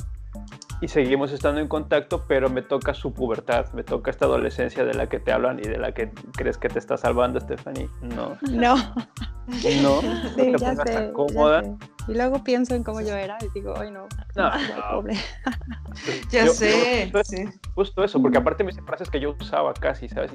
y 0.81 0.89
seguimos 0.89 1.33
estando 1.33 1.61
en 1.61 1.69
contacto, 1.69 2.25
pero 2.27 2.51
me 2.51 2.63
toca 2.63 2.93
su 2.95 3.13
pubertad, 3.13 3.73
me 3.73 3.85
toca 3.85 4.11
esta 4.11 4.27
adolescencia 4.27 4.85
de 4.85 4.95
la 4.95 5.09
que 5.09 5.19
te 5.19 5.33
hablan 5.33 5.59
y 5.59 5.63
de 5.63 5.79
la 5.79 5.93
que 5.93 6.11
crees 6.37 6.59
que 6.59 6.69
te 6.69 6.79
está 6.79 6.97
salvando, 6.97 7.41
Stephanie. 7.41 7.89
No. 8.03 8.37
No. 8.51 8.77
No. 9.83 10.01
Sí, 10.37 10.53
ya 10.59 10.75
sé, 10.75 11.13
cómoda. 11.13 11.63
Y 12.09 12.15
luego 12.15 12.43
pienso 12.43 12.75
en 12.75 12.83
cómo 12.83 13.01
yo 13.01 13.15
era 13.15 13.37
y 13.43 13.49
digo, 13.55 13.75
ay 13.79 13.91
no. 13.91 14.07
No, 14.37 14.51
pobre. 14.91 15.17
ya 16.31 16.49
sé. 16.49 17.13
justo, 17.75 18.05
eso, 18.05 18.21
porque 18.21 18.39
aparte 18.39 18.65
me 18.65 18.71
dicen 18.71 18.87
frases 18.87 19.11
que 19.11 19.21
yo 19.21 19.37
usaba 19.39 19.73
casi, 19.75 20.09
¿sabes? 20.09 20.33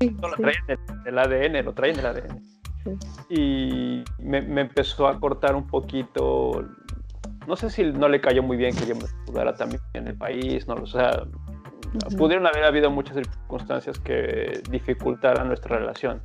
no, 0.00 0.28
lo 0.28 0.36
traen 0.36 0.66
del, 1.04 1.18
ADN, 1.18 1.64
lo 1.64 1.74
traen 1.74 1.96
del 1.96 2.06
ADN. 2.06 2.59
Y 3.28 4.02
me, 4.18 4.40
me 4.42 4.62
empezó 4.62 5.06
a 5.06 5.18
cortar 5.20 5.54
un 5.54 5.66
poquito 5.66 6.64
no 7.46 7.56
sé 7.56 7.70
si 7.70 7.84
no 7.84 8.08
le 8.08 8.20
cayó 8.20 8.42
muy 8.42 8.56
bien 8.56 8.74
que 8.76 8.86
yo 8.86 8.94
me 8.94 9.04
mudara 9.26 9.54
también 9.54 9.82
en 9.94 10.06
el 10.08 10.14
país, 10.14 10.66
no 10.68 10.74
o 10.74 10.86
sea, 10.86 11.24
pudieron 12.16 12.46
haber 12.46 12.64
habido 12.64 12.90
muchas 12.90 13.16
circunstancias 13.16 13.98
que 13.98 14.62
dificultaran 14.70 15.48
nuestra 15.48 15.78
relación. 15.78 16.22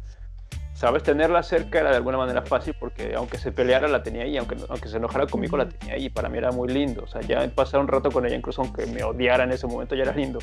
Sabes, 0.74 1.04
tenerla 1.04 1.42
cerca 1.42 1.80
era 1.80 1.90
de 1.92 1.96
alguna 1.96 2.18
manera 2.18 2.42
fácil 2.42 2.76
porque 2.78 3.16
aunque 3.16 3.38
se 3.38 3.54
peleara 3.54 3.88
la 3.88 4.04
tenía 4.04 4.24
ahí, 4.24 4.38
aunque, 4.38 4.58
aunque 4.68 4.90
se 4.90 4.98
enojara 4.98 5.26
conmigo 5.26 5.56
la 5.56 5.70
tenía 5.70 5.96
ahí, 5.96 6.10
para 6.10 6.28
mí 6.28 6.38
era 6.38 6.52
muy 6.52 6.68
lindo. 6.68 7.04
O 7.04 7.08
sea, 7.08 7.22
ya 7.22 7.48
pasar 7.48 7.80
un 7.80 7.88
rato 7.88 8.12
con 8.12 8.26
ella, 8.26 8.36
incluso 8.36 8.62
aunque 8.62 8.86
me 8.86 9.02
odiara 9.02 9.46
en 9.46 9.54
ese 9.54 9.68
momento, 9.68 9.96
ya 9.96 10.04
era 10.04 10.14
lindo. 10.14 10.40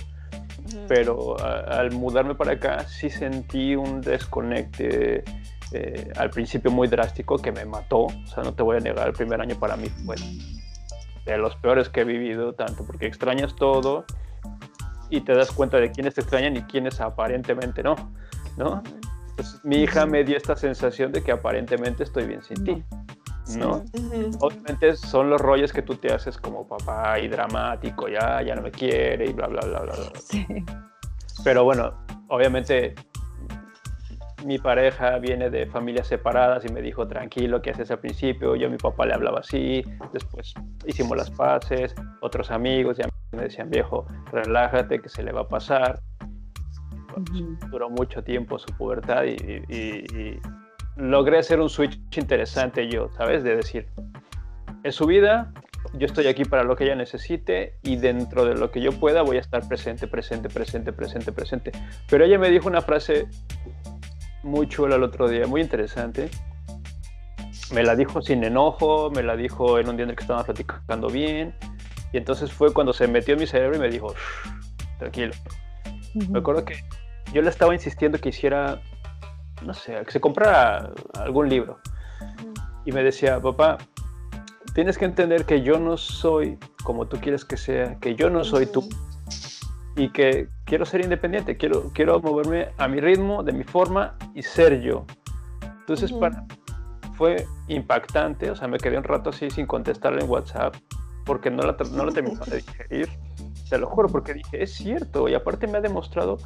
Pero 0.89 1.36
al 1.39 1.93
mudarme 1.93 2.34
para 2.34 2.52
acá 2.52 2.84
sí 2.84 3.10
sentí 3.10 3.76
un 3.76 4.01
desconecte 4.01 5.22
eh, 5.73 6.12
al 6.16 6.31
principio 6.31 6.70
muy 6.70 6.89
drástico 6.89 7.39
que 7.39 7.53
me 7.53 7.65
mató. 7.65 8.05
O 8.05 8.27
sea, 8.27 8.43
no 8.43 8.55
te 8.55 8.62
voy 8.62 8.77
a 8.77 8.81
negar, 8.81 9.09
el 9.09 9.15
primer 9.15 9.40
año 9.40 9.57
para 9.59 9.77
mí 9.77 9.89
fue 9.89 10.16
de 11.24 11.39
los 11.39 11.55
peores 11.57 11.89
que 11.89 12.01
he 12.01 12.05
vivido, 12.05 12.55
tanto 12.55 12.85
porque 12.86 13.07
extrañas 13.07 13.55
todo 13.55 14.05
y 15.09 15.20
te 15.20 15.35
das 15.35 15.53
cuenta 15.53 15.78
de 15.78 15.93
quiénes 15.93 16.15
te 16.15 16.23
extrañan 16.23 16.57
y 16.57 16.62
quiénes 16.62 17.01
aparentemente 17.01 17.82
no, 17.82 17.94
¿no? 18.57 18.82
mi 19.62 19.77
hija 19.77 20.07
me 20.07 20.24
dio 20.24 20.36
esta 20.36 20.57
sensación 20.57 21.12
de 21.12 21.23
que 21.23 21.32
aparentemente 21.32 22.05
estoy 22.05 22.27
bien 22.27 22.43
sin 22.43 22.65
ti. 22.65 22.85
¿no? 23.57 23.85
Obviamente 24.40 24.97
son 24.97 25.28
los 25.28 25.40
rollos 25.40 25.73
que 25.73 25.82
tú 25.82 25.97
te 25.97 26.12
haces 26.12 26.39
como 26.39 26.66
papá 26.66 27.19
y 27.19 27.28
dramático, 27.28 28.09
ya, 28.09 28.40
ya 28.43 28.55
no 28.55 28.62
me 28.62 28.70
quiere 28.70 29.27
y 29.27 29.32
bla, 29.32 29.49
bla, 29.49 29.61
bla, 29.62 29.81
bla. 29.81 29.94
bla. 29.94 30.20
Sí. 30.20 30.47
Pero 31.44 31.65
bueno, 31.65 31.93
obviamente 32.28 32.94
mi 34.44 34.59
pareja 34.59 35.19
viene 35.19 35.51
de 35.51 35.66
familias 35.66 36.06
separadas 36.06 36.64
y 36.64 36.73
me 36.73 36.82
dijo, 36.82 37.06
tranquilo, 37.06 37.62
¿qué 37.62 37.70
haces 37.70 37.90
al 37.90 37.98
principio? 37.98 38.56
Yo 38.56 38.66
a 38.66 38.70
mi 38.70 38.77
papá 38.77 39.06
le 39.06 39.14
hablaba 39.14 39.40
así, 39.40 39.85
después 40.12 40.55
hicimos 40.86 41.16
las 41.16 41.31
paces, 41.31 41.94
otros 42.20 42.51
amigos 42.51 42.98
ya 42.98 43.09
me 43.32 43.43
decían, 43.43 43.70
viejo, 43.70 44.06
relájate, 44.31 45.01
que 45.01 45.09
se 45.09 45.23
le 45.23 45.32
va 45.32 45.43
a 45.43 45.48
pasar. 45.48 46.01
Duró 47.70 47.90
mucho 47.90 48.23
tiempo 48.24 48.59
su 48.59 48.74
pubertad 48.77 49.24
y, 49.24 50.40
logré 50.97 51.39
hacer 51.39 51.59
un 51.59 51.70
switch 51.70 51.98
interesante 52.19 52.86
yo, 52.89 53.09
¿sabes? 53.16 53.43
De 53.43 53.56
decir, 53.56 53.89
en 54.82 54.93
su 54.93 55.06
vida 55.06 55.52
yo 55.94 56.06
estoy 56.06 56.27
aquí 56.27 56.44
para 56.44 56.64
lo 56.64 56.77
que 56.77 56.85
ella 56.85 56.94
necesite 56.94 57.78
y 57.82 57.97
dentro 57.97 58.44
de 58.44 58.55
lo 58.55 58.70
que 58.70 58.81
yo 58.81 58.93
pueda 58.93 59.23
voy 59.23 59.39
a 59.39 59.40
estar 59.40 59.66
presente, 59.66 60.06
presente, 60.06 60.48
presente, 60.48 60.93
presente, 60.93 61.32
presente. 61.32 61.73
Pero 62.09 62.24
ella 62.24 62.39
me 62.39 62.51
dijo 62.51 62.69
una 62.69 62.82
frase 62.82 63.27
muy 64.43 64.69
chula 64.69 64.97
el 64.97 65.02
otro 65.02 65.28
día, 65.28 65.47
muy 65.47 65.60
interesante. 65.60 66.31
Me 67.73 67.82
la 67.82 67.97
dijo 67.97 68.20
sin 68.20 68.44
enojo, 68.44 69.10
me 69.10 69.23
la 69.23 69.36
dijo 69.36 69.78
en 69.78 69.89
un 69.89 69.97
día 69.97 70.05
en 70.05 70.10
el 70.10 70.16
que 70.16 70.23
estábamos 70.23 70.47
platicando 70.47 71.09
bien. 71.09 71.55
Y 72.12 72.19
entonces 72.19 72.52
fue 72.52 72.73
cuando 72.73 72.93
se 72.93 73.06
metió 73.09 73.35
en 73.35 73.40
mi 73.40 73.47
cerebro 73.47 73.77
y 73.77 73.81
me 73.81 73.89
dijo, 73.89 74.14
tranquilo. 74.98 75.32
Me 76.28 76.40
acuerdo 76.40 76.64
que 76.64 76.74
yo 77.32 77.40
le 77.40 77.48
estaba 77.48 77.73
insistiendo 77.73 78.19
que 78.19 78.28
hiciera, 78.28 78.82
no 79.64 79.73
sé, 79.73 80.02
que 80.05 80.10
se 80.12 80.20
comprara 80.20 80.93
algún 81.14 81.48
libro. 81.48 81.78
Y 82.85 82.93
me 82.93 83.02
decía, 83.02 83.40
papá, 83.40 83.78
tienes 84.74 84.98
que 84.98 85.06
entender 85.06 85.47
que 85.47 85.62
yo 85.62 85.78
no 85.78 85.97
soy 85.97 86.59
como 86.82 87.06
tú 87.06 87.19
quieres 87.19 87.44
que 87.44 87.56
sea, 87.56 87.98
que 88.01 88.14
yo 88.14 88.28
no 88.28 88.44
soy 88.44 88.66
tú 88.66 88.89
y 89.97 90.10
que 90.10 90.48
quiero 90.64 90.85
ser 90.85 91.02
independiente, 91.02 91.56
quiero, 91.56 91.90
quiero 91.93 92.20
moverme 92.20 92.69
a 92.78 92.89
mi 92.89 93.01
ritmo, 93.01 93.43
de 93.43 93.52
mi 93.52 93.64
forma 93.64 94.16
y 94.35 94.43
ser 94.43 94.81
yo. 94.81 95.05
Entonces 95.81 96.12
para, 96.12 96.47
fue 97.14 97.44
impactante, 97.69 98.51
o 98.51 98.56
sea, 98.56 98.69
me 98.69 98.78
quedé 98.78 98.97
un 98.97 99.05
rato 99.05 99.31
así 99.31 99.51
sin 99.51 99.66
contestarle 99.66 100.23
en 100.23 100.31
WhatsApp 100.31 100.74
porque 101.24 101.51
no 101.51 101.62
la, 101.62 101.77
no 101.93 102.05
la 102.05 102.12
terminaba 102.12 102.47
de 102.47 102.56
digerir, 102.56 103.09
te 103.69 103.78
lo 103.78 103.86
juro, 103.86 104.09
porque 104.09 104.35
dije, 104.35 104.62
es 104.62 104.73
cierto, 104.74 105.28
y 105.28 105.35
aparte 105.35 105.66
me 105.66 105.78
ha 105.78 105.81
demostrado, 105.81 106.39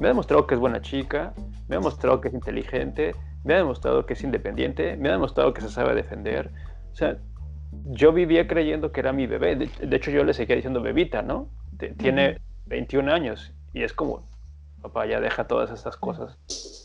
me 0.00 0.06
ha 0.06 0.08
demostrado 0.08 0.46
que 0.46 0.54
es 0.54 0.60
buena 0.60 0.80
chica, 0.80 1.32
me 1.68 1.76
ha 1.76 1.78
demostrado 1.78 2.20
que 2.20 2.28
es 2.28 2.34
inteligente, 2.34 3.14
me 3.44 3.54
ha 3.54 3.58
demostrado 3.58 4.04
que 4.04 4.14
es 4.14 4.22
independiente, 4.22 4.96
me 4.96 5.08
ha 5.08 5.12
demostrado 5.12 5.52
que 5.54 5.60
se 5.60 5.68
sabe 5.68 5.94
defender, 5.94 6.50
o 6.92 6.96
sea, 6.96 7.18
yo 7.84 8.12
vivía 8.12 8.48
creyendo 8.48 8.90
que 8.90 9.00
era 9.00 9.12
mi 9.12 9.26
bebé, 9.26 9.56
de, 9.56 9.96
hecho 9.96 10.10
yo 10.10 10.24
le 10.24 10.34
seguía 10.34 10.56
diciendo 10.56 10.80
bebita, 10.80 11.22
¿no? 11.22 11.50
Tiene 11.98 12.40
21 12.66 13.12
años 13.12 13.52
y 13.72 13.82
es 13.82 13.92
como, 13.92 14.28
papá, 14.82 15.06
ya 15.06 15.20
deja 15.20 15.46
todas 15.46 15.70
estas 15.70 15.96
cosas. 15.96 16.38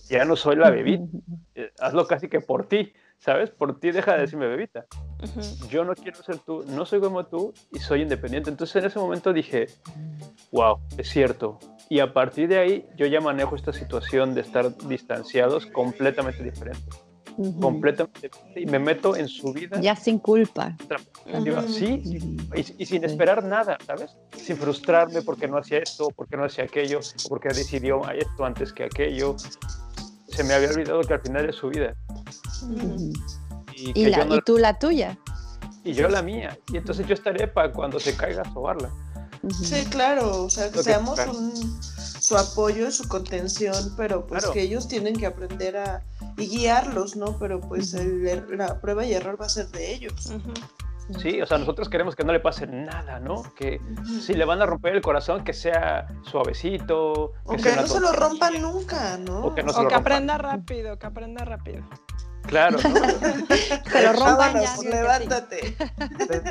Ya 0.10 0.26
no 0.26 0.36
soy 0.36 0.56
la 0.56 0.70
bebita. 0.70 1.06
Eh, 1.54 1.70
hazlo 1.82 2.08
casi 2.08 2.30
que 2.30 2.40
por 2.40 2.66
ti, 2.66 2.94
¿sabes? 3.18 3.50
Por 3.50 3.78
ti 3.78 3.92
deja 3.92 4.14
de 4.14 4.22
decirme 4.22 4.48
bebita. 4.48 4.86
Yo 5.70 5.84
no 5.84 5.94
quiero 5.96 6.24
ser 6.24 6.38
tú, 6.38 6.64
no 6.66 6.86
soy 6.86 7.02
como 7.02 7.26
tú 7.26 7.54
y 7.74 7.80
soy 7.80 8.04
independiente. 8.04 8.50
Entonces 8.50 8.78
en 8.78 8.86
ese 8.86 9.00
momento 9.00 9.34
dije, 9.34 9.68
wow, 10.52 10.80
es 10.98 11.10
cierto. 11.10 11.60
Y 11.90 12.00
a 12.00 12.14
partir 12.14 12.48
de 12.48 12.58
ahí 12.58 12.88
yo 12.96 13.06
ya 13.06 13.20
manejo 13.20 13.58
esta 13.58 13.74
situación 13.74 14.34
de 14.34 14.42
estar 14.42 14.78
distanciados 14.88 15.66
completamente 15.66 16.42
diferentes 17.38 17.62
completamente 17.62 18.32
y 18.56 18.66
me 18.66 18.80
meto 18.80 19.16
en 19.16 19.28
su 19.28 19.54
vida. 19.54 19.80
Ya 19.82 19.96
sin 19.96 20.20
culpa. 20.20 20.76
Sí, 21.68 22.02
y, 22.78 22.86
sin 22.86 23.04
esperar 23.04 23.44
nada, 23.44 23.78
¿sabes? 23.86 24.16
Sin 24.36 24.58
frustrarme 24.58 25.22
porque 25.22 25.48
no 25.48 25.58
hacía 25.58 25.80
esto, 25.80 26.10
porque 26.16 26.38
no 26.38 26.46
hacía 26.46 26.66
aquello, 26.66 27.00
porque 27.30 27.50
decidió 27.50 28.02
esto 28.12 28.46
antes 28.46 28.74
que 28.74 28.84
aquello. 28.84 29.36
Se 30.28 30.44
me 30.44 30.54
había 30.54 30.70
olvidado 30.70 31.02
que 31.02 31.14
al 31.14 31.22
final 31.22 31.50
es 31.50 31.56
su 31.56 31.70
vida. 31.70 31.96
Y, 33.76 34.12
tú 34.46 34.58
la 34.58 34.78
tuya. 34.78 35.18
Y 35.84 35.94
yo 35.94 36.08
la 36.08 36.22
mía. 36.22 36.58
Y 36.72 36.78
entonces 36.78 37.08
yo 37.08 37.14
estaré 37.14 37.48
para 37.48 37.72
cuando 37.72 38.00
se 38.00 38.16
caiga 38.16 38.44
sobarla. 38.54 38.92
Sí, 39.50 39.86
claro, 39.90 40.44
o 40.44 40.50
sea, 40.50 40.72
que 40.72 40.84
seamos 40.84 41.20
su 42.32 42.38
apoyo, 42.38 42.90
su 42.92 43.08
contención, 43.10 43.94
pero 43.98 44.26
pues 44.26 44.46
que 44.48 44.62
ellos 44.62 44.88
tienen 44.88 45.18
que 45.18 45.26
aprender 45.26 45.76
a, 45.76 46.02
y 46.38 46.48
guiarlos, 46.48 47.18
¿no? 47.18 47.38
Pero 47.38 47.60
pues 47.60 47.94
la 47.94 48.80
prueba 48.80 49.06
y 49.06 49.14
error 49.14 49.40
va 49.40 49.48
a 49.48 49.50
ser 49.50 49.68
de 49.68 49.94
ellos. 49.94 50.32
Sí, 51.20 51.42
o 51.42 51.46
sea, 51.46 51.58
nosotros 51.58 51.90
queremos 51.90 52.16
que 52.16 52.24
no 52.24 52.32
le 52.32 52.40
pase 52.40 52.68
nada, 52.68 53.20
¿no? 53.20 53.44
Que 53.56 53.82
si 54.22 54.34
le 54.34 54.46
van 54.46 54.62
a 54.62 54.66
romper 54.66 54.96
el 54.96 55.02
corazón, 55.02 55.44
que 55.44 55.52
sea 55.52 56.08
suavecito. 56.24 57.34
Que 57.50 57.56
o 57.56 57.58
que 57.58 57.76
no 57.76 57.88
se 57.88 58.00
lo 58.00 58.14
rompan 58.14 58.62
nunca, 58.62 59.18
¿no? 59.18 59.48
O 59.48 59.54
que, 59.54 59.62
no 59.62 59.74
que 59.88 59.94
aprenda 59.94 60.38
rápido, 60.38 60.98
que 60.98 61.08
aprenda 61.08 61.44
rápido. 61.44 61.84
Claro, 62.48 62.78
¿no? 62.82 62.90
Se 63.92 64.04
lo 64.04 64.14
rompan 64.14 64.62
ya. 64.62 64.90
Levántate. 64.90 65.76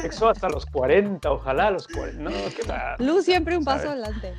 Sexo 0.00 0.28
hasta 0.30 0.48
los 0.48 0.66
40, 0.66 1.30
ojalá 1.30 1.70
los 1.70 1.86
40. 1.88 2.22
No, 2.22 2.30
qué 2.30 3.04
Luz 3.04 3.24
siempre 3.24 3.56
un 3.56 3.64
paso 3.64 3.90
adelante. 3.90 4.34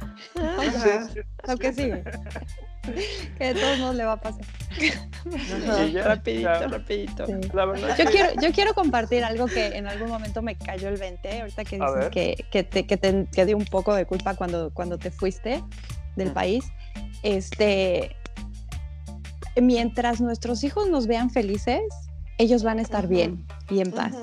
Aunque 1.48 1.73
sigue. 1.73 2.03
que 3.38 3.53
de 3.53 3.60
todos 3.60 3.78
modos 3.78 3.95
le 3.95 4.06
va 4.06 4.14
a 4.14 4.22
pasar. 4.22 4.41
rapidito, 6.03 6.68
rapidito. 6.68 7.26
Yo, 7.98 8.06
quiero, 8.06 8.30
yo 8.41 8.52
quiero 8.52 8.73
compartir 8.73 9.23
algo 9.23 9.45
que 9.45 9.68
en 9.68 9.88
algún 9.88 10.10
momento 10.10 10.41
me 10.41 10.57
cayó 10.57 10.90
el 10.90 10.98
20, 10.98 11.41
ahorita 11.41 11.64
que 11.64 11.78
dices 11.78 12.10
que, 12.11 12.45
que, 12.52 12.64
te, 12.64 12.88
que, 12.88 12.98
te, 12.98 13.45
dio 13.45 13.57
un 13.57 13.65
poco 13.65 13.94
de 13.94 14.06
culpa 14.06 14.36
cuando, 14.36 14.72
cuando 14.73 14.98
te 14.98 15.11
fuiste 15.11 15.64
del 16.15 16.32
país. 16.32 16.65
Este, 17.23 18.15
mientras 19.60 20.22
nuestros 20.22 20.64
hijos 20.64 20.90
nos 20.90 21.07
vean 21.07 21.30
felices, 21.30 21.82
ellos 22.38 22.64
van 22.64 22.80
a 22.80 22.82
estar 22.82 23.07
bien 23.07 23.45
y 23.69 23.82
en 23.82 23.91
paz. 23.91 24.15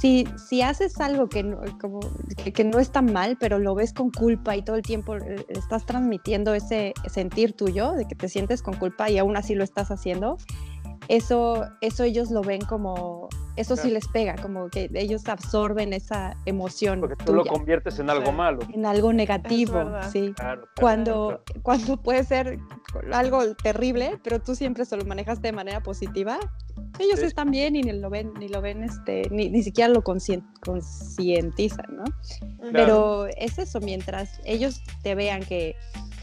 Si, 0.00 0.60
haces 0.60 1.00
algo 1.00 1.30
que 1.30 1.42
no, 1.42 1.60
como, 1.80 2.00
que, 2.36 2.62
no 2.62 2.78
está 2.78 3.00
mal, 3.00 3.38
pero 3.40 3.58
lo 3.58 3.74
ves 3.74 3.94
con 3.94 4.10
culpa 4.10 4.54
y 4.54 4.60
todo 4.60 4.76
el 4.76 4.82
tiempo 4.82 5.16
eh, 5.16 5.46
estás 5.48 5.86
transmitiendo 5.86 6.52
ese 6.52 6.92
sentir 7.08 7.54
tuyo 7.54 7.92
de 7.92 8.06
que 8.06 8.14
te 8.14 8.28
sientes 8.28 8.60
con 8.60 8.74
culpa 8.74 9.08
y 9.08 9.16
aún 9.16 9.34
así 9.34 9.54
lo 9.54 9.64
estás 9.64 9.90
haciendo, 9.90 10.36
eso, 11.08 11.64
eso 11.80 12.04
ellos 12.04 12.30
lo 12.30 12.42
ven 12.42 12.60
como, 12.60 13.30
eso 13.56 13.76
sí 13.76 13.90
les 13.90 14.08
pega, 14.08 14.36
como 14.36 14.68
que 14.68 14.90
ellos 14.94 15.28
absorben 15.28 15.92
esa 15.92 16.36
emoción. 16.44 17.00
Porque 17.00 17.16
tú 17.24 17.34
lo 17.34 17.44
conviertes 17.44 17.98
en 17.98 18.10
algo 18.10 18.32
malo. 18.32 18.60
En 18.72 18.84
algo 18.86 19.12
negativo, 19.12 19.84
sí. 20.10 20.34
cuando, 20.78 21.42
cuando 21.62 21.96
puede 21.96 22.24
ser 22.24 22.58
algo 23.12 23.54
terrible, 23.54 24.18
pero 24.22 24.40
tú 24.40 24.54
siempre 24.54 24.84
se 24.84 24.96
lo 24.96 25.04
manejaste 25.04 25.48
de 25.48 25.52
manera 25.52 25.80
positiva, 25.82 26.38
ellos 26.98 27.20
están 27.20 27.50
bien 27.50 27.76
y 27.76 27.82
ni 27.82 27.92
lo 27.92 28.10
ven, 28.10 28.32
ni 28.38 28.48
lo 28.48 28.60
ven, 28.60 28.82
este, 28.82 29.28
ni, 29.30 29.48
ni 29.50 29.62
siquiera 29.62 29.92
lo 29.92 30.02
concientizan, 30.02 31.96
¿no? 31.96 32.04
Pero 32.72 33.26
es 33.36 33.58
eso, 33.58 33.80
mientras 33.80 34.40
ellos 34.44 34.82
te 35.02 35.14
vean 35.14 35.42
que 35.44 35.76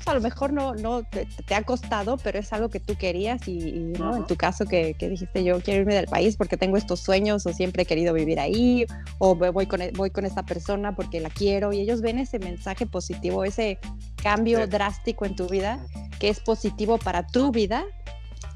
a 0.07 0.14
lo 0.14 0.22
mejor 0.22 0.53
no, 0.53 0.73
no 0.76 1.03
te, 1.03 1.56
ha 1.56 1.64
costado, 1.64 2.18
pero 2.18 2.40
es 2.40 2.52
algo 2.53 2.69
que 2.69 2.80
tú 2.80 2.95
querías 2.95 3.48
y, 3.48 3.94
¿no? 3.98 4.18
en 4.18 4.26
tu 4.26 4.36
caso 4.36 4.65
que, 4.65 4.94
que, 4.95 5.10
dijiste 5.10 5.44
yo 5.44 5.60
quiero 5.61 5.82
irme 5.82 5.95
del 5.95 6.07
país 6.07 6.38
porque 6.38 6.57
tengo 6.57 6.78
estos 6.78 6.99
sueños 6.99 7.45
o 7.45 7.53
siempre 7.53 7.84
he 7.84 7.86
querido 7.86 8.14
vivir 8.14 8.40
ahí 8.40 8.86
o 9.19 9.36
voy 9.36 9.65
con, 9.65 9.82
voy 9.95 10.10
con 10.10 10.26
esta 10.26 10.44
persona 10.44 10.95
porque 10.95 11.19
la 11.19 11.30
quiero 11.30 11.73
y 11.73 11.80
ellos 11.80 12.02
ven 12.02 12.19
ese 12.19 12.40
mensaje 12.40 12.86
positivo, 12.86 13.44
ese 13.44 13.80
cambio 14.22 14.68
drástico 14.68 15.26
en 15.26 15.36
tu 15.36 15.48
vida 15.48 15.86
que 16.19 16.30
es 16.30 16.40
positivo 16.40 16.98
para 16.99 17.26
tu 17.26 17.52
vida, 17.52 17.84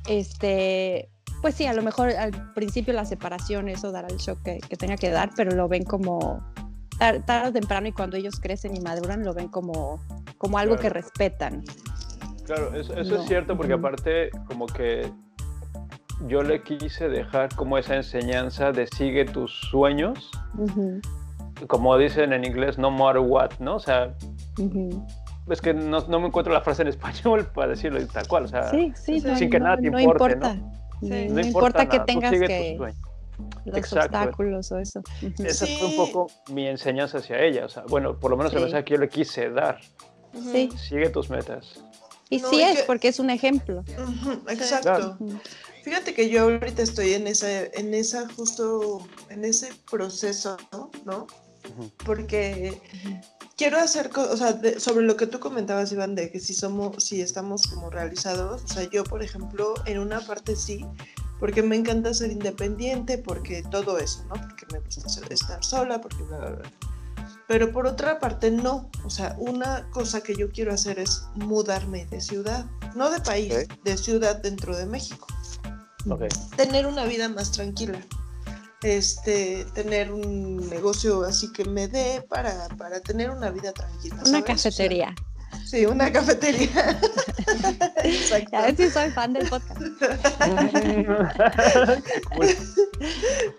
este, 0.07 1.09
pues 1.41 1.55
sí, 1.55 1.65
a 1.65 1.73
lo 1.73 1.81
mejor 1.81 2.11
al 2.11 2.53
principio 2.53 2.93
la 2.93 3.05
separación, 3.05 3.69
eso 3.69 3.91
dará 3.91 4.07
el 4.07 4.17
shock 4.17 4.43
que, 4.43 4.59
que 4.59 4.75
tenga 4.75 4.97
que 4.97 5.09
dar, 5.09 5.31
pero 5.35 5.51
lo 5.51 5.67
ven 5.67 5.83
como 5.83 6.43
tarde 6.97 7.49
o 7.49 7.51
temprano 7.51 7.87
y 7.87 7.91
cuando 7.91 8.17
ellos 8.17 8.39
crecen 8.39 8.75
y 8.75 8.79
maduran 8.79 9.23
lo 9.23 9.33
ven 9.33 9.47
como, 9.47 9.99
como 10.37 10.57
algo 10.57 10.77
que 10.77 10.89
respetan. 10.89 11.63
Claro, 12.45 12.73
eso, 12.75 12.93
es 12.93 13.25
cierto 13.27 13.57
porque 13.57 13.73
aparte 13.73 14.29
como 14.47 14.67
que 14.67 15.11
yo 16.27 16.43
le 16.43 16.61
quise 16.63 17.09
dejar 17.09 17.53
como 17.55 17.77
esa 17.77 17.95
enseñanza 17.95 18.71
de 18.71 18.87
sigue 18.87 19.25
tus 19.25 19.51
sueños, 19.71 20.31
como 21.67 21.97
dicen 21.97 22.33
en 22.33 22.45
inglés, 22.45 22.77
no 22.77 22.91
matter 22.91 23.19
what, 23.19 23.51
¿no? 23.59 23.75
O 23.75 23.79
sea, 23.79 24.15
es 25.49 25.61
que 25.61 25.73
no, 25.73 26.01
no, 26.07 26.19
me 26.19 26.27
encuentro 26.27 26.53
la 26.53 26.61
frase 26.61 26.83
en 26.83 26.89
español 26.89 27.47
para 27.53 27.69
decirlo 27.69 28.05
tal 28.07 28.27
cual, 28.27 28.45
o 28.45 28.47
sea, 28.47 28.69
sin 28.69 29.49
que 29.49 29.59
nada 29.59 29.77
te 29.77 29.87
importe, 29.87 30.35
¿no? 30.35 30.53
no, 31.01 31.39
importa, 31.41 31.87
que 31.87 31.99
tengas 31.99 32.31
que 32.31 32.77
los 33.65 33.93
obstáculos 33.93 34.71
o 34.71 34.79
eso. 34.79 35.01
Esa 35.39 35.65
fue 35.65 35.87
un 35.87 35.95
poco 35.95 36.27
mi 36.51 36.67
enseñanza 36.67 37.19
hacia 37.19 37.39
ella. 37.39 37.65
O 37.65 37.69
sea, 37.69 37.83
bueno, 37.87 38.19
por 38.19 38.31
lo 38.31 38.37
menos 38.37 38.53
el 38.53 38.61
mensaje 38.61 38.85
que 38.85 38.93
yo 38.93 38.99
le 38.99 39.09
quise 39.09 39.49
dar. 39.49 39.79
Sí. 40.51 40.69
Sigue 40.77 41.09
tus 41.09 41.29
metas. 41.29 41.83
Y 42.29 42.39
sí 42.39 42.61
es, 42.61 42.81
porque 42.83 43.07
es 43.07 43.19
un 43.19 43.29
ejemplo. 43.29 43.83
Exacto. 44.49 45.17
Fíjate 45.83 46.15
que 46.15 46.29
yo 46.29 46.43
ahorita 46.43 46.81
estoy 46.81 47.13
en 47.13 47.27
esa, 47.27 47.63
en 47.63 47.93
esa 47.93 48.27
justo, 48.29 49.07
en 49.29 49.45
ese 49.45 49.69
proceso, 49.89 50.57
¿no? 51.05 51.27
Porque 52.03 52.81
quiero 53.55 53.77
hacer, 53.77 54.09
o 54.15 54.35
sea, 54.37 54.59
sobre 54.79 55.05
lo 55.05 55.15
que 55.15 55.27
tú 55.27 55.39
comentabas, 55.39 55.91
Iván, 55.91 56.15
de 56.15 56.31
que 56.31 56.39
si 56.39 56.53
somos, 56.55 57.03
si 57.03 57.21
estamos 57.21 57.67
como 57.67 57.91
realizados, 57.91 58.63
o 58.63 58.67
sea, 58.67 58.89
yo, 58.89 59.03
por 59.03 59.21
ejemplo, 59.21 59.75
en 59.85 59.99
una 59.99 60.21
parte 60.21 60.55
sí, 60.55 60.85
porque 61.39 61.61
me 61.61 61.75
encanta 61.75 62.13
ser 62.13 62.31
independiente, 62.31 63.17
porque 63.17 63.63
todo 63.63 63.97
eso, 63.99 64.23
¿no? 64.25 64.35
Porque 64.35 64.65
me 64.71 64.79
gusta 64.79 65.07
estar 65.33 65.63
sola, 65.63 66.01
porque 66.01 66.23
bla, 66.23 66.37
bla, 66.37 66.49
bla. 66.51 66.71
Pero 67.47 67.71
por 67.71 67.85
otra 67.85 68.19
parte, 68.19 68.49
no. 68.49 68.89
O 69.03 69.09
sea, 69.09 69.35
una 69.37 69.89
cosa 69.91 70.21
que 70.21 70.35
yo 70.35 70.49
quiero 70.49 70.73
hacer 70.73 70.97
es 70.97 71.23
mudarme 71.35 72.05
de 72.07 72.19
ciudad, 72.21 72.65
no 72.95 73.09
de 73.11 73.19
país, 73.19 73.53
de 73.83 73.97
ciudad 73.97 74.37
dentro 74.41 74.75
de 74.75 74.85
México. 74.85 75.27
Tener 76.55 76.87
una 76.87 77.05
vida 77.05 77.29
más 77.29 77.51
tranquila. 77.51 77.99
Este, 78.81 79.65
tener 79.73 80.11
un 80.11 80.69
negocio 80.69 81.23
así 81.23 81.51
que 81.51 81.65
me 81.65 81.87
dé 81.87 82.23
para, 82.29 82.67
para 82.77 82.99
tener 82.99 83.29
una 83.31 83.49
vida 83.49 83.71
tranquila. 83.71 84.17
Una 84.25 84.43
cafetería. 84.43 85.15
Sí, 85.65 85.85
una 85.85 86.11
cafetería. 86.11 86.99
Exacto. 88.03 88.55
A 88.55 88.61
ver 88.63 88.77
si 88.77 88.89
soy 88.89 89.09
fan 89.09 89.33
del 89.33 89.49
podcast. 89.49 89.81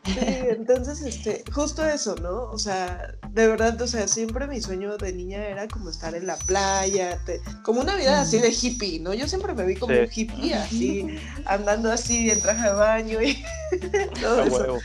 sí, 0.04 0.18
entonces, 0.50 1.02
este, 1.02 1.42
justo 1.52 1.84
eso, 1.84 2.14
¿no? 2.16 2.44
O 2.44 2.58
sea, 2.58 3.12
de 3.30 3.48
verdad, 3.48 3.80
o 3.82 3.86
sea, 3.88 4.06
siempre 4.06 4.46
mi 4.46 4.60
sueño 4.60 4.96
de 4.96 5.12
niña 5.12 5.44
era 5.46 5.66
como 5.66 5.90
estar 5.90 6.14
en 6.14 6.28
la 6.28 6.36
playa, 6.36 7.20
como 7.64 7.80
una 7.80 7.96
vida 7.96 8.20
así 8.20 8.38
de 8.38 8.50
hippie, 8.50 9.00
¿no? 9.00 9.12
Yo 9.12 9.26
siempre 9.26 9.52
me 9.52 9.64
vi 9.64 9.74
como 9.74 9.92
un 9.92 10.08
hippie, 10.12 10.54
así, 10.54 11.18
andando 11.44 11.90
así 11.90 12.30
en 12.30 12.40
traje 12.40 12.68
de 12.68 12.72
baño 12.74 13.20
y 13.20 13.44
todo 14.20 14.44
eso. 14.44 14.78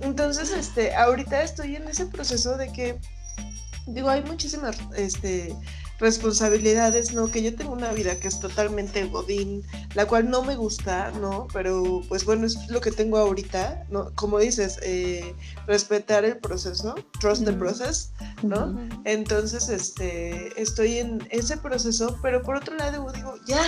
Entonces, 0.00 0.50
este, 0.50 0.94
ahorita 0.94 1.42
estoy 1.42 1.76
en 1.76 1.88
ese 1.88 2.06
proceso 2.06 2.56
de 2.56 2.70
que, 2.72 2.98
digo, 3.86 4.10
hay 4.10 4.22
muchísimas, 4.22 4.76
este, 4.96 5.56
responsabilidades, 5.98 7.12
¿no? 7.12 7.30
Que 7.30 7.42
yo 7.42 7.54
tengo 7.54 7.72
una 7.72 7.92
vida 7.92 8.18
que 8.20 8.28
es 8.28 8.40
totalmente 8.40 9.04
godín, 9.04 9.64
la 9.94 10.06
cual 10.06 10.30
no 10.30 10.42
me 10.42 10.56
gusta, 10.56 11.10
¿no? 11.20 11.48
Pero 11.52 12.02
pues 12.08 12.24
bueno, 12.24 12.46
es 12.46 12.68
lo 12.68 12.80
que 12.80 12.92
tengo 12.92 13.18
ahorita, 13.18 13.86
¿no? 13.90 14.12
Como 14.14 14.38
dices, 14.38 14.78
eh, 14.82 15.34
respetar 15.66 16.24
el 16.24 16.38
proceso, 16.38 16.94
trust 17.20 17.44
the 17.44 17.52
process, 17.52 18.12
¿no? 18.42 18.78
Entonces, 19.04 19.68
este, 19.68 20.60
estoy 20.60 20.98
en 20.98 21.26
ese 21.30 21.56
proceso, 21.56 22.18
pero 22.22 22.42
por 22.42 22.56
otro 22.56 22.76
lado 22.76 23.10
digo, 23.12 23.34
ya, 23.46 23.62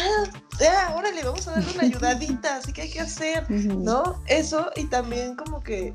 ya, 0.59 0.95
órale, 0.97 1.23
vamos 1.23 1.49
a 1.49 1.53
darle 1.53 1.73
una 1.75 1.83
ayudadita, 1.83 2.57
así 2.57 2.73
que 2.73 2.83
hay 2.83 2.91
que 2.91 3.01
hacer, 3.01 3.51
¿no? 3.51 4.23
Eso 4.27 4.71
y 4.77 4.87
también 4.87 5.35
como 5.35 5.61
que 5.61 5.95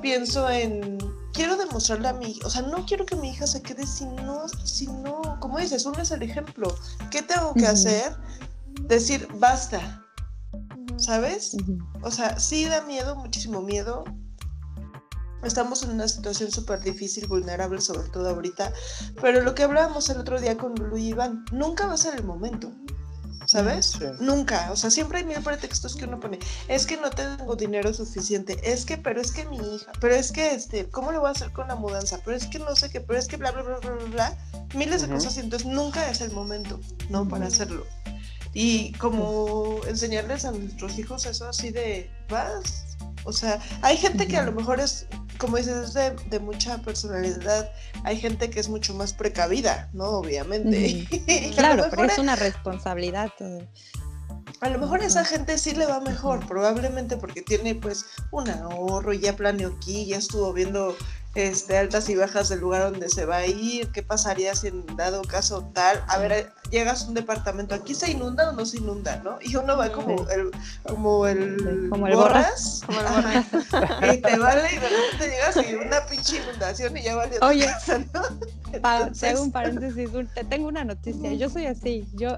pienso 0.00 0.48
en 0.48 0.98
quiero 1.32 1.56
demostrarle 1.56 2.08
a 2.08 2.12
mi 2.12 2.32
hija, 2.32 2.46
o 2.46 2.50
sea, 2.50 2.62
no 2.62 2.84
quiero 2.86 3.06
que 3.06 3.16
mi 3.16 3.30
hija 3.30 3.46
se 3.46 3.62
quede 3.62 3.86
si 3.86 4.06
no, 4.06 4.46
si 4.64 4.86
no, 4.86 5.38
como 5.40 5.58
dices, 5.58 5.84
uno 5.86 5.98
es 6.00 6.10
el 6.10 6.22
ejemplo. 6.22 6.74
¿Qué 7.10 7.22
tengo 7.22 7.54
que 7.54 7.66
hacer? 7.66 8.16
Decir, 8.82 9.26
basta, 9.34 10.04
¿sabes? 10.96 11.56
O 12.02 12.10
sea, 12.10 12.38
sí 12.38 12.64
da 12.66 12.82
miedo, 12.82 13.16
muchísimo 13.16 13.62
miedo. 13.62 14.04
Estamos 15.42 15.82
en 15.82 15.90
una 15.90 16.06
situación 16.06 16.52
súper 16.52 16.80
difícil, 16.80 17.26
vulnerable, 17.26 17.80
sobre 17.80 18.08
todo 18.10 18.28
ahorita. 18.28 18.72
Pero 19.20 19.40
lo 19.42 19.54
que 19.54 19.64
hablábamos 19.64 20.08
el 20.08 20.18
otro 20.18 20.40
día 20.40 20.56
con 20.56 20.74
Luis 20.74 21.06
Iván, 21.06 21.44
nunca 21.50 21.86
va 21.86 21.94
a 21.94 21.98
ser 21.98 22.14
el 22.14 22.24
momento. 22.24 22.70
¿Sabes? 23.52 23.98
Nunca, 24.18 24.72
o 24.72 24.76
sea, 24.76 24.90
siempre 24.90 25.18
hay 25.18 25.24
mil 25.24 25.42
pretextos 25.42 25.94
que 25.94 26.06
uno 26.06 26.18
pone, 26.18 26.38
es 26.68 26.86
que 26.86 26.96
no 26.96 27.10
tengo 27.10 27.54
dinero 27.54 27.92
suficiente, 27.92 28.58
es 28.62 28.86
que, 28.86 28.96
pero 28.96 29.20
es 29.20 29.30
que 29.30 29.44
mi 29.44 29.58
hija, 29.58 29.92
pero 30.00 30.14
es 30.14 30.32
que, 30.32 30.54
este, 30.54 30.88
¿cómo 30.88 31.12
lo 31.12 31.20
voy 31.20 31.28
a 31.28 31.32
hacer 31.32 31.52
con 31.52 31.68
la 31.68 31.74
mudanza? 31.74 32.18
Pero 32.24 32.34
es 32.34 32.46
que 32.46 32.58
no 32.58 32.74
sé 32.74 32.88
qué, 32.88 33.02
pero 33.02 33.18
es 33.18 33.28
que 33.28 33.36
bla, 33.36 33.50
bla, 33.50 33.62
bla, 33.62 33.78
bla, 33.78 34.04
bla, 34.06 34.38
miles 34.74 35.02
de 35.02 35.08
cosas 35.08 35.36
y 35.36 35.40
entonces 35.40 35.68
nunca 35.68 36.10
es 36.10 36.22
el 36.22 36.32
momento, 36.32 36.80
¿no? 37.10 37.28
Para 37.28 37.48
hacerlo. 37.48 37.84
Y 38.54 38.92
como 38.92 39.80
enseñarles 39.86 40.46
a 40.46 40.52
nuestros 40.52 40.98
hijos 40.98 41.26
eso 41.26 41.46
así 41.46 41.70
de, 41.70 42.10
vas, 42.30 42.91
o 43.24 43.32
sea, 43.32 43.60
hay 43.82 43.96
gente 43.96 44.26
que 44.26 44.36
a 44.36 44.44
lo 44.44 44.52
mejor 44.52 44.80
es, 44.80 45.06
como 45.38 45.56
dices, 45.56 45.94
es 45.94 46.30
de, 46.30 46.40
mucha 46.40 46.78
personalidad. 46.78 47.70
Hay 48.04 48.18
gente 48.18 48.50
que 48.50 48.60
es 48.60 48.68
mucho 48.68 48.94
más 48.94 49.12
precavida, 49.12 49.88
¿no? 49.92 50.04
Obviamente. 50.04 51.06
claro, 51.54 51.86
pero 51.90 52.04
es 52.04 52.18
una 52.18 52.36
responsabilidad. 52.36 53.30
A 54.60 54.68
lo 54.68 54.78
mejor 54.78 55.02
a 55.02 55.06
esa 55.06 55.24
gente 55.24 55.58
sí 55.58 55.72
le 55.72 55.86
va 55.86 56.00
mejor, 56.00 56.46
probablemente 56.46 57.16
porque 57.16 57.42
tiene 57.42 57.74
pues 57.74 58.06
un 58.30 58.48
ahorro, 58.48 59.12
ya 59.12 59.34
planeó 59.34 59.74
aquí, 59.76 60.06
ya 60.06 60.18
estuvo 60.18 60.52
viendo 60.52 60.96
este, 61.34 61.78
altas 61.78 62.08
y 62.08 62.16
bajas 62.16 62.50
del 62.50 62.60
lugar 62.60 62.90
donde 62.90 63.08
se 63.08 63.24
va 63.24 63.36
a 63.36 63.46
ir, 63.46 63.90
qué 63.92 64.02
pasaría 64.02 64.54
si 64.54 64.68
en 64.68 64.84
dado 64.96 65.22
caso 65.22 65.70
tal, 65.72 66.04
a 66.08 66.18
ver, 66.18 66.52
llegas 66.70 67.04
a 67.04 67.08
un 67.08 67.14
departamento, 67.14 67.74
aquí 67.74 67.94
se 67.94 68.10
inunda 68.10 68.50
o 68.50 68.52
no 68.52 68.66
se 68.66 68.78
inunda, 68.78 69.16
¿no? 69.24 69.38
Y 69.40 69.56
uno 69.56 69.76
va 69.76 69.90
como 69.92 70.28
el, 70.28 70.50
como 70.82 71.26
el, 71.26 71.88
como 71.90 72.06
el 72.06 72.16
borras, 72.16 72.82
como 72.84 73.00
el 73.00 74.14
y 74.14 74.20
te 74.20 74.38
vale 74.38 74.68
y 74.72 74.78
de 74.78 74.88
repente 74.88 75.30
llegas 75.30 75.56
y 75.56 75.74
una 75.74 76.04
pinche 76.06 76.36
inundación 76.42 76.96
y 76.96 77.02
ya 77.02 77.16
vale 77.16 77.38
Oye, 77.40 77.68
te 79.18 79.28
hago 79.28 79.42
un 79.42 79.52
paréntesis, 79.52 80.10
te 80.34 80.44
tengo 80.44 80.68
una 80.68 80.84
noticia, 80.84 81.32
yo 81.32 81.48
soy 81.48 81.66
así, 81.66 82.06
yo, 82.14 82.36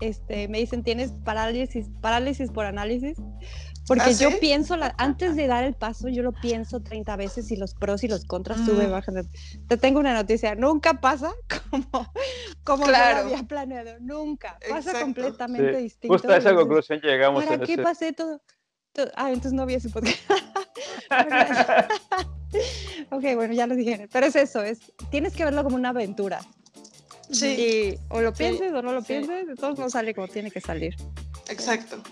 este, 0.00 0.48
me 0.48 0.58
dicen, 0.58 0.82
tienes 0.82 1.12
parálisis, 1.24 1.86
parálisis 2.00 2.50
por 2.50 2.66
análisis, 2.66 3.16
porque 3.86 4.10
¿Ah, 4.10 4.12
yo 4.12 4.40
pienso, 4.40 4.76
antes 4.96 5.36
de 5.36 5.46
dar 5.46 5.64
el 5.64 5.74
paso, 5.74 6.08
yo 6.08 6.22
lo 6.22 6.32
pienso 6.32 6.80
30 6.80 7.16
veces 7.16 7.50
y 7.50 7.56
los 7.56 7.74
pros 7.74 8.02
y 8.02 8.08
los 8.08 8.24
contras 8.24 8.60
mm. 8.60 8.66
sube, 8.66 8.86
baja. 8.86 9.12
Te 9.68 9.76
tengo 9.76 10.00
una 10.00 10.14
noticia, 10.14 10.54
nunca 10.54 11.00
pasa 11.00 11.32
como, 11.70 12.12
como 12.64 12.86
claro. 12.86 13.26
había 13.26 13.42
planeado, 13.42 13.98
nunca. 14.00 14.58
Pasa 14.68 15.00
completamente 15.00 15.76
distinto. 15.76 16.14
Justo 16.14 16.32
a 16.32 16.38
esa 16.38 16.54
conclusión 16.54 17.00
llegamos. 17.00 17.44
¿Para 17.44 17.64
qué 17.64 17.78
pasé 17.78 18.12
todo, 18.12 18.40
Ah, 19.16 19.28
entonces 19.28 19.52
no 19.52 19.62
había 19.62 19.78
ese 19.78 19.90
podcast. 19.90 20.18
ok, 23.10 23.24
bueno, 23.34 23.52
ya 23.52 23.66
lo 23.66 23.74
dijeron. 23.74 24.08
Pero 24.10 24.26
es 24.26 24.36
eso, 24.36 24.62
es, 24.62 24.80
tienes 25.10 25.34
que 25.34 25.44
verlo 25.44 25.64
como 25.64 25.76
una 25.76 25.90
aventura. 25.90 26.40
Sí. 27.28 27.48
Y, 27.48 27.98
o 28.08 28.20
lo 28.20 28.32
pienses 28.32 28.72
o 28.72 28.82
no 28.82 28.92
lo 28.92 29.02
pienses, 29.02 29.46
de 29.46 29.56
todos 29.56 29.78
no 29.78 29.90
sale 29.90 30.14
como 30.14 30.28
tiene 30.28 30.50
que 30.50 30.60
salir. 30.60 30.94
Exacto 31.48 32.02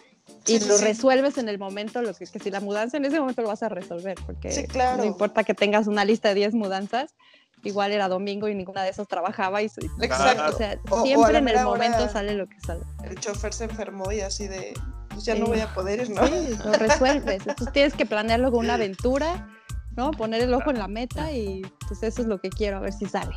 y 0.47 0.61
lo 0.61 0.79
resuelves 0.79 1.39
en 1.39 1.49
el 1.49 1.59
momento, 1.59 2.03
lo 2.03 2.15
que, 2.15 2.27
que, 2.27 2.39
si 2.39 2.51
la 2.51 2.61
mudanza 2.61 2.97
en 2.97 3.05
ese 3.05 3.21
momento 3.21 3.43
lo 3.43 3.49
vas 3.49 3.63
a 3.63 3.69
resolver, 3.69 4.19
porque 4.27 4.67
no 4.97 5.05
importa 5.05 5.45
que 5.45 5.55
tengas 5.55 5.87
una 5.87 6.05
lista 6.05 6.29
de 6.29 6.35
10 6.37 6.55
mudanzas, 6.55 7.15
igual 7.63 7.93
era 7.93 8.09
domingo 8.09 8.49
y 8.49 8.55
ninguna 8.55 8.83
de 8.83 8.91
esas 8.91 9.09
trabajaba 9.09 9.63
y 9.63 9.67
Exacto. 10.01 10.55
O 10.55 10.59
sea, 10.59 10.79
siempre 11.05 11.39
en 11.39 11.49
el 11.49 11.65
momento 11.65 12.09
sale 12.09 12.35
lo 12.35 12.49
que 12.49 12.59
sale. 12.61 12.83
El 13.05 13.19
chofer 13.19 13.53
se 13.53 13.65
enfermó 13.65 14.11
y 14.13 14.21
así 14.21 14.49
de 14.49 14.75
pues 15.11 15.25
ya 15.25 15.35
no 15.35 15.47
voy 15.47 15.61
a 15.61 15.73
poder, 15.73 16.09
¿no? 16.11 16.27
Sí, 16.27 16.57
lo 16.65 16.73
resuelves. 16.73 17.47
Entonces 17.47 17.73
tienes 17.73 17.95
que 17.95 18.07
planearlo 18.07 18.51
con 18.51 18.65
una 18.65 18.75
aventura, 18.75 19.49
¿no? 19.97 20.11
Poner 20.13 20.43
el 20.43 20.55
ojo 20.55 20.71
en 20.71 20.79
la 20.79 20.89
meta 20.89 21.33
y 21.33 21.63
pues 21.87 22.03
eso 22.03 22.23
es 22.23 22.29
lo 22.29 22.41
que 22.41 22.49
quiero, 22.49 22.79
a 22.79 22.81
ver 22.81 22.93
si 22.93 23.07
sale. 23.07 23.35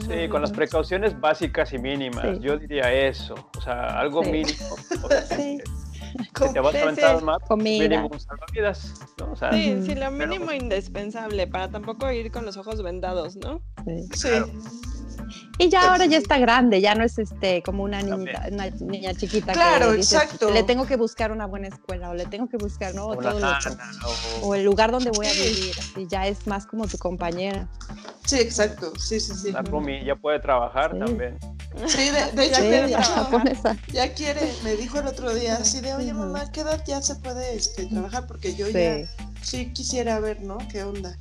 Sí, 0.00 0.28
con 0.28 0.40
las 0.40 0.52
precauciones 0.52 1.18
básicas 1.18 1.72
y 1.72 1.78
mínimas, 1.78 2.38
yo 2.38 2.56
diría 2.56 2.92
eso, 2.92 3.34
o 3.58 3.60
sea, 3.60 3.98
algo 3.98 4.22
mínimo. 4.22 4.76
sí 6.38 6.52
te 6.52 6.60
vas 6.60 6.74
a 6.74 6.82
aventar 6.82 7.16
al 7.16 7.22
mar, 7.22 7.40
mínimo 7.56 8.10
salvavidas, 8.18 8.94
¿no? 9.18 9.32
O 9.32 9.36
sea, 9.36 9.52
sí, 9.52 9.82
sí, 9.84 9.94
lo 9.94 10.10
mínimo 10.10 10.52
indispensable 10.52 11.46
para 11.46 11.70
tampoco 11.70 12.10
ir 12.10 12.30
con 12.30 12.44
los 12.44 12.56
ojos 12.56 12.82
vendados, 12.82 13.36
¿no? 13.36 13.62
Sí. 13.84 14.08
sí. 14.14 14.28
Y 15.58 15.68
ya 15.68 15.92
ahora 15.92 16.06
ya 16.06 16.16
está 16.16 16.38
grande, 16.38 16.80
ya 16.80 16.94
no 16.94 17.04
es 17.04 17.18
este 17.18 17.62
como 17.62 17.82
una 17.84 18.00
niñita, 18.00 18.48
una 18.50 18.70
niña 18.70 19.12
chiquita. 19.12 19.52
Claro, 19.52 19.92
exacto. 19.92 20.50
Le 20.50 20.62
tengo 20.62 20.86
que 20.86 20.96
buscar 20.96 21.32
una 21.32 21.46
buena 21.46 21.68
escuela 21.68 22.08
o 22.08 22.14
le 22.14 22.24
tengo 22.24 22.48
que 22.48 22.56
buscar, 22.56 22.94
¿no? 22.94 23.14
Todo 23.14 23.38
lo, 23.38 23.48
o... 24.42 24.54
el 24.54 24.64
lugar 24.64 24.90
donde 24.90 25.10
voy 25.10 25.26
a 25.26 25.32
vivir. 25.32 25.74
Y 25.96 26.06
ya 26.06 26.26
es 26.26 26.46
más 26.46 26.66
como 26.66 26.88
tu 26.88 26.96
compañera. 26.96 27.68
Sí, 28.24 28.36
exacto. 28.36 28.92
Sí, 28.98 29.20
sí, 29.20 29.34
sí. 29.34 29.52
La 29.52 29.60
Rumi 29.60 30.02
ya 30.02 30.16
puede 30.16 30.40
trabajar 30.40 30.98
también. 30.98 31.36
Sí, 31.86 32.10
de, 32.10 32.46
hecho, 32.46 32.62
ya, 32.64 32.88
ya, 33.92 34.14
quiere, 34.14 34.40
me 34.64 34.74
dijo 34.74 34.98
el 34.98 35.06
otro 35.06 35.32
día, 35.32 35.54
así 35.54 35.80
de, 35.80 35.94
oye 35.94 36.12
mamá, 36.12 36.50
¿qué 36.50 36.62
edad 36.62 36.82
ya 36.84 37.00
se 37.00 37.14
puede 37.16 37.54
este, 37.54 37.86
trabajar? 37.86 38.26
Porque 38.26 38.54
yo 38.56 38.68
ya 38.68 39.08
sí 39.40 39.72
quisiera 39.72 40.18
ver, 40.18 40.42
¿no? 40.42 40.58
¿Qué 40.70 40.82
onda? 40.82 41.16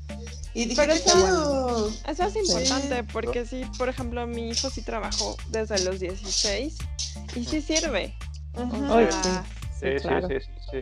Y 0.55 0.65
dije, 0.65 0.81
Pero 0.81 0.93
eso, 0.93 1.91
eso 2.07 2.23
es 2.23 2.35
importante 2.35 3.03
porque 3.13 3.45
sí, 3.45 3.61
por 3.77 3.89
ejemplo, 3.89 4.25
mi 4.25 4.49
hijo 4.49 4.69
sí 4.71 4.81
trabajó 4.81 5.37
desde 5.49 5.83
los 5.83 5.99
16 5.99 6.77
y 7.35 7.45
sí 7.45 7.61
sirve. 7.61 8.15
sí, 9.79 9.99
sí, 9.99 10.09
sí, 10.27 10.49
sí, 10.71 10.77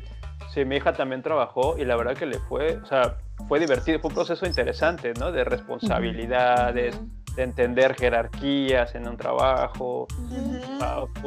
sí, 0.54 0.66
mi 0.66 0.78
hija 0.78 0.94
también 0.94 1.22
trabajó 1.22 1.78
y 1.78 1.84
la 1.84 1.98
verdad 1.98 2.16
que 2.16 2.26
le 2.26 2.40
fue, 2.40 2.78
o 2.78 2.86
sea, 2.86 3.18
fue 3.48 3.60
divertido, 3.60 4.00
fue 4.00 4.10
un 4.10 4.16
proceso 4.16 4.46
interesante, 4.46 5.14
¿no? 5.20 5.32
De 5.32 5.44
responsabilidades, 5.44 6.98
de 7.38 7.44
entender 7.44 7.96
jerarquías 7.96 8.96
en 8.96 9.08
un 9.08 9.16
trabajo. 9.16 10.08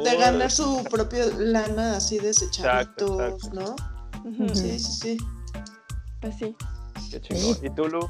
de 0.03 0.17
ganar 0.17 0.51
su 0.51 0.83
propio 0.91 1.23
lana 1.39 1.95
así 1.95 2.19
de 2.19 2.33
¿no? 3.53 3.75
Sí, 4.53 4.77
sí, 4.77 4.79
sí. 4.79 5.17
Pues 6.19 6.35
sí. 6.37 6.55
Qué 7.09 7.21
chingón. 7.21 7.57
¿Y 7.63 7.69
tú, 7.69 7.87
Lu? 7.87 8.07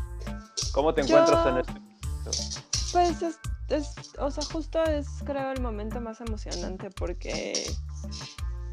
¿Cómo 0.73 0.93
te 0.93 1.01
encuentras 1.01 1.45
en 1.45 1.57
este 1.57 1.73
Pues 2.91 3.21
es, 3.21 3.39
es, 3.69 3.93
o 4.17 4.31
sea, 4.31 4.43
justo 4.45 4.83
es 4.83 5.07
creo 5.23 5.51
el 5.51 5.61
momento 5.61 6.01
más 6.01 6.21
emocionante 6.21 6.89
porque 6.89 7.53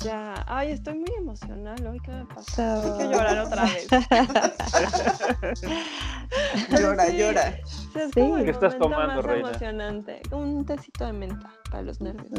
ya, 0.00 0.44
ay, 0.46 0.72
estoy 0.72 0.94
muy 0.94 1.14
emocional 1.16 1.86
hoy, 1.86 2.00
¿qué 2.00 2.10
me 2.10 2.26
pasa? 2.26 2.82
Hay 2.82 2.98
que 2.98 3.04
llorar 3.04 3.38
otra 3.38 3.64
vez. 3.64 3.86
llora, 6.80 7.08
llora. 7.10 7.48
es 7.48 8.12
como 8.14 8.36
¿Qué 8.36 8.50
estás 8.50 8.78
tomando, 8.78 9.22
más 9.22 9.36
emocionante. 9.36 10.22
Un 10.30 10.64
tecito 10.64 11.06
de 11.06 11.12
menta 11.12 11.52
para 11.70 11.82
los 11.82 12.00
nervios. 12.00 12.30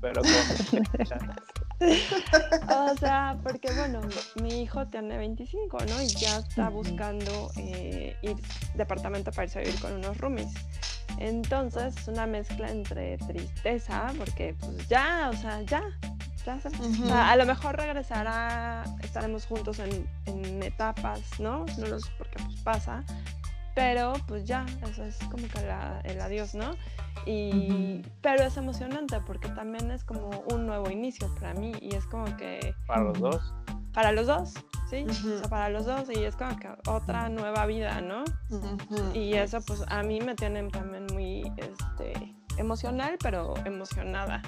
Pero 0.00 0.22
o 2.68 2.96
sea, 2.98 3.38
porque 3.42 3.72
bueno, 3.74 4.00
mi 4.42 4.62
hijo 4.62 4.86
tiene 4.88 5.18
25, 5.18 5.78
¿no? 5.88 6.02
Y 6.02 6.08
ya 6.08 6.38
está 6.38 6.70
buscando 6.70 7.50
eh, 7.56 8.16
ir 8.22 8.36
departamento 8.74 9.30
para 9.30 9.44
irse 9.44 9.58
a 9.58 9.62
vivir 9.62 9.78
con 9.80 9.92
unos 9.92 10.18
roomies. 10.18 10.52
Entonces 11.18 11.96
es 11.96 12.08
una 12.08 12.26
mezcla 12.26 12.70
entre 12.70 13.16
tristeza, 13.18 14.12
porque 14.18 14.54
pues 14.58 14.88
ya, 14.88 15.30
o 15.32 15.36
sea, 15.36 15.62
ya, 15.62 15.82
a 17.12 17.36
lo 17.36 17.46
mejor 17.46 17.76
regresará, 17.76 18.84
estaremos 19.02 19.46
juntos 19.46 19.78
en, 19.78 20.62
etapas, 20.62 21.20
¿no? 21.38 21.64
No 21.78 21.86
los, 21.86 22.08
porque 22.10 22.42
pues 22.42 22.60
pasa, 22.62 23.04
pero 23.74 24.14
pues 24.26 24.44
ya, 24.44 24.64
eso 24.88 25.04
es 25.04 25.18
como 25.30 25.46
que 25.48 25.58
el 26.04 26.20
adiós, 26.20 26.54
¿no? 26.54 26.72
Y, 27.26 28.02
Pero 28.22 28.44
es 28.44 28.56
emocionante 28.56 29.20
porque 29.20 29.48
también 29.48 29.90
es 29.90 30.04
como 30.04 30.30
un 30.52 30.66
nuevo 30.66 30.90
inicio 30.90 31.32
para 31.34 31.54
mí 31.54 31.72
y 31.80 31.94
es 31.94 32.06
como 32.06 32.36
que... 32.36 32.74
Para 32.86 33.02
los 33.04 33.18
dos. 33.18 33.54
Para 33.92 34.12
los 34.12 34.26
dos, 34.26 34.54
sí, 34.90 35.06
o 35.08 35.38
sea, 35.38 35.48
para 35.48 35.70
los 35.70 35.86
dos 35.86 36.08
y 36.10 36.24
es 36.24 36.36
como 36.36 36.56
que 36.58 36.68
otra 36.86 37.30
nueva 37.30 37.64
vida, 37.64 38.00
¿no? 38.02 38.24
Y 39.14 39.34
eso 39.34 39.60
pues 39.62 39.82
a 39.88 40.02
mí 40.02 40.20
me 40.20 40.34
tiene 40.34 40.68
también 40.68 41.06
muy 41.12 41.50
este, 41.56 42.34
emocional, 42.58 43.16
pero 43.22 43.54
emocionada. 43.64 44.42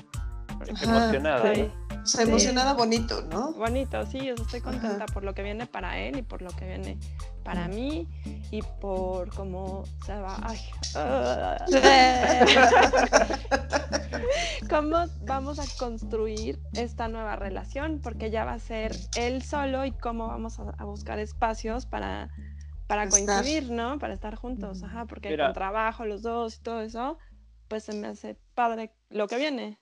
Emocionada. 0.66 1.54
Sí. 1.54 1.70
O 2.02 2.06
sea, 2.06 2.24
emocionada 2.24 2.72
bonito, 2.72 3.22
¿no? 3.22 3.52
Bonito, 3.52 4.06
sí, 4.06 4.24
yo 4.24 4.34
estoy 4.34 4.60
contenta 4.60 5.06
por 5.06 5.24
lo 5.24 5.34
que 5.34 5.42
viene 5.42 5.66
para 5.66 5.98
él 5.98 6.16
y 6.16 6.22
por 6.22 6.40
lo 6.40 6.50
que 6.50 6.66
viene 6.66 6.98
para 7.44 7.68
mí 7.68 8.08
y 8.50 8.62
por 8.80 9.28
cómo 9.34 9.84
se 10.06 10.18
va. 10.18 10.38
Ay. 10.42 10.58
cómo 14.68 15.06
vamos 15.22 15.58
a 15.58 15.64
construir 15.78 16.58
esta 16.74 17.08
nueva 17.08 17.36
relación, 17.36 18.00
porque 18.02 18.30
ya 18.30 18.44
va 18.44 18.54
a 18.54 18.58
ser 18.58 18.94
él 19.16 19.42
solo 19.42 19.84
y 19.84 19.92
cómo 19.92 20.28
vamos 20.28 20.58
a, 20.58 20.84
buscar 20.84 21.18
espacios 21.18 21.86
para, 21.86 22.28
para 22.86 23.08
coincidir, 23.08 23.70
¿no? 23.70 23.98
Para 23.98 24.14
estar 24.14 24.34
juntos, 24.34 24.82
ajá, 24.82 25.06
porque 25.06 25.36
con 25.36 25.52
trabajo 25.52 26.04
los 26.04 26.22
dos 26.22 26.56
y 26.56 26.62
todo 26.62 26.82
eso, 26.82 27.18
pues 27.68 27.84
se 27.84 27.92
me 27.92 28.08
hace 28.08 28.36
padre 28.54 28.92
lo 29.10 29.28
que 29.28 29.36
viene. 29.36 29.78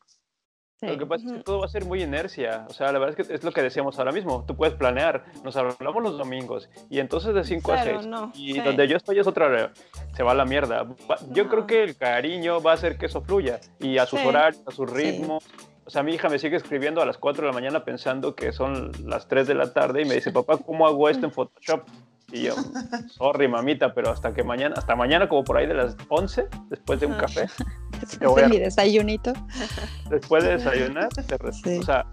Lo 0.82 0.98
que 0.98 1.06
pasa 1.06 1.26
es 1.26 1.32
que 1.32 1.38
todo 1.42 1.60
va 1.60 1.64
a 1.64 1.68
ser 1.68 1.86
muy 1.86 2.02
inercia. 2.02 2.66
O 2.68 2.72
sea, 2.74 2.92
la 2.92 2.98
verdad 2.98 3.18
es 3.18 3.26
que 3.26 3.34
es 3.34 3.42
lo 3.42 3.50
que 3.50 3.62
decíamos 3.62 3.98
ahora 3.98 4.12
mismo. 4.12 4.44
Tú 4.46 4.54
puedes 4.54 4.74
planear. 4.74 5.24
Nos 5.42 5.56
hablamos 5.56 6.02
los 6.02 6.18
domingos. 6.18 6.68
Y 6.90 6.98
entonces 6.98 7.34
de 7.34 7.44
5 7.44 7.72
a 7.72 7.82
6. 7.82 7.96
y 8.34 8.60
donde 8.60 8.86
yo 8.86 8.98
estoy 8.98 9.18
es 9.18 9.26
otra. 9.26 9.72
Se 10.14 10.22
va 10.22 10.32
a 10.32 10.34
la 10.34 10.44
mierda. 10.44 10.86
Yo 11.30 11.48
creo 11.48 11.66
que 11.66 11.82
el 11.82 11.96
cariño 11.96 12.60
va 12.60 12.72
a 12.72 12.74
hacer 12.74 12.98
que 12.98 13.06
eso 13.06 13.22
fluya. 13.22 13.58
Y 13.80 13.96
a 13.96 14.04
sus 14.04 14.20
horarios, 14.20 14.62
a 14.66 14.70
su 14.70 14.84
ritmo. 14.84 15.38
O 15.86 15.90
sea, 15.90 16.02
mi 16.02 16.12
hija 16.12 16.28
me 16.28 16.40
sigue 16.40 16.56
escribiendo 16.56 17.00
a 17.00 17.06
las 17.06 17.16
4 17.16 17.42
de 17.42 17.46
la 17.46 17.52
mañana 17.52 17.84
pensando 17.84 18.34
que 18.34 18.52
son 18.52 18.90
las 19.04 19.28
3 19.28 19.46
de 19.46 19.54
la 19.54 19.72
tarde 19.72 20.02
y 20.02 20.04
me 20.04 20.16
dice, 20.16 20.32
papá, 20.32 20.58
¿cómo 20.58 20.84
hago 20.84 21.08
esto 21.08 21.26
en 21.26 21.32
Photoshop? 21.32 21.84
Y 22.32 22.42
yo, 22.42 22.54
sorry, 23.08 23.46
mamita, 23.46 23.94
pero 23.94 24.10
hasta 24.10 24.34
que 24.34 24.42
mañana, 24.42 24.74
hasta 24.76 24.96
mañana 24.96 25.28
como 25.28 25.44
por 25.44 25.58
ahí 25.58 25.66
de 25.68 25.74
las 25.74 25.96
11, 26.08 26.48
después 26.70 26.98
de 26.98 27.06
un 27.06 27.14
café. 27.14 27.46
Te 28.18 28.26
voy 28.26 28.42
a... 28.42 28.48
mi 28.48 28.58
desayunito. 28.58 29.32
Después 30.10 30.42
de 30.42 30.56
desayunar, 30.56 31.08
te 31.08 31.78
O 31.78 31.82
sea, 31.82 32.04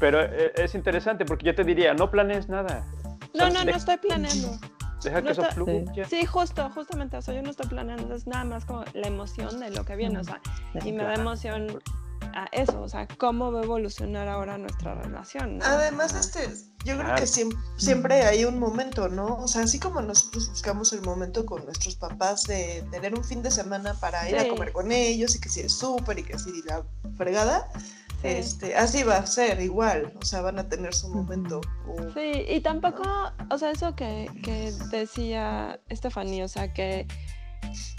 pero 0.00 0.22
e, 0.22 0.52
es 0.56 0.74
interesante 0.74 1.26
porque 1.26 1.44
yo 1.44 1.54
te 1.54 1.62
diría, 1.62 1.92
no 1.92 2.10
planees 2.10 2.48
nada. 2.48 2.86
No, 3.34 3.50
no, 3.50 3.64
no 3.64 3.70
estoy 3.70 3.98
planeando. 3.98 4.58
Deja 5.04 5.22
que 5.22 5.30
eso 5.30 5.44
fluya. 5.44 6.04
Sí. 6.06 6.26
justo, 6.26 6.68
justamente, 6.70 7.18
o 7.18 7.22
sea, 7.22 7.34
yo 7.34 7.42
no 7.42 7.50
estoy 7.50 7.68
planeando, 7.68 8.14
es 8.14 8.26
nada 8.26 8.44
más 8.44 8.64
como 8.64 8.84
la 8.94 9.06
emoción 9.06 9.60
de 9.60 9.70
lo 9.70 9.84
que 9.84 9.96
viene, 9.96 10.18
o 10.18 10.24
sea, 10.24 10.40
y 10.84 10.92
me 10.92 11.04
da 11.04 11.14
emoción 11.14 11.78
a 12.34 12.46
eso, 12.52 12.80
o 12.80 12.88
sea, 12.88 13.06
cómo 13.18 13.52
va 13.52 13.60
a 13.60 13.64
evolucionar 13.64 14.28
ahora 14.28 14.58
nuestra 14.58 14.94
relación. 14.94 15.60
Además, 15.62 16.14
este, 16.14 16.48
yo 16.84 16.96
creo 16.98 17.14
que 17.14 17.26
siempre, 17.76 18.22
hay 18.22 18.44
un 18.44 18.58
momento, 18.58 19.08
¿no? 19.08 19.36
O 19.36 19.48
sea, 19.48 19.62
así 19.62 19.78
como 19.78 20.00
nosotros 20.00 20.48
buscamos 20.48 20.92
el 20.92 21.02
momento 21.02 21.44
con 21.44 21.64
nuestros 21.64 21.96
papás 21.96 22.44
de 22.44 22.84
tener 22.90 23.14
un 23.14 23.24
fin 23.24 23.42
de 23.42 23.50
semana 23.50 23.94
para 23.94 24.28
ir 24.28 24.38
a 24.38 24.48
comer 24.48 24.72
con 24.72 24.92
ellos 24.92 25.34
y 25.36 25.40
que 25.40 25.48
si 25.48 25.60
es 25.60 25.72
súper 25.72 26.18
y 26.18 26.22
que 26.22 26.38
si 26.38 26.62
la 26.62 26.84
fregada, 27.16 27.68
este, 28.22 28.76
así 28.76 29.02
va 29.02 29.16
a 29.16 29.26
ser 29.26 29.60
igual, 29.60 30.12
o 30.20 30.24
sea, 30.24 30.42
van 30.42 30.58
a 30.58 30.68
tener 30.68 30.94
su 30.94 31.08
momento. 31.08 31.60
Sí, 32.14 32.44
y 32.48 32.60
tampoco, 32.60 33.02
o 33.50 33.58
sea, 33.58 33.70
eso 33.70 33.94
que, 33.94 34.30
que 34.42 34.72
decía 34.90 35.80
Estefanía, 35.88 36.44
o 36.44 36.48
sea, 36.48 36.72
que 36.72 37.06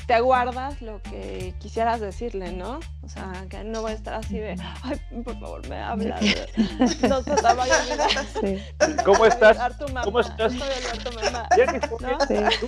te 0.07 0.19
guardas 0.19 0.81
lo 0.81 1.01
que 1.03 1.53
quisieras 1.59 2.01
decirle, 2.01 2.51
¿no? 2.51 2.79
O 3.03 3.09
sea, 3.09 3.45
que 3.49 3.63
no 3.63 3.81
voy 3.81 3.91
a 3.91 3.95
estar 3.95 4.15
así 4.15 4.37
de, 4.39 4.55
ay, 4.83 4.99
por 5.23 5.39
favor, 5.39 5.67
me 5.67 5.79
habla. 5.79 6.19
No 7.07 7.23
se 7.23 7.35
te 7.35 7.41
vaya 7.41 7.75
a 7.75 8.23
sí. 8.23 8.63
¿Cómo 9.05 9.25
estás? 9.25 9.57
¿Cómo 10.03 10.19
estás? 10.19 10.53
Estoy 10.53 10.69
Alberto 10.69 11.11
mamá. 11.13 11.47
¿No? 12.01 12.19
Sí. 12.27 12.67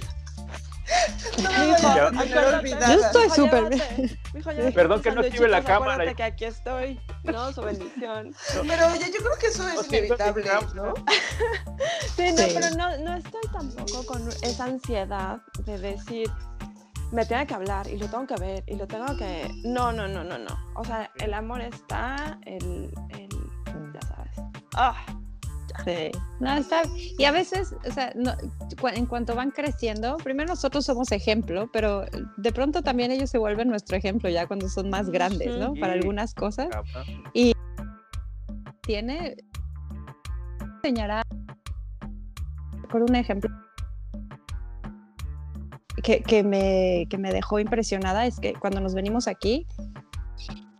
No, 1.42 2.24
yo 2.24 3.02
estoy 3.02 3.30
súper 3.30 3.70
bien. 3.70 4.74
Perdón 4.74 5.02
que 5.02 5.12
no 5.12 5.22
active 5.22 5.48
la 5.48 5.64
cámara. 5.64 6.14
que 6.14 6.24
aquí 6.24 6.46
estoy, 6.46 7.00
¿no? 7.24 7.52
Su 7.54 7.62
bendición. 7.64 8.36
Pero 8.68 8.88
oye, 8.88 9.12
yo 9.12 9.20
creo 9.20 9.38
que 9.40 9.48
eso 9.48 9.68
es 9.68 9.88
inevitable, 9.88 10.46
¿no? 10.76 10.94
Sí, 12.16 12.32
no, 12.32 12.44
pero 12.54 12.70
no, 12.78 12.98
no 13.00 13.16
estoy 13.16 13.42
tampoco 13.52 14.06
con 14.06 14.28
esa 14.42 14.66
ansiedad 14.66 15.40
de 15.66 15.78
decir, 15.80 16.30
me 17.14 17.26
tiene 17.26 17.46
que 17.46 17.54
hablar 17.54 17.88
y 17.88 17.98
lo 17.98 18.08
tengo 18.08 18.26
que 18.26 18.36
ver 18.36 18.64
y 18.68 18.76
lo 18.76 18.88
tengo 18.88 19.16
que... 19.18 19.50
No, 19.64 19.94
no, 19.94 20.08
no, 20.08 20.24
no, 20.24 20.38
no. 20.38 20.58
O 20.76 20.84
sea, 20.84 21.12
el 21.20 21.34
amor 21.34 21.62
está, 21.62 22.40
el... 22.46 22.92
el 23.10 23.30
ya 23.94 24.02
sabes. 24.08 24.40
Ah, 24.76 25.06
Sí. 25.86 26.12
No, 26.40 26.54
está. 26.54 26.84
Y 27.18 27.26
a 27.26 27.32
veces, 27.32 27.76
o 27.88 27.92
sea, 27.92 28.14
en 28.14 29.06
cuanto 29.08 29.34
van 29.34 29.50
creciendo, 29.50 30.18
primero 30.18 30.50
nosotros 30.50 30.86
somos 30.86 31.12
ejemplo, 31.12 31.68
pero 31.74 32.06
de 32.38 32.52
pronto 32.52 32.84
también 32.84 33.12
ellos 33.12 33.32
se 33.32 33.40
vuelven 33.40 33.70
nuestro 33.70 33.98
ejemplo 33.98 34.30
ya 34.30 34.46
cuando 34.46 34.70
son 34.70 34.92
más 34.92 35.10
grandes, 35.10 35.58
¿no? 35.58 35.74
Para 35.74 35.94
algunas 35.94 36.36
cosas. 36.36 36.68
Y 37.34 37.54
tiene. 38.82 39.36
Enseñará 40.84 41.24
por 42.92 43.02
un 43.02 43.16
ejemplo 43.16 43.50
que, 46.02 46.44
me, 46.44 47.08
que 47.10 47.18
me 47.18 47.32
dejó 47.32 47.60
impresionada 47.60 48.26
es 48.26 48.40
que 48.40 48.54
cuando 48.54 48.80
nos 48.80 48.94
venimos 48.94 49.28
aquí, 49.28 49.68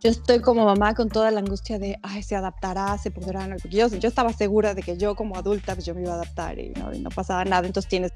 yo 0.04 0.10
estoy 0.10 0.40
como 0.40 0.66
mamá 0.66 0.94
con 0.94 1.08
toda 1.08 1.30
la 1.30 1.40
angustia 1.40 1.78
de, 1.78 1.98
ay, 2.02 2.22
se 2.22 2.36
adaptará, 2.36 2.98
se 2.98 3.10
podrá, 3.10 3.48
porque 3.48 3.76
yo, 3.76 3.88
yo 3.88 4.08
estaba 4.08 4.32
segura 4.32 4.74
de 4.74 4.82
que 4.82 4.98
yo 4.98 5.14
como 5.14 5.36
adulta 5.36 5.74
pues 5.74 5.86
yo 5.86 5.94
me 5.94 6.02
iba 6.02 6.12
a 6.12 6.16
adaptar 6.16 6.58
y 6.58 6.70
no, 6.70 6.92
y 6.92 7.00
no 7.00 7.08
pasaba 7.08 7.44
nada, 7.44 7.66
entonces 7.66 7.88
tienes 7.88 8.12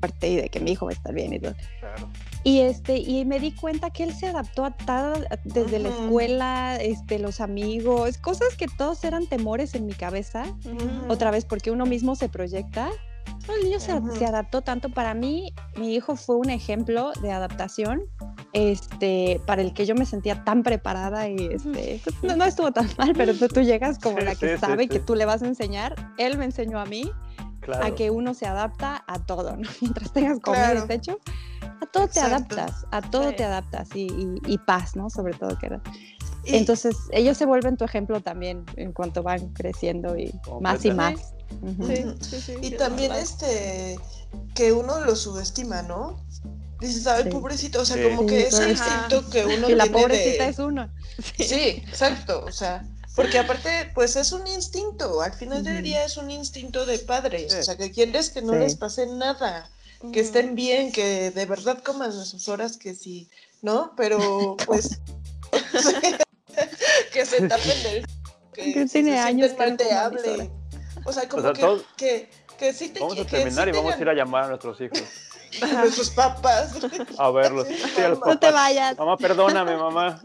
parte 0.00 0.28
y 0.28 0.36
de 0.36 0.48
que 0.48 0.60
mi 0.60 0.72
hijo 0.72 0.86
va 0.86 0.92
a 0.92 0.94
estar 0.94 1.12
bien 1.14 1.32
y 1.32 1.40
todo. 1.40 1.54
Y, 2.44 2.60
este, 2.60 2.98
y 2.98 3.24
me 3.24 3.40
di 3.40 3.52
cuenta 3.52 3.90
que 3.90 4.04
él 4.04 4.14
se 4.14 4.26
adaptó 4.26 4.64
a 4.64 4.70
todo, 4.72 5.14
desde 5.44 5.78
la 5.78 5.88
escuela, 5.88 6.76
este, 6.76 7.18
los 7.18 7.40
amigos, 7.40 8.18
cosas 8.18 8.56
que 8.56 8.66
todos 8.66 9.02
eran 9.04 9.26
temores 9.26 9.74
en 9.74 9.86
mi 9.86 9.94
cabeza, 9.94 10.44
otra 11.08 11.30
vez 11.30 11.44
porque 11.44 11.70
uno 11.70 11.86
mismo 11.86 12.16
se 12.16 12.28
proyecta 12.28 12.90
el 13.56 13.64
niño 13.64 13.80
se, 13.80 13.92
adaptó 14.24 14.62
tanto. 14.62 14.88
Para 14.88 15.14
mí, 15.14 15.52
mi 15.76 15.94
hijo 15.94 16.16
fue 16.16 16.36
un 16.36 16.50
ejemplo 16.50 17.12
de 17.20 17.32
adaptación 17.32 18.02
este, 18.52 19.40
para 19.46 19.62
el 19.62 19.74
que 19.74 19.86
yo 19.86 19.94
me 19.94 20.06
sentía 20.06 20.44
tan 20.44 20.62
preparada 20.62 21.28
y 21.28 21.46
este, 21.52 22.00
pues, 22.20 22.36
no, 22.36 22.44
estuvo 22.44 22.72
tan 22.72 22.88
mal, 22.98 23.12
pero 23.16 23.34
tú, 23.34 23.62
llegas 23.62 23.98
como 23.98 24.18
la 24.18 24.34
que 24.34 24.58
sabe 24.58 24.88
que 24.88 25.00
tú 25.00 25.14
le 25.14 25.24
vas 25.24 25.42
a 25.42 25.46
enseñar. 25.46 25.94
Él 26.18 26.38
me 26.38 26.44
enseñó 26.44 26.78
a 26.78 26.84
mí 26.84 27.10
a 27.80 27.90
que 27.92 28.10
uno 28.10 28.34
se 28.34 28.46
adapta 28.46 29.04
a 29.06 29.18
todo, 29.20 29.56
¿no? 29.56 29.68
Mientras 29.80 30.12
tengas 30.12 30.40
comida 30.40 30.74
y 30.74 30.86
techo, 30.86 31.18
a 31.80 31.86
todo 31.86 32.08
te 32.08 32.20
adaptas, 32.20 32.86
a 32.90 33.00
todo 33.02 33.32
te 33.32 33.44
adaptas 33.44 33.88
y, 33.94 34.58
paz, 34.66 34.96
¿no? 34.96 35.10
Sobre 35.10 35.34
todo 35.34 35.56
que 35.58 35.66
era. 35.66 35.82
Entonces, 36.44 36.96
ellos 37.12 37.36
se 37.36 37.46
vuelven 37.46 37.76
tu 37.76 37.84
ejemplo 37.84 38.20
también 38.20 38.64
en 38.76 38.92
cuanto 38.92 39.22
van 39.22 39.52
creciendo 39.52 40.16
y 40.16 40.34
más 40.60 40.84
y 40.84 40.90
más 40.90 41.34
y 42.60 42.70
también 42.72 43.12
este 43.12 43.98
que 44.54 44.72
uno 44.72 45.00
lo 45.00 45.16
subestima, 45.16 45.82
¿no? 45.82 46.20
Dices, 46.80 47.06
ay, 47.06 47.30
pobrecito, 47.30 47.80
o 47.80 47.84
sea, 47.84 48.02
como 48.02 48.26
que 48.26 48.48
ese 48.48 48.70
instinto 48.70 49.28
que 49.30 49.44
uno 49.44 49.70
y 49.70 49.74
la 49.74 49.86
pobrecita 49.86 50.48
es 50.48 50.58
uno. 50.58 50.90
Sí. 51.38 51.82
exacto, 51.86 52.44
o 52.44 52.50
sea, 52.50 52.84
Porque 53.14 53.38
aparte, 53.38 53.90
pues 53.94 54.16
es 54.16 54.32
un 54.32 54.46
instinto, 54.46 55.20
al 55.20 55.32
final 55.34 55.62
del 55.62 55.82
día 55.82 56.04
es 56.04 56.16
un 56.16 56.30
instinto 56.30 56.84
de 56.86 56.98
padres, 56.98 57.54
o 57.54 57.62
sea, 57.62 57.76
que 57.76 57.92
quieres 57.92 58.30
que 58.30 58.42
no 58.42 58.54
les 58.54 58.74
pase 58.74 59.06
nada, 59.06 59.70
que 60.12 60.20
estén 60.20 60.54
bien, 60.54 60.90
que 60.90 61.30
de 61.30 61.46
verdad 61.46 61.82
coman 61.84 62.12
sus 62.12 62.48
horas, 62.48 62.76
que 62.76 62.94
sí, 62.94 63.28
¿no? 63.60 63.92
Pero 63.96 64.56
pues 64.66 64.98
que 67.12 67.26
se 67.26 67.48
tapen 67.48 67.82
del... 67.82 68.06
Que, 68.52 68.74
que 68.74 68.84
tiene 68.84 69.18
años 69.18 69.52
que 69.52 69.72
te 69.72 69.92
hable. 69.92 70.50
O 71.04 71.12
sea, 71.12 71.28
como 71.28 71.52
que, 71.52 71.84
que, 71.96 72.30
que, 72.58 72.72
sí 72.72 72.90
te 72.90 73.00
Vamos 73.00 73.18
a 73.18 73.24
terminar 73.24 73.68
y 73.68 73.72
vamos 73.72 73.94
a 73.94 73.98
ir 73.98 74.08
a 74.08 74.14
llamar 74.14 74.44
a 74.44 74.48
nuestros 74.48 74.80
hijos. 74.80 75.02
A 75.62 75.86
sus 75.90 76.08
papás. 76.08 76.78
A 77.18 77.30
verlos. 77.30 77.66
no 78.26 78.38
te 78.38 78.50
vayas. 78.50 78.96
Mamá, 78.96 79.18
perdóname, 79.18 79.76
mamá. 79.76 80.22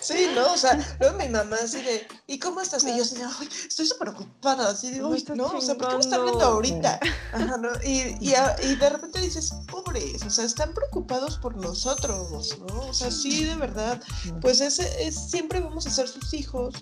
Sí, 0.00 0.28
no, 0.34 0.52
o 0.52 0.56
sea, 0.56 0.78
luego 1.00 1.16
mi 1.18 1.28
mamá 1.28 1.56
así 1.62 1.82
de, 1.82 2.06
¿y 2.26 2.38
cómo 2.38 2.60
estás? 2.60 2.84
Y 2.84 2.96
yo 2.96 3.02
así 3.02 3.16
de, 3.16 3.24
ay, 3.24 3.48
estoy 3.68 3.86
súper 3.86 4.10
ocupada, 4.10 4.70
así 4.70 4.90
de, 4.90 5.04
uy, 5.04 5.24
no, 5.34 5.46
o 5.46 5.60
sea, 5.60 5.74
¿por 5.74 5.88
qué 5.88 5.94
me 5.94 6.00
están 6.00 6.24
viendo 6.24 6.44
ahorita? 6.44 7.00
Ajá, 7.32 7.56
¿no? 7.56 7.70
Y, 7.84 8.16
y, 8.20 8.34
y, 8.62 8.76
de 8.76 8.90
repente 8.90 9.20
dices, 9.20 9.52
pobres, 9.70 10.22
o 10.22 10.30
sea, 10.30 10.44
están 10.44 10.72
preocupados 10.74 11.38
por 11.38 11.56
nosotros, 11.56 12.58
¿no? 12.58 12.80
O 12.88 12.94
sea, 12.94 13.10
sí, 13.10 13.44
de 13.44 13.54
verdad, 13.56 14.02
pues 14.40 14.60
ese 14.60 15.06
es, 15.06 15.30
siempre 15.30 15.60
vamos 15.60 15.86
a 15.86 15.90
ser 15.90 16.08
sus 16.08 16.32
hijos, 16.34 16.74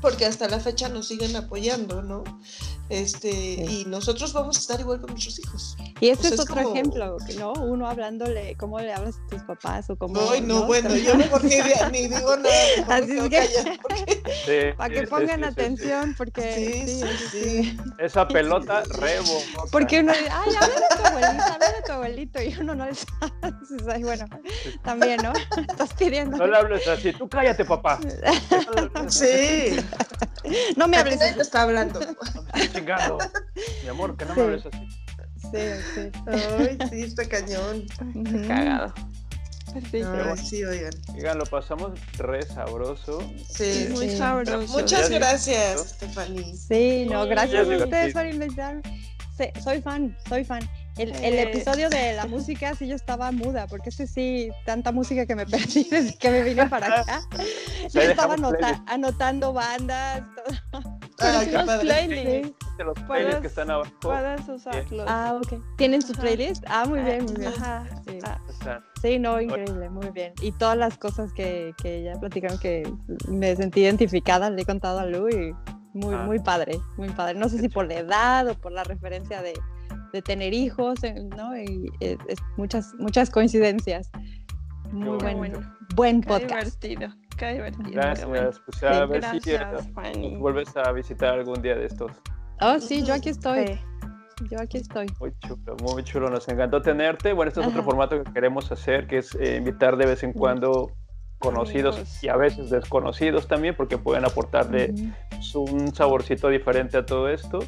porque 0.00 0.26
hasta 0.26 0.48
la 0.48 0.60
fecha 0.60 0.88
nos 0.88 1.08
siguen 1.08 1.34
apoyando, 1.36 2.02
¿no? 2.02 2.24
Este, 2.90 3.30
y 3.30 3.84
nosotros 3.86 4.32
vamos 4.32 4.56
a 4.56 4.60
estar 4.60 4.80
igual 4.80 5.00
con 5.00 5.10
nuestros 5.10 5.38
hijos. 5.38 5.76
Y 6.00 6.08
este 6.08 6.28
es 6.28 6.40
otro 6.40 6.60
ejemplo, 6.72 7.18
¿no? 7.38 7.52
Uno 7.52 7.88
hablándole, 7.88 8.56
¿cómo 8.56 8.80
le 8.80 8.92
hablas 8.92 9.14
a 9.16 9.26
tus 9.28 9.42
papás? 9.42 9.88
O 9.90 9.96
cómo, 9.96 10.20
Ay, 10.28 10.40
no, 10.40 10.66
bueno, 10.66 10.94
yo 10.96 11.16
no 11.16 11.24
porque 11.30 11.59
ni 11.90 12.08
digo 12.08 12.36
nada. 12.36 12.96
Así 12.96 13.18
es 13.18 13.28
que, 13.28 14.74
para 14.76 14.94
que 14.94 15.06
pongan 15.06 15.44
atención, 15.44 16.14
porque 16.16 16.86
sí, 16.86 17.04
sí, 17.30 17.78
Esa 17.98 18.26
pelota 18.26 18.82
rebo. 18.98 19.42
Porque 19.70 20.00
uno 20.00 20.12
dice, 20.12 20.28
ay, 20.30 20.54
habla 20.54 20.76
de 20.76 20.96
tu 20.96 21.06
abuelito, 21.06 21.44
habla 21.44 21.72
de 21.72 21.82
tu 21.84 21.92
abuelito, 21.92 22.42
y 22.42 22.54
uno 22.60 22.74
no 22.74 22.86
le 22.86 22.94
sabe. 23.84 24.04
bueno, 24.04 24.26
también, 24.82 25.20
¿no? 25.22 25.32
Estás 25.68 25.92
pidiendo. 25.94 26.36
No 26.36 26.46
le 26.46 26.56
hables 26.56 26.86
así, 26.88 27.12
tú 27.12 27.28
cállate, 27.28 27.64
papá. 27.64 27.98
Sí. 29.08 29.76
No 30.76 30.88
me 30.88 30.96
hables. 30.96 31.18
te 31.18 31.42
está 31.42 31.62
hablando. 31.62 32.00
Chingado. 32.72 33.18
Mi 33.82 33.88
amor, 33.88 34.16
que 34.16 34.24
no 34.24 34.34
me 34.34 34.42
hables 34.42 34.66
así. 34.66 34.88
Sí, 35.40 35.58
sí. 35.94 36.10
Ay, 36.26 36.78
sí, 36.90 37.02
está 37.02 37.28
cañón. 37.28 37.84
Cagado. 38.46 38.92
Perfecto. 39.72 40.36
sí, 40.36 40.64
oigan. 40.64 40.92
Oigan, 41.14 41.38
lo 41.38 41.44
pasamos 41.44 41.92
re 42.18 42.42
sabroso. 42.42 43.22
Sí, 43.48 43.88
muy 43.90 44.10
sabroso. 44.10 44.60
Muchas 44.72 45.10
gracias, 45.10 45.90
Stephanie. 45.90 46.54
Sí, 46.56 47.06
no, 47.10 47.26
gracias 47.26 47.68
a 47.68 47.84
ustedes 47.84 48.12
por 48.12 48.26
invitarme. 48.26 48.82
Sí, 49.36 49.44
soy 49.62 49.80
fan, 49.80 50.16
soy 50.28 50.44
fan. 50.44 50.68
El, 50.96 51.14
el, 51.24 51.38
episodio 51.38 51.88
de 51.88 52.14
la 52.14 52.26
música 52.26 52.74
sí 52.74 52.86
yo 52.88 52.94
estaba 52.94 53.30
muda, 53.32 53.66
porque 53.66 53.88
ese 53.90 54.06
sí, 54.06 54.50
tanta 54.66 54.92
música 54.92 55.24
que 55.24 55.34
me 55.34 55.46
perdí 55.46 55.84
desde 55.84 56.16
que 56.18 56.30
me 56.30 56.42
vine 56.42 56.66
para 56.68 57.00
acá. 57.00 57.20
Yo 57.90 58.00
estaba 58.00 58.34
anota, 58.34 58.82
anotando 58.86 59.52
bandas, 59.52 60.22
todo. 60.34 60.90
Ah, 61.20 61.42
qué 61.44 61.52
los 61.52 61.64
padre. 61.66 61.80
playlists. 61.86 62.56
De 62.78 62.84
los 62.84 62.98
playlists 63.06 63.40
que 63.40 63.46
están 63.46 63.70
abajo. 63.70 63.90
Puedes 64.00 64.48
usarlos. 64.48 65.06
Ah, 65.08 65.38
ok. 65.42 65.62
¿Tienen 65.76 66.00
su 66.02 66.12
Ajá. 66.12 66.22
playlist? 66.22 66.64
Ah, 66.66 66.84
muy 66.86 67.00
bien, 67.00 67.24
muy 67.24 67.34
bien. 67.34 67.52
Ajá. 67.56 67.84
Sí. 68.06 68.18
Ah. 68.24 68.80
Sí, 69.02 69.18
no, 69.18 69.40
increíble, 69.40 69.88
muy 69.90 70.10
bien. 70.10 70.32
Y 70.40 70.52
todas 70.52 70.76
las 70.76 70.96
cosas 70.98 71.32
que, 71.32 71.74
que 71.82 72.02
ya 72.02 72.14
platicaron 72.18 72.58
que 72.58 72.90
me 73.28 73.54
sentí 73.56 73.80
identificada, 73.80 74.50
le 74.50 74.62
he 74.62 74.64
contado 74.66 74.98
a 75.00 75.06
Lu 75.06 75.28
y 75.28 75.54
muy, 75.92 76.14
Ah. 76.14 76.24
muy 76.24 76.38
padre, 76.38 76.78
muy 76.96 77.08
padre. 77.10 77.38
No 77.38 77.48
sé 77.48 77.58
si 77.58 77.68
por 77.68 77.86
la 77.86 77.94
edad 77.94 78.48
o 78.48 78.54
por 78.54 78.72
la 78.72 78.84
referencia 78.84 79.42
de, 79.42 79.52
de 80.12 80.22
tener 80.22 80.52
hijos, 80.52 81.00
¿no? 81.36 81.56
Y 81.56 81.90
es 82.00 82.18
muchas, 82.56 82.94
muchas 82.98 83.30
coincidencias. 83.30 84.10
Muy 84.92 85.18
buen, 85.18 85.38
bueno. 85.38 85.60
buen 85.94 86.20
qué 86.20 86.28
podcast. 86.28 86.82
divertido. 86.82 87.14
Qué 87.36 87.52
divertido. 87.52 87.90
qué 87.90 88.24
bueno. 88.26 88.32
Gracias. 88.32 88.60
Pues 88.66 88.82
a 88.82 89.06
ver 89.06 89.22
si 89.24 89.52
Gracias, 89.52 89.86
eh, 89.86 89.92
Fanny. 89.94 90.36
vuelves 90.36 90.76
a 90.76 90.90
visitar 90.92 91.38
algún 91.38 91.62
día 91.62 91.76
de 91.76 91.86
estos. 91.86 92.12
Oh, 92.60 92.78
sí, 92.78 93.02
yo 93.04 93.14
aquí 93.14 93.30
estoy. 93.30 93.66
Sí. 93.66 93.80
Yo 94.50 94.58
aquí 94.60 94.78
estoy. 94.78 95.06
Muy 95.20 95.32
chulo, 95.46 95.76
muy 95.82 96.02
chulo. 96.02 96.30
Nos 96.30 96.48
encantó 96.48 96.80
tenerte. 96.80 97.32
Bueno, 97.32 97.48
este 97.48 97.60
es 97.60 97.66
otro 97.66 97.82
formato 97.82 98.22
que 98.22 98.32
queremos 98.32 98.72
hacer, 98.72 99.06
que 99.06 99.18
es 99.18 99.34
eh, 99.34 99.56
invitar 99.56 99.96
de 99.96 100.06
vez 100.06 100.22
en 100.22 100.32
cuando 100.32 100.92
conocidos 101.38 101.96
Amigos. 101.96 102.24
y 102.24 102.28
a 102.28 102.36
veces 102.36 102.70
desconocidos 102.70 103.48
también, 103.48 103.74
porque 103.76 103.98
pueden 103.98 104.24
aportarle 104.24 104.92
un 105.54 105.94
saborcito 105.94 106.48
diferente 106.48 106.96
a 106.98 107.06
todo 107.06 107.28
esto. 107.28 107.60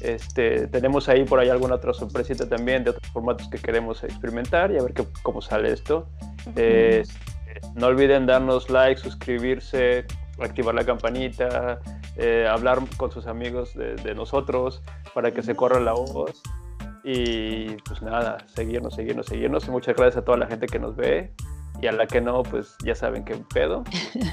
Este, 0.00 0.66
tenemos 0.68 1.08
ahí 1.08 1.24
por 1.24 1.38
ahí 1.38 1.48
alguna 1.48 1.76
otra 1.76 1.94
sorpresita 1.94 2.48
también 2.48 2.84
de 2.84 2.90
otros 2.90 3.12
formatos 3.12 3.48
que 3.48 3.58
queremos 3.58 4.02
experimentar 4.02 4.72
y 4.72 4.78
a 4.78 4.82
ver 4.82 4.94
qué, 4.94 5.04
cómo 5.22 5.40
sale 5.40 5.72
esto. 5.72 6.08
Eh, 6.56 7.04
no 7.74 7.86
olviden 7.86 8.26
darnos 8.26 8.68
like, 8.70 9.00
suscribirse, 9.00 10.04
activar 10.40 10.74
la 10.74 10.84
campanita, 10.84 11.80
eh, 12.16 12.48
hablar 12.50 12.80
con 12.96 13.12
sus 13.12 13.26
amigos 13.26 13.74
de, 13.74 13.94
de 13.96 14.14
nosotros 14.14 14.82
para 15.14 15.30
que 15.30 15.42
se 15.42 15.54
corra 15.54 15.80
la 15.80 15.92
voz. 15.92 16.42
Y 17.04 17.76
pues 17.82 18.00
nada, 18.02 18.38
seguirnos, 18.54 18.94
seguirnos, 18.94 19.26
seguirnos. 19.26 19.68
Muchas 19.68 19.96
gracias 19.96 20.22
a 20.22 20.24
toda 20.24 20.38
la 20.38 20.46
gente 20.46 20.66
que 20.66 20.78
nos 20.78 20.96
ve. 20.96 21.32
Y 21.80 21.88
a 21.88 21.92
la 21.92 22.06
que 22.06 22.20
no, 22.20 22.44
pues 22.44 22.76
ya 22.84 22.94
saben 22.94 23.24
qué 23.24 23.36
pedo. 23.52 23.82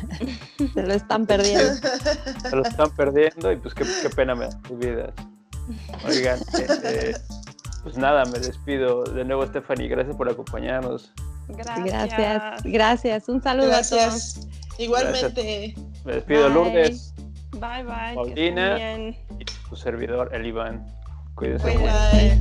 Se 0.73 0.83
lo 0.83 0.93
están 0.93 1.25
perdiendo. 1.25 1.73
Se 1.73 2.55
lo 2.55 2.61
están 2.61 2.91
perdiendo 2.95 3.51
y 3.51 3.57
pues 3.57 3.73
qué, 3.73 3.85
qué 4.03 4.09
pena 4.09 4.35
me 4.35 4.45
dan 4.45 4.63
sus 4.65 4.77
vidas. 4.77 5.13
Oigan, 6.07 6.39
eh, 6.83 7.13
pues 7.83 7.97
nada, 7.97 8.25
me 8.25 8.39
despido. 8.39 9.03
De 9.03 9.23
nuevo, 9.23 9.45
Stephanie, 9.45 9.87
gracias 9.87 10.15
por 10.15 10.29
acompañarnos. 10.29 11.11
Gracias. 11.47 11.85
Gracias, 11.85 12.63
gracias. 12.63 13.29
Un 13.29 13.41
saludo 13.41 13.73
a 13.73 13.81
todos. 13.81 13.91
Gracias. 13.91 14.47
Igualmente. 14.77 15.75
Me 16.05 16.13
despido, 16.13 16.45
Bye. 16.45 16.53
Lourdes 16.53 17.13
Bye 17.51 17.83
bye. 17.83 18.15
Paulina. 18.15 18.77
y 18.79 19.15
su 19.69 19.75
servidor, 19.75 20.29
el 20.33 20.45
Iván. 20.45 20.85
Cuídense 21.35 21.77
mucho. 21.77 21.93
Bye. 22.11 22.39